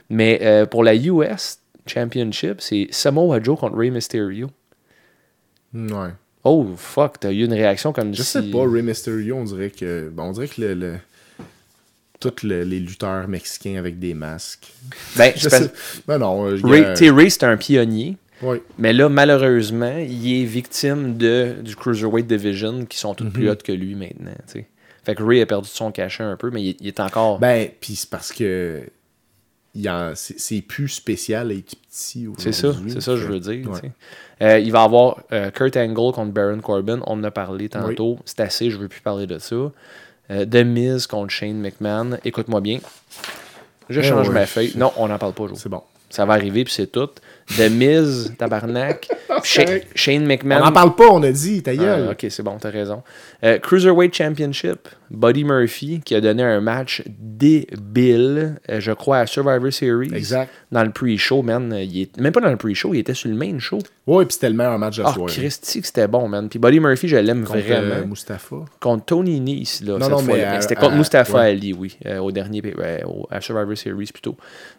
Mais 0.10 0.40
euh, 0.44 0.66
pour 0.66 0.84
la 0.84 0.96
US 0.96 1.60
Championship, 1.88 2.62
c'est 2.62 2.88
Samoa 2.92 3.42
Joe 3.42 3.60
contre 3.60 3.78
Rey 3.78 3.90
Mysterio. 3.90 4.50
Ouais. 5.74 6.10
Oh 6.44 6.68
fuck, 6.76 7.20
t'as 7.20 7.32
eu 7.32 7.46
une 7.46 7.54
réaction 7.54 7.94
comme 7.94 8.14
Je 8.14 8.22
si... 8.24 8.32
sais 8.32 8.44
pas, 8.44 8.64
Rey 8.68 8.82
Mysterio, 8.82 9.36
on 9.38 9.44
dirait 9.44 9.70
que. 9.70 10.10
bon, 10.10 10.24
on 10.24 10.32
dirait 10.32 10.48
que 10.48 10.62
le. 10.62 10.74
le- 10.74 10.98
tous 12.22 12.46
le- 12.48 12.64
les 12.64 12.80
lutteurs 12.80 13.28
mexicains 13.28 13.76
avec 13.78 14.00
des 14.00 14.14
masques. 14.14 14.72
Ben, 15.18 15.34
Je 15.36 15.50
sais. 15.50 15.72
Ben 16.08 16.20
non, 16.20 16.48
euh, 16.48 16.58
Ray, 16.64 16.84
a- 16.84 17.14
Ray, 17.16 17.30
un 17.42 17.58
pionnier. 17.58 18.18
Ouais. 18.42 18.62
Mais 18.80 18.94
là, 18.94 19.10
malheureusement, 19.10 19.98
il 19.98 20.42
est 20.42 20.46
victime 20.46 21.18
de, 21.18 21.56
du 21.62 21.76
Cruiserweight 21.76 22.26
Division 22.26 22.86
qui 22.86 22.98
sont 22.98 23.14
toutes 23.14 23.28
Mhm. 23.28 23.34
plus 23.34 23.50
hautes 23.50 23.64
que 23.64 23.72
lui 23.72 23.96
maintenant. 23.96 24.32
Fait 25.04 25.16
que 25.16 25.24
Ray 25.24 25.42
a 25.42 25.46
perdu 25.46 25.68
son 25.68 25.92
cachet 25.92 26.24
un 26.24 26.38
peu, 26.38 26.50
mais 26.52 26.64
il, 26.64 26.78
il 26.80 26.88
est 26.88 27.00
encore. 27.00 27.40
Ben, 27.40 27.70
puis 27.80 27.96
c'est 27.96 28.10
parce 28.10 28.32
que. 28.32 28.82
C'est 30.16 30.62
plus 30.62 30.90
spécial 30.90 31.50
à 31.50 31.54
être 31.54 31.76
petit 31.90 32.28
c'est 32.38 32.52
ça, 32.52 32.74
c'est 32.90 33.00
ça 33.00 33.14
que 33.14 33.18
je 33.20 33.26
veux 33.26 33.40
dire. 33.40 33.70
Ouais. 33.70 33.92
Euh, 34.42 34.60
il 34.60 34.70
va 34.72 34.84
avoir 34.84 35.24
euh, 35.32 35.50
Kurt 35.50 35.78
Angle 35.78 36.14
contre 36.14 36.32
Baron 36.34 36.60
Corbin. 36.60 37.00
On 37.08 37.14
en 37.14 37.24
a 37.24 37.32
parlé 37.32 37.70
tantôt. 37.70 38.20
C'est 38.26 38.42
assez, 38.42 38.70
je 38.70 38.78
veux 38.78 38.90
plus 38.90 39.00
parler 39.02 39.28
de 39.28 39.38
ça. 39.40 39.72
Euh, 40.30 40.46
The 40.46 40.58
Miz 40.66 41.08
contre 41.08 41.32
Shane 41.32 41.60
McMahon. 41.60 42.18
Écoute-moi 42.24 42.62
bien. 42.62 42.80
Je 43.90 44.00
Eh 44.00 44.04
change 44.04 44.28
ouais. 44.30 44.34
ma 44.34 44.46
feuille. 44.46 44.74
Non, 44.76 44.92
on 44.98 45.08
n'en 45.08 45.18
parle 45.18 45.34
pas, 45.34 45.48
Jo. 45.48 45.56
C'est 45.56 45.70
bon. 45.70 45.82
Ça 46.10 46.26
va 46.26 46.34
arriver, 46.34 46.64
puis 46.64 46.74
c'est 46.74 46.88
tout. 46.92 47.10
The 47.48 47.70
Miz, 47.70 48.34
tabarnak. 48.38 49.08
Correct. 49.28 49.88
Shane 49.96 50.24
On 50.24 50.28
McMahon. 50.28 50.60
n'en 50.66 50.72
parle 50.72 50.96
pas, 50.96 51.08
on 51.10 51.22
a 51.24 51.32
dit, 51.32 51.62
ta 51.64 51.76
gueule. 51.76 52.06
Ah, 52.08 52.12
ok, 52.12 52.26
c'est 52.30 52.44
bon, 52.44 52.58
t'as 52.60 52.70
raison. 52.70 53.02
Euh, 53.44 53.58
Cruiserweight 53.60 54.14
Championship, 54.16 54.88
Buddy 55.10 55.44
Murphy 55.44 56.02
qui 56.06 56.16
a 56.16 56.22
donné 56.22 56.44
un 56.44 56.62
match 56.62 57.02
débile, 57.66 58.56
euh, 58.70 58.80
je 58.80 58.92
crois, 58.92 59.20
à 59.20 59.26
Survivor 59.26 59.72
Series. 59.72 60.12
Exact. 60.14 60.50
Dans 60.72 60.84
le 60.84 60.92
pre-show, 60.92 61.42
man. 61.42 61.74
euh, 61.74 61.82
Il 61.84 62.02
est... 62.04 62.18
Même 62.18 62.32
pas 62.32 62.40
dans 62.42 62.50
le 62.50 62.58
pre-show, 62.58 62.94
il 62.94 63.00
était 63.00 63.14
sur 63.14 63.30
le 63.30 63.36
main 63.36 63.58
show. 63.60 63.80
Ouais, 64.08 64.26
puis 64.26 64.34
c'était 64.34 64.50
le 64.50 64.56
meilleur 64.56 64.78
match 64.80 64.98
de 64.98 65.04
la 65.04 65.10
Ah, 65.10 65.14
soirée. 65.14 65.34
Christy, 65.34 65.82
que 65.82 65.88
c'était 65.88 66.08
bon, 66.08 66.28
man. 66.28 66.48
Puis 66.50 66.60
Buddy 66.60 66.80
Murphy, 66.80 67.08
je 67.08 67.18
l'aime 67.18 67.44
Contre 67.44 67.60
vraiment. 67.60 67.96
euh, 67.96 68.06
Mustafa. 68.06 68.56
Contre 68.80 69.06
Tony 69.06 69.40
Nese, 69.40 69.82
là, 69.82 69.94
Non, 69.94 70.00
cette 70.02 70.10
non, 70.12 70.22
mais 70.22 70.62
C'était 70.62 70.76
contre 70.76 70.94
à- 70.94 70.98
Mustafa 70.98 71.38
ouais. 71.40 71.50
Ali, 71.52 71.74
oui, 71.74 71.98
euh, 72.06 72.20
au 72.20 72.32
dernier, 72.32 72.62
au- 73.06 73.28
à 73.30 73.42
Survivor 73.42 73.78
Series 73.78 74.10
plutôt. 74.14 74.36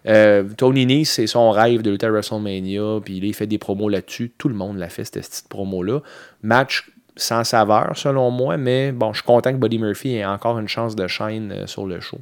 Euh, 0.06 0.44
Tony 0.56 0.86
Nese, 0.86 1.10
c'est 1.10 1.26
son 1.26 1.50
rêve 1.50 1.82
de 1.82 1.90
lutter 1.90 2.06
à 2.06 2.10
WrestleMania, 2.10 2.61
puis 3.04 3.18
il 3.18 3.34
fait 3.34 3.46
des 3.46 3.58
promos 3.58 3.88
là-dessus. 3.88 4.32
Tout 4.38 4.48
le 4.48 4.54
monde 4.54 4.78
l'a 4.78 4.88
fait, 4.88 5.04
cette 5.04 5.14
petite 5.14 5.48
promo-là. 5.48 6.00
Match 6.42 6.90
sans 7.16 7.44
saveur, 7.44 7.92
selon 7.94 8.30
moi, 8.30 8.56
mais 8.56 8.92
bon, 8.92 9.12
je 9.12 9.18
suis 9.18 9.26
content 9.26 9.52
que 9.52 9.58
Buddy 9.58 9.78
Murphy 9.78 10.16
ait 10.16 10.24
encore 10.24 10.58
une 10.58 10.68
chance 10.68 10.96
de 10.96 11.06
shine 11.06 11.52
euh, 11.52 11.66
sur 11.66 11.86
le 11.86 12.00
show. 12.00 12.18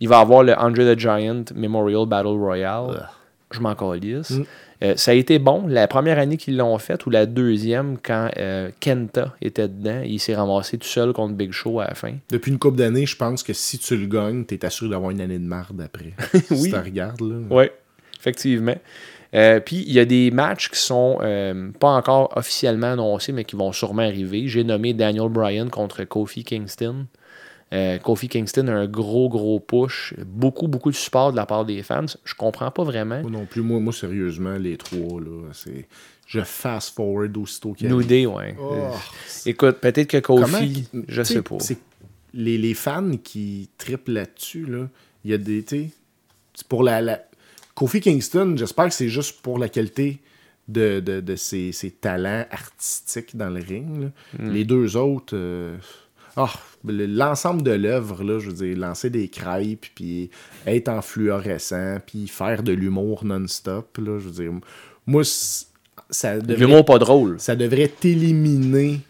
Il 0.00 0.08
va 0.08 0.18
avoir 0.18 0.42
le 0.42 0.54
Andre 0.58 0.94
the 0.94 0.98
Giant 0.98 1.44
Memorial 1.54 2.06
Battle 2.06 2.28
Royale. 2.28 3.08
Je 3.52 3.60
m'en 3.60 3.74
calisse. 3.74 4.32
Euh, 4.82 4.94
ça 4.96 5.12
a 5.12 5.14
été 5.14 5.38
bon 5.38 5.66
la 5.66 5.88
première 5.88 6.18
année 6.18 6.36
qu'ils 6.36 6.56
l'ont 6.56 6.76
fait 6.76 7.06
ou 7.06 7.10
la 7.10 7.24
deuxième 7.24 7.96
quand 8.02 8.28
euh, 8.36 8.70
Kenta 8.78 9.34
était 9.40 9.68
dedans. 9.68 10.02
Il 10.04 10.20
s'est 10.20 10.34
ramassé 10.34 10.76
tout 10.76 10.86
seul 10.86 11.12
contre 11.12 11.34
Big 11.34 11.52
Show 11.52 11.80
à 11.80 11.86
la 11.86 11.94
fin. 11.94 12.12
Depuis 12.30 12.50
une 12.50 12.58
couple 12.58 12.76
d'années, 12.76 13.06
je 13.06 13.16
pense 13.16 13.42
que 13.42 13.54
si 13.54 13.78
tu 13.78 13.96
le 13.96 14.06
gagnes, 14.06 14.44
t'es 14.44 14.64
assuré 14.66 14.90
d'avoir 14.90 15.12
une 15.12 15.20
année 15.20 15.38
de 15.38 15.46
marde 15.46 15.80
après. 15.80 16.12
Oui. 16.50 16.56
Si 16.56 16.70
tu 16.70 16.76
regardes, 16.76 17.20
là. 17.22 17.36
Oui, 17.50 17.64
effectivement. 18.18 18.76
Euh, 19.34 19.60
Puis 19.60 19.84
il 19.86 19.92
y 19.92 19.98
a 20.00 20.04
des 20.04 20.30
matchs 20.30 20.70
qui 20.70 20.78
sont 20.78 21.18
euh, 21.22 21.70
pas 21.78 21.90
encore 21.90 22.32
officiellement 22.36 22.92
annoncés, 22.92 23.32
mais 23.32 23.44
qui 23.44 23.56
vont 23.56 23.72
sûrement 23.72 24.02
arriver. 24.02 24.46
J'ai 24.48 24.64
nommé 24.64 24.94
Daniel 24.94 25.28
Bryan 25.28 25.68
contre 25.68 26.04
Kofi 26.04 26.44
Kingston. 26.44 27.06
Euh, 27.72 27.98
Kofi 27.98 28.28
Kingston 28.28 28.68
a 28.68 28.72
un 28.72 28.86
gros, 28.86 29.28
gros 29.28 29.58
push. 29.58 30.14
Beaucoup, 30.24 30.68
beaucoup 30.68 30.90
de 30.90 30.96
support 30.96 31.32
de 31.32 31.36
la 31.36 31.46
part 31.46 31.64
des 31.64 31.82
fans. 31.82 32.06
Je 32.24 32.34
comprends 32.34 32.70
pas 32.70 32.84
vraiment. 32.84 33.20
Moi 33.22 33.30
non 33.30 33.44
plus, 33.46 33.62
moi, 33.62 33.80
moi 33.80 33.92
sérieusement, 33.92 34.54
les 34.54 34.76
trois, 34.76 35.20
là, 35.20 35.48
c'est. 35.52 35.86
Je 36.28 36.40
fast 36.40 36.94
forward 36.96 37.36
aussitôt 37.36 37.72
qu'il 37.72 37.86
y 37.86 37.90
a- 37.90 37.92
New 37.92 38.02
Day, 38.02 38.26
ouais. 38.26 38.56
Oh, 38.60 38.72
Écoute, 39.44 39.78
peut-être 39.80 40.08
que 40.08 40.16
Kofi, 40.18 40.88
je 41.08 41.22
sais 41.22 41.42
pas. 41.42 41.58
Les, 42.34 42.58
les 42.58 42.74
fans 42.74 43.12
qui 43.22 43.70
triplent 43.78 44.12
là-dessus, 44.12 44.66
là, 44.66 44.88
il 45.24 45.30
y 45.30 45.34
a 45.34 45.38
des. 45.38 45.64
pour 46.68 46.82
la, 46.82 47.00
la- 47.00 47.22
Kofi 47.76 48.00
Kingston, 48.00 48.54
j'espère 48.56 48.86
que 48.88 48.94
c'est 48.94 49.08
juste 49.10 49.40
pour 49.42 49.58
la 49.60 49.68
qualité 49.68 50.18
de, 50.66 50.98
de, 50.98 51.20
de 51.20 51.36
ses, 51.36 51.70
ses 51.72 51.92
talents 51.92 52.44
artistiques 52.50 53.36
dans 53.36 53.50
le 53.50 53.60
ring. 53.60 54.10
Hmm. 54.36 54.50
Les 54.50 54.64
deux 54.64 54.96
autres. 54.96 55.36
euh, 55.36 55.76
ah, 56.36 56.50
le- 56.84 57.06
l'ensemble 57.06 57.62
de 57.62 57.70
l'œuvre, 57.70 58.24
là, 58.24 58.38
je 58.40 58.48
veux 58.48 58.54
dire, 58.66 58.76
lancer 58.76 59.10
des 59.10 59.28
crêpes, 59.28 59.86
puis 59.94 60.30
être 60.66 60.88
en 60.88 61.02
fluorescent, 61.02 61.98
puis 62.04 62.26
faire 62.28 62.62
de 62.64 62.72
l'humour 62.72 63.24
non-stop, 63.24 63.98
là, 63.98 64.18
je 64.18 64.24
veux 64.24 64.30
dire, 64.44 64.52
moi, 65.06 65.22
ça 66.10 66.38
devrait 66.40 66.56
L'humour 66.66 66.84
pas 66.84 66.98
drôle. 66.98 67.38
ça 67.38 67.54
devrait 67.56 67.88
t'éliminer 67.88 69.00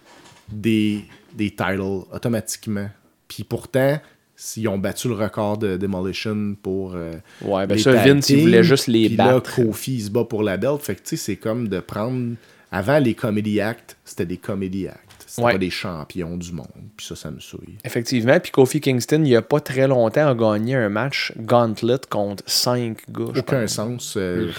des, 0.49 1.05
des 1.35 1.51
titles 1.51 1.81
automatiquement. 1.81 2.89
Puis 3.29 3.45
pourtant, 3.45 3.99
s'ils 4.37 4.69
ont 4.69 4.79
battu 4.79 5.09
le 5.09 5.15
record 5.15 5.59
de 5.59 5.77
Demolition 5.77 6.55
pour. 6.63 6.93
euh, 6.95 7.15
Ouais, 7.43 7.67
ben 7.67 7.75
les 7.77 7.83
ça, 7.83 7.93
Vince, 7.93 8.29
il 8.31 8.43
voulait 8.43 8.63
juste 8.63 8.87
les 8.87 9.09
puis 9.09 9.17
là, 9.17 9.35
battre. 9.35 9.57
Kofi, 9.57 9.95
il 9.95 10.03
se 10.03 10.11
bat 10.11 10.25
pour 10.25 10.43
la 10.43 10.57
belt. 10.57 10.81
Fait 10.83 10.95
que 10.95 11.01
tu 11.01 11.09
sais, 11.11 11.17
c'est 11.17 11.37
comme 11.37 11.69
de 11.69 11.81
prendre. 11.81 12.35
Avant, 12.73 12.99
les 12.99 13.15
comedy 13.15 13.61
acts, 13.61 13.97
c'était 14.05 14.27
des 14.27 14.37
comedy 14.37 14.89
acts. 14.89 15.01
C'était 15.27 15.43
Ouais. 15.47 15.53
pas 15.53 15.59
des 15.59 15.71
champions 15.71 16.37
du 16.37 16.53
monde. 16.53 16.67
Puis 16.97 17.07
ça, 17.07 17.17
ça 17.17 17.31
me 17.31 17.41
souille. 17.41 17.77
Effectivement. 17.85 18.39
Puis 18.41 18.51
Kofi 18.53 18.81
Kingston, 18.81 19.23
il 19.25 19.29
y 19.31 19.37
a 19.37 19.43
pas 19.43 19.61
très 19.61 19.87
longtemps, 19.89 20.29
a 20.29 20.35
gagné 20.35 20.75
un 20.75 20.89
match 20.89 21.33
Gauntlet 21.39 21.99
contre 22.11 22.43
5 22.47 22.99
gars. 23.11 23.25
Aucun 23.37 23.67
sens. 23.67 24.15
euh, 24.17 24.51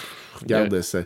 regarde, 0.41 0.81
ça, 0.81 0.99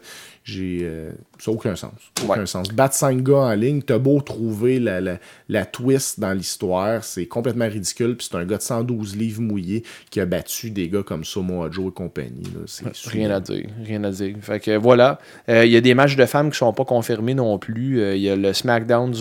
j'ai, 0.44 0.80
euh, 0.84 1.12
ça 1.38 1.52
n'a 1.52 1.58
aucun 1.58 1.76
sens. 1.76 1.92
Ouais. 2.24 2.30
Aucun 2.32 2.46
sens. 2.48 2.70
Battre 2.70 2.96
5 2.96 3.22
gars 3.22 3.36
en 3.38 3.54
ligne, 3.54 3.82
t'as 3.84 4.00
beau 4.00 4.20
trouver 4.22 4.80
la, 4.80 5.00
la, 5.00 5.20
la 5.50 5.66
twist 5.66 6.20
dans 6.20 6.34
l'histoire, 6.34 7.04
c'est 7.04 7.28
complètement 7.28 7.68
ridicule. 7.70 8.18
Puis 8.18 8.28
c'est 8.32 8.38
un 8.38 8.46
gars 8.46 8.58
de 8.58 8.62
112 8.64 9.16
livres 9.16 9.42
mouillés 9.42 9.84
qui 10.10 10.20
a 10.20 10.26
battu 10.26 10.72
des 10.72 10.90
gars 10.90 11.04
comme 11.04 11.24
Samoa 11.24 11.70
Joe 11.70 11.90
et 11.90 11.94
compagnie. 11.94 12.44
là. 12.56 12.92
Rien 13.06 13.30
à 13.30 13.40
dire, 13.40 13.68
rien 13.84 14.04
à 14.04 14.10
dire. 14.12 14.36
Fait 14.42 14.60
que 14.60 14.76
voilà, 14.78 15.20
Euh, 15.48 15.64
il 15.66 15.72
y 15.72 15.78
a 15.78 15.82
des 15.82 15.94
matchs 15.94 16.16
de 16.16 16.26
femmes 16.26 16.50
qui 16.52 16.58
sont 16.58 16.74
pas 16.74 16.86
confirmés 16.86 17.36
non 17.36 17.60
plus. 17.60 18.02
Euh, 18.02 18.16
Il 18.16 18.22
y 18.22 18.30
a 18.30 18.36
le 18.36 18.52
SmackDown, 18.54 19.14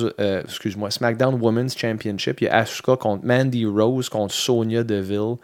excuse-moi, 0.44 0.90
SmackDown 0.90 1.34
Women's 1.40 1.76
Championship. 1.76 2.40
Il 2.40 2.44
y 2.44 2.48
a 2.48 2.56
Asuka 2.56 2.96
contre 2.96 3.26
Mandy 3.26 3.66
Rose 3.66 4.08
contre 4.08 4.32
Sonia 4.34 4.84
Deville. 4.84 5.36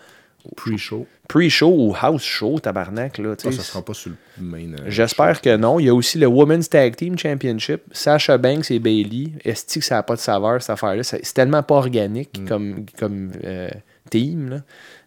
Pre-show. 0.56 1.06
Pre-show 1.28 1.68
ou 1.70 1.94
house 2.00 2.22
show, 2.22 2.58
tabarnak 2.60 3.18
là. 3.18 3.34
Ça, 3.38 3.50
sais. 3.50 3.56
ça 3.58 3.62
sera 3.62 3.84
pas 3.84 3.94
sur 3.94 4.12
le 4.38 4.44
main. 4.44 4.72
euh, 4.74 4.84
J'espère 4.86 5.40
que 5.40 5.56
non. 5.56 5.80
Il 5.80 5.86
y 5.86 5.88
a 5.88 5.94
aussi 5.94 6.18
le 6.18 6.26
Women's 6.26 6.68
Tag 6.68 6.94
Team 6.96 7.18
Championship. 7.18 7.82
Sasha 7.92 8.38
Banks 8.38 8.70
et 8.70 8.78
Bailey. 8.78 9.32
Est-ce 9.44 9.78
que 9.78 9.84
ça 9.84 9.96
n'a 9.96 10.02
pas 10.02 10.14
de 10.14 10.20
saveur, 10.20 10.60
cette 10.62 10.70
affaire-là? 10.70 11.02
C'est 11.02 11.20
tellement 11.34 11.62
pas 11.62 11.74
organique 11.76 12.46
comme, 12.46 12.86
comme 12.98 13.32
euh, 13.44 13.68
team. 14.10 14.50
Là. 14.50 14.60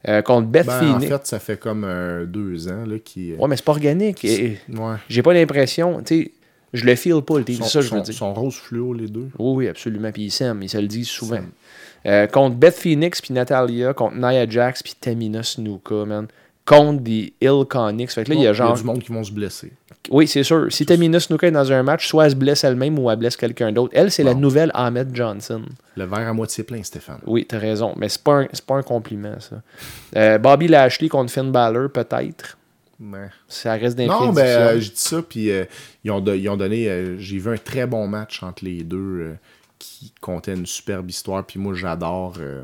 Euh, 0.08 0.22
contre 0.22 0.48
Beth 0.48 0.66
Ben, 0.68 0.92
en 0.96 1.00
fait, 1.00 1.28
ça 1.28 1.40
fait 1.40 1.58
comme 1.60 1.86
deux 2.28 2.68
ans 2.70 2.86
là, 2.86 2.98
qui. 3.04 3.34
Ouais, 3.34 3.48
mais 3.48 3.56
c'est 3.58 3.66
pas 3.66 3.72
organique. 3.74 4.24
Et- 4.26 4.58
ouais. 4.74 4.96
J'ai 5.10 5.22
pas 5.22 5.34
l'impression, 5.34 6.02
tu 6.04 6.24
sais, 6.24 6.32
je 6.74 6.86
le 6.86 6.96
feel 6.96 7.22
pas 7.22 7.40
le 7.40 7.46
team, 7.46 7.64
ça 7.64 7.82
je 7.82 7.90
veux 7.94 8.02
dire. 8.02 8.14
sont 8.14 8.34
rose 8.34 8.56
fluo, 8.56 8.94
les 8.94 9.08
deux. 9.08 9.28
Oui, 9.40 9.56
oui, 9.56 9.68
absolument. 9.68 10.12
Puis 10.12 10.24
ils 10.26 10.32
s'aiment, 10.32 10.62
ils 10.62 10.70
se 10.70 10.78
le 10.78 10.88
disent 10.88 11.08
souvent. 11.10 11.40
Euh, 12.06 12.28
contre 12.28 12.56
Beth 12.56 12.76
Phoenix 12.76 13.22
puis 13.22 13.34
Natalia, 13.34 13.94
contre 13.94 14.16
Nia 14.16 14.48
Jax 14.50 14.82
puis 14.84 14.94
Tamina 15.00 15.44
Snuka, 15.44 16.06
man. 16.06 16.28
Contre 16.66 17.02
des 17.02 17.34
Ill 17.42 17.66
Conics. 17.68 18.12
Fait 18.12 18.24
que 18.24 18.30
là, 18.30 18.36
il 18.36 18.42
y 18.44 18.48
a 18.48 18.54
genre. 18.54 18.76
du 18.78 18.84
monde 18.84 19.02
qui 19.02 19.12
vont 19.12 19.24
se 19.24 19.32
blesser. 19.32 19.72
Oui, 20.12 20.28
c'est 20.28 20.44
sûr. 20.44 20.68
Si 20.72 20.86
Tamina 20.86 21.20
Snuka 21.20 21.48
est 21.48 21.52
dans 21.52 21.72
un 21.72 21.82
match, 21.84 22.08
soit 22.08 22.26
elle 22.26 22.32
se 22.32 22.36
blesse 22.36 22.64
elle-même 22.64 22.98
ou 23.00 23.10
elle 23.10 23.18
blesse 23.18 23.36
quelqu'un 23.36 23.72
d'autre. 23.72 23.92
Elle, 23.96 24.12
c'est 24.12 24.24
la 24.24 24.34
nouvelle 24.36 24.72
Ahmed 24.76 25.10
Johnson. 25.16 25.64
Le 25.96 26.06
verre 26.06 26.28
à 26.28 26.34
moitié 26.34 26.64
plein, 26.64 26.82
Stéphane. 26.84 27.20
Oui, 27.26 27.46
t'as 27.48 27.58
raison. 27.58 27.94
Mais 27.98 28.08
c'est 28.08 28.24
pas, 28.24 28.42
un- 28.42 28.48
c'est 28.54 28.66
pas 28.66 28.76
un 28.76 28.84
compliment, 28.84 29.40
ça. 29.40 29.62
Euh, 30.16 30.38
Bobby 30.38 30.68
Lashley 30.68 31.10
contre 31.10 31.32
Finn 31.34 31.52
Balor, 31.52 31.90
peut-être. 31.92 32.58
Ouais. 33.02 33.30
Ça 33.48 33.74
reste 33.74 33.98
des 33.98 34.06
Non, 34.06 34.28
ben, 34.32 34.34
prédictions. 34.34 34.62
euh, 34.62 34.80
je 34.80 34.90
dis 34.92 35.00
ça, 35.00 35.22
puis 35.28 35.52
euh, 35.52 35.66
ils, 36.04 36.12
ont 36.12 36.24
ils 36.26 36.50
ont 36.50 36.58
donné. 36.58 36.88
euh, 36.88 37.18
J'ai 37.18 37.38
vu 37.40 37.52
un 37.52 37.58
très 37.58 37.88
bon 37.88 38.08
match 38.08 38.44
entre 38.44 38.64
les 38.66 38.84
deux 38.84 39.36
qui 39.80 40.14
contait 40.22 40.54
une 40.54 40.66
superbe 40.66 41.10
histoire, 41.10 41.46
puis 41.46 41.60
moi, 41.60 41.74
j'adore 41.74 42.36
euh, 42.40 42.64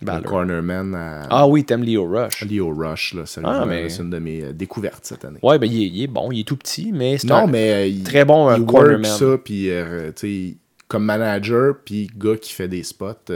le 0.00 0.20
cornerman 0.22 0.94
à, 0.94 1.26
Ah 1.30 1.46
oui, 1.46 1.64
t'aimes 1.64 1.82
Leo 1.84 2.06
Rush. 2.06 2.44
Leo 2.44 2.72
Rush. 2.72 3.14
Là, 3.14 3.24
Ah, 3.44 3.64
mais- 3.66 3.88
C'est 3.88 4.02
une 4.02 4.10
de 4.10 4.18
mes 4.18 4.42
euh, 4.44 4.52
découvertes 4.52 5.04
cette 5.04 5.24
année. 5.24 5.40
Ouais, 5.42 5.58
ben 5.58 5.66
il 5.70 5.82
est, 5.82 5.86
il 5.88 6.02
est 6.04 6.06
bon, 6.06 6.30
il 6.32 6.40
est 6.40 6.44
tout 6.44 6.56
petit, 6.56 6.92
mais 6.92 7.18
c'est 7.18 7.30
un 7.30 7.46
mais 7.46 7.90
euh, 7.90 8.04
très 8.04 8.24
bon 8.24 8.54
il 8.56 8.64
cornerman. 8.64 9.04
ça, 9.04 9.38
puis 9.44 9.68
tu 9.68 10.12
sais, 10.16 10.56
comme 10.88 11.04
manager, 11.04 11.74
puis 11.84 12.08
gars 12.16 12.36
qui 12.36 12.52
fait 12.52 12.68
des 12.68 12.82
spots 12.84 13.32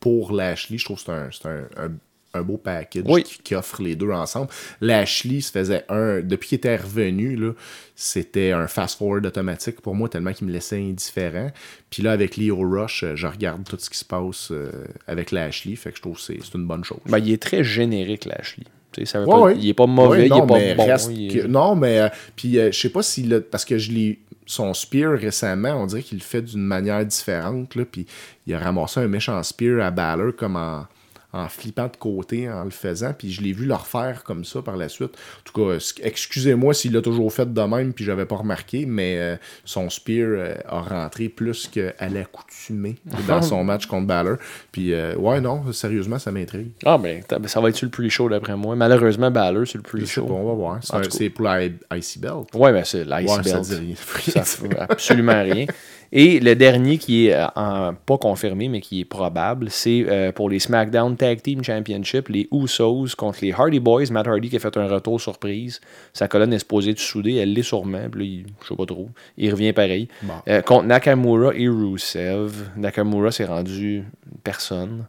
pour 0.00 0.32
Lashley, 0.32 0.78
je 0.78 0.84
trouve 0.86 0.96
que 0.98 1.04
c'est 1.04 1.12
un, 1.12 1.28
c'est 1.30 1.46
un, 1.48 1.84
un- 1.84 1.92
un 2.32 2.42
beau 2.42 2.56
package 2.56 3.02
Oui. 3.06 3.22
qui, 3.24 3.38
qui 3.42 3.54
offre 3.54 3.82
les 3.82 3.96
deux 3.96 4.10
ensemble. 4.10 4.48
Lashley 4.80 5.40
se 5.40 5.50
faisait 5.50 5.84
un. 5.88 6.20
Depuis 6.20 6.48
qu'il 6.50 6.56
était 6.56 6.76
revenu, 6.76 7.36
là, 7.36 7.52
c'était 7.96 8.52
un 8.52 8.66
fast-forward 8.66 9.26
automatique 9.26 9.80
pour 9.80 9.94
moi, 9.94 10.08
tellement 10.08 10.32
qu'il 10.32 10.46
me 10.46 10.52
laissait 10.52 10.78
indifférent. 10.78 11.50
Puis 11.90 12.02
là, 12.02 12.12
avec 12.12 12.36
Leo 12.36 12.56
Rush, 12.58 13.04
je 13.14 13.26
regarde 13.26 13.64
tout 13.68 13.76
ce 13.78 13.90
qui 13.90 13.98
se 13.98 14.04
passe 14.04 14.48
euh, 14.52 14.70
avec 15.06 15.32
Lashley, 15.32 15.76
fait 15.76 15.90
que 15.90 15.96
je 15.96 16.02
trouve 16.02 16.16
que 16.16 16.22
c'est 16.22 16.38
c'est 16.42 16.54
une 16.54 16.66
bonne 16.66 16.84
chose. 16.84 16.98
Ben, 17.06 17.18
il 17.18 17.32
est 17.32 17.42
très 17.42 17.64
générique, 17.64 18.24
Lashley. 18.26 18.64
Tu 18.92 19.00
sais, 19.00 19.06
ça 19.06 19.20
veut 19.20 19.26
Ouais, 19.26 19.32
pas- 19.32 19.40
ouais. 19.42 19.56
Il 19.56 19.68
est 19.68 19.74
pas 19.74 19.86
mauvais, 19.86 20.18
Ouais, 20.18 20.26
il 20.26 20.32
est 20.32 20.38
pas 20.40 20.46
bon. 20.46 20.86
reste 20.86 21.10
il 21.12 21.26
est- 21.36 21.40
que- 21.42 21.46
non, 21.46 21.76
mais 21.76 21.98
euh, 22.00 22.08
puis 22.36 22.58
euh, 22.58 22.72
je 22.72 22.78
sais 22.80 22.88
pas 22.90 23.02
s'il 23.02 23.32
a- 23.34 23.40
parce 23.40 23.64
que 23.64 23.78
je 23.78 23.92
l'ai 23.92 24.18
son 24.46 24.74
spear 24.74 25.12
récemment, 25.16 25.74
on 25.80 25.86
dirait 25.86 26.02
qu'il 26.02 26.18
le 26.18 26.24
fait 26.24 26.42
d'une 26.42 26.62
manière 26.64 27.04
différente 27.06 27.76
là, 27.76 27.84
puis 27.84 28.06
il 28.48 28.54
a 28.54 28.58
ramassé 28.58 28.98
un 28.98 29.06
méchant 29.06 29.40
spear 29.44 29.84
à 29.84 29.92
Balor 29.92 30.34
comme 30.36 30.56
en, 30.56 30.86
en 31.32 31.48
flippant 31.48 31.86
de 31.86 31.96
côté 31.96 32.50
en 32.50 32.64
le 32.64 32.70
faisant, 32.70 33.12
puis 33.16 33.30
je 33.30 33.40
l'ai 33.42 33.52
vu 33.52 33.66
le 33.66 33.74
refaire 33.74 34.24
comme 34.24 34.44
ça 34.44 34.62
par 34.62 34.76
la 34.76 34.88
suite. 34.88 35.10
En 35.14 35.42
tout 35.44 35.52
cas, 35.66 35.78
excusez-moi 36.02 36.74
s'il 36.74 36.92
l'a 36.92 37.02
toujours 37.02 37.32
fait 37.32 37.52
de 37.52 37.60
même 37.62 37.92
puis 37.92 38.04
j'avais 38.04 38.26
pas 38.26 38.36
remarqué, 38.36 38.84
mais 38.86 39.16
euh, 39.18 39.36
son 39.64 39.88
spear 39.90 40.26
euh, 40.28 40.54
a 40.66 40.80
rentré 40.80 41.28
plus 41.28 41.68
qu'à 41.68 41.92
l'accoutumée 42.08 42.96
dans 43.28 43.42
son 43.42 43.62
match 43.64 43.86
contre 43.86 44.06
Balor. 44.06 44.36
Puis 44.72 44.92
euh, 44.92 45.14
ouais 45.16 45.40
non, 45.40 45.72
sérieusement, 45.72 46.18
ça 46.18 46.30
m'intrigue. 46.32 46.70
Ah, 46.84 46.98
ben, 46.98 47.22
ben, 47.28 47.46
ça 47.48 47.60
va 47.60 47.68
être 47.68 47.76
sur 47.76 47.86
le 47.86 47.90
pre-show 47.90 48.28
d'après 48.28 48.56
moi? 48.56 48.74
Malheureusement, 48.76 49.30
Balor 49.30 49.66
sur 49.66 49.78
le 49.78 49.82
pre-show. 49.82 50.26
on 50.28 50.46
va 50.48 50.54
voir. 50.54 50.80
C'est 51.10 51.30
pour 51.30 51.44
la 51.44 51.64
IC 51.64 52.18
Belt. 52.18 52.46
Ouais, 52.54 52.72
ben, 52.72 52.84
c'est 52.84 53.04
l'ice 53.04 53.30
Ouais, 53.30 53.42
ça 53.44 53.60
belt. 53.60 53.62
dit 53.68 53.94
rien. 54.24 54.42
Ça 54.44 54.56
absolument 54.88 55.42
rien. 55.42 55.66
Et 56.12 56.40
le 56.40 56.56
dernier 56.56 56.98
qui 56.98 57.28
est 57.28 57.36
en- 57.54 57.94
pas 57.94 58.18
confirmé, 58.18 58.68
mais 58.68 58.80
qui 58.80 59.00
est 59.00 59.04
probable, 59.04 59.70
c'est 59.70 60.32
pour 60.34 60.50
les 60.50 60.58
SmackDown 60.58 61.16
Tag 61.20 61.42
Team 61.42 61.62
Championship, 61.62 62.28
les 62.28 62.48
Usos 62.50 63.14
contre 63.14 63.40
les 63.42 63.52
Hardy 63.52 63.78
Boys. 63.78 64.06
Matt 64.10 64.26
Hardy 64.26 64.48
qui 64.48 64.56
a 64.56 64.58
fait 64.58 64.74
un 64.78 64.88
retour 64.88 65.20
surprise. 65.20 65.80
Sa 66.14 66.28
colonne 66.28 66.52
est 66.54 66.58
supposée 66.60 66.94
de 66.94 66.98
souder, 66.98 67.34
elle 67.34 67.52
l'est 67.52 67.62
sûrement. 67.62 68.08
Puis 68.10 68.20
là, 68.20 68.26
il- 68.26 68.46
je 68.62 68.68
sais 68.68 68.74
pas 68.74 68.86
trop. 68.86 69.10
Il 69.36 69.50
revient 69.50 69.74
pareil. 69.74 70.08
Bon. 70.22 70.32
Euh, 70.48 70.62
contre 70.62 70.86
Nakamura 70.86 71.54
et 71.54 71.68
Rusev. 71.68 72.70
Nakamura 72.76 73.30
s'est 73.30 73.44
rendu 73.44 74.04
personne. 74.42 75.04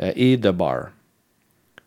Euh, 0.00 0.10
et 0.16 0.36
The 0.36 0.48
Bar. 0.48 0.88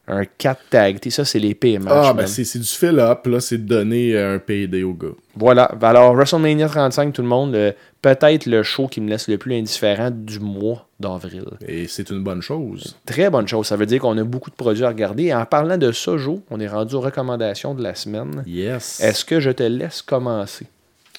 Un 0.08 0.24
4 0.26 0.62
tag. 0.70 1.10
Ça, 1.10 1.26
c'est 1.26 1.40
les 1.40 1.56
pires 1.56 1.82
matchs. 1.82 1.94
Ah, 2.10 2.14
ben 2.14 2.28
c'est 2.28 2.60
du 2.60 2.66
fill-up, 2.66 3.26
là, 3.26 3.40
c'est 3.40 3.58
de 3.58 3.68
donner 3.68 4.16
euh, 4.16 4.36
un 4.36 4.40
payday 4.40 4.84
au 4.84 4.94
gars. 4.94 5.16
Voilà. 5.36 5.64
Alors, 5.82 6.14
WrestleMania 6.14 6.68
35, 6.68 7.14
tout 7.14 7.22
le 7.22 7.28
monde, 7.28 7.56
euh, 7.56 7.72
peut-être 8.02 8.46
le 8.46 8.62
show 8.64 8.88
qui 8.88 9.02
me 9.02 9.10
laisse 9.10 9.28
le 9.28 9.38
plus 9.38 9.56
indifférent 9.56 10.12
du 10.12 10.40
mois 10.40 10.88
d'avril. 11.00 11.46
Et 11.68 11.88
c'est 11.88 12.10
une 12.12 12.24
bonne 12.24 12.42
chose. 12.42 12.96
Très 13.06 13.30
bonne 13.30 13.48
chose. 13.48 13.68
Ça 13.68 13.76
veut 13.76 13.86
dire 13.88 14.00
qu'on 14.02 14.18
a 14.18 14.24
beaucoup 14.24 14.52
de 14.52 14.56
produits 14.56 14.84
à 14.84 14.90
regarder. 14.90 15.24
Et 15.26 15.34
en 15.34 15.46
parlant 15.46 15.78
de 15.78 15.92
ça, 15.92 16.18
Joe, 16.18 16.40
on 16.52 16.60
est 16.60 16.68
rendu 16.68 16.96
aux 16.96 17.02
recommandations 17.02 17.74
de 17.74 17.82
la 17.82 17.96
semaine. 17.96 18.44
Yes. 18.46 19.00
Est-ce 19.02 19.26
que 19.26 19.40
je 19.40 19.50
te 19.50 19.64
laisse 19.64 20.02
commencer? 20.02 20.68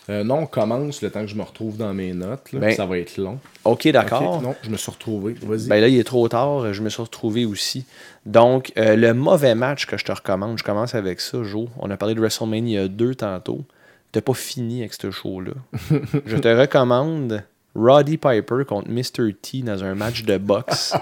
Euh, 0.09 0.23
non, 0.23 0.41
on 0.41 0.47
commence 0.47 1.03
le 1.03 1.11
temps 1.11 1.23
que 1.23 1.27
je 1.27 1.35
me 1.35 1.43
retrouve 1.43 1.77
dans 1.77 1.93
mes 1.93 2.12
notes. 2.12 2.53
là. 2.53 2.61
Ben, 2.61 2.74
ça 2.74 2.87
va 2.87 2.99
être 2.99 3.16
long. 3.16 3.39
OK, 3.65 3.89
d'accord. 3.89 4.41
Non, 4.41 4.55
je 4.62 4.70
me 4.70 4.77
suis 4.77 4.91
retrouvé. 4.91 5.35
Vas-y. 5.43 5.69
Ben 5.69 5.81
là, 5.81 5.89
il 5.89 5.99
est 5.99 6.05
trop 6.05 6.28
tard. 6.28 6.73
Je 6.73 6.83
me 6.83 6.89
suis 6.89 7.03
retrouvé 7.03 7.45
aussi. 7.45 7.85
Donc, 8.24 8.73
euh, 8.77 8.95
le 8.95 9.15
mauvais 9.15 9.55
match 9.55 9.87
que 9.87 9.97
je 9.97 10.05
te 10.05 10.12
recommande, 10.12 10.59
je 10.59 10.65
commence 10.65 10.95
avec 10.95 11.20
ça, 11.20 11.43
Joe. 11.43 11.69
On 11.78 11.91
a 11.91 11.97
parlé 11.97 12.15
de 12.15 12.20
WrestleMania 12.20 12.89
2 12.89 13.16
tantôt. 13.16 13.65
t'as 14.12 14.20
pas 14.20 14.35
fini 14.35 14.81
avec 14.81 14.95
ce 14.95 15.11
show-là. 15.11 15.53
je 16.27 16.37
te 16.37 16.49
recommande 16.49 17.43
Roddy 17.74 18.16
Piper 18.16 18.65
contre 18.66 18.89
Mr. 18.89 19.35
T 19.43 19.62
dans 19.62 19.83
un 19.83 19.95
match 19.95 20.23
de 20.23 20.39
boxe 20.39 20.95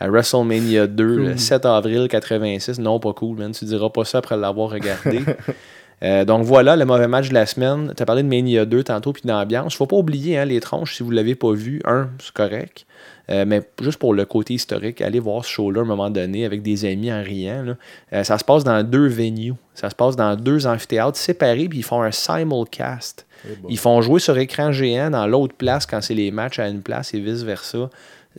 à 0.00 0.08
WrestleMania 0.08 0.86
2 0.86 1.16
le 1.16 1.36
7 1.36 1.66
avril 1.66 2.08
86. 2.08 2.78
Non, 2.78 2.98
pas 2.98 3.12
cool, 3.12 3.38
man. 3.38 3.52
Tu 3.52 3.66
diras 3.66 3.90
pas 3.90 4.04
ça 4.04 4.18
après 4.18 4.36
l'avoir 4.36 4.70
regardé. 4.70 5.20
Euh, 6.02 6.24
donc 6.24 6.44
voilà, 6.44 6.76
le 6.76 6.84
mauvais 6.84 7.08
match 7.08 7.28
de 7.28 7.34
la 7.34 7.46
semaine. 7.46 7.92
Tu 7.96 8.02
as 8.02 8.06
parlé 8.06 8.22
de 8.22 8.28
Mania 8.28 8.64
2 8.64 8.84
tantôt, 8.84 9.12
puis 9.12 9.22
d'ambiance. 9.24 9.74
Faut 9.74 9.86
pas 9.86 9.96
oublier 9.96 10.38
hein, 10.38 10.44
les 10.44 10.60
tronches, 10.60 10.96
si 10.96 11.02
vous 11.02 11.10
l'avez 11.10 11.34
pas 11.34 11.52
vu. 11.52 11.80
Un, 11.84 12.08
c'est 12.18 12.32
correct. 12.32 12.86
Euh, 13.30 13.44
mais 13.46 13.62
juste 13.80 13.98
pour 13.98 14.14
le 14.14 14.24
côté 14.24 14.54
historique, 14.54 15.00
allez 15.00 15.20
voir 15.20 15.44
ce 15.44 15.50
show-là 15.50 15.80
à 15.80 15.84
un 15.84 15.86
moment 15.86 16.10
donné 16.10 16.44
avec 16.44 16.62
des 16.62 16.84
amis 16.84 17.12
en 17.12 17.22
riant. 17.22 17.62
là. 17.62 17.76
Euh, 18.12 18.24
ça 18.24 18.38
se 18.38 18.44
passe 18.44 18.64
dans 18.64 18.82
deux 18.82 19.06
venues. 19.06 19.54
Ça 19.74 19.90
se 19.90 19.94
passe 19.94 20.16
dans 20.16 20.34
deux 20.36 20.66
amphithéâtres 20.66 21.18
séparés, 21.18 21.68
puis 21.68 21.78
ils 21.78 21.84
font 21.84 22.02
un 22.02 22.10
simulcast. 22.10 23.26
Ils 23.70 23.78
font 23.78 24.02
jouer 24.02 24.20
sur 24.20 24.36
écran 24.36 24.70
géant 24.70 25.10
dans 25.10 25.26
l'autre 25.26 25.54
place 25.54 25.86
quand 25.86 26.02
c'est 26.02 26.14
les 26.14 26.30
matchs 26.30 26.58
à 26.58 26.68
une 26.68 26.82
place 26.82 27.14
et 27.14 27.20
vice-versa. 27.20 27.88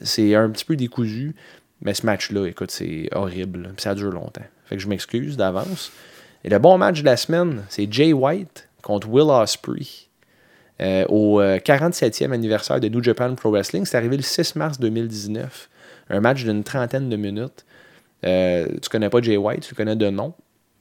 C'est 0.01 0.35
un 0.35 0.49
petit 0.49 0.65
peu 0.65 0.75
décousu. 0.75 1.35
Mais 1.81 1.95
ce 1.95 2.05
match-là, 2.05 2.45
écoute, 2.45 2.69
c'est 2.69 3.09
horrible. 3.11 3.71
Puis 3.75 3.81
ça 3.81 3.95
dure 3.95 4.11
longtemps. 4.11 4.43
Fait 4.65 4.75
que 4.75 4.81
je 4.81 4.87
m'excuse 4.87 5.37
d'avance. 5.37 5.91
Et 6.43 6.49
le 6.49 6.59
bon 6.59 6.77
match 6.77 7.01
de 7.01 7.05
la 7.05 7.17
semaine, 7.17 7.63
c'est 7.69 7.91
Jay 7.91 8.13
White 8.13 8.67
contre 8.81 9.07
Will 9.09 9.29
Ospreay. 9.29 9.85
euh, 10.81 11.05
au 11.09 11.39
euh, 11.39 11.57
47e 11.59 12.31
anniversaire 12.31 12.79
de 12.79 12.87
New 12.87 13.03
Japan 13.03 13.35
Pro 13.35 13.51
Wrestling. 13.51 13.85
C'est 13.85 13.97
arrivé 13.97 14.17
le 14.17 14.23
6 14.23 14.55
mars 14.55 14.79
2019. 14.79 15.69
Un 16.09 16.19
match 16.19 16.43
d'une 16.43 16.63
trentaine 16.63 17.07
de 17.09 17.15
minutes. 17.15 17.65
Euh, 18.25 18.67
tu 18.81 18.89
connais 18.89 19.09
pas 19.09 19.21
Jay 19.21 19.37
White, 19.37 19.61
tu 19.61 19.73
le 19.73 19.77
connais 19.77 19.95
de 19.95 20.09
nom? 20.09 20.33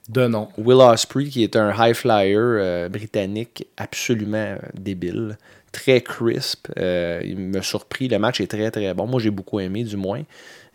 De 0.09 0.27
nom. 0.27 0.49
Will 0.57 0.81
Ospreay, 0.81 1.27
qui 1.29 1.43
est 1.45 1.55
un 1.55 1.73
high 1.77 1.95
flyer 1.95 2.39
euh, 2.39 2.89
britannique 2.89 3.67
absolument 3.77 4.39
euh, 4.39 4.59
débile, 4.75 5.37
très 5.73 6.01
crisp. 6.01 6.69
Euh, 6.79 7.21
il 7.23 7.39
m'a 7.39 7.63
surpris. 7.63 8.09
Le 8.09 8.19
match 8.19 8.41
est 8.41 8.51
très 8.51 8.71
très 8.71 8.93
bon. 8.95 9.07
Moi, 9.07 9.21
j'ai 9.21 9.31
beaucoup 9.31 9.61
aimé, 9.61 9.85
du 9.85 9.97
moins. 9.97 10.23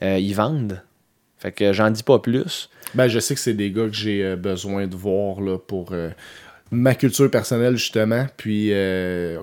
Euh, 0.04 0.20
ils 0.20 0.34
vendent. 0.36 0.82
Fait 1.46 1.52
que 1.52 1.74
j'en 1.74 1.92
dis 1.92 2.02
pas 2.02 2.18
plus. 2.18 2.70
Ben, 2.96 3.08
je 3.08 3.20
sais 3.20 3.36
que 3.36 3.40
c'est 3.40 3.54
des 3.54 3.70
gars 3.72 3.86
que 3.88 3.94
j'ai 3.94 4.24
euh, 4.24 4.36
besoin 4.36 4.88
de 4.88 4.96
voir 4.96 5.42
là, 5.42 5.60
pour 5.60 5.90
euh, 5.92 6.10
ma 6.72 6.96
culture 6.96 7.30
personnelle, 7.30 7.76
justement. 7.78 8.26
Puis, 8.36 8.70
euh, 8.74 9.40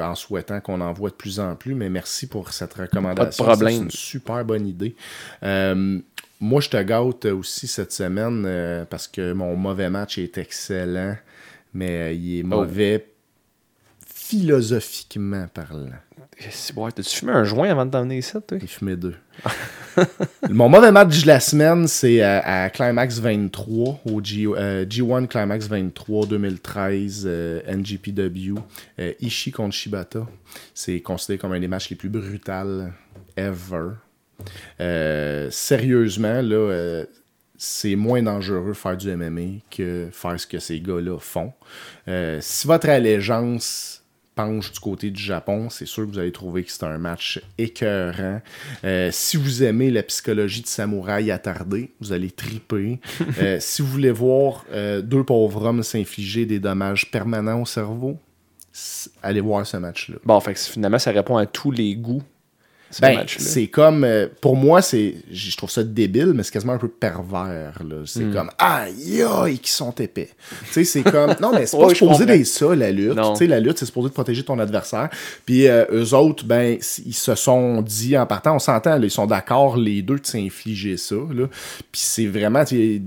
en 0.00 0.14
souhaitant 0.14 0.60
qu'on 0.60 0.80
en 0.80 0.92
voit 0.94 1.10
de 1.10 1.14
plus 1.14 1.38
en 1.40 1.54
plus. 1.54 1.74
Mais 1.74 1.90
merci 1.90 2.26
pour 2.28 2.50
cette 2.52 2.72
recommandation. 2.72 3.44
Pas 3.44 3.50
de 3.52 3.56
problème. 3.58 3.76
C'est 3.76 3.82
une 3.84 3.90
super 3.90 4.42
bonne 4.44 4.66
idée. 4.66 4.96
Euh, 5.42 5.98
moi, 6.40 6.62
je 6.62 6.70
te 6.70 6.82
gâte 6.82 7.26
aussi 7.26 7.66
cette 7.66 7.92
semaine 7.92 8.86
parce 8.88 9.06
que 9.06 9.32
mon 9.34 9.54
mauvais 9.56 9.90
match 9.90 10.16
est 10.16 10.38
excellent, 10.38 11.16
mais 11.74 12.16
il 12.16 12.38
est 12.38 12.42
Oh. 12.44 12.46
mauvais 12.46 13.06
philosophiquement 14.06 15.46
parlant. 15.52 15.90
C'est- 16.50 16.74
Ouais, 16.76 16.90
T'as-tu 16.90 17.16
fumé 17.16 17.32
un 17.32 17.44
joint 17.44 17.68
avant 17.70 17.84
de 17.86 17.90
t'emmener 17.90 18.18
ici, 18.18 18.32
toi? 18.46 18.58
J'ai 18.58 18.66
fumé 18.66 18.96
deux. 18.96 19.14
Mon 20.50 20.68
mauvais 20.68 20.92
match 20.92 21.22
de 21.22 21.26
la 21.26 21.40
semaine, 21.40 21.86
c'est 21.88 22.20
à, 22.20 22.64
à 22.64 22.70
Climax 22.70 23.18
23, 23.18 24.00
au 24.10 24.22
G, 24.22 24.46
euh, 24.46 24.84
G1 24.84 25.26
Climax 25.26 25.66
23 25.68 26.26
2013, 26.26 27.24
euh, 27.26 27.60
NGPW. 27.66 28.58
euh, 29.00 29.12
Ishii 29.20 29.52
contre 29.52 29.74
Shibata. 29.74 30.26
C'est 30.74 31.00
considéré 31.00 31.38
comme 31.38 31.52
un 31.52 31.60
des 31.60 31.68
matchs 31.68 31.90
les 31.90 31.96
plus 31.96 32.08
brutals 32.08 32.92
ever. 33.36 33.90
Euh, 34.80 35.48
sérieusement, 35.50 36.42
là, 36.42 36.56
euh, 36.56 37.04
c'est 37.56 37.96
moins 37.96 38.22
dangereux 38.22 38.74
faire 38.74 38.96
du 38.96 39.14
MMA 39.14 39.60
que 39.70 40.08
faire 40.12 40.38
ce 40.38 40.46
que 40.46 40.58
ces 40.58 40.80
gars-là 40.80 41.18
font. 41.18 41.52
Euh, 42.08 42.38
si 42.40 42.66
votre 42.66 42.88
allégeance 42.88 44.03
penche 44.34 44.72
du 44.72 44.80
côté 44.80 45.10
du 45.10 45.22
Japon, 45.22 45.70
c'est 45.70 45.86
sûr 45.86 46.04
que 46.04 46.10
vous 46.10 46.18
allez 46.18 46.32
trouver 46.32 46.64
que 46.64 46.70
c'est 46.70 46.84
un 46.84 46.98
match 46.98 47.40
écœurant. 47.58 48.40
Euh, 48.84 49.10
si 49.12 49.36
vous 49.36 49.62
aimez 49.62 49.90
la 49.90 50.02
psychologie 50.02 50.62
de 50.62 50.66
samouraï 50.66 51.30
attardé, 51.30 51.92
vous 52.00 52.12
allez 52.12 52.30
triper. 52.30 53.00
Euh, 53.40 53.58
si 53.58 53.82
vous 53.82 53.88
voulez 53.88 54.10
voir 54.10 54.64
euh, 54.70 55.00
deux 55.00 55.24
pauvres 55.24 55.64
hommes 55.64 55.82
s'infliger 55.82 56.46
des 56.46 56.60
dommages 56.60 57.10
permanents 57.10 57.62
au 57.62 57.66
cerveau, 57.66 58.18
allez 59.22 59.40
voir 59.40 59.66
ce 59.66 59.76
match-là. 59.76 60.16
Bon, 60.24 60.38
fait 60.40 60.54
que 60.54 60.60
finalement, 60.60 60.98
ça 60.98 61.10
répond 61.10 61.36
à 61.36 61.46
tous 61.46 61.70
les 61.70 61.96
goûts. 61.96 62.22
Ce 62.94 63.00
Ben, 63.00 63.16
match-là. 63.16 63.44
c'est 63.44 63.66
comme. 63.66 64.04
euh, 64.04 64.28
pour 64.40 64.54
moi, 64.56 64.80
c'est. 64.80 65.14
Je 65.32 65.56
trouve 65.56 65.70
ça 65.70 65.82
débile, 65.82 66.32
mais 66.34 66.42
c'est 66.44 66.52
quasiment 66.52 66.74
un 66.74 66.78
peu 66.78 66.88
pervers. 66.88 67.80
là. 67.88 67.96
Hmm. 67.96 68.06
C'est 68.06 68.30
comme. 68.32 68.50
Aïe, 68.58 69.22
aïe, 69.22 69.58
qui 69.58 69.70
sont 69.70 69.90
épais. 69.92 70.28
tu 70.66 70.72
sais, 70.72 70.84
c'est 70.84 71.02
comme. 71.02 71.34
Non, 71.40 71.50
mais 71.52 71.66
c'est 71.66 71.76
pas 71.80 71.92
supposé 71.94 72.24
d'être 72.26 72.46
ça, 72.46 72.74
la 72.74 72.92
lutte. 72.92 73.16
Tu 73.16 73.36
sais, 73.36 73.46
la 73.48 73.58
lutte, 73.60 73.78
c'est 73.78 73.86
supposé 73.86 74.08
de 74.10 74.14
protéger 74.14 74.44
ton 74.44 74.58
adversaire. 74.58 75.08
Puis 75.44 75.66
euh, 75.66 75.84
eux 75.92 76.14
autres, 76.14 76.44
ben, 76.44 76.78
ils 77.04 77.14
se 77.14 77.34
sont 77.34 77.82
dit 77.82 78.16
en 78.16 78.26
partant, 78.26 78.54
on 78.56 78.58
s'entend, 78.60 78.96
là, 78.98 79.04
ils 79.04 79.10
sont 79.10 79.26
d'accord, 79.26 79.76
les 79.76 80.02
deux, 80.02 80.18
de 80.20 80.26
s'infliger 80.26 80.96
ça. 80.96 81.16
Là. 81.16 81.46
Puis 81.90 82.00
c'est 82.04 82.26
vraiment. 82.26 82.64
tu 82.64 83.02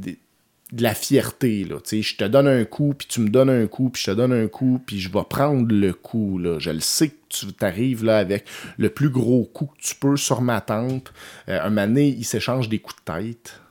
de 0.72 0.84
la 0.84 0.94
fierté, 0.94 1.64
là. 1.64 1.78
Tu 1.78 1.90
sais, 1.90 2.02
je 2.02 2.18
te 2.18 2.24
donne 2.26 2.48
un 2.48 2.66
coup, 2.66 2.94
puis 2.98 3.08
tu 3.08 3.22
me 3.22 3.30
donnes 3.30 3.50
un 3.50 3.68
coup, 3.68 3.90
puis 3.90 4.02
je 4.02 4.12
te 4.12 4.16
donne 4.16 4.34
un 4.34 4.48
coup, 4.48 4.82
puis 4.86 5.00
je 5.00 5.12
vais 5.12 5.24
prendre 5.30 5.74
le 5.74 5.94
coup, 5.94 6.38
là. 6.40 6.60
Je 6.60 6.72
le 6.72 6.82
sais 6.82 7.10
que 7.10 7.16
tu 7.30 7.54
t'arrives, 7.54 8.04
là, 8.04 8.18
avec 8.18 8.46
le 8.78 8.90
plus 8.90 9.10
gros 9.10 9.46
coup 9.46 9.68
que 9.68 9.82
tu 9.82 9.96
peux 9.96 10.18
sur 10.18 10.42
ma 10.42 10.60
tempe. 10.60 11.10
Euh, 11.48 11.62
un 11.62 11.70
moment 11.70 11.88
donné, 11.88 12.10
ils 12.10 12.26
s'échangent 12.26 12.70
des 12.70 12.80
coups 12.80 12.98
de 13.06 13.14
tête. 13.14 13.62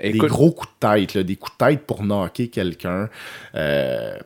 des 0.00 0.18
gros 0.18 0.50
coups 0.50 0.72
de 0.80 0.88
tête, 0.88 1.14
là, 1.14 1.22
des 1.22 1.36
coups 1.36 1.56
de 1.56 1.64
tête 1.66 1.86
pour 1.86 2.02
knocker 2.02 2.48
quelqu'un. 2.48 3.08
Euh, 3.54 4.18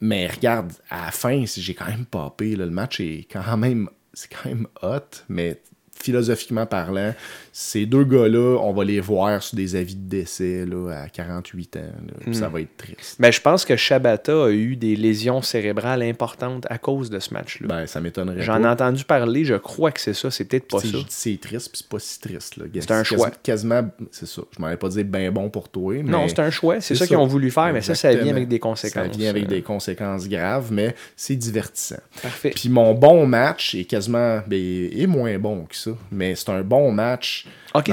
mais 0.00 0.26
regarde, 0.26 0.72
à 0.90 1.06
la 1.06 1.10
fin, 1.12 1.44
j'ai 1.46 1.74
quand 1.74 1.86
même 1.86 2.04
popé, 2.04 2.56
là, 2.56 2.64
le 2.64 2.72
match 2.72 3.00
est 3.00 3.28
quand 3.30 3.56
même, 3.56 3.88
c'est 4.12 4.28
quand 4.28 4.48
même 4.48 4.66
hot, 4.82 5.22
mais 5.28 5.60
philosophiquement 5.98 6.66
parlant, 6.66 7.14
ces 7.58 7.86
deux 7.86 8.04
gars-là, 8.04 8.58
on 8.60 8.74
va 8.74 8.84
les 8.84 9.00
voir 9.00 9.42
sur 9.42 9.56
des 9.56 9.76
avis 9.76 9.94
de 9.96 10.06
décès 10.10 10.66
là, 10.66 11.04
à 11.04 11.08
48 11.08 11.76
ans. 11.76 11.80
là, 12.26 12.32
Ça 12.34 12.50
va 12.50 12.60
être 12.60 12.76
triste. 12.76 13.16
ben, 13.18 13.32
je 13.32 13.40
pense 13.40 13.64
que 13.64 13.76
Shabata 13.76 14.44
a 14.44 14.50
eu 14.50 14.76
des 14.76 14.94
lésions 14.94 15.40
cérébrales 15.40 16.02
importantes 16.02 16.66
à 16.68 16.76
cause 16.76 17.08
de 17.08 17.18
ce 17.18 17.32
match-là. 17.32 17.66
Ben, 17.66 17.86
ça 17.86 18.02
m'étonnerait 18.02 18.42
J'en 18.42 18.62
ai 18.62 18.66
entendu 18.66 19.04
parler, 19.04 19.46
je 19.46 19.54
crois 19.54 19.90
que 19.90 20.02
c'est 20.02 20.12
ça, 20.12 20.30
c'est 20.30 20.44
peut-être 20.44 20.68
pas 20.68 20.80
ça. 20.80 20.98
c'est 21.08 21.40
triste, 21.40 21.70
puis 21.70 21.78
c'est 21.78 21.88
pas 21.88 21.98
si 21.98 22.20
triste. 22.20 22.60
C'est 22.78 22.90
un 22.90 23.04
choix. 23.04 23.30
Quasiment, 23.42 23.88
c'est 24.10 24.26
ça. 24.26 24.42
Je 24.54 24.60
m'en 24.60 24.76
pas 24.76 24.88
dit 24.90 25.04
ben 25.04 25.30
bon 25.30 25.48
pour 25.48 25.70
toi. 25.70 25.94
Mais 25.94 26.02
Non, 26.02 26.28
c'est 26.28 26.40
un 26.40 26.50
choix, 26.50 26.82
c'est 26.82 26.94
ça 26.94 27.06
qu'ils 27.06 27.16
ont 27.16 27.26
voulu 27.26 27.50
faire, 27.50 27.72
mais 27.72 27.80
ça, 27.80 27.94
ça 27.94 28.12
vient 28.14 28.32
avec 28.32 28.48
des 28.48 28.58
conséquences. 28.58 29.06
Ça 29.12 29.18
vient 29.18 29.30
avec 29.30 29.44
Euh, 29.44 29.48
des 29.48 29.62
conséquences 29.62 30.28
graves, 30.28 30.70
mais 30.72 30.94
c'est 31.16 31.36
divertissant. 31.36 31.96
Parfait. 32.20 32.50
Puis 32.54 32.68
mon 32.68 32.92
bon 32.92 33.24
match 33.26 33.74
est 33.74 33.84
quasiment 33.84 34.40
ben, 34.46 34.60
est 34.92 35.06
moins 35.06 35.38
bon 35.38 35.64
que 35.64 35.74
ça, 35.76 35.92
mais 36.12 36.34
c'est 36.34 36.50
un 36.50 36.60
bon 36.60 36.92
match. 36.92 37.45
Ok, 37.74 37.90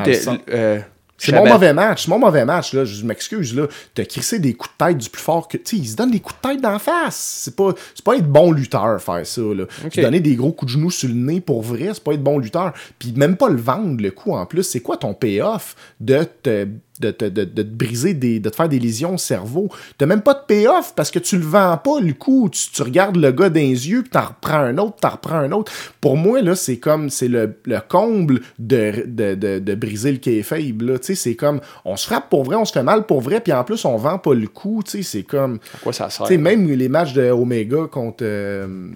euh, 0.50 0.80
C'est 1.18 1.32
mon 1.34 1.48
mauvais 1.48 1.74
match, 1.74 2.04
c'est 2.04 2.10
mon 2.10 2.20
mauvais 2.20 2.46
match, 2.46 2.74
là. 2.74 2.86
Je 2.86 3.06
m'excuse, 3.06 3.56
là. 3.56 3.68
T'as 3.94 4.06
crissé 4.06 4.40
des 4.40 4.54
coups 4.54 4.74
de 4.78 4.86
tête 4.86 4.98
du 4.98 5.10
plus 5.10 5.22
fort 5.22 5.48
que. 5.48 5.58
Tu 5.58 5.64
sais, 5.66 5.78
ils 5.78 5.88
se 5.88 5.96
donnent 5.96 6.12
des 6.12 6.20
coups 6.20 6.36
de 6.42 6.50
tête 6.50 6.62
d'en 6.62 6.80
face. 6.80 7.42
C'est 7.44 7.56
pas, 7.56 7.74
pas 8.04 8.16
être 8.18 8.28
bon 8.28 8.52
lutteur, 8.52 9.02
faire 9.02 9.26
ça, 9.26 9.42
là. 9.42 9.64
Ok. 9.86 9.94
Se 9.94 10.02
donner 10.02 10.20
des 10.20 10.36
gros 10.36 10.52
coups 10.52 10.72
de 10.72 10.78
genoux 10.78 10.92
sur 10.92 11.10
le 11.10 11.16
nez 11.16 11.42
pour 11.42 11.62
vrai, 11.62 11.90
c'est 11.94 12.04
pas 12.04 12.14
être 12.14 12.24
bon 12.24 12.40
lutteur. 12.40 12.74
Puis 13.00 13.14
même 13.16 13.38
pas 13.38 13.50
le 13.50 13.62
vendre, 13.62 14.02
le 14.02 14.12
coup, 14.12 14.34
en 14.34 14.46
plus. 14.46 14.64
C'est 14.64 14.82
quoi 14.82 14.98
ton 14.98 15.14
payoff 15.14 15.76
de 16.00 16.24
te. 16.24 16.68
De, 17.00 17.10
te- 17.10 17.26
de- 17.26 17.44
de 17.44 17.64
te 17.64 17.68
briser 17.68 18.14
des. 18.14 18.40
de 18.40 18.50
te 18.50 18.56
faire 18.56 18.70
des 18.70 18.78
lésions 18.78 19.16
au 19.16 19.18
cerveau. 19.18 19.68
T'as 19.98 20.06
même 20.06 20.22
pas 20.22 20.36
de 20.36 20.42
payoff 20.48 20.94
parce 20.96 21.10
que 21.10 21.18
tu 21.18 21.38
le 21.38 21.44
vends 21.44 21.76
pas, 21.78 22.00
le 22.00 22.14
coup. 22.14 22.50
Tu, 22.52 22.70
tu 22.72 22.82
regardes 22.84 23.16
le 23.18 23.32
gars 23.32 23.50
dans 23.50 23.56
les 23.60 23.90
yeux, 23.90 24.04
puis 24.04 24.12
t'en 24.12 24.26
reprends 24.28 24.60
un 24.60 24.78
autre, 24.78 24.98
t'en 25.02 25.10
reprends 25.10 25.38
un 25.38 25.52
autre. 25.54 25.72
Pour 26.00 26.18
moi, 26.18 26.42
là, 26.44 26.56
c'est 26.56 26.78
comme. 26.78 27.10
C'est 27.10 27.28
le, 27.28 27.58
le 27.66 27.80
comble 27.88 28.42
de, 28.60 29.06
de, 29.08 29.34
de, 29.34 29.58
de 29.58 29.76
briser 29.76 30.12
le 30.12 30.20
kayfabe, 30.20 30.84
là. 30.84 31.00
Tu 31.00 31.08
sais, 31.08 31.16
c'est 31.16 31.36
comme. 31.36 31.62
On 31.84 31.96
se 31.98 32.06
frappe 32.06 32.30
pour 32.30 32.44
vrai, 32.44 32.58
on 32.58 32.66
se 32.66 32.72
fait 32.72 32.84
mal 32.84 33.08
pour 33.08 33.22
vrai, 33.22 33.42
puis 33.42 33.52
en 33.54 33.64
plus, 33.64 33.84
on 33.86 33.98
vend 33.98 34.20
pas 34.20 34.36
le 34.36 34.48
coup. 34.48 34.84
Tu 34.86 34.92
sais, 34.92 35.04
c'est 35.04 35.24
comme. 35.24 35.60
À 35.74 35.78
quoi 35.80 35.94
ça 35.94 36.12
sert? 36.12 36.28
Tu 36.28 36.34
sais, 36.34 36.38
même 36.38 36.68
les 36.70 36.90
matchs 36.90 37.14
de 37.14 37.28
Omega 37.32 37.88
contre. 37.92 38.24
euh, 38.24 38.92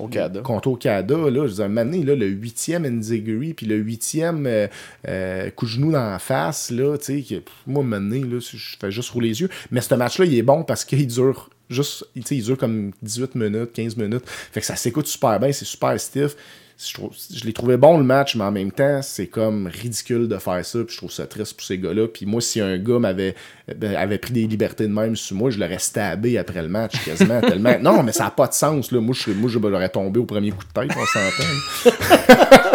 au 0.00 0.08
Canada? 0.08 0.40
contre 0.40 0.68
Okada, 0.68 1.16
là, 1.16 1.30
je 1.30 1.38
veux 1.40 1.48
dire, 1.48 1.64
un 1.64 1.68
moment 1.68 1.84
donné, 1.84 2.04
là, 2.04 2.14
le 2.14 2.26
huitième 2.26 2.84
Enziguri, 2.84 3.54
puis 3.54 3.66
le 3.66 3.76
huitième 3.76 4.46
euh, 4.46 4.66
euh, 5.08 5.50
coup 5.50 5.66
de 5.66 5.70
genou 5.70 5.92
dans 5.92 6.10
la 6.10 6.18
face, 6.18 6.70
là, 6.70 6.96
tu 6.98 7.22
sais, 7.22 7.42
moi, 7.66 7.82
donné, 7.82 8.20
là, 8.20 8.38
je 8.40 8.76
fais 8.78 8.90
juste 8.90 9.10
rouler 9.10 9.28
les 9.28 9.40
yeux. 9.42 9.50
Mais 9.70 9.80
ce 9.80 9.94
match-là, 9.94 10.24
il 10.24 10.34
est 10.34 10.42
bon 10.42 10.64
parce 10.64 10.84
qu'il 10.84 11.06
dure 11.06 11.50
juste, 11.68 12.06
tu 12.14 12.22
sais, 12.22 12.36
il 12.36 12.44
dure 12.44 12.58
comme 12.58 12.92
18 13.02 13.34
minutes, 13.34 13.72
15 13.72 13.96
minutes. 13.96 14.24
Fait 14.26 14.60
que 14.60 14.66
ça 14.66 14.76
s'écoute 14.76 15.06
super 15.06 15.38
bien, 15.38 15.52
c'est 15.52 15.64
super 15.64 15.98
stiff. 15.98 16.36
Je, 16.82 16.94
trouve- 16.94 17.12
je 17.34 17.44
l'ai 17.44 17.52
trouvé 17.52 17.76
bon 17.76 17.98
le 17.98 18.04
match, 18.04 18.36
mais 18.36 18.44
en 18.44 18.50
même 18.50 18.72
temps, 18.72 19.00
c'est 19.02 19.26
comme 19.26 19.66
ridicule 19.66 20.28
de 20.28 20.38
faire 20.38 20.64
ça. 20.64 20.78
Puis 20.78 20.92
je 20.94 20.96
trouve 20.96 21.10
ça 21.12 21.26
triste 21.26 21.54
pour 21.54 21.66
ces 21.66 21.76
gars-là. 21.76 22.06
Puis 22.08 22.24
moi, 22.24 22.40
si 22.40 22.58
un 22.60 22.78
gars 22.78 22.98
m'avait 22.98 23.34
ben, 23.76 23.94
avait 23.96 24.16
pris 24.16 24.32
des 24.32 24.46
libertés 24.46 24.84
de 24.84 24.92
même 24.92 25.14
sur 25.14 25.36
moi, 25.36 25.50
je 25.50 25.58
l'aurais 25.58 25.78
stabé 25.78 26.38
après 26.38 26.62
le 26.62 26.68
match 26.68 26.94
quasiment 27.04 27.40
tellement. 27.42 27.76
Non, 27.82 28.02
mais 28.02 28.12
ça 28.12 28.24
n'a 28.24 28.30
pas 28.30 28.46
de 28.46 28.54
sens. 28.54 28.92
Là. 28.92 29.00
Moi, 29.00 29.14
je, 29.18 29.30
moi, 29.32 29.50
j'aurais 29.50 29.88
tombé 29.90 30.18
au 30.20 30.24
premier 30.24 30.50
coup 30.52 30.64
de 30.64 30.80
tête, 30.80 30.90
on 30.96 31.06
s'entend. 31.06 31.96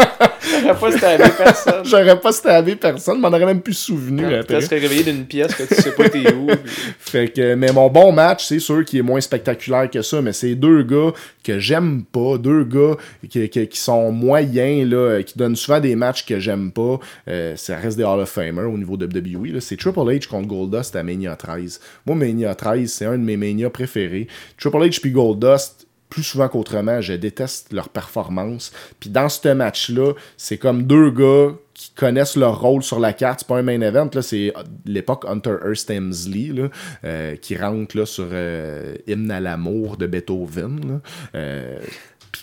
J'aurais 0.61 0.79
pas 0.79 0.91
stabé 0.97 1.23
personne. 1.37 1.85
J'aurais 1.85 2.19
pas 2.19 2.31
stabé 2.31 2.75
personne, 2.75 3.19
m'en 3.19 3.27
aurais 3.27 3.45
même 3.45 3.61
plus 3.61 3.73
souvenu 3.73 4.25
Tu 4.27 4.35
après. 4.35 4.61
serais 4.61 4.79
réveillé 4.79 5.03
d'une 5.03 5.25
pièce 5.25 5.53
que 5.53 5.63
tu 5.63 5.75
sais 5.75 5.91
pas 5.91 6.07
t'es 6.09 6.31
où. 6.33 6.45
puis- 6.63 6.71
Fait 6.99 7.27
que, 7.29 7.55
mais 7.55 7.71
mon 7.71 7.89
bon 7.89 8.11
match, 8.11 8.45
c'est 8.45 8.59
sûr 8.59 8.83
qu'il 8.85 8.99
est 8.99 9.03
moins 9.03 9.21
spectaculaire 9.21 9.89
que 9.89 10.01
ça, 10.01 10.21
mais 10.21 10.33
c'est 10.33 10.55
deux 10.55 10.83
gars 10.83 11.11
que 11.45 11.59
j'aime 11.59 12.03
pas, 12.03 12.37
deux 12.37 12.63
gars 12.63 12.97
qui, 13.29 13.69
sont 13.73 14.11
moyens, 14.11 14.89
là, 14.89 15.21
qui 15.21 15.37
donnent 15.37 15.55
souvent 15.55 15.79
des 15.79 15.95
matchs 15.95 16.25
que 16.25 16.39
j'aime 16.39 16.71
pas. 16.71 16.99
Euh, 17.27 17.55
ça 17.55 17.77
reste 17.77 17.97
des 17.97 18.03
Hall 18.03 18.19
of 18.19 18.29
Famer 18.29 18.63
au 18.63 18.77
niveau 18.77 18.97
de 18.97 19.05
WWE. 19.05 19.59
C'est 19.59 19.77
Triple 19.77 19.99
H 19.99 20.27
contre 20.27 20.47
Goldust 20.47 20.95
à 20.95 21.03
Mania 21.03 21.35
13. 21.35 21.79
Moi, 22.07 22.15
Mania 22.15 22.55
13, 22.55 22.91
c'est 22.91 23.05
un 23.05 23.17
de 23.17 23.23
mes 23.23 23.37
Mania 23.37 23.69
préférés. 23.69 24.27
Triple 24.57 24.77
H 24.77 24.99
puis 24.99 25.11
Goldust, 25.11 25.87
plus 26.09 26.23
souvent 26.23 26.47
qu'autrement, 26.47 26.99
je 27.01 27.13
déteste 27.13 27.71
leur 27.71 27.89
performance. 27.89 28.71
Puis 28.99 29.11
dans 29.11 29.29
ce 29.29 29.49
match-là, 29.49 30.13
c'est 30.37 30.57
comme 30.57 30.83
deux 30.83 31.11
gars 31.11 31.53
qui 31.75 31.91
connaissent 31.91 32.37
leur 32.37 32.59
rôle 32.59 32.81
sur 32.81 32.99
la 32.99 33.13
carte. 33.13 33.41
C'est 33.41 33.47
pas 33.47 33.57
un 33.57 33.61
main 33.61 33.81
event, 33.81 34.09
là, 34.13 34.21
c'est 34.21 34.53
l'époque 34.85 35.25
Hunter 35.27 35.57
Hearst 35.63 35.89
Helmsley, 35.89 36.53
là, 36.53 36.69
euh, 37.03 37.35
qui 37.35 37.55
rentre 37.57 37.97
là, 37.97 38.05
sur 38.05 38.27
euh, 38.31 38.95
Hymne 39.05 39.29
à 39.29 39.41
l'amour 39.41 39.97
de 39.97 40.07
Beethoven. 40.07 40.79
là. 40.87 41.01
Euh, 41.35 41.77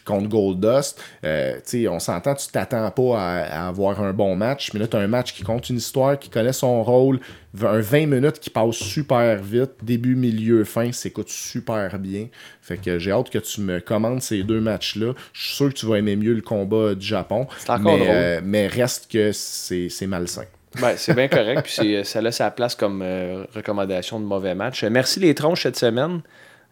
contre 0.04 0.28
Goldust, 0.28 1.00
euh, 1.24 1.54
tu 1.56 1.82
sais, 1.82 1.88
on 1.88 1.98
s'entend, 1.98 2.34
tu 2.34 2.48
t'attends 2.48 2.90
pas 2.90 3.18
à, 3.20 3.64
à 3.64 3.68
avoir 3.68 4.00
un 4.02 4.12
bon 4.12 4.34
match, 4.36 4.72
mais 4.74 4.80
là, 4.80 4.86
tu 4.86 4.96
as 4.96 5.00
un 5.00 5.06
match 5.06 5.32
qui 5.32 5.42
compte 5.42 5.68
une 5.70 5.76
histoire, 5.76 6.18
qui 6.18 6.28
connaît 6.30 6.52
son 6.52 6.82
rôle, 6.82 7.20
un 7.62 7.80
20 7.80 8.06
minutes 8.06 8.38
qui 8.40 8.50
passe 8.50 8.76
super 8.76 9.36
vite, 9.42 9.72
début, 9.82 10.16
milieu, 10.16 10.64
fin, 10.64 10.90
s'écoute 10.92 11.28
super 11.28 11.98
bien. 11.98 12.28
Fait 12.62 12.78
que 12.78 12.98
j'ai 12.98 13.10
hâte 13.12 13.30
que 13.30 13.38
tu 13.38 13.60
me 13.60 13.80
commandes 13.80 14.22
ces 14.22 14.42
deux 14.42 14.60
matchs-là. 14.60 15.12
Je 15.32 15.42
suis 15.46 15.54
sûr 15.56 15.68
que 15.68 15.74
tu 15.74 15.86
vas 15.86 15.96
aimer 15.98 16.16
mieux 16.16 16.32
le 16.34 16.40
combat 16.42 16.94
du 16.94 17.06
Japon. 17.06 17.46
C'est 17.58 17.70
encore 17.70 17.92
mais, 17.92 17.98
drôle. 17.98 18.08
euh, 18.10 18.40
mais 18.42 18.66
reste 18.68 19.10
que 19.10 19.32
c'est 19.32 19.88
c'est 19.88 20.06
malsain. 20.06 20.44
Ben, 20.80 20.94
c'est 20.96 21.12
bien 21.14 21.28
correct. 21.28 21.62
Puis 21.64 21.72
c'est- 21.76 22.04
ça 22.04 22.22
laisse 22.22 22.36
sa 22.36 22.50
place 22.50 22.74
comme 22.74 23.02
euh, 23.02 23.44
recommandation 23.54 24.18
de 24.18 24.24
mauvais 24.24 24.54
match. 24.54 24.82
Euh, 24.84 24.88
Merci 24.90 25.20
les 25.20 25.34
tronches 25.34 25.64
cette 25.64 25.76
semaine. 25.76 26.20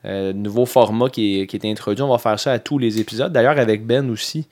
Euh, 0.06 0.32
nouveau 0.32 0.64
format 0.64 1.10
qui 1.10 1.40
est, 1.40 1.46
qui 1.46 1.56
est 1.56 1.70
introduit. 1.70 2.02
On 2.02 2.08
va 2.08 2.18
faire 2.18 2.38
ça 2.40 2.52
à 2.52 2.58
tous 2.58 2.78
les 2.78 3.00
épisodes. 3.00 3.32
D'ailleurs, 3.32 3.58
avec 3.58 3.86
Ben 3.86 4.08
aussi, 4.10 4.46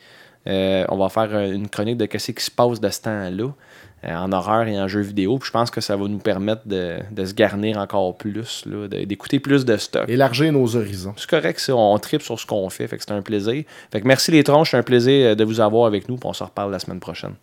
euh, 0.47 0.85
on 0.89 0.97
va 0.97 1.09
faire 1.09 1.39
une 1.39 1.69
chronique 1.69 1.97
de 1.97 2.09
ce 2.19 2.33
qui 2.33 2.45
se 2.45 2.51
passe 2.51 2.81
de 2.81 2.89
ce 2.91 3.01
temps-là, 3.03 3.49
euh, 4.05 4.15
en 4.15 4.31
horreur 4.33 4.67
et 4.67 4.79
en 4.79 4.87
jeu 4.89 5.01
vidéo. 5.01 5.39
Puis 5.39 5.49
je 5.49 5.53
pense 5.53 5.71
que 5.71 5.81
ça 5.81 5.97
va 5.97 6.07
nous 6.07 6.19
permettre 6.19 6.63
de, 6.67 6.99
de 7.11 7.25
se 7.25 7.33
garnir 7.33 7.79
encore 7.79 8.17
plus, 8.17 8.65
d'écouter 9.07 9.41
plus 9.41 9.65
de 9.65 9.77
stock. 9.77 10.09
Élargir 10.09 10.53
nos 10.53 10.77
horizons. 10.77 11.15
C'est 11.17 11.29
correct, 11.29 11.59
ça. 11.61 11.75
On 11.75 11.99
tripe 11.99 12.23
sur 12.23 12.39
ce 12.39 12.47
qu'on 12.47 12.69
fait. 12.69 12.87
Fait 12.87 12.99
que 12.99 13.03
c'est 13.03 13.13
un 13.13 13.23
plaisir. 13.23 13.65
Fait 13.91 14.01
que 14.01 14.07
merci 14.07 14.31
les 14.31 14.45
tronches. 14.45 14.73
C'est 14.73 14.77
un 14.77 14.83
plaisir 14.83 15.35
de 15.35 15.45
vous 15.45 15.61
avoir 15.61 15.87
avec 15.87 16.09
nous. 16.09 16.17
Puis 16.17 16.29
on 16.29 16.35
se 16.35 16.45
reparle 16.45 16.71
la 16.71 16.79
semaine 16.79 17.01
prochaine. 17.01 17.35